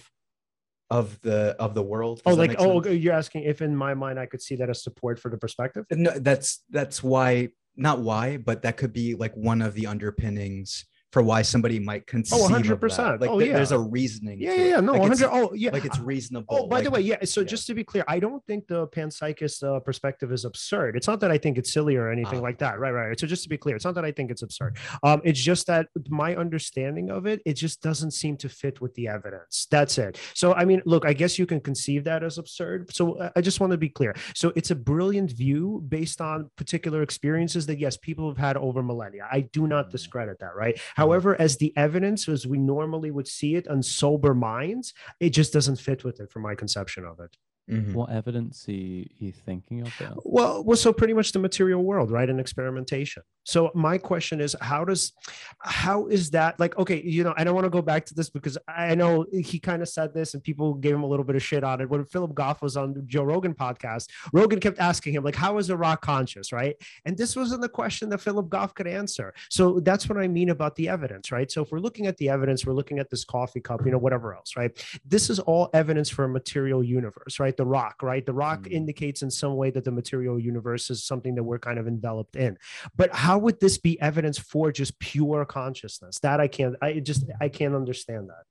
of 0.91 1.21
the 1.21 1.55
of 1.59 1.75
the 1.75 1.83
world 1.83 2.21
Oh, 2.27 2.31
Does 2.31 2.39
that 2.39 2.49
like 2.49 2.57
oh, 2.59 2.85
you're 2.89 3.15
asking 3.15 3.45
if 3.45 3.63
in 3.63 3.77
my 3.77 3.95
mind 3.95 4.19
I 4.19 4.27
could 4.27 4.43
see 4.43 4.57
that 4.57 4.69
as 4.69 4.83
support 4.83 5.19
for 5.21 5.31
the 5.31 5.39
perspective. 5.39 5.85
no, 5.91 6.11
that's 6.19 6.65
that's 6.71 7.03
why 7.03 7.49
not 7.77 8.01
why 8.01 8.37
but 8.37 8.63
that 8.63 8.77
could 8.77 8.93
be 8.93 9.15
like 9.15 9.35
one 9.35 9.63
of 9.63 9.75
the 9.75 9.87
underpinnings 9.87 10.85
for 11.13 11.23
why 11.23 11.43
somebody 11.43 11.79
might 11.81 12.07
conceive 12.07 12.41
of 12.41 12.49
that. 12.51 12.63
100%. 12.81 13.21
like 13.21 13.31
Oh, 13.31 13.41
th- 13.41 13.53
there's 13.53 13.73
a 13.73 13.79
reasoning 13.79 14.41
Yeah, 14.41 14.55
yeah, 14.55 14.65
yeah. 14.65 14.81
No, 14.81 14.93
like 14.93 15.11
it's, 15.11 15.21
hundred. 15.21 15.35
Oh, 15.37 15.53
yeah. 15.55 15.71
like 15.73 15.85
it's 15.85 15.99
reasonable 15.99 16.47
Oh, 16.57 16.67
by 16.69 16.81
the 16.81 16.91
way, 16.91 17.01
yeah. 17.01 17.17
So 17.25 17.41
yeah. 17.41 17.47
just 17.49 17.67
to 17.67 17.75
be 17.75 17.83
clear, 17.85 18.05
I 18.07 18.21
don't 18.21 18.45
think 18.47 18.67
the 18.69 18.87
panpsychist 18.89 19.63
uh, 19.65 19.81
perspective 19.81 20.31
is 20.33 20.45
absurd. 20.45 20.97
It's 20.97 21.09
not 21.09 21.19
that 21.21 21.31
I 21.33 21.39
think 21.39 21.59
it's 21.59 21.73
silly 21.73 21.97
or 21.97 22.11
anything 22.11 22.39
Ah. 22.39 22.43
like 22.43 22.59
that. 22.59 22.79
Right, 22.79 22.93
right. 22.93 23.19
So 23.19 23.27
just 23.27 23.43
to 23.43 23.49
be 23.49 23.57
clear, 23.59 23.75
it's 23.77 23.85
not 23.85 23.95
that 23.97 24.05
I 24.05 24.13
think 24.13 24.31
it's 24.31 24.43
absurd. 24.43 24.79
Um, 25.03 25.21
it's 25.25 25.41
just 25.41 25.67
that 25.67 25.89
my 26.09 26.37
understanding 26.37 27.11
of 27.11 27.27
it, 27.27 27.43
it 27.45 27.55
just 27.55 27.83
doesn't 27.83 28.13
seem 28.13 28.37
to 28.39 28.49
fit 28.49 28.81
with 28.81 28.95
the 28.95 29.09
evidence. 29.09 29.67
That's 29.71 29.99
it. 29.99 30.19
So 30.35 30.55
I 30.55 30.65
mean, 30.65 30.81
look, 30.87 31.05
I 31.05 31.13
guess 31.13 31.39
you 31.39 31.47
can 31.47 31.61
conceive 31.61 32.05
that 32.05 32.23
as 32.23 32.39
absurd. 32.39 32.93
So 32.95 33.15
uh, 33.15 33.31
I 33.35 33.41
just 33.41 33.59
want 33.61 33.73
to 33.73 33.79
be 33.79 33.89
clear. 33.89 34.15
So 34.35 34.53
it's 34.55 34.71
a 34.71 34.75
brilliant 34.77 35.33
view 35.33 35.85
based 35.89 36.21
on 36.21 36.51
particular 36.57 37.03
experiences 37.03 37.67
that 37.67 37.79
yes, 37.79 37.97
people 37.97 38.29
have 38.29 38.39
had 38.39 38.57
over 38.57 38.83
millennia. 38.83 39.27
I 39.31 39.41
do 39.41 39.67
not 39.67 39.89
Mhm. 39.89 39.93
discredit 39.93 40.39
that. 40.41 40.55
Right. 40.55 40.79
However, 41.01 41.35
as 41.41 41.57
the 41.57 41.73
evidence 41.79 42.29
as 42.29 42.47
we 42.47 42.59
normally 42.59 43.11
would 43.11 43.27
see 43.27 43.55
it 43.55 43.67
on 43.69 43.83
sober 43.83 44.35
minds, 44.35 44.93
it 45.19 45.31
just 45.31 45.51
doesn't 45.51 45.77
fit 45.77 46.05
with 46.05 46.21
it 46.21 46.31
from 46.31 46.43
my 46.43 46.55
conception 46.55 47.07
of 47.07 47.21
it. 47.21 47.39
Mhm. 47.69 47.95
What 47.95 48.11
evidence 48.11 48.69
are 48.69 48.73
you, 48.73 49.07
you 49.19 49.33
thinking 49.33 49.83
of 49.83 49.93
there? 49.99 50.13
Well, 50.25 50.65
well, 50.65 50.77
so 50.77 50.93
pretty 50.93 51.15
much 51.15 51.33
the 51.33 51.39
material 51.39 51.83
world, 51.83 52.11
right? 52.11 52.29
And 52.29 52.41
experimentation. 52.41 53.23
So 53.45 53.71
my 53.75 53.97
question 53.97 54.41
is, 54.41 54.57
how 54.61 54.85
does, 54.85 55.13
how 55.61 56.07
is 56.09 56.31
that 56.31 56.59
like? 56.61 56.77
Okay, 56.79 57.01
you 57.03 57.25
know, 57.25 57.33
I 57.37 57.45
don't 57.45 57.55
want 57.55 57.65
to 57.65 57.71
go 57.71 57.81
back 57.81 58.05
to 58.07 58.15
this 58.15 58.29
because 58.29 58.59
I 58.69 58.95
know 58.95 59.25
he 59.33 59.59
kind 59.59 59.83
of 59.83 59.89
said 59.89 60.13
this, 60.13 60.35
and 60.35 60.43
people 60.43 60.75
gave 60.75 60.95
him 60.95 61.03
a 61.05 61.07
little 61.07 61.25
bit 61.25 61.37
of 61.37 61.43
shit 61.43 61.65
on 61.65 61.81
it 61.81 61.89
when 61.89 62.05
Philip 62.05 62.35
Goff 62.35 62.61
was 62.61 62.77
on 62.77 62.93
the 62.93 63.03
Joe 63.03 63.23
Rogan 63.25 63.55
podcast. 63.55 64.09
Rogan 64.33 64.61
kept 64.61 64.79
asking 64.79 65.15
him 65.15 65.25
like, 65.25 65.37
"How 65.37 65.57
is 65.59 65.69
the 65.69 65.77
Rock 65.77 66.03
conscious?" 66.03 66.53
Right? 66.53 66.77
And 67.05 67.17
this 67.17 67.35
wasn't 67.35 67.63
the 67.63 67.69
question 67.69 68.09
that 68.11 68.19
Philip 68.19 68.49
Goff 68.49 68.75
could 68.75 68.87
answer. 68.87 69.33
So 69.49 69.81
that's 69.81 70.09
what 70.09 70.19
I 70.19 70.29
mean 70.29 70.51
about 70.51 70.75
the 70.77 70.89
evidence, 70.89 71.33
right? 71.33 71.51
So 71.51 71.63
if 71.63 71.71
we're 71.73 71.79
looking 71.79 72.07
at 72.07 72.17
the 72.19 72.29
evidence, 72.29 72.67
we're 72.67 72.75
looking 72.75 72.99
at 72.99 73.11
this 73.11 73.25
coffee 73.25 73.61
cup, 73.61 73.85
you 73.85 73.93
know, 73.93 73.99
whatever 73.99 74.35
else, 74.35 74.57
right? 74.57 74.71
This 75.05 75.31
is 75.31 75.39
all 75.39 75.71
evidence 75.73 76.11
for 76.11 76.25
a 76.25 76.29
material 76.29 76.85
universe, 76.85 77.39
right? 77.41 77.57
The 77.61 77.67
rock, 77.67 78.03
right? 78.03 78.25
The 78.25 78.33
rock 78.33 78.63
Mm. 78.63 78.73
indicates 78.73 79.21
in 79.21 79.31
some 79.31 79.55
way 79.55 79.71
that 79.73 79.85
the 79.85 79.91
material 79.91 80.41
universe 80.41 80.89
is 80.89 81.05
something 81.05 81.35
that 81.35 81.45
we're 81.45 81.59
kind 81.59 81.79
of 81.79 81.87
enveloped 81.87 82.37
in. 82.37 82.57
But 82.97 83.11
how 83.13 83.37
would 83.37 83.61
this 83.61 83.77
be 83.77 84.01
evidence 84.01 84.39
for 84.39 84.73
just 84.73 84.99
pure 84.99 85.45
consciousness? 85.45 86.19
That 86.21 86.41
I 86.41 86.49
can't, 86.49 86.75
I 86.81 87.01
just, 87.01 87.25
I 87.39 87.51
can't 87.51 87.75
understand 87.75 88.31
that. 88.31 88.45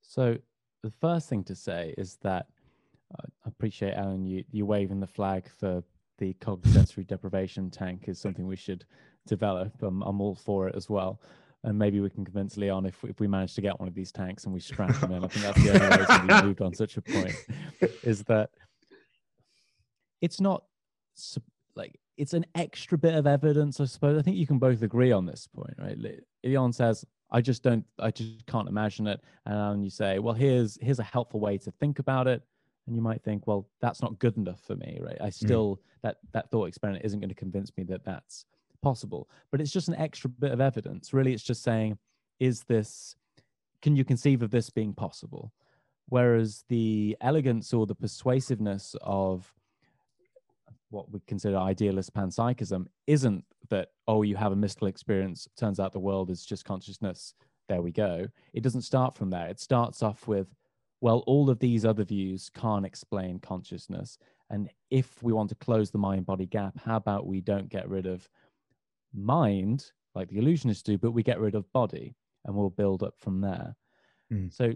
So 0.00 0.38
the 0.84 0.92
first 1.00 1.28
thing 1.28 1.42
to 1.50 1.56
say 1.56 1.92
is 1.98 2.18
that 2.22 2.46
uh, 3.18 3.26
I 3.44 3.48
appreciate 3.48 3.94
Alan 3.94 4.24
you 4.24 4.44
you 4.52 4.64
waving 4.64 5.00
the 5.00 5.08
flag 5.08 5.48
for 5.58 5.82
the 6.18 6.34
cognitive 6.34 6.72
sensory 6.74 7.02
deprivation 7.02 7.68
tank 7.68 8.04
is 8.06 8.20
something 8.20 8.46
we 8.46 8.54
should 8.66 8.84
develop. 9.26 9.72
I'm, 9.82 10.02
I'm 10.02 10.20
all 10.20 10.36
for 10.36 10.68
it 10.68 10.76
as 10.76 10.88
well. 10.88 11.20
And 11.64 11.76
maybe 11.76 12.00
we 12.00 12.08
can 12.08 12.24
convince 12.24 12.56
Leon 12.56 12.86
if, 12.86 13.02
if 13.04 13.18
we 13.18 13.26
manage 13.26 13.54
to 13.54 13.60
get 13.60 13.78
one 13.80 13.88
of 13.88 13.94
these 13.94 14.12
tanks 14.12 14.44
and 14.44 14.54
we 14.54 14.60
strap 14.60 14.94
him 14.96 15.10
in. 15.10 15.24
I 15.24 15.28
think 15.28 15.44
that's 15.44 15.62
the 15.62 15.84
only 15.84 15.98
reason 15.98 16.26
we 16.26 16.42
moved 16.48 16.62
on 16.62 16.72
such 16.74 16.96
a 16.96 17.02
point 17.02 17.34
is 18.02 18.22
that 18.24 18.50
it's 20.20 20.40
not 20.40 20.64
like 21.74 21.98
it's 22.16 22.32
an 22.32 22.46
extra 22.54 22.96
bit 22.96 23.14
of 23.14 23.26
evidence, 23.26 23.80
I 23.80 23.86
suppose. 23.86 24.18
I 24.18 24.22
think 24.22 24.36
you 24.36 24.46
can 24.46 24.58
both 24.58 24.82
agree 24.82 25.12
on 25.12 25.26
this 25.26 25.48
point, 25.52 25.74
right? 25.78 25.96
Leon 26.44 26.72
says, 26.72 27.04
I 27.30 27.40
just 27.40 27.62
don't, 27.62 27.84
I 27.98 28.10
just 28.10 28.46
can't 28.46 28.68
imagine 28.68 29.06
it. 29.06 29.20
And 29.44 29.84
you 29.84 29.90
say, 29.90 30.18
well, 30.18 30.34
here's 30.34 30.78
here's 30.80 30.98
a 30.98 31.04
helpful 31.04 31.40
way 31.40 31.58
to 31.58 31.70
think 31.72 31.98
about 31.98 32.26
it. 32.26 32.42
And 32.86 32.96
you 32.96 33.02
might 33.02 33.22
think, 33.22 33.46
well, 33.46 33.68
that's 33.80 34.00
not 34.00 34.18
good 34.18 34.36
enough 34.36 34.60
for 34.66 34.74
me, 34.76 34.98
right? 35.00 35.18
I 35.20 35.26
hmm. 35.26 35.30
still 35.30 35.80
that 36.02 36.18
that 36.32 36.50
thought 36.50 36.68
experiment 36.68 37.04
isn't 37.04 37.20
going 37.20 37.28
to 37.28 37.34
convince 37.34 37.70
me 37.76 37.84
that 37.84 38.04
that's 38.04 38.44
possible. 38.82 39.28
But 39.50 39.60
it's 39.60 39.72
just 39.72 39.88
an 39.88 39.96
extra 39.96 40.30
bit 40.30 40.52
of 40.52 40.60
evidence. 40.60 41.12
Really, 41.12 41.32
it's 41.32 41.42
just 41.42 41.62
saying, 41.62 41.98
is 42.40 42.62
this? 42.64 43.16
Can 43.82 43.96
you 43.96 44.04
conceive 44.04 44.42
of 44.42 44.50
this 44.50 44.70
being 44.70 44.92
possible? 44.92 45.52
Whereas 46.08 46.64
the 46.68 47.16
elegance 47.20 47.72
or 47.72 47.86
the 47.86 47.94
persuasiveness 47.94 48.96
of 49.02 49.52
what 50.90 51.10
we 51.10 51.20
consider 51.26 51.56
idealist 51.56 52.14
panpsychism 52.14 52.86
isn't 53.06 53.44
that 53.68 53.88
oh 54.06 54.22
you 54.22 54.36
have 54.36 54.52
a 54.52 54.56
mystical 54.56 54.88
experience 54.88 55.48
turns 55.56 55.78
out 55.78 55.92
the 55.92 55.98
world 55.98 56.30
is 56.30 56.44
just 56.44 56.64
consciousness 56.64 57.34
there 57.68 57.82
we 57.82 57.92
go 57.92 58.26
it 58.54 58.62
doesn't 58.62 58.82
start 58.82 59.14
from 59.14 59.30
there 59.30 59.48
it 59.48 59.60
starts 59.60 60.02
off 60.02 60.26
with 60.26 60.54
well 61.00 61.22
all 61.26 61.50
of 61.50 61.58
these 61.58 61.84
other 61.84 62.04
views 62.04 62.50
can't 62.54 62.86
explain 62.86 63.38
consciousness 63.38 64.18
and 64.50 64.70
if 64.90 65.22
we 65.22 65.32
want 65.32 65.48
to 65.50 65.54
close 65.56 65.90
the 65.90 65.98
mind 65.98 66.24
body 66.24 66.46
gap 66.46 66.74
how 66.84 66.96
about 66.96 67.26
we 67.26 67.40
don't 67.40 67.68
get 67.68 67.88
rid 67.88 68.06
of 68.06 68.28
mind 69.14 69.90
like 70.14 70.28
the 70.28 70.38
illusionists 70.38 70.82
do 70.82 70.98
but 70.98 71.12
we 71.12 71.22
get 71.22 71.40
rid 71.40 71.54
of 71.54 71.70
body 71.72 72.14
and 72.44 72.54
we'll 72.54 72.70
build 72.70 73.02
up 73.02 73.14
from 73.18 73.40
there 73.40 73.74
Mm. 74.30 74.52
so 74.52 74.74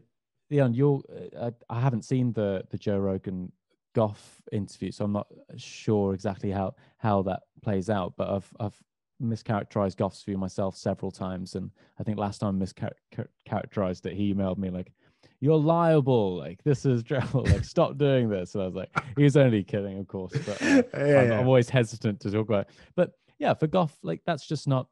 leon 0.51 0.73
you're 0.73 1.03
uh, 1.39 1.51
i 1.69 1.79
haven't 1.79 2.07
seen 2.07 2.33
the 2.33 2.65
the 2.71 2.79
joe 2.79 2.99
rogan 2.99 3.53
Goff 3.95 4.41
interview, 4.53 4.91
so 4.91 5.05
I'm 5.05 5.13
not 5.13 5.27
sure 5.57 6.15
exactly 6.15 6.51
how 6.51 6.75
how 6.97 7.21
that 7.25 7.43
plays 7.63 7.91
out. 7.91 8.15
But 8.17 8.31
I've 8.31 8.51
I've 8.59 8.83
mischaracterized 9.23 9.97
Goff's 9.97 10.23
view 10.23 10.39
myself 10.39 10.77
several 10.77 11.11
times, 11.11 11.57
and 11.57 11.71
I 11.99 12.03
think 12.03 12.19
last 12.19 12.39
time 12.39 12.61
I 12.63 12.65
mischaracterized 12.65 14.07
it, 14.07 14.15
he 14.15 14.33
emailed 14.33 14.57
me 14.57 14.71
like, 14.71 14.93
"You're 15.41 15.59
liable. 15.59 16.39
Like 16.39 16.63
this 16.65 16.87
is 16.87 17.03
trouble. 17.05 17.45
Like 17.45 17.65
stop 17.65 17.99
doing 17.99 18.31
this." 18.31 18.55
And 18.55 18.63
I 18.63 18.67
was 18.67 18.75
like, 18.75 18.91
"He 19.15 19.25
was 19.25 19.37
only 19.37 19.63
kidding, 19.63 19.99
of 19.99 20.09
course." 20.09 20.33
But 20.47 20.63
uh, 20.63 20.83
I'm, 20.95 21.33
I'm 21.33 21.47
always 21.47 21.69
hesitant 21.69 22.21
to 22.21 22.31
talk 22.31 22.49
about. 22.49 22.69
It. 22.69 22.75
But 22.97 23.13
yeah, 23.43 23.55
for 23.55 23.67
Goff, 23.67 23.99
like 24.05 24.21
that's 24.25 24.47
just 24.47 24.69
not. 24.69 24.87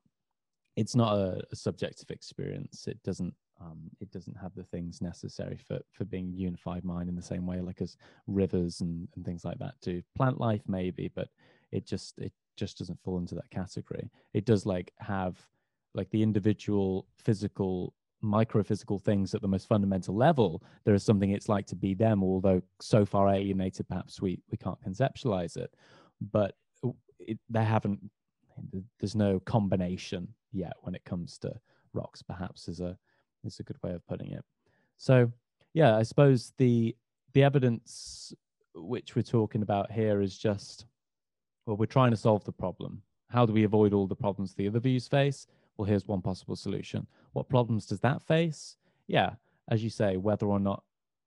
It's 0.76 0.96
not 0.96 1.14
a, 1.14 1.40
a 1.52 1.56
subjective 1.56 2.10
experience. 2.10 2.88
It 2.88 3.00
doesn't 3.04 3.34
um, 3.60 3.78
it 4.00 4.10
doesn't 4.10 4.36
have 4.36 4.54
the 4.56 4.64
things 4.64 5.00
necessary 5.00 5.56
for 5.56 5.78
for 5.92 6.04
being 6.04 6.32
unified 6.32 6.84
mind 6.84 7.08
in 7.08 7.14
the 7.14 7.22
same 7.22 7.46
way 7.46 7.60
like 7.60 7.80
as 7.80 7.96
rivers 8.26 8.80
and, 8.80 9.06
and 9.14 9.24
things 9.24 9.44
like 9.44 9.58
that 9.58 9.74
do 9.82 10.02
plant 10.16 10.40
life 10.40 10.62
maybe 10.66 11.10
but 11.14 11.28
it 11.70 11.86
just 11.86 12.18
it 12.18 12.32
just 12.56 12.78
doesn't 12.78 13.00
fall 13.02 13.18
into 13.18 13.34
that 13.34 13.50
category 13.50 14.10
it 14.34 14.44
does 14.44 14.66
like 14.66 14.92
have 14.98 15.38
like 15.94 16.10
the 16.10 16.22
individual 16.22 17.06
physical 17.18 17.94
microphysical 18.24 19.00
things 19.00 19.34
at 19.34 19.42
the 19.42 19.48
most 19.48 19.66
fundamental 19.66 20.14
level 20.14 20.62
there 20.84 20.94
is 20.94 21.02
something 21.02 21.30
it's 21.30 21.48
like 21.48 21.66
to 21.66 21.76
be 21.76 21.94
them 21.94 22.22
although 22.22 22.62
so 22.80 23.04
far 23.04 23.28
alienated 23.28 23.88
perhaps 23.88 24.20
we 24.20 24.40
we 24.50 24.58
can't 24.58 24.80
conceptualize 24.82 25.56
it 25.56 25.74
but 26.32 26.54
it, 27.18 27.38
they 27.48 27.64
haven't 27.64 28.00
there's 28.98 29.14
no 29.14 29.40
combination 29.40 30.28
yet 30.52 30.72
when 30.82 30.94
it 30.94 31.04
comes 31.04 31.38
to 31.38 31.52
rocks 31.92 32.22
perhaps 32.22 32.68
is 32.68 32.80
a 32.80 32.96
is 33.44 33.58
a 33.60 33.62
good 33.62 33.82
way 33.82 33.92
of 33.92 34.06
putting 34.06 34.32
it. 34.32 34.44
So, 34.96 35.30
yeah, 35.72 35.96
I 35.96 36.02
suppose 36.02 36.52
the 36.58 36.96
the 37.32 37.42
evidence 37.42 38.32
which 38.74 39.14
we're 39.16 39.22
talking 39.22 39.62
about 39.62 39.90
here 39.90 40.20
is 40.20 40.36
just 40.36 40.86
well, 41.66 41.76
we're 41.76 41.86
trying 41.86 42.10
to 42.10 42.16
solve 42.16 42.44
the 42.44 42.52
problem. 42.52 43.02
How 43.28 43.46
do 43.46 43.52
we 43.52 43.64
avoid 43.64 43.92
all 43.92 44.06
the 44.06 44.16
problems 44.16 44.54
the 44.54 44.66
other 44.66 44.80
views 44.80 45.06
face? 45.06 45.46
Well, 45.76 45.86
here's 45.86 46.08
one 46.08 46.20
possible 46.20 46.56
solution. 46.56 47.06
What 47.32 47.48
problems 47.48 47.86
does 47.86 48.00
that 48.00 48.22
face? 48.22 48.76
Yeah, 49.06 49.34
as 49.68 49.84
you 49.84 49.90
say, 49.90 50.16
whether 50.16 50.46
or 50.46 50.58
not 50.58 50.82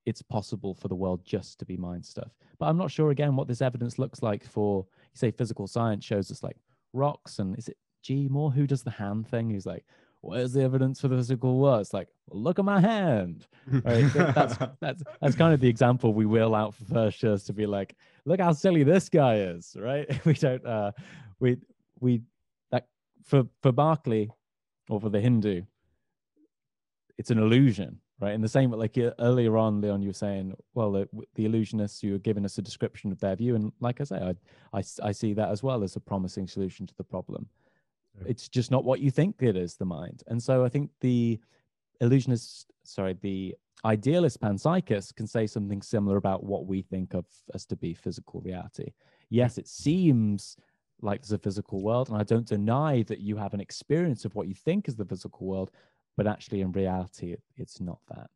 it's 0.06 0.22
possible 0.22 0.74
for 0.74 0.90
the 0.90 0.96
world 0.96 1.22
just 1.24 1.60
to 1.60 1.66
be 1.66 1.78
mind 1.78 2.06
stuff. 2.06 2.32
But 2.60 2.68
I'm 2.68 2.78
not 2.78 2.92
sure 2.92 3.12
again 3.12 3.36
what 3.36 3.48
this 3.48 3.62
evidence 3.62 3.98
looks 3.98 4.22
like 4.22 4.46
for 4.46 4.86
you 5.02 5.18
say 5.18 5.32
physical 5.32 5.68
science 5.68 6.04
shows 6.04 6.30
us 6.30 6.44
like 6.44 6.58
rocks 6.94 7.40
and 7.40 7.58
is 7.58 7.68
it 7.68 7.78
G 8.02 8.28
Moore 8.30 8.52
who 8.52 8.68
does 8.68 8.84
the 8.84 8.92
hand 8.92 9.28
thing? 9.28 9.50
He's 9.50 9.66
like, 9.66 9.86
where's 10.22 10.54
the 10.54 10.64
evidence 10.64 11.02
for 11.02 11.10
the 11.10 11.18
physical 11.18 11.60
world? 11.60 11.82
It's 11.82 11.94
like, 11.94 12.08
well, 12.28 12.42
look 12.42 12.58
at 12.58 12.66
my 12.66 12.80
hand. 12.80 13.46
Right. 13.68 14.12
that's 14.14 14.58
that's 14.80 15.04
that's 15.22 15.36
kind 15.36 15.54
of 15.54 15.60
the 15.60 15.68
example 15.68 16.14
we 16.14 16.26
wheel 16.26 16.56
out 16.56 16.74
for 16.74 16.86
first 16.86 17.22
years 17.22 17.44
to 17.46 17.54
be 17.54 17.66
like, 17.66 17.96
look 18.26 18.40
how 18.40 18.54
silly 18.54 18.84
this 18.84 19.10
guy 19.10 19.38
is, 19.38 19.76
right? 19.80 20.08
We 20.26 20.34
don't 20.34 20.66
uh 20.66 20.92
we 21.40 21.58
we 22.00 22.22
that 22.72 22.88
for 23.24 23.44
for 23.62 23.72
Berkeley 23.72 24.32
or 24.90 25.00
for 25.00 25.10
the 25.10 25.20
Hindu, 25.20 25.64
it's 27.18 27.32
an 27.32 27.38
illusion, 27.38 28.00
right? 28.20 28.34
In 28.34 28.42
the 28.42 28.50
same 28.50 28.72
like 28.72 28.98
earlier 29.20 29.58
on, 29.58 29.82
Leon, 29.82 30.02
you 30.02 30.10
were 30.10 30.14
saying, 30.14 30.54
well, 30.74 30.92
the, 30.92 31.08
the 31.36 31.46
illusionists, 31.46 32.04
you 32.04 32.14
were 32.14 32.20
giving 32.20 32.46
us 32.46 32.58
a 32.58 32.62
description 32.62 33.12
of 33.12 33.20
their 33.20 33.36
view, 33.36 33.56
and 33.56 33.72
like 33.80 34.02
I 34.02 34.06
say, 34.06 34.18
I, 34.18 34.78
I 34.78 34.84
I 35.02 35.12
see 35.12 35.34
that 35.34 35.50
as 35.50 35.64
well 35.64 35.84
as 35.84 35.96
a 35.96 36.00
promising 36.00 36.48
solution 36.48 36.86
to 36.88 36.96
the 36.96 37.04
problem. 37.04 37.48
It's 38.26 38.48
just 38.48 38.72
not 38.72 38.84
what 38.84 39.00
you 39.00 39.12
think 39.12 39.38
it 39.40 39.58
is 39.58 39.76
the 39.76 39.86
mind. 39.86 40.24
And 40.28 40.42
so 40.42 40.64
i 40.64 40.70
think 40.70 40.92
the 41.00 41.40
illusionist 42.02 42.72
sorry 42.84 43.18
the 43.22 43.56
idealist 43.86 44.40
panpsychist 44.42 45.16
can 45.16 45.28
say 45.28 45.48
something 45.48 45.82
similar 45.82 46.18
about 46.18 46.44
what 46.44 46.66
we 46.66 46.82
think 46.82 47.14
of 47.14 47.26
as 47.54 47.66
to 47.66 47.76
be 47.76 47.94
physical 47.94 48.42
reality. 48.42 48.92
Yes 49.30 49.58
it 49.58 49.68
seems 49.68 50.58
like 51.02 51.22
there's 51.22 51.34
a 51.34 51.38
physical 51.38 51.82
world 51.82 52.10
and 52.10 52.18
i 52.18 52.24
don't 52.24 52.48
deny 52.48 53.04
that 53.04 53.20
you 53.20 53.36
have 53.36 53.54
an 53.54 53.60
experience 53.60 54.24
of 54.24 54.34
what 54.36 54.48
you 54.48 54.54
think 54.54 54.88
is 54.88 54.96
the 54.96 55.04
physical 55.04 55.46
world 55.46 55.70
but 56.18 56.28
actually 56.28 56.62
in 56.62 56.72
reality 56.72 57.34
it, 57.34 57.42
it's 57.58 57.80
not 57.80 58.00
that 58.10 58.30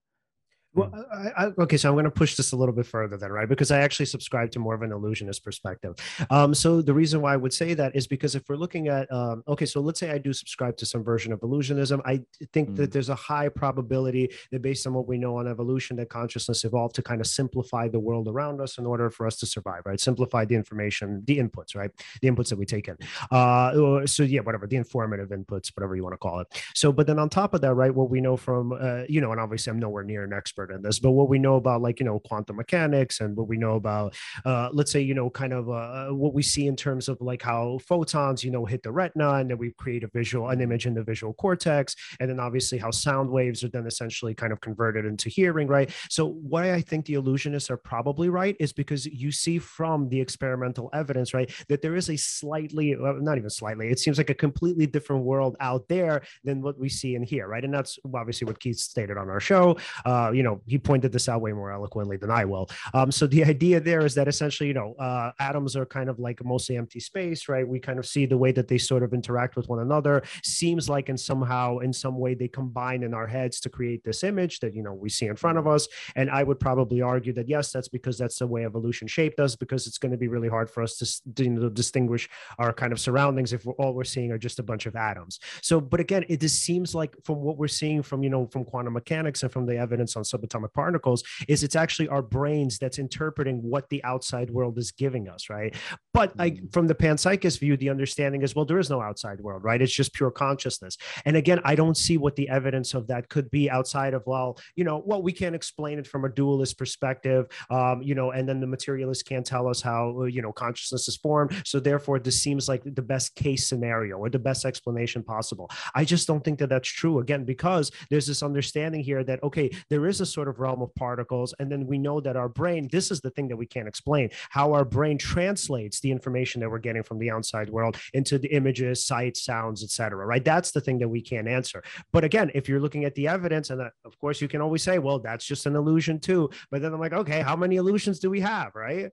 Well, 0.73 0.93
I, 1.11 1.45
I, 1.45 1.45
okay, 1.63 1.77
so 1.77 1.89
I'm 1.89 1.95
going 1.95 2.05
to 2.05 2.11
push 2.11 2.35
this 2.35 2.51
a 2.51 2.55
little 2.55 2.75
bit 2.75 2.85
further 2.85 3.17
then, 3.17 3.31
right? 3.31 3.49
Because 3.49 3.71
I 3.71 3.79
actually 3.79 4.05
subscribe 4.05 4.51
to 4.51 4.59
more 4.59 4.75
of 4.75 4.83
an 4.83 4.91
illusionist 4.91 5.43
perspective. 5.43 5.95
Um, 6.29 6.53
so 6.53 6.83
the 6.83 6.93
reason 6.93 7.19
why 7.19 7.33
I 7.33 7.35
would 7.37 7.53
say 7.53 7.73
that 7.73 7.95
is 7.95 8.05
because 8.05 8.35
if 8.35 8.43
we're 8.47 8.57
looking 8.57 8.87
at, 8.87 9.11
um, 9.11 9.43
okay, 9.47 9.65
so 9.65 9.81
let's 9.81 9.99
say 9.99 10.11
I 10.11 10.19
do 10.19 10.33
subscribe 10.33 10.77
to 10.77 10.85
some 10.85 11.03
version 11.03 11.33
of 11.33 11.39
illusionism, 11.39 12.01
I 12.05 12.21
think 12.53 12.67
Mm. 12.69 12.75
that 12.75 12.91
there's 12.91 13.09
a 13.09 13.15
high 13.15 13.49
probability 13.49 14.29
that 14.51 14.61
based 14.61 14.85
on 14.85 14.93
what 14.93 15.07
we 15.07 15.17
know 15.17 15.37
on 15.37 15.47
evolution, 15.47 15.95
that 15.97 16.09
consciousness 16.09 16.63
evolved 16.63 16.95
to 16.95 17.01
kind 17.01 17.21
of 17.21 17.27
simplify 17.27 17.87
the 17.87 17.99
world 17.99 18.27
around 18.27 18.61
us 18.61 18.77
in 18.77 18.85
order 18.85 19.09
for 19.09 19.25
us 19.25 19.37
to 19.37 19.45
survive, 19.45 19.81
right? 19.85 19.99
Simplify 19.99 20.43
the 20.45 20.53
information, 20.55 21.23
the 21.25 21.37
inputs, 21.39 21.75
right? 21.75 21.91
The 22.21 22.29
inputs 22.29 22.49
that 22.49 22.57
we 22.57 22.65
take 22.65 22.87
in. 22.87 22.97
Uh, 23.31 24.05
so 24.05 24.21
yeah, 24.23 24.41
whatever 24.41 24.67
the 24.67 24.75
informative 24.75 25.29
inputs, 25.29 25.71
whatever 25.75 25.95
you 25.95 26.03
want 26.03 26.13
to 26.13 26.17
call 26.17 26.41
it. 26.41 26.47
So, 26.75 26.91
but 26.91 27.07
then 27.07 27.17
on 27.19 27.29
top 27.29 27.53
of 27.53 27.61
that, 27.61 27.73
right, 27.73 27.93
what 27.93 28.09
we 28.09 28.21
know 28.21 28.37
from, 28.37 28.73
uh, 28.73 29.03
you 29.09 29.21
know, 29.21 29.31
and 29.31 29.39
obviously 29.39 29.71
I'm 29.71 29.79
nowhere 29.79 30.03
near 30.03 30.23
an 30.23 30.33
expert 30.33 30.66
expert 30.67 30.75
in 30.75 30.81
this, 30.81 30.99
but 30.99 31.11
what 31.11 31.29
we 31.29 31.39
know 31.39 31.55
about 31.55 31.81
like 31.81 31.99
you 31.99 32.05
know 32.05 32.19
quantum 32.19 32.55
mechanics 32.55 33.19
and 33.19 33.35
what 33.35 33.47
we 33.47 33.57
know 33.57 33.75
about 33.75 34.15
uh, 34.45 34.69
let's 34.71 34.91
say 34.91 35.01
you 35.01 35.13
know 35.13 35.29
kind 35.29 35.53
of 35.53 35.69
uh, 35.69 36.07
what 36.09 36.33
we 36.33 36.43
see 36.43 36.67
in 36.67 36.75
terms 36.75 37.07
of 37.07 37.17
like 37.21 37.41
how 37.41 37.79
photons 37.87 38.43
you 38.43 38.51
know 38.51 38.65
hit 38.65 38.83
the 38.83 38.91
retina 38.91 39.35
and 39.35 39.49
then 39.49 39.57
we 39.57 39.71
create 39.77 40.03
a 40.03 40.07
visual 40.07 40.49
an 40.49 40.61
image 40.61 40.85
in 40.85 40.93
the 40.93 41.03
visual 41.03 41.33
cortex, 41.33 41.95
and 42.19 42.29
then 42.29 42.39
obviously 42.39 42.77
how 42.77 42.91
sound 42.91 43.29
waves 43.29 43.63
are 43.63 43.69
then 43.69 43.85
essentially 43.85 44.33
kind 44.33 44.53
of 44.53 44.61
converted 44.61 45.05
into 45.05 45.29
hearing, 45.29 45.67
right? 45.67 45.89
So 46.09 46.27
why 46.27 46.73
I 46.73 46.81
think 46.81 47.05
the 47.05 47.15
illusionists 47.15 47.69
are 47.69 47.77
probably 47.77 48.29
right 48.29 48.55
is 48.59 48.73
because 48.73 49.05
you 49.05 49.31
see 49.31 49.59
from 49.59 50.09
the 50.09 50.19
experimental 50.19 50.89
evidence, 50.93 51.33
right, 51.33 51.51
that 51.69 51.81
there 51.81 51.95
is 51.95 52.09
a 52.09 52.17
slightly, 52.17 52.95
not 52.97 53.37
even 53.37 53.49
slightly, 53.49 53.89
it 53.89 53.99
seems 53.99 54.17
like 54.17 54.29
a 54.29 54.33
completely 54.35 54.87
different 54.87 55.23
world 55.23 55.55
out 55.59 55.87
there 55.87 56.21
than 56.43 56.61
what 56.61 56.77
we 56.77 56.89
see 56.89 57.15
in 57.15 57.23
here, 57.23 57.47
right? 57.47 57.63
And 57.63 57.73
that's 57.73 57.99
obviously 58.13 58.45
what 58.45 58.59
Keith 58.59 58.77
stated 58.77 59.17
on 59.17 59.29
our 59.29 59.39
show. 59.39 59.77
Uh, 60.05 60.31
you 60.33 60.43
know, 60.43 60.46
he 60.65 60.77
pointed 60.77 61.11
this 61.11 61.29
out 61.29 61.41
way 61.41 61.53
more 61.53 61.71
eloquently 61.71 62.17
than 62.17 62.31
I 62.31 62.45
will. 62.45 62.69
Um, 62.93 63.11
so 63.11 63.27
the 63.27 63.43
idea 63.43 63.79
there 63.79 64.05
is 64.05 64.15
that 64.15 64.27
essentially, 64.27 64.67
you 64.67 64.73
know, 64.73 64.93
uh, 64.99 65.31
atoms 65.39 65.75
are 65.75 65.85
kind 65.85 66.09
of 66.09 66.19
like 66.19 66.43
mostly 66.43 66.77
empty 66.77 66.99
space, 66.99 67.47
right? 67.47 67.67
We 67.67 67.79
kind 67.79 67.99
of 67.99 68.05
see 68.05 68.25
the 68.25 68.37
way 68.37 68.51
that 68.51 68.67
they 68.67 68.77
sort 68.77 69.03
of 69.03 69.13
interact 69.13 69.55
with 69.55 69.67
one 69.69 69.79
another. 69.79 70.23
Seems 70.43 70.89
like 70.89 71.09
in 71.09 71.17
somehow, 71.17 71.79
in 71.79 71.93
some 71.93 72.17
way, 72.17 72.33
they 72.33 72.47
combine 72.47 73.03
in 73.03 73.13
our 73.13 73.27
heads 73.27 73.59
to 73.61 73.69
create 73.69 74.03
this 74.03 74.23
image 74.23 74.59
that 74.59 74.73
you 74.75 74.83
know 74.83 74.93
we 74.93 75.09
see 75.09 75.27
in 75.27 75.35
front 75.35 75.57
of 75.57 75.67
us. 75.67 75.87
And 76.15 76.29
I 76.29 76.43
would 76.43 76.59
probably 76.59 77.01
argue 77.01 77.33
that 77.33 77.49
yes, 77.49 77.71
that's 77.71 77.87
because 77.87 78.17
that's 78.17 78.39
the 78.39 78.47
way 78.47 78.65
evolution 78.65 79.07
shaped 79.07 79.39
us. 79.39 79.55
Because 79.55 79.87
it's 79.87 79.97
going 79.97 80.11
to 80.11 80.17
be 80.17 80.27
really 80.27 80.49
hard 80.49 80.69
for 80.69 80.81
us 80.83 80.97
to, 80.97 81.43
you 81.43 81.49
know, 81.49 81.69
distinguish 81.69 82.29
our 82.59 82.73
kind 82.73 82.91
of 82.91 82.99
surroundings 82.99 83.53
if 83.53 83.65
we're, 83.65 83.73
all 83.73 83.93
we're 83.93 84.03
seeing 84.03 84.31
are 84.31 84.37
just 84.37 84.59
a 84.59 84.63
bunch 84.63 84.85
of 84.85 84.95
atoms. 84.95 85.39
So, 85.61 85.79
but 85.79 85.99
again, 85.99 86.25
it 86.29 86.39
just 86.39 86.61
seems 86.61 86.93
like 86.93 87.15
from 87.23 87.37
what 87.37 87.57
we're 87.57 87.67
seeing 87.67 88.01
from 88.03 88.23
you 88.23 88.29
know 88.29 88.47
from 88.47 88.65
quantum 88.65 88.93
mechanics 88.93 89.43
and 89.43 89.51
from 89.51 89.65
the 89.65 89.77
evidence 89.77 90.15
on 90.15 90.23
subatomic 90.37 90.73
particles 90.73 91.23
is 91.47 91.63
it's 91.63 91.75
actually 91.75 92.07
our 92.07 92.21
brains 92.21 92.77
that's 92.77 92.99
interpreting 92.99 93.57
what 93.61 93.89
the 93.89 94.03
outside 94.03 94.49
world 94.49 94.77
is 94.77 94.91
giving 94.91 95.27
us, 95.27 95.49
right? 95.49 95.75
But 96.13 96.33
I, 96.39 96.51
mm. 96.51 96.73
from 96.73 96.87
the 96.87 96.95
panpsychist 96.95 97.59
view, 97.59 97.77
the 97.77 97.89
understanding 97.89 98.41
is 98.41 98.55
well, 98.55 98.65
there 98.65 98.79
is 98.79 98.89
no 98.89 99.01
outside 99.01 99.39
world, 99.41 99.63
right? 99.63 99.81
It's 99.81 99.93
just 99.93 100.13
pure 100.13 100.31
consciousness. 100.31 100.97
And 101.25 101.35
again, 101.35 101.59
I 101.63 101.75
don't 101.75 101.97
see 101.97 102.17
what 102.17 102.35
the 102.35 102.49
evidence 102.49 102.93
of 102.93 103.07
that 103.07 103.29
could 103.29 103.49
be 103.51 103.69
outside 103.69 104.13
of 104.13 104.23
well, 104.25 104.57
you 104.75 104.83
know, 104.83 105.01
well, 105.05 105.21
we 105.21 105.31
can't 105.31 105.55
explain 105.55 105.99
it 105.99 106.07
from 106.07 106.25
a 106.25 106.29
dualist 106.29 106.77
perspective, 106.77 107.47
um, 107.69 108.01
you 108.01 108.15
know, 108.15 108.31
and 108.31 108.47
then 108.47 108.59
the 108.59 108.67
materialist 108.67 109.25
can't 109.25 109.45
tell 109.45 109.67
us 109.67 109.81
how 109.81 110.23
you 110.25 110.41
know 110.41 110.51
consciousness 110.51 111.07
is 111.07 111.17
formed. 111.17 111.61
So 111.65 111.79
therefore, 111.79 112.19
this 112.19 112.41
seems 112.41 112.67
like 112.67 112.83
the 112.83 113.01
best 113.01 113.35
case 113.35 113.67
scenario 113.67 114.17
or 114.17 114.29
the 114.29 114.39
best 114.39 114.65
explanation 114.65 115.23
possible. 115.23 115.69
I 115.95 116.03
just 116.03 116.27
don't 116.27 116.43
think 116.43 116.59
that 116.59 116.69
that's 116.69 116.89
true. 116.89 117.19
Again, 117.19 117.45
because 117.45 117.91
there's 118.09 118.27
this 118.27 118.43
understanding 118.43 119.01
here 119.01 119.23
that 119.23 119.41
okay, 119.43 119.69
there 119.89 120.07
is 120.07 120.21
a 120.21 120.25
sort 120.31 120.47
of 120.47 120.59
realm 120.59 120.81
of 120.81 120.93
particles, 120.95 121.53
and 121.59 121.71
then 121.71 121.87
we 121.87 121.97
know 121.97 122.19
that 122.21 122.35
our 122.35 122.49
brain. 122.49 122.87
This 122.91 123.11
is 123.11 123.21
the 123.21 123.29
thing 123.29 123.47
that 123.49 123.57
we 123.57 123.65
can't 123.65 123.87
explain: 123.87 124.29
how 124.49 124.73
our 124.73 124.85
brain 124.85 125.17
translates 125.17 125.99
the 125.99 126.11
information 126.11 126.61
that 126.61 126.69
we're 126.69 126.79
getting 126.79 127.03
from 127.03 127.19
the 127.19 127.31
outside 127.31 127.69
world 127.69 127.97
into 128.13 128.37
the 128.37 128.49
images, 128.49 129.05
sights, 129.05 129.43
sounds, 129.43 129.83
etc. 129.83 130.25
Right? 130.25 130.43
That's 130.43 130.71
the 130.71 130.81
thing 130.81 130.99
that 130.99 131.09
we 131.09 131.21
can't 131.21 131.47
answer. 131.47 131.83
But 132.11 132.23
again, 132.23 132.51
if 132.53 132.67
you're 132.69 132.79
looking 132.79 133.05
at 133.05 133.15
the 133.15 133.27
evidence, 133.27 133.69
and 133.69 133.81
of 133.81 134.19
course 134.19 134.41
you 134.41 134.47
can 134.47 134.61
always 134.61 134.83
say, 134.83 134.99
well, 134.99 135.19
that's 135.19 135.45
just 135.45 135.65
an 135.65 135.75
illusion 135.75 136.19
too. 136.19 136.49
But 136.71 136.81
then 136.81 136.93
I'm 136.93 136.99
like, 136.99 137.13
okay, 137.13 137.41
how 137.41 137.55
many 137.55 137.77
illusions 137.77 138.19
do 138.19 138.29
we 138.29 138.39
have? 138.41 138.75
Right? 138.75 139.11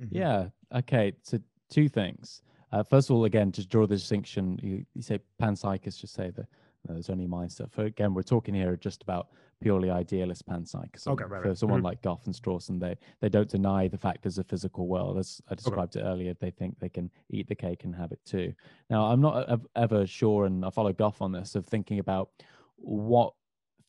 Mm-hmm. 0.00 0.16
Yeah. 0.16 0.46
Okay. 0.74 1.12
So 1.22 1.38
two 1.70 1.88
things. 1.88 2.42
Uh, 2.72 2.82
first 2.82 3.10
of 3.10 3.16
all, 3.16 3.24
again, 3.26 3.52
to 3.52 3.66
draw 3.66 3.86
the 3.86 3.96
distinction, 3.96 4.58
you, 4.62 4.84
you 4.94 5.02
say 5.02 5.18
panpsychists 5.40 6.00
just 6.00 6.14
say 6.14 6.30
that 6.30 6.46
there's 6.88 7.10
only 7.10 7.26
mind 7.26 7.52
stuff. 7.52 7.78
Again, 7.78 8.14
we're 8.14 8.22
talking 8.22 8.54
here 8.54 8.76
just 8.76 9.02
about 9.02 9.28
purely 9.60 9.90
idealist 9.90 10.46
panpsychism. 10.46 11.08
Okay, 11.08 11.24
right, 11.24 11.42
For 11.42 11.48
right. 11.48 11.58
someone 11.58 11.78
mm-hmm. 11.78 11.86
like 11.86 12.02
Goff 12.02 12.26
and 12.26 12.34
Strawson, 12.34 12.80
they 12.80 12.96
they 13.20 13.28
don't 13.28 13.48
deny 13.48 13.88
the 13.88 13.98
fact 13.98 14.22
there's 14.22 14.38
a 14.38 14.44
physical 14.44 14.88
world. 14.88 15.18
As 15.18 15.40
I 15.48 15.54
described 15.54 15.96
okay. 15.96 16.04
it 16.04 16.08
earlier, 16.08 16.34
they 16.34 16.50
think 16.50 16.78
they 16.78 16.88
can 16.88 17.10
eat 17.30 17.48
the 17.48 17.54
cake 17.54 17.84
and 17.84 17.94
have 17.94 18.12
it 18.12 18.20
too. 18.24 18.52
Now, 18.90 19.04
I'm 19.04 19.20
not 19.20 19.60
ever 19.76 20.06
sure, 20.06 20.46
and 20.46 20.64
I 20.64 20.70
follow 20.70 20.92
Goff 20.92 21.22
on 21.22 21.32
this, 21.32 21.54
of 21.54 21.66
thinking 21.66 21.98
about 22.00 22.30
what 22.76 23.34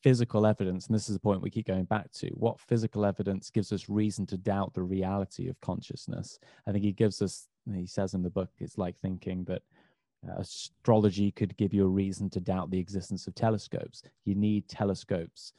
physical 0.04 0.44
evidence, 0.46 0.86
and 0.86 0.94
this 0.94 1.08
is 1.08 1.16
the 1.16 1.20
point 1.20 1.40
we 1.40 1.48
keep 1.48 1.66
going 1.66 1.84
back 1.84 2.12
to, 2.12 2.28
what 2.34 2.60
physical 2.60 3.06
evidence 3.06 3.48
gives 3.48 3.72
us 3.72 3.88
reason 3.88 4.26
to 4.26 4.36
doubt 4.36 4.74
the 4.74 4.82
reality 4.82 5.48
of 5.48 5.58
consciousness? 5.62 6.38
I 6.68 6.72
think 6.72 6.84
he 6.84 6.92
gives 6.92 7.22
us, 7.22 7.48
he 7.74 7.86
says 7.86 8.12
in 8.12 8.22
the 8.22 8.28
book, 8.28 8.50
it's 8.60 8.76
like 8.76 9.00
thinking 9.00 9.44
that 9.44 9.62
uh, 9.62 9.73
Uh, 10.28 10.40
astrology 10.40 11.30
could 11.30 11.56
give 11.56 11.74
you 11.74 11.84
a 11.84 11.88
reason 11.88 12.30
to 12.30 12.40
doubt 12.40 12.70
the 12.70 12.78
existence 12.78 13.26
of 13.26 13.34
telescopes. 13.34 14.02
You 14.24 14.34
need 14.34 14.68
telescopes 14.68 15.52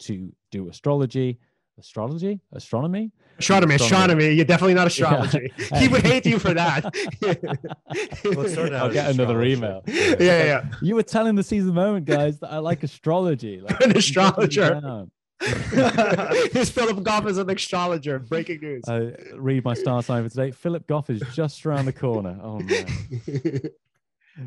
to 0.00 0.32
do 0.50 0.68
astrology 0.68 1.38
astrology, 1.80 2.40
astronomy, 2.52 3.10
astronomy, 3.38 3.74
astronomy. 3.74 4.30
You're 4.30 4.44
definitely 4.44 4.74
not 4.74 4.86
astrology. 4.92 5.52
Yeah. 5.58 5.78
he 5.80 5.88
would 5.88 6.02
hate 6.02 6.26
you 6.26 6.38
for 6.38 6.54
that. 6.54 6.84
well, 8.24 8.74
I'll 8.76 8.92
get 8.92 9.10
another 9.10 9.42
email. 9.42 9.82
Yeah, 9.86 10.14
yeah, 10.20 10.44
yeah. 10.44 10.64
You 10.80 10.94
were 10.94 11.02
telling 11.02 11.34
the 11.34 11.42
season 11.42 11.74
moment, 11.74 12.06
guys, 12.06 12.38
that 12.40 12.52
I 12.52 12.58
like 12.58 12.82
astrology. 12.82 13.60
Like, 13.60 13.80
an 13.80 13.96
astrologer. 13.96 15.06
Here's 15.40 16.70
Philip 16.70 17.02
Goff 17.02 17.26
is 17.26 17.38
an 17.38 17.48
astrologer. 17.50 18.18
Breaking 18.18 18.60
news. 18.60 18.84
I 18.86 19.14
read 19.34 19.64
my 19.64 19.74
star 19.74 20.02
sign 20.02 20.22
for 20.22 20.28
today. 20.28 20.50
Philip 20.50 20.86
Goff 20.86 21.08
is 21.08 21.22
just 21.32 21.64
around 21.64 21.86
the 21.86 21.92
corner. 21.92 22.38
Oh 22.42 22.60
man 22.60 22.86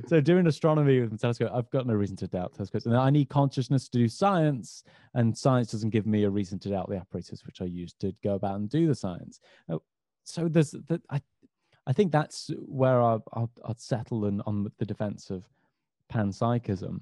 so 0.08 0.22
doing 0.22 0.48
astronomy 0.48 1.02
with 1.02 1.14
a 1.14 1.18
telescope, 1.18 1.52
I've 1.54 1.70
got 1.70 1.88
no 1.88 1.94
reason 1.94 2.16
to 2.18 2.28
doubt 2.28 2.54
telescopes. 2.54 2.86
And 2.86 2.96
I 2.96 3.10
need 3.10 3.30
consciousness 3.30 3.90
to 3.90 3.98
do 3.98 4.08
science, 4.08 4.84
and 5.14 5.38
science 5.38 5.72
doesn't 5.72 5.92
give 5.92 6.08
me 6.08 6.24
a 6.24 6.30
reason 6.30 6.60
to 6.60 6.70
doubt 6.70 6.90
the 6.90 6.98
apparatus 6.98 7.46
which 7.46 7.62
I 7.62 7.66
use 7.66 7.94
to 8.00 8.14
go 8.24 8.36
about 8.36 8.56
and 8.56 8.70
do 8.70 8.88
the 8.88 8.96
science. 8.96 9.40
Oh, 9.70 9.82
so 10.24 10.48
there's 10.48 10.72
that. 10.72 11.02
I, 11.10 11.22
I 11.86 11.92
think 11.92 12.12
that's 12.12 12.50
where 12.60 13.02
I'll, 13.02 13.24
I'll, 13.34 13.52
I'll 13.66 13.78
settle 13.78 14.26
in, 14.26 14.42
on 14.42 14.72
the 14.78 14.86
defense 14.86 15.30
of 15.30 15.44
panpsychism. 16.12 17.00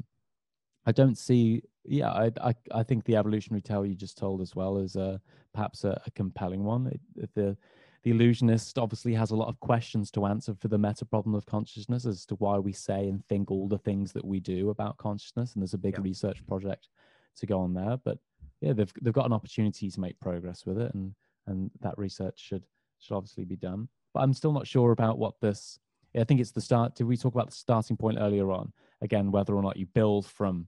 I 0.85 0.91
don't 0.91 1.17
see. 1.17 1.61
Yeah, 1.85 2.11
I, 2.11 2.31
I, 2.41 2.55
I 2.71 2.83
think 2.83 3.05
the 3.05 3.15
evolutionary 3.15 3.61
tale 3.61 3.85
you 3.85 3.95
just 3.95 4.17
told 4.17 4.41
as 4.41 4.55
well 4.55 4.77
is 4.77 4.95
uh, 4.95 5.19
perhaps 5.53 5.83
a, 5.83 6.01
a 6.05 6.11
compelling 6.11 6.63
one. 6.63 6.87
It, 7.15 7.29
the 7.35 7.57
the 8.03 8.11
illusionist 8.11 8.79
obviously 8.79 9.13
has 9.13 9.31
a 9.31 9.35
lot 9.35 9.47
of 9.47 9.59
questions 9.59 10.09
to 10.11 10.25
answer 10.25 10.55
for 10.55 10.67
the 10.67 10.77
meta 10.77 11.05
problem 11.05 11.35
of 11.35 11.45
consciousness 11.45 12.05
as 12.05 12.25
to 12.25 12.35
why 12.35 12.57
we 12.57 12.73
say 12.73 13.07
and 13.07 13.23
think 13.27 13.51
all 13.51 13.67
the 13.67 13.77
things 13.77 14.11
that 14.13 14.25
we 14.25 14.39
do 14.39 14.69
about 14.69 14.97
consciousness. 14.97 15.53
And 15.53 15.61
there's 15.61 15.75
a 15.75 15.79
big 15.79 15.95
yeah. 15.97 16.03
research 16.03 16.45
project 16.47 16.87
to 17.37 17.45
go 17.45 17.59
on 17.59 17.73
there. 17.73 17.97
But 18.03 18.17
yeah, 18.59 18.73
they've 18.73 18.91
they've 19.01 19.13
got 19.13 19.27
an 19.27 19.33
opportunity 19.33 19.89
to 19.89 19.99
make 19.99 20.19
progress 20.19 20.65
with 20.65 20.79
it, 20.79 20.93
and 20.93 21.13
and 21.47 21.69
that 21.81 21.97
research 21.97 22.39
should 22.39 22.63
should 22.99 23.15
obviously 23.15 23.45
be 23.45 23.55
done. 23.55 23.87
But 24.13 24.21
I'm 24.21 24.33
still 24.33 24.53
not 24.53 24.67
sure 24.67 24.91
about 24.91 25.17
what 25.17 25.39
this. 25.41 25.79
I 26.15 26.23
think 26.23 26.41
it's 26.41 26.51
the 26.51 26.61
start. 26.61 26.95
Did 26.95 27.05
we 27.07 27.17
talk 27.17 27.33
about 27.33 27.49
the 27.49 27.55
starting 27.55 27.95
point 27.95 28.17
earlier 28.19 28.51
on? 28.51 28.73
Again, 29.01 29.31
whether 29.31 29.55
or 29.55 29.61
not 29.61 29.77
you 29.77 29.85
build 29.85 30.25
from 30.25 30.67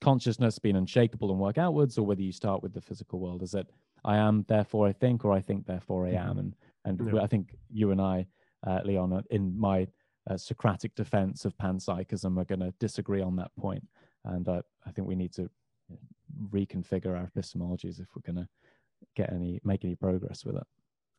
consciousness 0.00 0.58
being 0.58 0.76
unshakable 0.76 1.30
and 1.30 1.38
work 1.38 1.58
outwards, 1.58 1.98
or 1.98 2.06
whether 2.06 2.22
you 2.22 2.32
start 2.32 2.62
with 2.62 2.72
the 2.72 2.80
physical 2.80 3.20
world. 3.20 3.42
Is 3.42 3.54
it 3.54 3.66
I 4.04 4.16
am, 4.16 4.44
therefore 4.48 4.86
I 4.86 4.92
think, 4.92 5.24
or 5.24 5.32
I 5.32 5.40
think, 5.40 5.66
therefore 5.66 6.06
I 6.06 6.10
am. 6.10 6.30
Mm-hmm. 6.30 6.38
And 6.38 6.54
and 6.84 7.14
yeah. 7.14 7.22
I 7.22 7.26
think 7.26 7.56
you 7.72 7.90
and 7.90 8.00
I, 8.00 8.26
uh, 8.66 8.80
Leon, 8.84 9.24
in 9.30 9.58
my 9.58 9.86
uh, 10.28 10.36
Socratic 10.36 10.94
defense 10.94 11.44
of 11.44 11.56
panpsychism, 11.56 12.38
are 12.38 12.44
going 12.44 12.60
to 12.60 12.72
disagree 12.78 13.22
on 13.22 13.36
that 13.36 13.50
point. 13.58 13.86
And 14.24 14.46
uh, 14.48 14.62
I 14.86 14.90
think 14.90 15.08
we 15.08 15.14
need 15.14 15.32
to 15.34 15.48
reconfigure 16.52 17.16
our 17.16 17.30
epistemologies 17.34 18.00
if 18.00 18.08
we're 18.14 18.32
going 18.32 18.44
to 18.44 18.48
get 19.16 19.32
any 19.32 19.60
make 19.64 19.84
any 19.84 19.94
progress 19.94 20.44
with 20.44 20.56
it. 20.56 20.66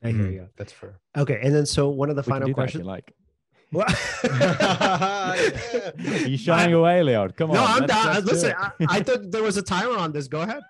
I 0.03 0.11
hear 0.11 0.29
you. 0.29 0.47
That's 0.57 0.71
fair. 0.71 0.99
Okay, 1.17 1.39
and 1.41 1.55
then 1.55 1.65
so 1.65 1.89
one 1.89 2.11
of 2.11 2.15
the 2.15 2.21
we 2.21 2.29
final 2.29 2.53
questions, 2.53 2.85
like. 2.85 3.11
you 6.27 6.37
shying 6.37 6.73
away, 6.73 7.03
Leon? 7.03 7.31
Come 7.31 7.49
on. 7.49 7.57
No, 7.57 7.65
I'm 7.65 7.85
down. 7.87 8.23
Listen, 8.23 8.53
I, 8.57 8.71
I 8.87 9.01
thought 9.01 9.31
there 9.31 9.43
was 9.43 9.57
a 9.57 9.61
timer 9.61 9.97
on 9.97 10.13
this. 10.13 10.27
Go 10.27 10.41
ahead 10.41 10.61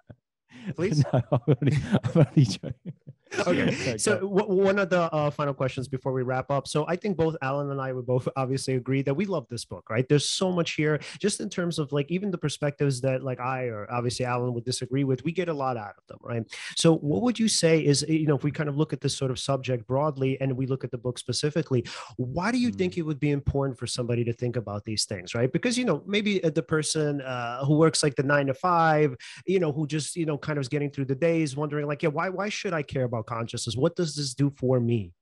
please? 0.75 1.03
no, 1.13 1.21
I'm 1.31 1.39
only, 1.61 1.77
I'm 2.03 2.11
only 2.27 2.45
joking. 2.45 2.93
okay. 3.47 3.97
So 3.97 4.19
w- 4.19 4.63
one 4.63 4.79
of 4.79 4.89
the 4.89 5.01
uh, 5.13 5.29
final 5.29 5.53
questions 5.53 5.87
before 5.87 6.13
we 6.13 6.23
wrap 6.23 6.51
up. 6.51 6.67
So 6.67 6.85
I 6.87 6.95
think 6.95 7.17
both 7.17 7.35
Alan 7.41 7.71
and 7.71 7.81
I 7.81 7.93
would 7.93 8.05
both 8.05 8.27
obviously 8.35 8.75
agree 8.75 9.01
that 9.03 9.13
we 9.13 9.25
love 9.25 9.47
this 9.49 9.65
book, 9.65 9.89
right? 9.89 10.07
There's 10.07 10.27
so 10.27 10.51
much 10.51 10.71
here, 10.73 10.99
just 11.19 11.39
in 11.39 11.49
terms 11.49 11.79
of 11.79 11.91
like 11.91 12.09
even 12.09 12.31
the 12.31 12.37
perspectives 12.37 13.01
that 13.01 13.23
like 13.23 13.39
I 13.39 13.65
or 13.65 13.91
obviously 13.91 14.25
Alan 14.25 14.53
would 14.53 14.65
disagree 14.65 15.03
with. 15.03 15.23
We 15.23 15.31
get 15.31 15.49
a 15.49 15.53
lot 15.53 15.77
out 15.77 15.95
of 15.97 16.07
them, 16.07 16.19
right? 16.21 16.43
So 16.75 16.95
what 16.97 17.21
would 17.21 17.39
you 17.39 17.47
say 17.47 17.83
is 17.83 18.05
you 18.07 18.27
know 18.27 18.35
if 18.35 18.43
we 18.43 18.51
kind 18.51 18.69
of 18.69 18.77
look 18.77 18.93
at 18.93 19.01
this 19.01 19.15
sort 19.15 19.31
of 19.31 19.39
subject 19.39 19.87
broadly 19.87 20.39
and 20.41 20.55
we 20.55 20.67
look 20.67 20.83
at 20.83 20.91
the 20.91 20.97
book 20.97 21.17
specifically, 21.17 21.85
why 22.17 22.51
do 22.51 22.57
you 22.57 22.71
mm. 22.71 22.77
think 22.77 22.97
it 22.97 23.03
would 23.03 23.19
be 23.19 23.31
important 23.31 23.77
for 23.77 23.87
somebody 23.87 24.23
to 24.23 24.33
think 24.33 24.55
about 24.55 24.83
these 24.85 25.05
things, 25.05 25.35
right? 25.35 25.51
Because 25.51 25.77
you 25.77 25.85
know 25.85 26.03
maybe 26.05 26.43
uh, 26.43 26.49
the 26.49 26.63
person 26.63 27.21
uh, 27.21 27.65
who 27.65 27.77
works 27.77 28.03
like 28.03 28.15
the 28.15 28.23
nine 28.23 28.47
to 28.47 28.53
five, 28.53 29.15
you 29.45 29.59
know, 29.59 29.71
who 29.71 29.87
just 29.87 30.15
you 30.15 30.25
know 30.25 30.37
kind 30.37 30.57
of 30.57 30.61
is 30.61 30.69
getting 30.69 30.91
through 30.91 31.05
the 31.05 31.15
days, 31.15 31.55
wondering 31.55 31.87
like, 31.87 32.03
yeah, 32.03 32.09
why 32.09 32.29
why 32.29 32.49
should 32.49 32.73
I 32.73 32.81
care 32.81 33.03
about 33.03 33.24
consciousness? 33.25 33.75
What 33.75 33.95
does 33.95 34.15
this 34.15 34.33
do 34.33 34.49
for 34.49 34.79
me? 34.79 35.13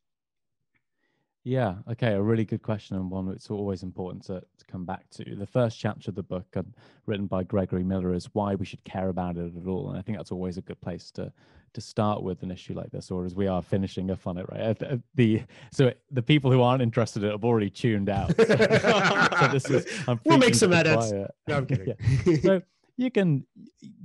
Yeah. 1.43 1.75
Okay. 1.91 2.13
A 2.13 2.21
really 2.21 2.45
good 2.45 2.61
question 2.61 2.95
and 2.95 3.11
one 3.11 3.27
that's 3.27 3.49
always 3.49 3.83
important 3.83 4.23
to, 4.25 4.39
to 4.39 4.65
come 4.65 4.85
back 4.85 5.09
to. 5.11 5.35
The 5.35 5.45
first 5.45 5.77
chapter 5.77 6.09
of 6.11 6.15
the 6.15 6.23
book, 6.23 6.45
um, 6.55 6.73
written 7.05 7.27
by 7.27 7.43
Gregory 7.43 7.83
Miller, 7.83 8.13
is 8.13 8.29
why 8.33 8.55
we 8.55 8.65
should 8.65 8.83
care 8.85 9.09
about 9.09 9.35
it 9.35 9.51
at 9.55 9.67
all. 9.67 9.89
And 9.89 9.99
I 9.99 10.01
think 10.01 10.17
that's 10.17 10.31
always 10.31 10.57
a 10.57 10.61
good 10.61 10.79
place 10.79 11.11
to 11.11 11.31
to 11.73 11.81
start 11.81 12.21
with 12.21 12.43
an 12.43 12.51
issue 12.51 12.73
like 12.73 12.91
this, 12.91 13.09
or 13.09 13.25
as 13.25 13.33
we 13.33 13.47
are 13.47 13.61
finishing 13.61 14.11
up 14.11 14.27
on 14.27 14.37
it, 14.37 14.45
right? 14.49 15.01
The 15.15 15.41
so 15.71 15.91
the 16.11 16.21
people 16.21 16.51
who 16.51 16.61
aren't 16.61 16.83
interested 16.83 17.23
in 17.23 17.29
it 17.29 17.31
have 17.31 17.43
already 17.43 17.69
tuned 17.69 18.09
out. 18.09 18.35
So, 18.37 18.45
so 19.39 19.47
this 19.51 19.69
is 19.69 20.03
I'm 20.07 20.19
we'll 20.23 20.37
make 20.37 20.55
some 20.55 20.71
edits. 20.71 21.11
No, 21.11 21.57
I'm 21.57 21.65
kidding. 21.65 21.95
yeah. 22.25 22.37
So 22.41 22.61
you 22.97 23.09
can 23.09 23.45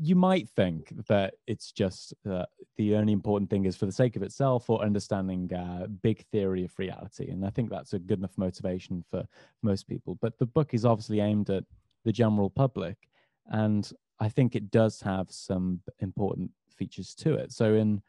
you 0.01 0.17
might 0.17 0.49
think 0.49 0.93
that 1.09 1.35
it's 1.47 1.73
just 1.73 2.15
uh, 2.29 2.45
the 2.77 2.95
only 2.95 3.13
important 3.13 3.51
thing 3.51 3.65
is 3.65 3.77
for 3.77 3.87
the 3.87 3.93
sake 3.93 4.17
of 4.17 4.23
itself 4.23 4.71
or 4.71 4.83
understanding 4.83 5.53
uh, 5.53 5.87
big 6.03 6.25
theory 6.33 6.65
of 6.65 6.79
reality 6.79 7.31
and 7.31 7.45
i 7.45 7.51
think 7.51 7.71
that's 7.71 7.93
a 7.93 7.99
good 7.99 8.19
enough 8.19 8.37
motivation 8.37 9.05
for 9.11 9.25
most 9.63 9.89
people 9.89 10.17
but 10.21 10.39
the 10.39 10.47
book 10.47 10.73
is 10.73 10.85
obviously 10.85 11.21
aimed 11.21 11.51
at 11.51 11.65
the 12.05 12.13
general 12.13 12.49
public 12.49 12.97
and 13.51 13.93
i 14.21 14.29
think 14.29 14.55
it 14.55 14.71
does 14.71 15.01
have 15.01 15.31
some 15.31 15.81
important 16.01 16.51
features 16.75 17.15
to 17.15 17.35
it 17.35 17.53
so 17.53 17.75
in 17.75 18.01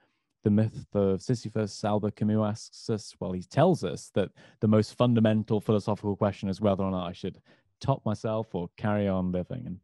the 0.44 0.50
myth 0.50 0.86
of 0.94 1.22
Sisyphus, 1.22 1.84
Albert 1.84 2.16
Camus 2.16 2.40
asks 2.40 2.90
us, 2.90 3.14
well, 3.20 3.34
he 3.34 3.44
tells 3.44 3.84
us 3.84 4.10
that 4.14 4.30
the 4.62 4.70
most 4.70 4.96
fundamental 4.96 5.60
philosophical 5.60 6.16
question 6.16 6.48
is 6.48 6.62
whether 6.62 6.82
or 6.82 6.92
not 6.92 7.10
I 7.10 7.12
should 7.12 7.42
top 7.82 8.06
myself 8.06 8.56
or 8.56 8.70
carry 8.78 9.08
on 9.08 9.34
living. 9.34 9.64
And 9.66 9.80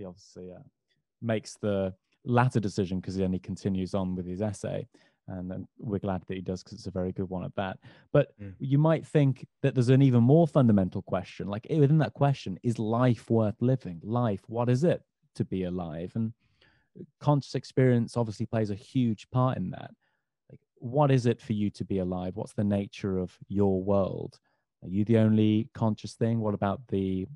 he 0.00 0.04
obviously 0.06 0.50
uh, 0.50 0.62
makes 1.22 1.54
the 1.54 1.94
latter 2.24 2.60
decision 2.60 2.98
because 3.00 3.16
then 3.16 3.32
he 3.32 3.38
continues 3.38 3.94
on 3.94 4.16
with 4.16 4.26
his 4.26 4.42
essay. 4.42 4.88
And, 5.28 5.52
and 5.52 5.68
we're 5.78 6.00
glad 6.00 6.22
that 6.26 6.34
he 6.34 6.40
does 6.40 6.62
because 6.62 6.78
it's 6.78 6.88
a 6.88 6.90
very 6.90 7.12
good 7.12 7.28
one 7.28 7.44
at 7.44 7.54
that. 7.54 7.78
But 8.12 8.32
mm. 8.42 8.52
you 8.58 8.78
might 8.78 9.06
think 9.06 9.46
that 9.62 9.74
there's 9.74 9.90
an 9.90 10.02
even 10.02 10.22
more 10.22 10.48
fundamental 10.48 11.02
question. 11.02 11.46
Like 11.46 11.66
within 11.70 11.98
that 11.98 12.14
question, 12.14 12.58
is 12.64 12.78
life 12.80 13.30
worth 13.30 13.54
living? 13.60 14.00
Life, 14.02 14.40
what 14.48 14.68
is 14.68 14.82
it 14.82 15.02
to 15.36 15.44
be 15.44 15.64
alive? 15.64 16.12
And 16.16 16.32
conscious 17.20 17.54
experience 17.54 18.16
obviously 18.16 18.46
plays 18.46 18.70
a 18.70 18.74
huge 18.74 19.30
part 19.30 19.56
in 19.56 19.70
that. 19.70 19.92
Like, 20.50 20.60
what 20.76 21.12
is 21.12 21.26
it 21.26 21.40
for 21.40 21.52
you 21.52 21.70
to 21.70 21.84
be 21.84 21.98
alive? 21.98 22.34
What's 22.34 22.54
the 22.54 22.64
nature 22.64 23.18
of 23.18 23.36
your 23.46 23.80
world? 23.80 24.40
Are 24.82 24.88
you 24.88 25.04
the 25.04 25.18
only 25.18 25.68
conscious 25.74 26.14
thing? 26.14 26.40
What 26.40 26.54
about 26.54 26.80
the 26.88 27.26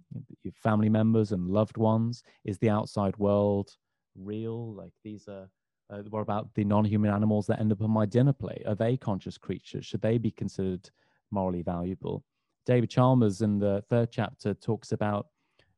your 0.42 0.52
family 0.62 0.88
members 0.88 1.32
and 1.32 1.48
loved 1.48 1.76
ones? 1.76 2.22
Is 2.44 2.58
the 2.58 2.70
outside 2.70 3.16
world 3.18 3.76
real? 4.16 4.72
Like 4.74 4.92
these 5.02 5.28
are. 5.28 5.48
Uh, 5.90 5.98
what 6.08 6.20
about 6.20 6.48
the 6.54 6.64
non-human 6.64 7.10
animals 7.10 7.46
that 7.46 7.60
end 7.60 7.70
up 7.70 7.82
on 7.82 7.90
my 7.90 8.06
dinner 8.06 8.32
plate? 8.32 8.62
Are 8.66 8.74
they 8.74 8.96
conscious 8.96 9.36
creatures? 9.36 9.84
Should 9.84 10.00
they 10.00 10.16
be 10.16 10.30
considered 10.30 10.88
morally 11.30 11.60
valuable? 11.60 12.24
David 12.64 12.88
Chalmers 12.88 13.42
in 13.42 13.58
the 13.58 13.84
third 13.90 14.10
chapter 14.10 14.54
talks 14.54 14.92
about 14.92 15.26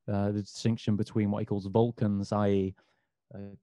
uh, 0.07 0.31
the 0.31 0.43
distinction 0.43 0.95
between 0.95 1.33
what 1.33 1.41
he 1.41 1.45
calls 1.45 1.67
Vulcans, 1.67 2.31
i.e., 2.33 2.73
uh, 3.35 3.57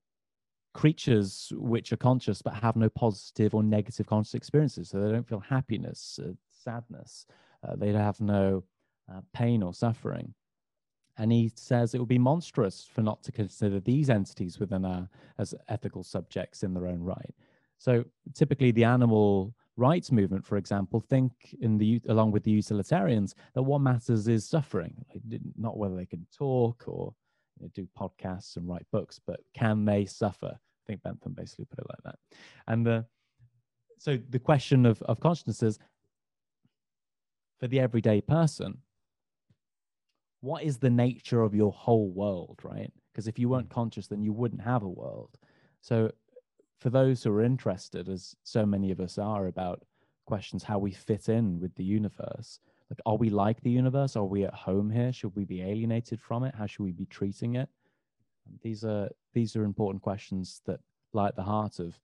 creatures 0.74 1.54
which 1.56 1.94
are 1.94 1.98
conscious 1.98 2.42
but 2.42 2.54
have 2.54 2.76
no 2.76 2.90
positive 2.90 3.54
or 3.56 3.64
negative 3.64 4.08
conscious 4.08 4.34
experiences. 4.34 4.90
So 4.90 5.00
they 5.00 5.12
don't 5.12 5.28
feel 5.28 5.40
happiness, 5.40 6.20
uh, 6.22 6.32
sadness, 6.52 7.26
uh, 7.68 7.76
they'd 7.76 7.96
have 7.96 8.20
no 8.20 8.64
uh, 9.12 9.22
pain 9.34 9.64
or 9.64 9.74
suffering. 9.74 10.34
And 11.18 11.32
he 11.32 11.52
says 11.56 11.94
it 11.94 12.00
would 12.00 12.08
be 12.08 12.18
monstrous 12.18 12.88
for 12.92 13.02
not 13.02 13.22
to 13.24 13.32
consider 13.32 13.80
these 13.80 14.10
entities 14.10 14.60
within 14.60 14.84
our, 14.84 15.08
as 15.38 15.54
ethical 15.70 16.04
subjects 16.04 16.64
in 16.64 16.74
their 16.74 16.88
own 16.88 17.02
right. 17.02 17.34
So 17.78 18.04
typically, 18.34 18.72
the 18.72 18.86
animal 18.86 19.54
rights 19.76 20.12
movement, 20.12 20.46
for 20.46 20.58
example, 20.58 21.02
think 21.02 21.32
in 21.62 21.78
the 21.78 22.02
along 22.08 22.32
with 22.32 22.44
the 22.44 22.52
utilitarians 22.52 23.36
that 23.54 23.64
what 23.64 23.82
matters 23.82 24.28
is 24.28 24.48
suffering, 24.48 25.06
not 25.58 25.78
whether 25.78 25.96
they 25.96 26.06
can 26.06 26.26
talk 26.36 26.84
or 26.88 27.14
you 27.60 27.66
know, 27.66 27.72
do 27.74 27.88
podcasts 28.00 28.56
and 28.58 28.68
write 28.68 28.86
books, 28.92 29.20
but 29.26 29.40
can 29.54 29.86
they 29.86 30.06
suffer? 30.06 30.52
I 30.54 30.84
think 30.88 31.04
Bentham 31.04 31.34
basically 31.34 31.66
put 31.66 31.80
it 31.80 31.86
like 31.90 32.04
that. 32.06 32.20
And 32.68 32.86
the 32.86 33.06
so 34.00 34.18
the 34.30 34.40
question 34.40 34.86
of, 34.86 35.02
of 35.04 35.20
consciousness 35.20 35.64
is 35.64 35.80
for 37.64 37.70
the 37.70 37.80
everyday 37.80 38.20
person, 38.20 38.78
what 40.42 40.64
is 40.64 40.80
the 40.80 40.90
nature 40.90 41.42
of 41.44 41.56
your 41.56 41.72
whole 41.72 42.10
world, 42.10 42.60
right? 42.62 42.92
Because 43.10 43.26
if 43.26 43.40
you 43.40 43.48
weren't 43.48 43.68
hmm. 43.68 43.74
conscious, 43.74 44.08
then 44.08 44.22
you 44.22 44.34
wouldn't 44.34 44.62
have 44.62 44.84
a 44.84 44.90
world. 44.90 45.38
So, 45.80 46.12
for 46.82 46.90
those 46.90 47.24
who 47.24 47.32
are 47.32 47.42
interested, 47.42 48.10
as 48.10 48.36
so 48.44 48.66
many 48.66 48.92
of 48.92 49.00
us 49.00 49.18
are, 49.18 49.48
about 49.48 49.86
questions 50.26 50.62
how 50.62 50.78
we 50.78 50.92
fit 50.92 51.30
in 51.30 51.62
with 51.62 51.74
the 51.76 51.86
universe, 51.86 52.60
like, 52.90 53.00
are 53.06 53.16
we 53.16 53.30
like 53.30 53.62
the 53.62 53.70
universe? 53.70 54.18
Are 54.18 54.26
we 54.26 54.44
at 54.44 54.54
home 54.54 54.92
here? 54.92 55.14
Should 55.14 55.34
we 55.34 55.46
be 55.46 55.62
alienated 55.62 56.20
from 56.20 56.44
it? 56.44 56.54
How 56.54 56.66
should 56.66 56.84
we 56.84 56.92
be 56.92 57.06
treating 57.06 57.56
it? 57.56 57.70
These 58.62 58.84
are 58.84 59.10
these 59.34 59.56
are 59.56 59.64
important 59.64 60.04
questions 60.04 60.60
that 60.66 60.82
lie 61.14 61.30
at 61.30 61.38
the 61.38 61.44
heart 61.44 61.80
of, 61.80 61.98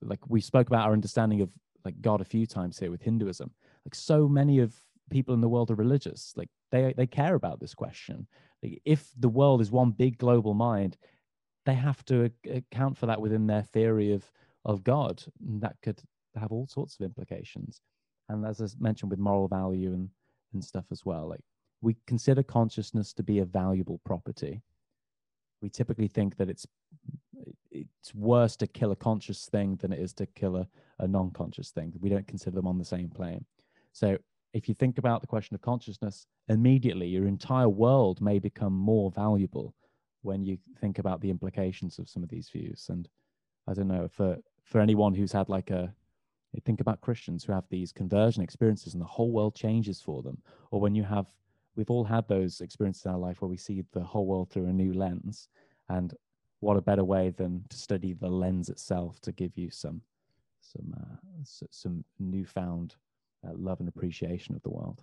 like 0.00 0.20
we 0.28 0.40
spoke 0.40 0.68
about 0.68 0.86
our 0.86 0.92
understanding 0.92 1.40
of 1.40 1.50
like 1.84 2.00
God 2.00 2.20
a 2.20 2.24
few 2.24 2.46
times 2.46 2.78
here 2.78 2.92
with 2.92 3.02
Hinduism 3.02 3.50
like 3.86 3.94
so 3.94 4.28
many 4.28 4.58
of 4.58 4.74
people 5.10 5.32
in 5.32 5.40
the 5.40 5.48
world 5.48 5.70
are 5.70 5.76
religious. 5.76 6.32
Like 6.36 6.48
they 6.72 6.92
they 6.96 7.06
care 7.06 7.36
about 7.36 7.60
this 7.60 7.74
question. 7.74 8.26
Like, 8.62 8.82
if 8.84 9.12
the 9.16 9.28
world 9.28 9.60
is 9.60 9.70
one 9.70 9.92
big 9.92 10.18
global 10.18 10.54
mind 10.54 10.96
they 11.66 11.74
have 11.74 12.04
to 12.04 12.26
uh, 12.26 12.54
account 12.54 12.96
for 12.96 13.06
that 13.06 13.20
within 13.20 13.46
their 13.46 13.62
theory 13.62 14.12
of 14.12 14.30
of 14.64 14.82
god. 14.82 15.22
And 15.46 15.60
that 15.60 15.76
could 15.82 16.00
have 16.34 16.52
all 16.52 16.66
sorts 16.66 16.96
of 16.98 17.04
implications. 17.04 17.80
And 18.28 18.44
as 18.44 18.60
i 18.60 18.66
mentioned 18.80 19.10
with 19.10 19.20
moral 19.20 19.48
value 19.48 19.92
and 19.92 20.08
and 20.52 20.64
stuff 20.64 20.86
as 20.90 21.04
well 21.04 21.28
like 21.28 21.40
we 21.82 21.96
consider 22.06 22.42
consciousness 22.42 23.12
to 23.12 23.22
be 23.22 23.38
a 23.38 23.44
valuable 23.44 24.00
property. 24.04 24.62
We 25.62 25.68
typically 25.68 26.08
think 26.08 26.36
that 26.38 26.48
it's 26.50 26.66
it's 27.70 28.14
worse 28.14 28.56
to 28.56 28.66
kill 28.66 28.90
a 28.90 28.96
conscious 28.96 29.46
thing 29.46 29.76
than 29.76 29.92
it 29.92 30.00
is 30.00 30.14
to 30.14 30.26
kill 30.26 30.56
a, 30.56 30.66
a 30.98 31.06
non-conscious 31.06 31.70
thing. 31.70 31.92
We 32.00 32.08
don't 32.08 32.26
consider 32.26 32.56
them 32.56 32.66
on 32.66 32.78
the 32.78 32.84
same 32.84 33.10
plane 33.10 33.44
so 33.96 34.18
if 34.52 34.68
you 34.68 34.74
think 34.74 34.98
about 34.98 35.22
the 35.22 35.26
question 35.26 35.54
of 35.54 35.62
consciousness, 35.62 36.26
immediately 36.48 37.08
your 37.08 37.26
entire 37.26 37.70
world 37.70 38.20
may 38.20 38.38
become 38.38 38.74
more 38.74 39.10
valuable 39.10 39.74
when 40.20 40.44
you 40.44 40.58
think 40.82 40.98
about 40.98 41.22
the 41.22 41.30
implications 41.30 41.98
of 41.98 42.06
some 42.06 42.22
of 42.22 42.28
these 42.28 42.50
views. 42.50 42.88
And 42.90 43.08
I 43.66 43.72
don't 43.72 43.88
know, 43.88 44.06
for 44.06 44.36
for 44.64 44.82
anyone 44.82 45.14
who's 45.14 45.32
had 45.32 45.48
like 45.48 45.70
a 45.70 45.94
think 46.64 46.82
about 46.82 47.00
Christians 47.00 47.42
who 47.42 47.52
have 47.52 47.64
these 47.70 47.90
conversion 47.90 48.42
experiences 48.42 48.92
and 48.92 49.00
the 49.00 49.06
whole 49.06 49.32
world 49.32 49.54
changes 49.54 50.02
for 50.02 50.22
them, 50.22 50.42
or 50.70 50.78
when 50.78 50.94
you 50.94 51.02
have 51.02 51.28
we've 51.74 51.90
all 51.90 52.04
had 52.04 52.28
those 52.28 52.60
experiences 52.60 53.06
in 53.06 53.12
our 53.12 53.18
life 53.18 53.40
where 53.40 53.48
we 53.48 53.56
see 53.56 53.82
the 53.92 54.04
whole 54.04 54.26
world 54.26 54.50
through 54.50 54.66
a 54.66 54.72
new 54.74 54.92
lens. 54.92 55.48
And 55.88 56.12
what 56.60 56.76
a 56.76 56.82
better 56.82 57.04
way 57.04 57.30
than 57.30 57.64
to 57.70 57.78
study 57.78 58.12
the 58.12 58.28
lens 58.28 58.68
itself 58.68 59.20
to 59.20 59.32
give 59.32 59.56
you 59.56 59.70
some 59.70 60.02
some 60.60 60.94
uh, 61.00 61.16
some 61.70 62.04
newfound 62.18 62.96
love 63.52 63.80
and 63.80 63.88
appreciation 63.88 64.54
of 64.54 64.62
the 64.62 64.70
world. 64.70 65.02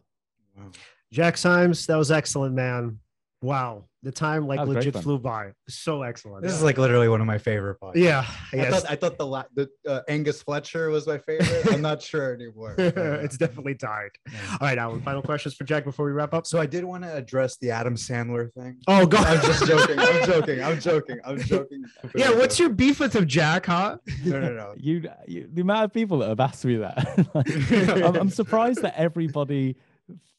Wow. 0.57 0.71
Jack 1.11 1.37
Symes, 1.37 1.85
that 1.87 1.97
was 1.97 2.11
excellent, 2.11 2.55
man. 2.55 2.99
Wow, 3.43 3.83
the 4.03 4.11
time 4.11 4.47
like 4.47 4.65
legit 4.65 4.95
flew 4.95 5.19
by. 5.19 5.51
So 5.67 6.01
excellent. 6.01 6.43
This 6.43 6.53
is 6.53 6.63
like 6.63 6.77
literally 6.77 7.09
one 7.09 7.19
of 7.19 7.27
my 7.27 7.37
favorite 7.37 7.77
podcasts. 7.77 7.95
Yeah, 7.95 8.25
I 8.53 8.69
thought, 8.71 8.89
I 8.89 8.95
thought 8.95 9.17
the 9.17 9.27
la- 9.27 9.43
the 9.53 9.67
uh, 9.85 9.99
Angus 10.07 10.41
Fletcher 10.41 10.89
was 10.89 11.05
my 11.05 11.17
favorite. 11.17 11.67
I'm 11.69 11.81
not 11.81 12.01
sure 12.01 12.33
anymore. 12.33 12.75
it's 12.77 13.37
definitely 13.37 13.75
tied. 13.75 14.11
Yeah. 14.31 14.39
All 14.61 14.67
right, 14.67 14.77
Alan. 14.77 15.01
Final 15.01 15.21
questions 15.21 15.55
for 15.55 15.65
Jack 15.65 15.83
before 15.83 16.05
we 16.05 16.13
wrap 16.13 16.33
up. 16.33 16.47
So 16.47 16.57
I 16.57 16.65
did 16.65 16.85
want 16.85 17.03
to 17.03 17.13
address 17.13 17.57
the 17.57 17.71
Adam 17.71 17.95
Sandler 17.95 18.49
thing. 18.53 18.77
Oh 18.87 19.05
God, 19.05 19.27
I'm 19.27 19.41
just 19.41 19.67
joking. 19.67 19.99
I'm 19.99 20.25
joking. 20.25 20.63
I'm 20.63 20.79
joking. 20.79 21.19
I'm 21.25 21.39
joking. 21.39 21.83
yeah, 22.15 22.29
what's 22.29 22.57
your 22.57 22.69
beef 22.69 23.01
with 23.01 23.13
him, 23.13 23.27
Jack? 23.27 23.65
Huh? 23.65 23.97
No, 24.23 24.39
no, 24.39 24.53
no. 24.53 24.73
you, 24.77 25.03
you 25.27 25.49
the 25.51 25.61
amount 25.61 25.83
of 25.83 25.91
people 25.91 26.19
that 26.19 26.29
have 26.29 26.39
asked 26.39 26.63
me 26.63 26.77
that. 26.77 28.01
I'm, 28.05 28.15
I'm 28.15 28.29
surprised 28.29 28.81
that 28.83 28.93
everybody 28.95 29.75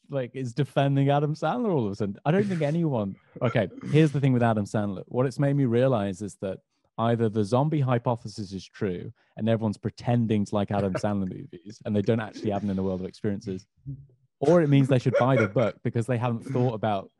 like 0.09 0.31
is 0.35 0.53
defending 0.53 1.09
Adam 1.09 1.35
Sandler 1.35 1.73
all 1.73 1.85
of 1.85 1.91
a 1.91 1.95
sudden. 1.95 2.17
I 2.25 2.31
don't 2.31 2.45
think 2.45 2.61
anyone. 2.61 3.15
Okay, 3.41 3.67
here's 3.91 4.13
the 4.13 4.21
thing 4.21 4.31
with 4.31 4.41
Adam 4.41 4.63
Sandler. 4.63 5.03
What 5.07 5.25
it's 5.25 5.39
made 5.39 5.57
me 5.57 5.65
realize 5.65 6.21
is 6.21 6.35
that 6.35 6.59
either 6.97 7.27
the 7.27 7.43
zombie 7.43 7.81
hypothesis 7.81 8.53
is 8.53 8.65
true 8.65 9.11
and 9.35 9.49
everyone's 9.49 9.77
pretending 9.77 10.45
to 10.45 10.55
like 10.55 10.71
Adam 10.71 10.93
Sandler 10.93 11.29
movies 11.29 11.81
and 11.83 11.93
they 11.93 12.01
don't 12.01 12.21
actually 12.21 12.51
have 12.51 12.61
them 12.61 12.69
in 12.69 12.77
the 12.77 12.83
world 12.83 13.01
of 13.01 13.07
experiences, 13.07 13.67
or 14.39 14.61
it 14.61 14.69
means 14.69 14.87
they 14.87 14.99
should 14.99 15.15
buy 15.19 15.35
the 15.35 15.49
book 15.49 15.75
because 15.83 16.07
they 16.07 16.17
haven't 16.17 16.43
thought 16.43 16.73
about 16.73 17.11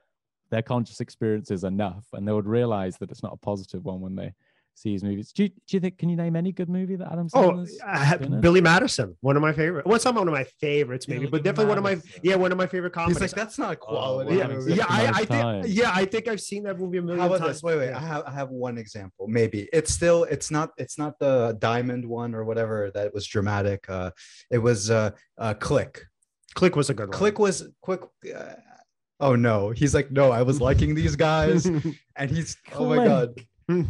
their 0.51 0.61
conscious 0.61 1.01
experiences 1.01 1.65
enough 1.65 2.05
and 2.13 2.25
they 2.25 2.31
would 2.31 2.47
realize 2.47 2.97
that 2.97 3.11
it's 3.11 3.23
not 3.23 3.33
a 3.33 3.37
positive 3.37 3.83
one 3.83 3.99
when 3.99 4.15
they 4.15 4.33
see 4.75 4.93
his 4.93 5.03
movies. 5.03 5.31
Do 5.31 5.43
you, 5.43 5.49
do 5.49 5.55
you 5.69 5.79
think? 5.79 5.97
Can 5.97 6.09
you 6.09 6.15
name 6.15 6.35
any 6.35 6.51
good 6.51 6.69
movie 6.69 6.95
that 6.97 7.11
Adam 7.11 7.27
oh, 7.33 7.51
Sandler's? 7.51 7.79
Oh, 7.83 8.39
Billy 8.39 8.61
Madison, 8.61 9.15
one 9.21 9.35
of 9.35 9.41
my 9.41 9.53
favorite. 9.53 9.85
Well, 9.85 9.99
not 10.03 10.15
one 10.15 10.27
of 10.27 10.33
my 10.33 10.43
favorites, 10.59 11.07
maybe, 11.07 11.25
but 11.25 11.43
definitely 11.43 11.73
Madison. 11.73 11.83
one 11.83 11.93
of 11.93 12.03
my 12.03 12.19
yeah, 12.23 12.35
one 12.35 12.51
of 12.51 12.57
my 12.57 12.67
favorite 12.67 12.93
comedies. 12.93 13.17
He's 13.17 13.33
like, 13.33 13.39
that's 13.39 13.57
not 13.57 13.79
quality. 13.79 14.41
Oh, 14.41 14.59
yeah, 14.67 14.75
yeah, 14.75 14.85
I, 14.87 15.07
I 15.07 15.25
think 15.25 15.65
yeah, 15.75 15.91
I 15.93 16.05
think 16.05 16.27
I've 16.27 16.41
seen 16.41 16.63
that 16.63 16.79
movie 16.79 16.97
a 16.97 17.01
million 17.01 17.19
How 17.19 17.27
about 17.27 17.39
times. 17.39 17.57
This? 17.57 17.63
Wait, 17.63 17.77
wait, 17.77 17.93
I 17.93 17.99
have 17.99 18.23
I 18.25 18.31
have 18.31 18.49
one 18.49 18.77
example. 18.77 19.27
Maybe 19.27 19.67
it's 19.73 19.91
still 19.91 20.23
it's 20.25 20.51
not 20.51 20.71
it's 20.77 20.97
not 20.97 21.17
the 21.19 21.57
diamond 21.59 22.05
one 22.05 22.35
or 22.35 22.43
whatever 22.43 22.91
that 22.93 23.13
was 23.13 23.25
dramatic. 23.25 23.89
Uh, 23.89 24.11
it 24.51 24.59
was 24.59 24.91
uh, 24.91 25.11
uh 25.37 25.53
Click 25.55 26.05
Click 26.55 26.75
was 26.75 26.89
a 26.89 26.93
good 26.93 27.09
one. 27.09 27.17
Click 27.17 27.37
was 27.37 27.67
quick. 27.81 28.01
Uh, 28.33 28.53
oh 29.19 29.35
no, 29.35 29.69
he's 29.69 29.93
like, 29.93 30.09
no, 30.09 30.31
I 30.31 30.41
was 30.41 30.59
liking 30.59 30.95
these 30.95 31.15
guys, 31.15 31.65
and 32.15 32.31
he's 32.31 32.57
oh 32.73 32.89
my 32.89 33.05
god. 33.05 33.35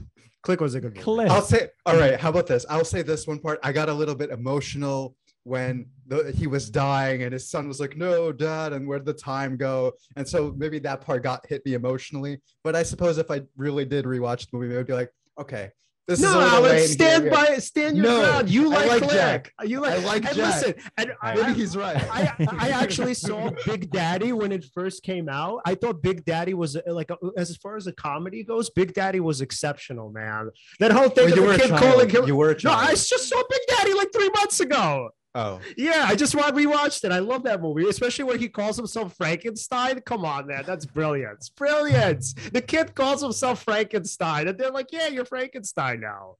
Click 0.45 0.61
was 0.61 0.75
a 0.75 0.79
good 0.79 0.93
one. 0.95 1.03
Click. 1.03 1.31
I'll 1.31 1.41
say, 1.41 1.69
all 1.87 1.97
right. 1.97 2.19
How 2.19 2.29
about 2.29 2.45
this? 2.45 2.67
I'll 2.69 2.85
say 2.85 3.01
this 3.01 3.25
one 3.25 3.39
part. 3.39 3.59
I 3.63 3.71
got 3.71 3.89
a 3.89 3.93
little 3.93 4.13
bit 4.13 4.29
emotional 4.29 5.15
when 5.41 5.87
the, 6.05 6.31
he 6.37 6.45
was 6.45 6.69
dying, 6.69 7.23
and 7.23 7.33
his 7.33 7.49
son 7.49 7.67
was 7.67 7.79
like, 7.79 7.97
"No, 7.97 8.31
Dad," 8.31 8.71
and 8.71 8.87
where'd 8.87 9.05
the 9.05 9.13
time 9.13 9.57
go? 9.57 9.93
And 10.15 10.27
so 10.27 10.53
maybe 10.55 10.77
that 10.79 11.01
part 11.01 11.23
got 11.23 11.43
hit 11.47 11.65
me 11.65 11.73
emotionally. 11.73 12.41
But 12.63 12.75
I 12.75 12.83
suppose 12.83 13.17
if 13.17 13.31
I 13.31 13.41
really 13.57 13.85
did 13.85 14.05
rewatch 14.05 14.49
the 14.51 14.57
movie, 14.57 14.67
maybe 14.67 14.79
I'd 14.81 14.87
be 14.87 14.93
like, 14.93 15.11
okay, 15.39 15.71
this 16.07 16.21
no, 16.21 16.39
Alex, 16.39 16.91
stand 16.91 17.31
by, 17.31 17.57
stand 17.57 17.97
your 17.97 18.05
No, 18.05 18.19
ground. 18.21 18.49
You 18.49 18.71
I 18.73 18.85
like, 18.85 19.01
like 19.01 19.09
Jack. 19.11 19.53
You 19.63 19.79
like, 19.81 19.93
I 19.93 19.97
like 20.05 20.25
and 20.25 20.35
Jack. 20.35 20.55
Listen, 20.63 20.73
and 20.97 21.11
I, 21.21 21.35
Maybe 21.35 21.53
he's 21.53 21.75
right. 21.75 21.97
I, 22.11 22.31
I 22.59 22.69
actually 22.69 23.15
saw 23.15 23.49
Big 23.65 23.89
Daddy 23.89 24.31
when 24.31 24.51
it 24.51 24.65
first 24.73 25.01
came 25.01 25.27
out. 25.29 25.61
I 25.65 25.73
thought 25.73 26.03
Big 26.03 26.23
Daddy 26.23 26.53
was 26.53 26.75
uh, 26.75 26.81
like, 26.85 27.09
a, 27.09 27.17
as 27.37 27.55
far 27.57 27.75
as 27.75 27.85
the 27.85 27.93
comedy 27.93 28.43
goes, 28.43 28.69
Big 28.69 28.93
Daddy 28.93 29.19
was 29.19 29.41
exceptional, 29.41 30.11
man. 30.11 30.51
That 30.79 30.91
whole 30.91 31.09
thing 31.09 31.29
Well, 31.29 31.35
you 31.37 31.43
were 31.43 31.53
a 31.53 31.57
kid 31.57 31.69
child. 31.69 31.81
calling 31.81 32.09
him. 32.09 32.27
You 32.27 32.35
were 32.35 32.49
a 32.49 32.53
No, 32.53 32.57
child. 32.59 32.87
I 32.87 32.91
just 32.91 33.27
saw 33.27 33.41
Big 33.49 33.61
Daddy 33.69 33.93
like 33.95 34.09
three 34.13 34.29
months 34.29 34.59
ago. 34.59 35.09
Oh, 35.35 35.59
Yeah, 35.77 36.05
I 36.07 36.15
just 36.15 36.33
wa- 36.35 36.51
rewatched 36.51 37.03
it. 37.03 37.11
I 37.11 37.19
love 37.19 37.43
that 37.43 37.61
movie, 37.61 37.87
especially 37.87 38.25
when 38.25 38.39
he 38.39 38.49
calls 38.49 38.77
himself 38.77 39.15
Frankenstein. 39.15 40.01
Come 40.01 40.25
on, 40.25 40.47
man, 40.47 40.63
that's 40.65 40.85
brilliant. 40.85 41.33
It's 41.33 41.49
brilliant. 41.49 42.25
The 42.53 42.61
kid 42.61 42.95
calls 42.95 43.21
himself 43.21 43.63
Frankenstein, 43.63 44.47
and 44.47 44.57
they're 44.57 44.71
like, 44.71 44.87
"Yeah, 44.91 45.07
you're 45.09 45.25
Frankenstein 45.25 45.99
now." 45.99 46.37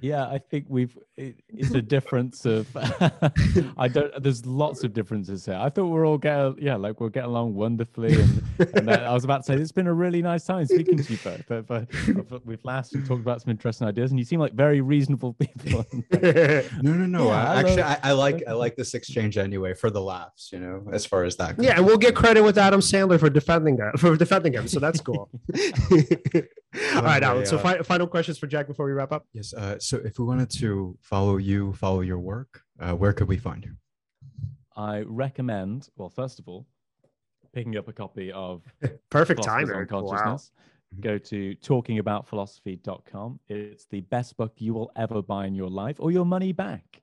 Yeah, 0.00 0.26
I 0.26 0.38
think 0.38 0.66
we've. 0.68 0.96
It, 1.16 1.36
it's 1.48 1.72
a 1.72 1.82
difference 1.82 2.44
of. 2.44 2.68
I 3.78 3.88
don't. 3.88 4.22
There's 4.22 4.44
lots 4.44 4.84
of 4.84 4.92
differences 4.92 5.46
here. 5.46 5.58
I 5.60 5.70
thought 5.70 5.86
we're 5.86 6.06
all 6.06 6.18
get. 6.18 6.60
Yeah, 6.60 6.76
like 6.76 7.00
we're 7.00 7.08
getting 7.08 7.30
along 7.30 7.54
wonderfully, 7.54 8.20
and, 8.20 8.42
and 8.58 8.88
then 8.88 9.02
I 9.02 9.12
was 9.14 9.24
about 9.24 9.38
to 9.38 9.42
say 9.44 9.54
it's 9.54 9.72
been 9.72 9.86
a 9.86 9.94
really 9.94 10.22
nice 10.22 10.44
time 10.44 10.66
speaking 10.66 11.02
to 11.02 11.12
you 11.12 11.18
both. 11.22 11.44
But, 11.48 11.66
but, 11.66 11.88
but 12.28 12.46
we've 12.46 12.64
laughed 12.64 12.94
and 12.94 13.06
talked 13.06 13.22
about 13.22 13.40
some 13.42 13.50
interesting 13.50 13.86
ideas, 13.86 14.10
and 14.10 14.18
you 14.18 14.24
seem 14.24 14.40
like 14.40 14.52
very 14.52 14.80
reasonable 14.80 15.32
people. 15.34 15.86
no, 16.12 16.62
no, 16.82 17.06
no. 17.06 17.26
Yeah, 17.26 17.30
I, 17.30 17.54
I 17.54 17.60
actually, 17.60 17.82
I, 17.82 17.98
I 18.02 18.12
like 18.12 18.42
I 18.46 18.52
like 18.52 18.76
this 18.76 18.94
exchange 18.94 19.38
anyway 19.38 19.74
for 19.74 19.90
the 19.90 20.02
laughs. 20.02 20.50
You 20.52 20.60
know, 20.60 20.86
as 20.92 21.06
far 21.06 21.24
as 21.24 21.36
that. 21.36 21.56
Goes. 21.56 21.66
yeah, 21.66 21.76
and 21.76 21.86
we'll 21.86 21.98
get 21.98 22.14
credit 22.14 22.42
with 22.42 22.58
Adam 22.58 22.80
Sandler 22.80 23.18
for 23.18 23.30
defending 23.30 23.76
that 23.76 23.98
for 23.98 24.16
defending 24.16 24.52
him. 24.52 24.68
So 24.68 24.80
that's 24.80 25.00
cool. 25.00 25.30
All 26.94 27.02
right, 27.02 27.22
Anyway, 27.22 27.26
Alan. 27.26 27.46
So 27.46 27.56
uh, 27.56 27.60
fi- 27.60 27.82
final 27.82 28.06
questions 28.06 28.38
for 28.38 28.46
Jack 28.46 28.66
before 28.66 28.86
we 28.86 28.92
wrap 28.92 29.12
up. 29.12 29.26
Yes. 29.32 29.54
Uh, 29.54 29.78
so, 29.86 29.98
if 29.98 30.18
we 30.18 30.24
wanted 30.24 30.50
to 30.62 30.96
follow 31.00 31.36
you, 31.36 31.72
follow 31.74 32.00
your 32.00 32.18
work, 32.18 32.62
uh, 32.80 32.92
where 32.94 33.12
could 33.12 33.28
we 33.28 33.36
find 33.36 33.64
you? 33.64 33.74
I 34.76 35.00
recommend. 35.06 35.88
Well, 35.96 36.10
first 36.10 36.38
of 36.40 36.48
all, 36.48 36.66
picking 37.52 37.76
up 37.76 37.86
a 37.88 37.92
copy 37.92 38.32
of 38.32 38.62
Perfect 39.10 39.44
Philosophers 39.44 39.78
timing. 39.78 39.92
on 39.92 40.04
Wow. 40.04 40.10
Consciousness. 40.10 40.50
Mhm. 40.96 41.00
Go 41.02 41.18
to 41.18 41.54
talkingaboutphilosophy.com. 41.56 43.40
It's 43.48 43.86
the 43.86 44.00
best 44.02 44.36
book 44.36 44.52
you 44.58 44.74
will 44.74 44.90
ever 44.96 45.22
buy 45.22 45.46
in 45.46 45.54
your 45.54 45.70
life 45.70 45.96
or 45.98 46.10
your 46.10 46.24
money 46.26 46.52
back. 46.52 47.02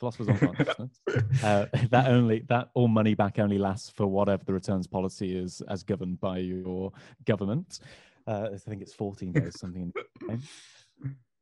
Philosophers 0.00 0.28
on 0.28 0.38
Consciousness. 0.38 1.00
Uh, 1.42 1.66
that 1.90 2.06
only 2.08 2.40
that 2.48 2.70
all 2.74 2.88
money 2.88 3.14
back 3.14 3.38
only 3.38 3.58
lasts 3.58 3.90
for 3.90 4.06
whatever 4.06 4.42
the 4.44 4.52
returns 4.52 4.86
policy 4.86 5.36
is 5.36 5.60
as 5.68 5.82
governed 5.82 6.18
by 6.20 6.38
your 6.38 6.90
government. 7.26 7.80
Uh, 8.26 8.48
I 8.54 8.56
think 8.56 8.80
it's 8.82 8.94
14 8.94 9.32
days, 9.32 9.58
something. 9.60 9.92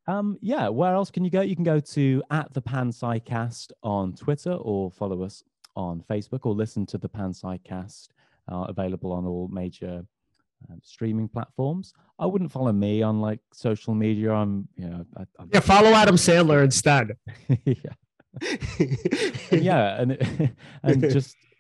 In 0.06 0.12
the 0.12 0.12
name. 0.12 0.18
um, 0.18 0.38
yeah, 0.40 0.68
where 0.68 0.94
else 0.94 1.10
can 1.10 1.24
you 1.24 1.30
go? 1.30 1.40
You 1.40 1.54
can 1.54 1.64
go 1.64 1.80
to 1.80 2.22
at 2.30 2.52
the 2.52 2.62
Panpsycast 2.62 3.72
on 3.82 4.14
Twitter 4.14 4.52
or 4.52 4.90
follow 4.90 5.22
us 5.22 5.42
on 5.76 6.02
Facebook 6.08 6.40
or 6.44 6.54
listen 6.54 6.86
to 6.86 6.98
the 6.98 7.08
Panpsycast 7.08 8.08
uh, 8.50 8.66
available 8.68 9.12
on 9.12 9.26
all 9.26 9.48
major 9.48 10.04
um, 10.70 10.80
streaming 10.82 11.28
platforms. 11.28 11.92
I 12.18 12.26
wouldn't 12.26 12.52
follow 12.52 12.72
me 12.72 13.02
on 13.02 13.20
like 13.20 13.40
social 13.52 13.94
media. 13.94 14.32
I'm, 14.32 14.68
you 14.76 14.88
know, 14.88 15.06
I, 15.16 15.24
I'm, 15.38 15.50
Yeah, 15.52 15.60
follow 15.60 15.90
Adam 15.94 16.16
Sandler 16.16 16.62
instead. 16.64 17.16
yeah, 17.64 17.92
and 19.52 19.62
yeah, 19.62 19.98
and 19.98 20.52
and 20.82 21.02
just 21.10 21.36
uh, 21.36 21.51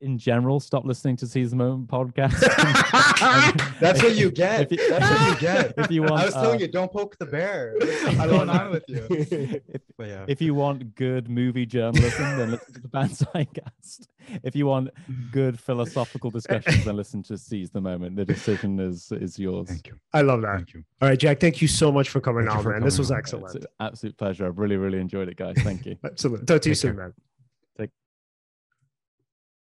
in 0.00 0.16
general, 0.18 0.60
stop 0.60 0.84
listening 0.84 1.16
to 1.16 1.26
Seize 1.26 1.50
the 1.50 1.56
Moment 1.56 1.88
podcast. 1.88 2.40
That's 3.80 4.02
what 4.02 4.14
you 4.16 4.30
get. 4.30 4.62
If 4.62 4.72
you- 4.72 4.88
That's 4.88 5.10
what 5.20 5.30
you 5.34 5.40
get. 5.40 5.74
if 5.76 5.90
you 5.90 6.02
want, 6.02 6.14
I 6.14 6.24
was 6.26 6.34
telling 6.34 6.56
uh, 6.56 6.60
you, 6.60 6.68
don't 6.68 6.90
poke 6.92 7.16
the 7.18 7.26
bear. 7.26 7.74
What's 7.78 8.16
going 8.26 8.48
on 8.50 8.70
with 8.70 8.84
you? 8.88 9.06
if, 9.10 9.82
But 9.98 10.08
yeah. 10.08 10.24
if 10.28 10.40
you 10.40 10.54
want 10.54 10.94
good 10.94 11.28
movie 11.28 11.66
journalism, 11.66 12.38
then 12.38 12.50
listen 12.52 12.74
to 12.74 12.80
the 12.80 12.88
Banzai-cast. 12.88 14.08
If 14.42 14.54
you 14.56 14.66
want 14.66 14.90
good 15.32 15.58
philosophical 15.58 16.30
discussions, 16.30 16.84
then 16.84 16.96
listen 16.96 17.22
to 17.24 17.36
Seize 17.36 17.70
the 17.70 17.80
Moment. 17.80 18.16
The 18.16 18.24
decision 18.24 18.78
is 18.78 19.10
is 19.12 19.38
yours. 19.38 19.68
Thank 19.68 19.88
you. 19.88 19.98
I 20.12 20.22
love 20.22 20.42
that. 20.42 20.56
Thank 20.56 20.74
you. 20.74 20.84
All 21.02 21.08
right, 21.08 21.18
Jack. 21.18 21.40
Thank 21.40 21.60
you 21.60 21.68
so 21.68 21.90
much 21.90 22.10
for 22.10 22.20
coming 22.20 22.44
Thank 22.46 22.58
on, 22.58 22.62
for 22.62 22.70
man. 22.70 22.82
This 22.82 22.98
was 22.98 23.10
on. 23.10 23.18
It's 23.18 23.32
excellent. 23.32 23.54
an 23.56 23.64
absolute 23.80 24.16
pleasure. 24.16 24.46
I've 24.46 24.58
really, 24.58 24.76
really 24.76 24.98
enjoyed 24.98 25.28
it, 25.28 25.36
guys. 25.36 25.56
Thank 25.58 25.84
you. 25.84 25.96
Absolutely. 26.04 26.46
Talk 26.46 26.62
to 26.62 26.68
you 26.68 26.74
Take 26.74 26.80
soon, 26.80 26.94
care. 26.96 27.02
man. 27.04 27.14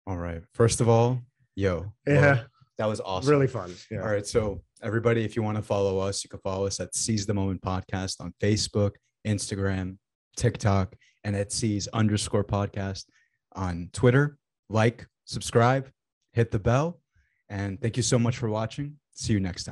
All 0.10 0.18
right. 0.18 0.42
First 0.56 0.82
of 0.82 0.90
all, 0.90 1.22
yo. 1.56 1.94
well, 2.08 2.16
Yeah, 2.24 2.44
that 2.80 2.88
was 2.88 3.00
awesome. 3.00 3.30
really 3.30 3.46
fun. 3.46 3.72
Yeah. 3.92 4.00
All 4.02 4.10
right. 4.10 4.26
So, 4.26 4.64
everybody, 4.82 5.24
if 5.24 5.36
you 5.36 5.44
want 5.44 5.58
to 5.58 5.62
follow 5.62 6.00
us, 6.00 6.24
you 6.24 6.32
can 6.32 6.40
follow 6.40 6.66
us 6.66 6.80
at 6.80 6.96
Seize 6.96 7.28
the 7.28 7.34
Moment 7.36 7.62
Podcast 7.62 8.20
on 8.20 8.34
Facebook, 8.42 8.94
Instagram, 9.28 9.98
TikTok, 10.36 10.96
and 11.24 11.36
at 11.36 11.52
Seize 11.52 11.88
underscore 11.90 12.44
podcast 12.44 13.06
on 13.54 13.90
Twitter. 13.94 14.40
Like, 14.68 15.06
subscribe, 15.26 15.92
hit 16.34 16.50
the 16.50 16.58
bell. 16.60 17.00
And 17.48 17.80
thank 17.80 17.96
you 17.96 18.02
so 18.02 18.18
much 18.18 18.36
for 18.38 18.50
watching. 18.50 18.96
See 19.12 19.34
you 19.34 19.40
next 19.40 19.66
time. 19.66 19.68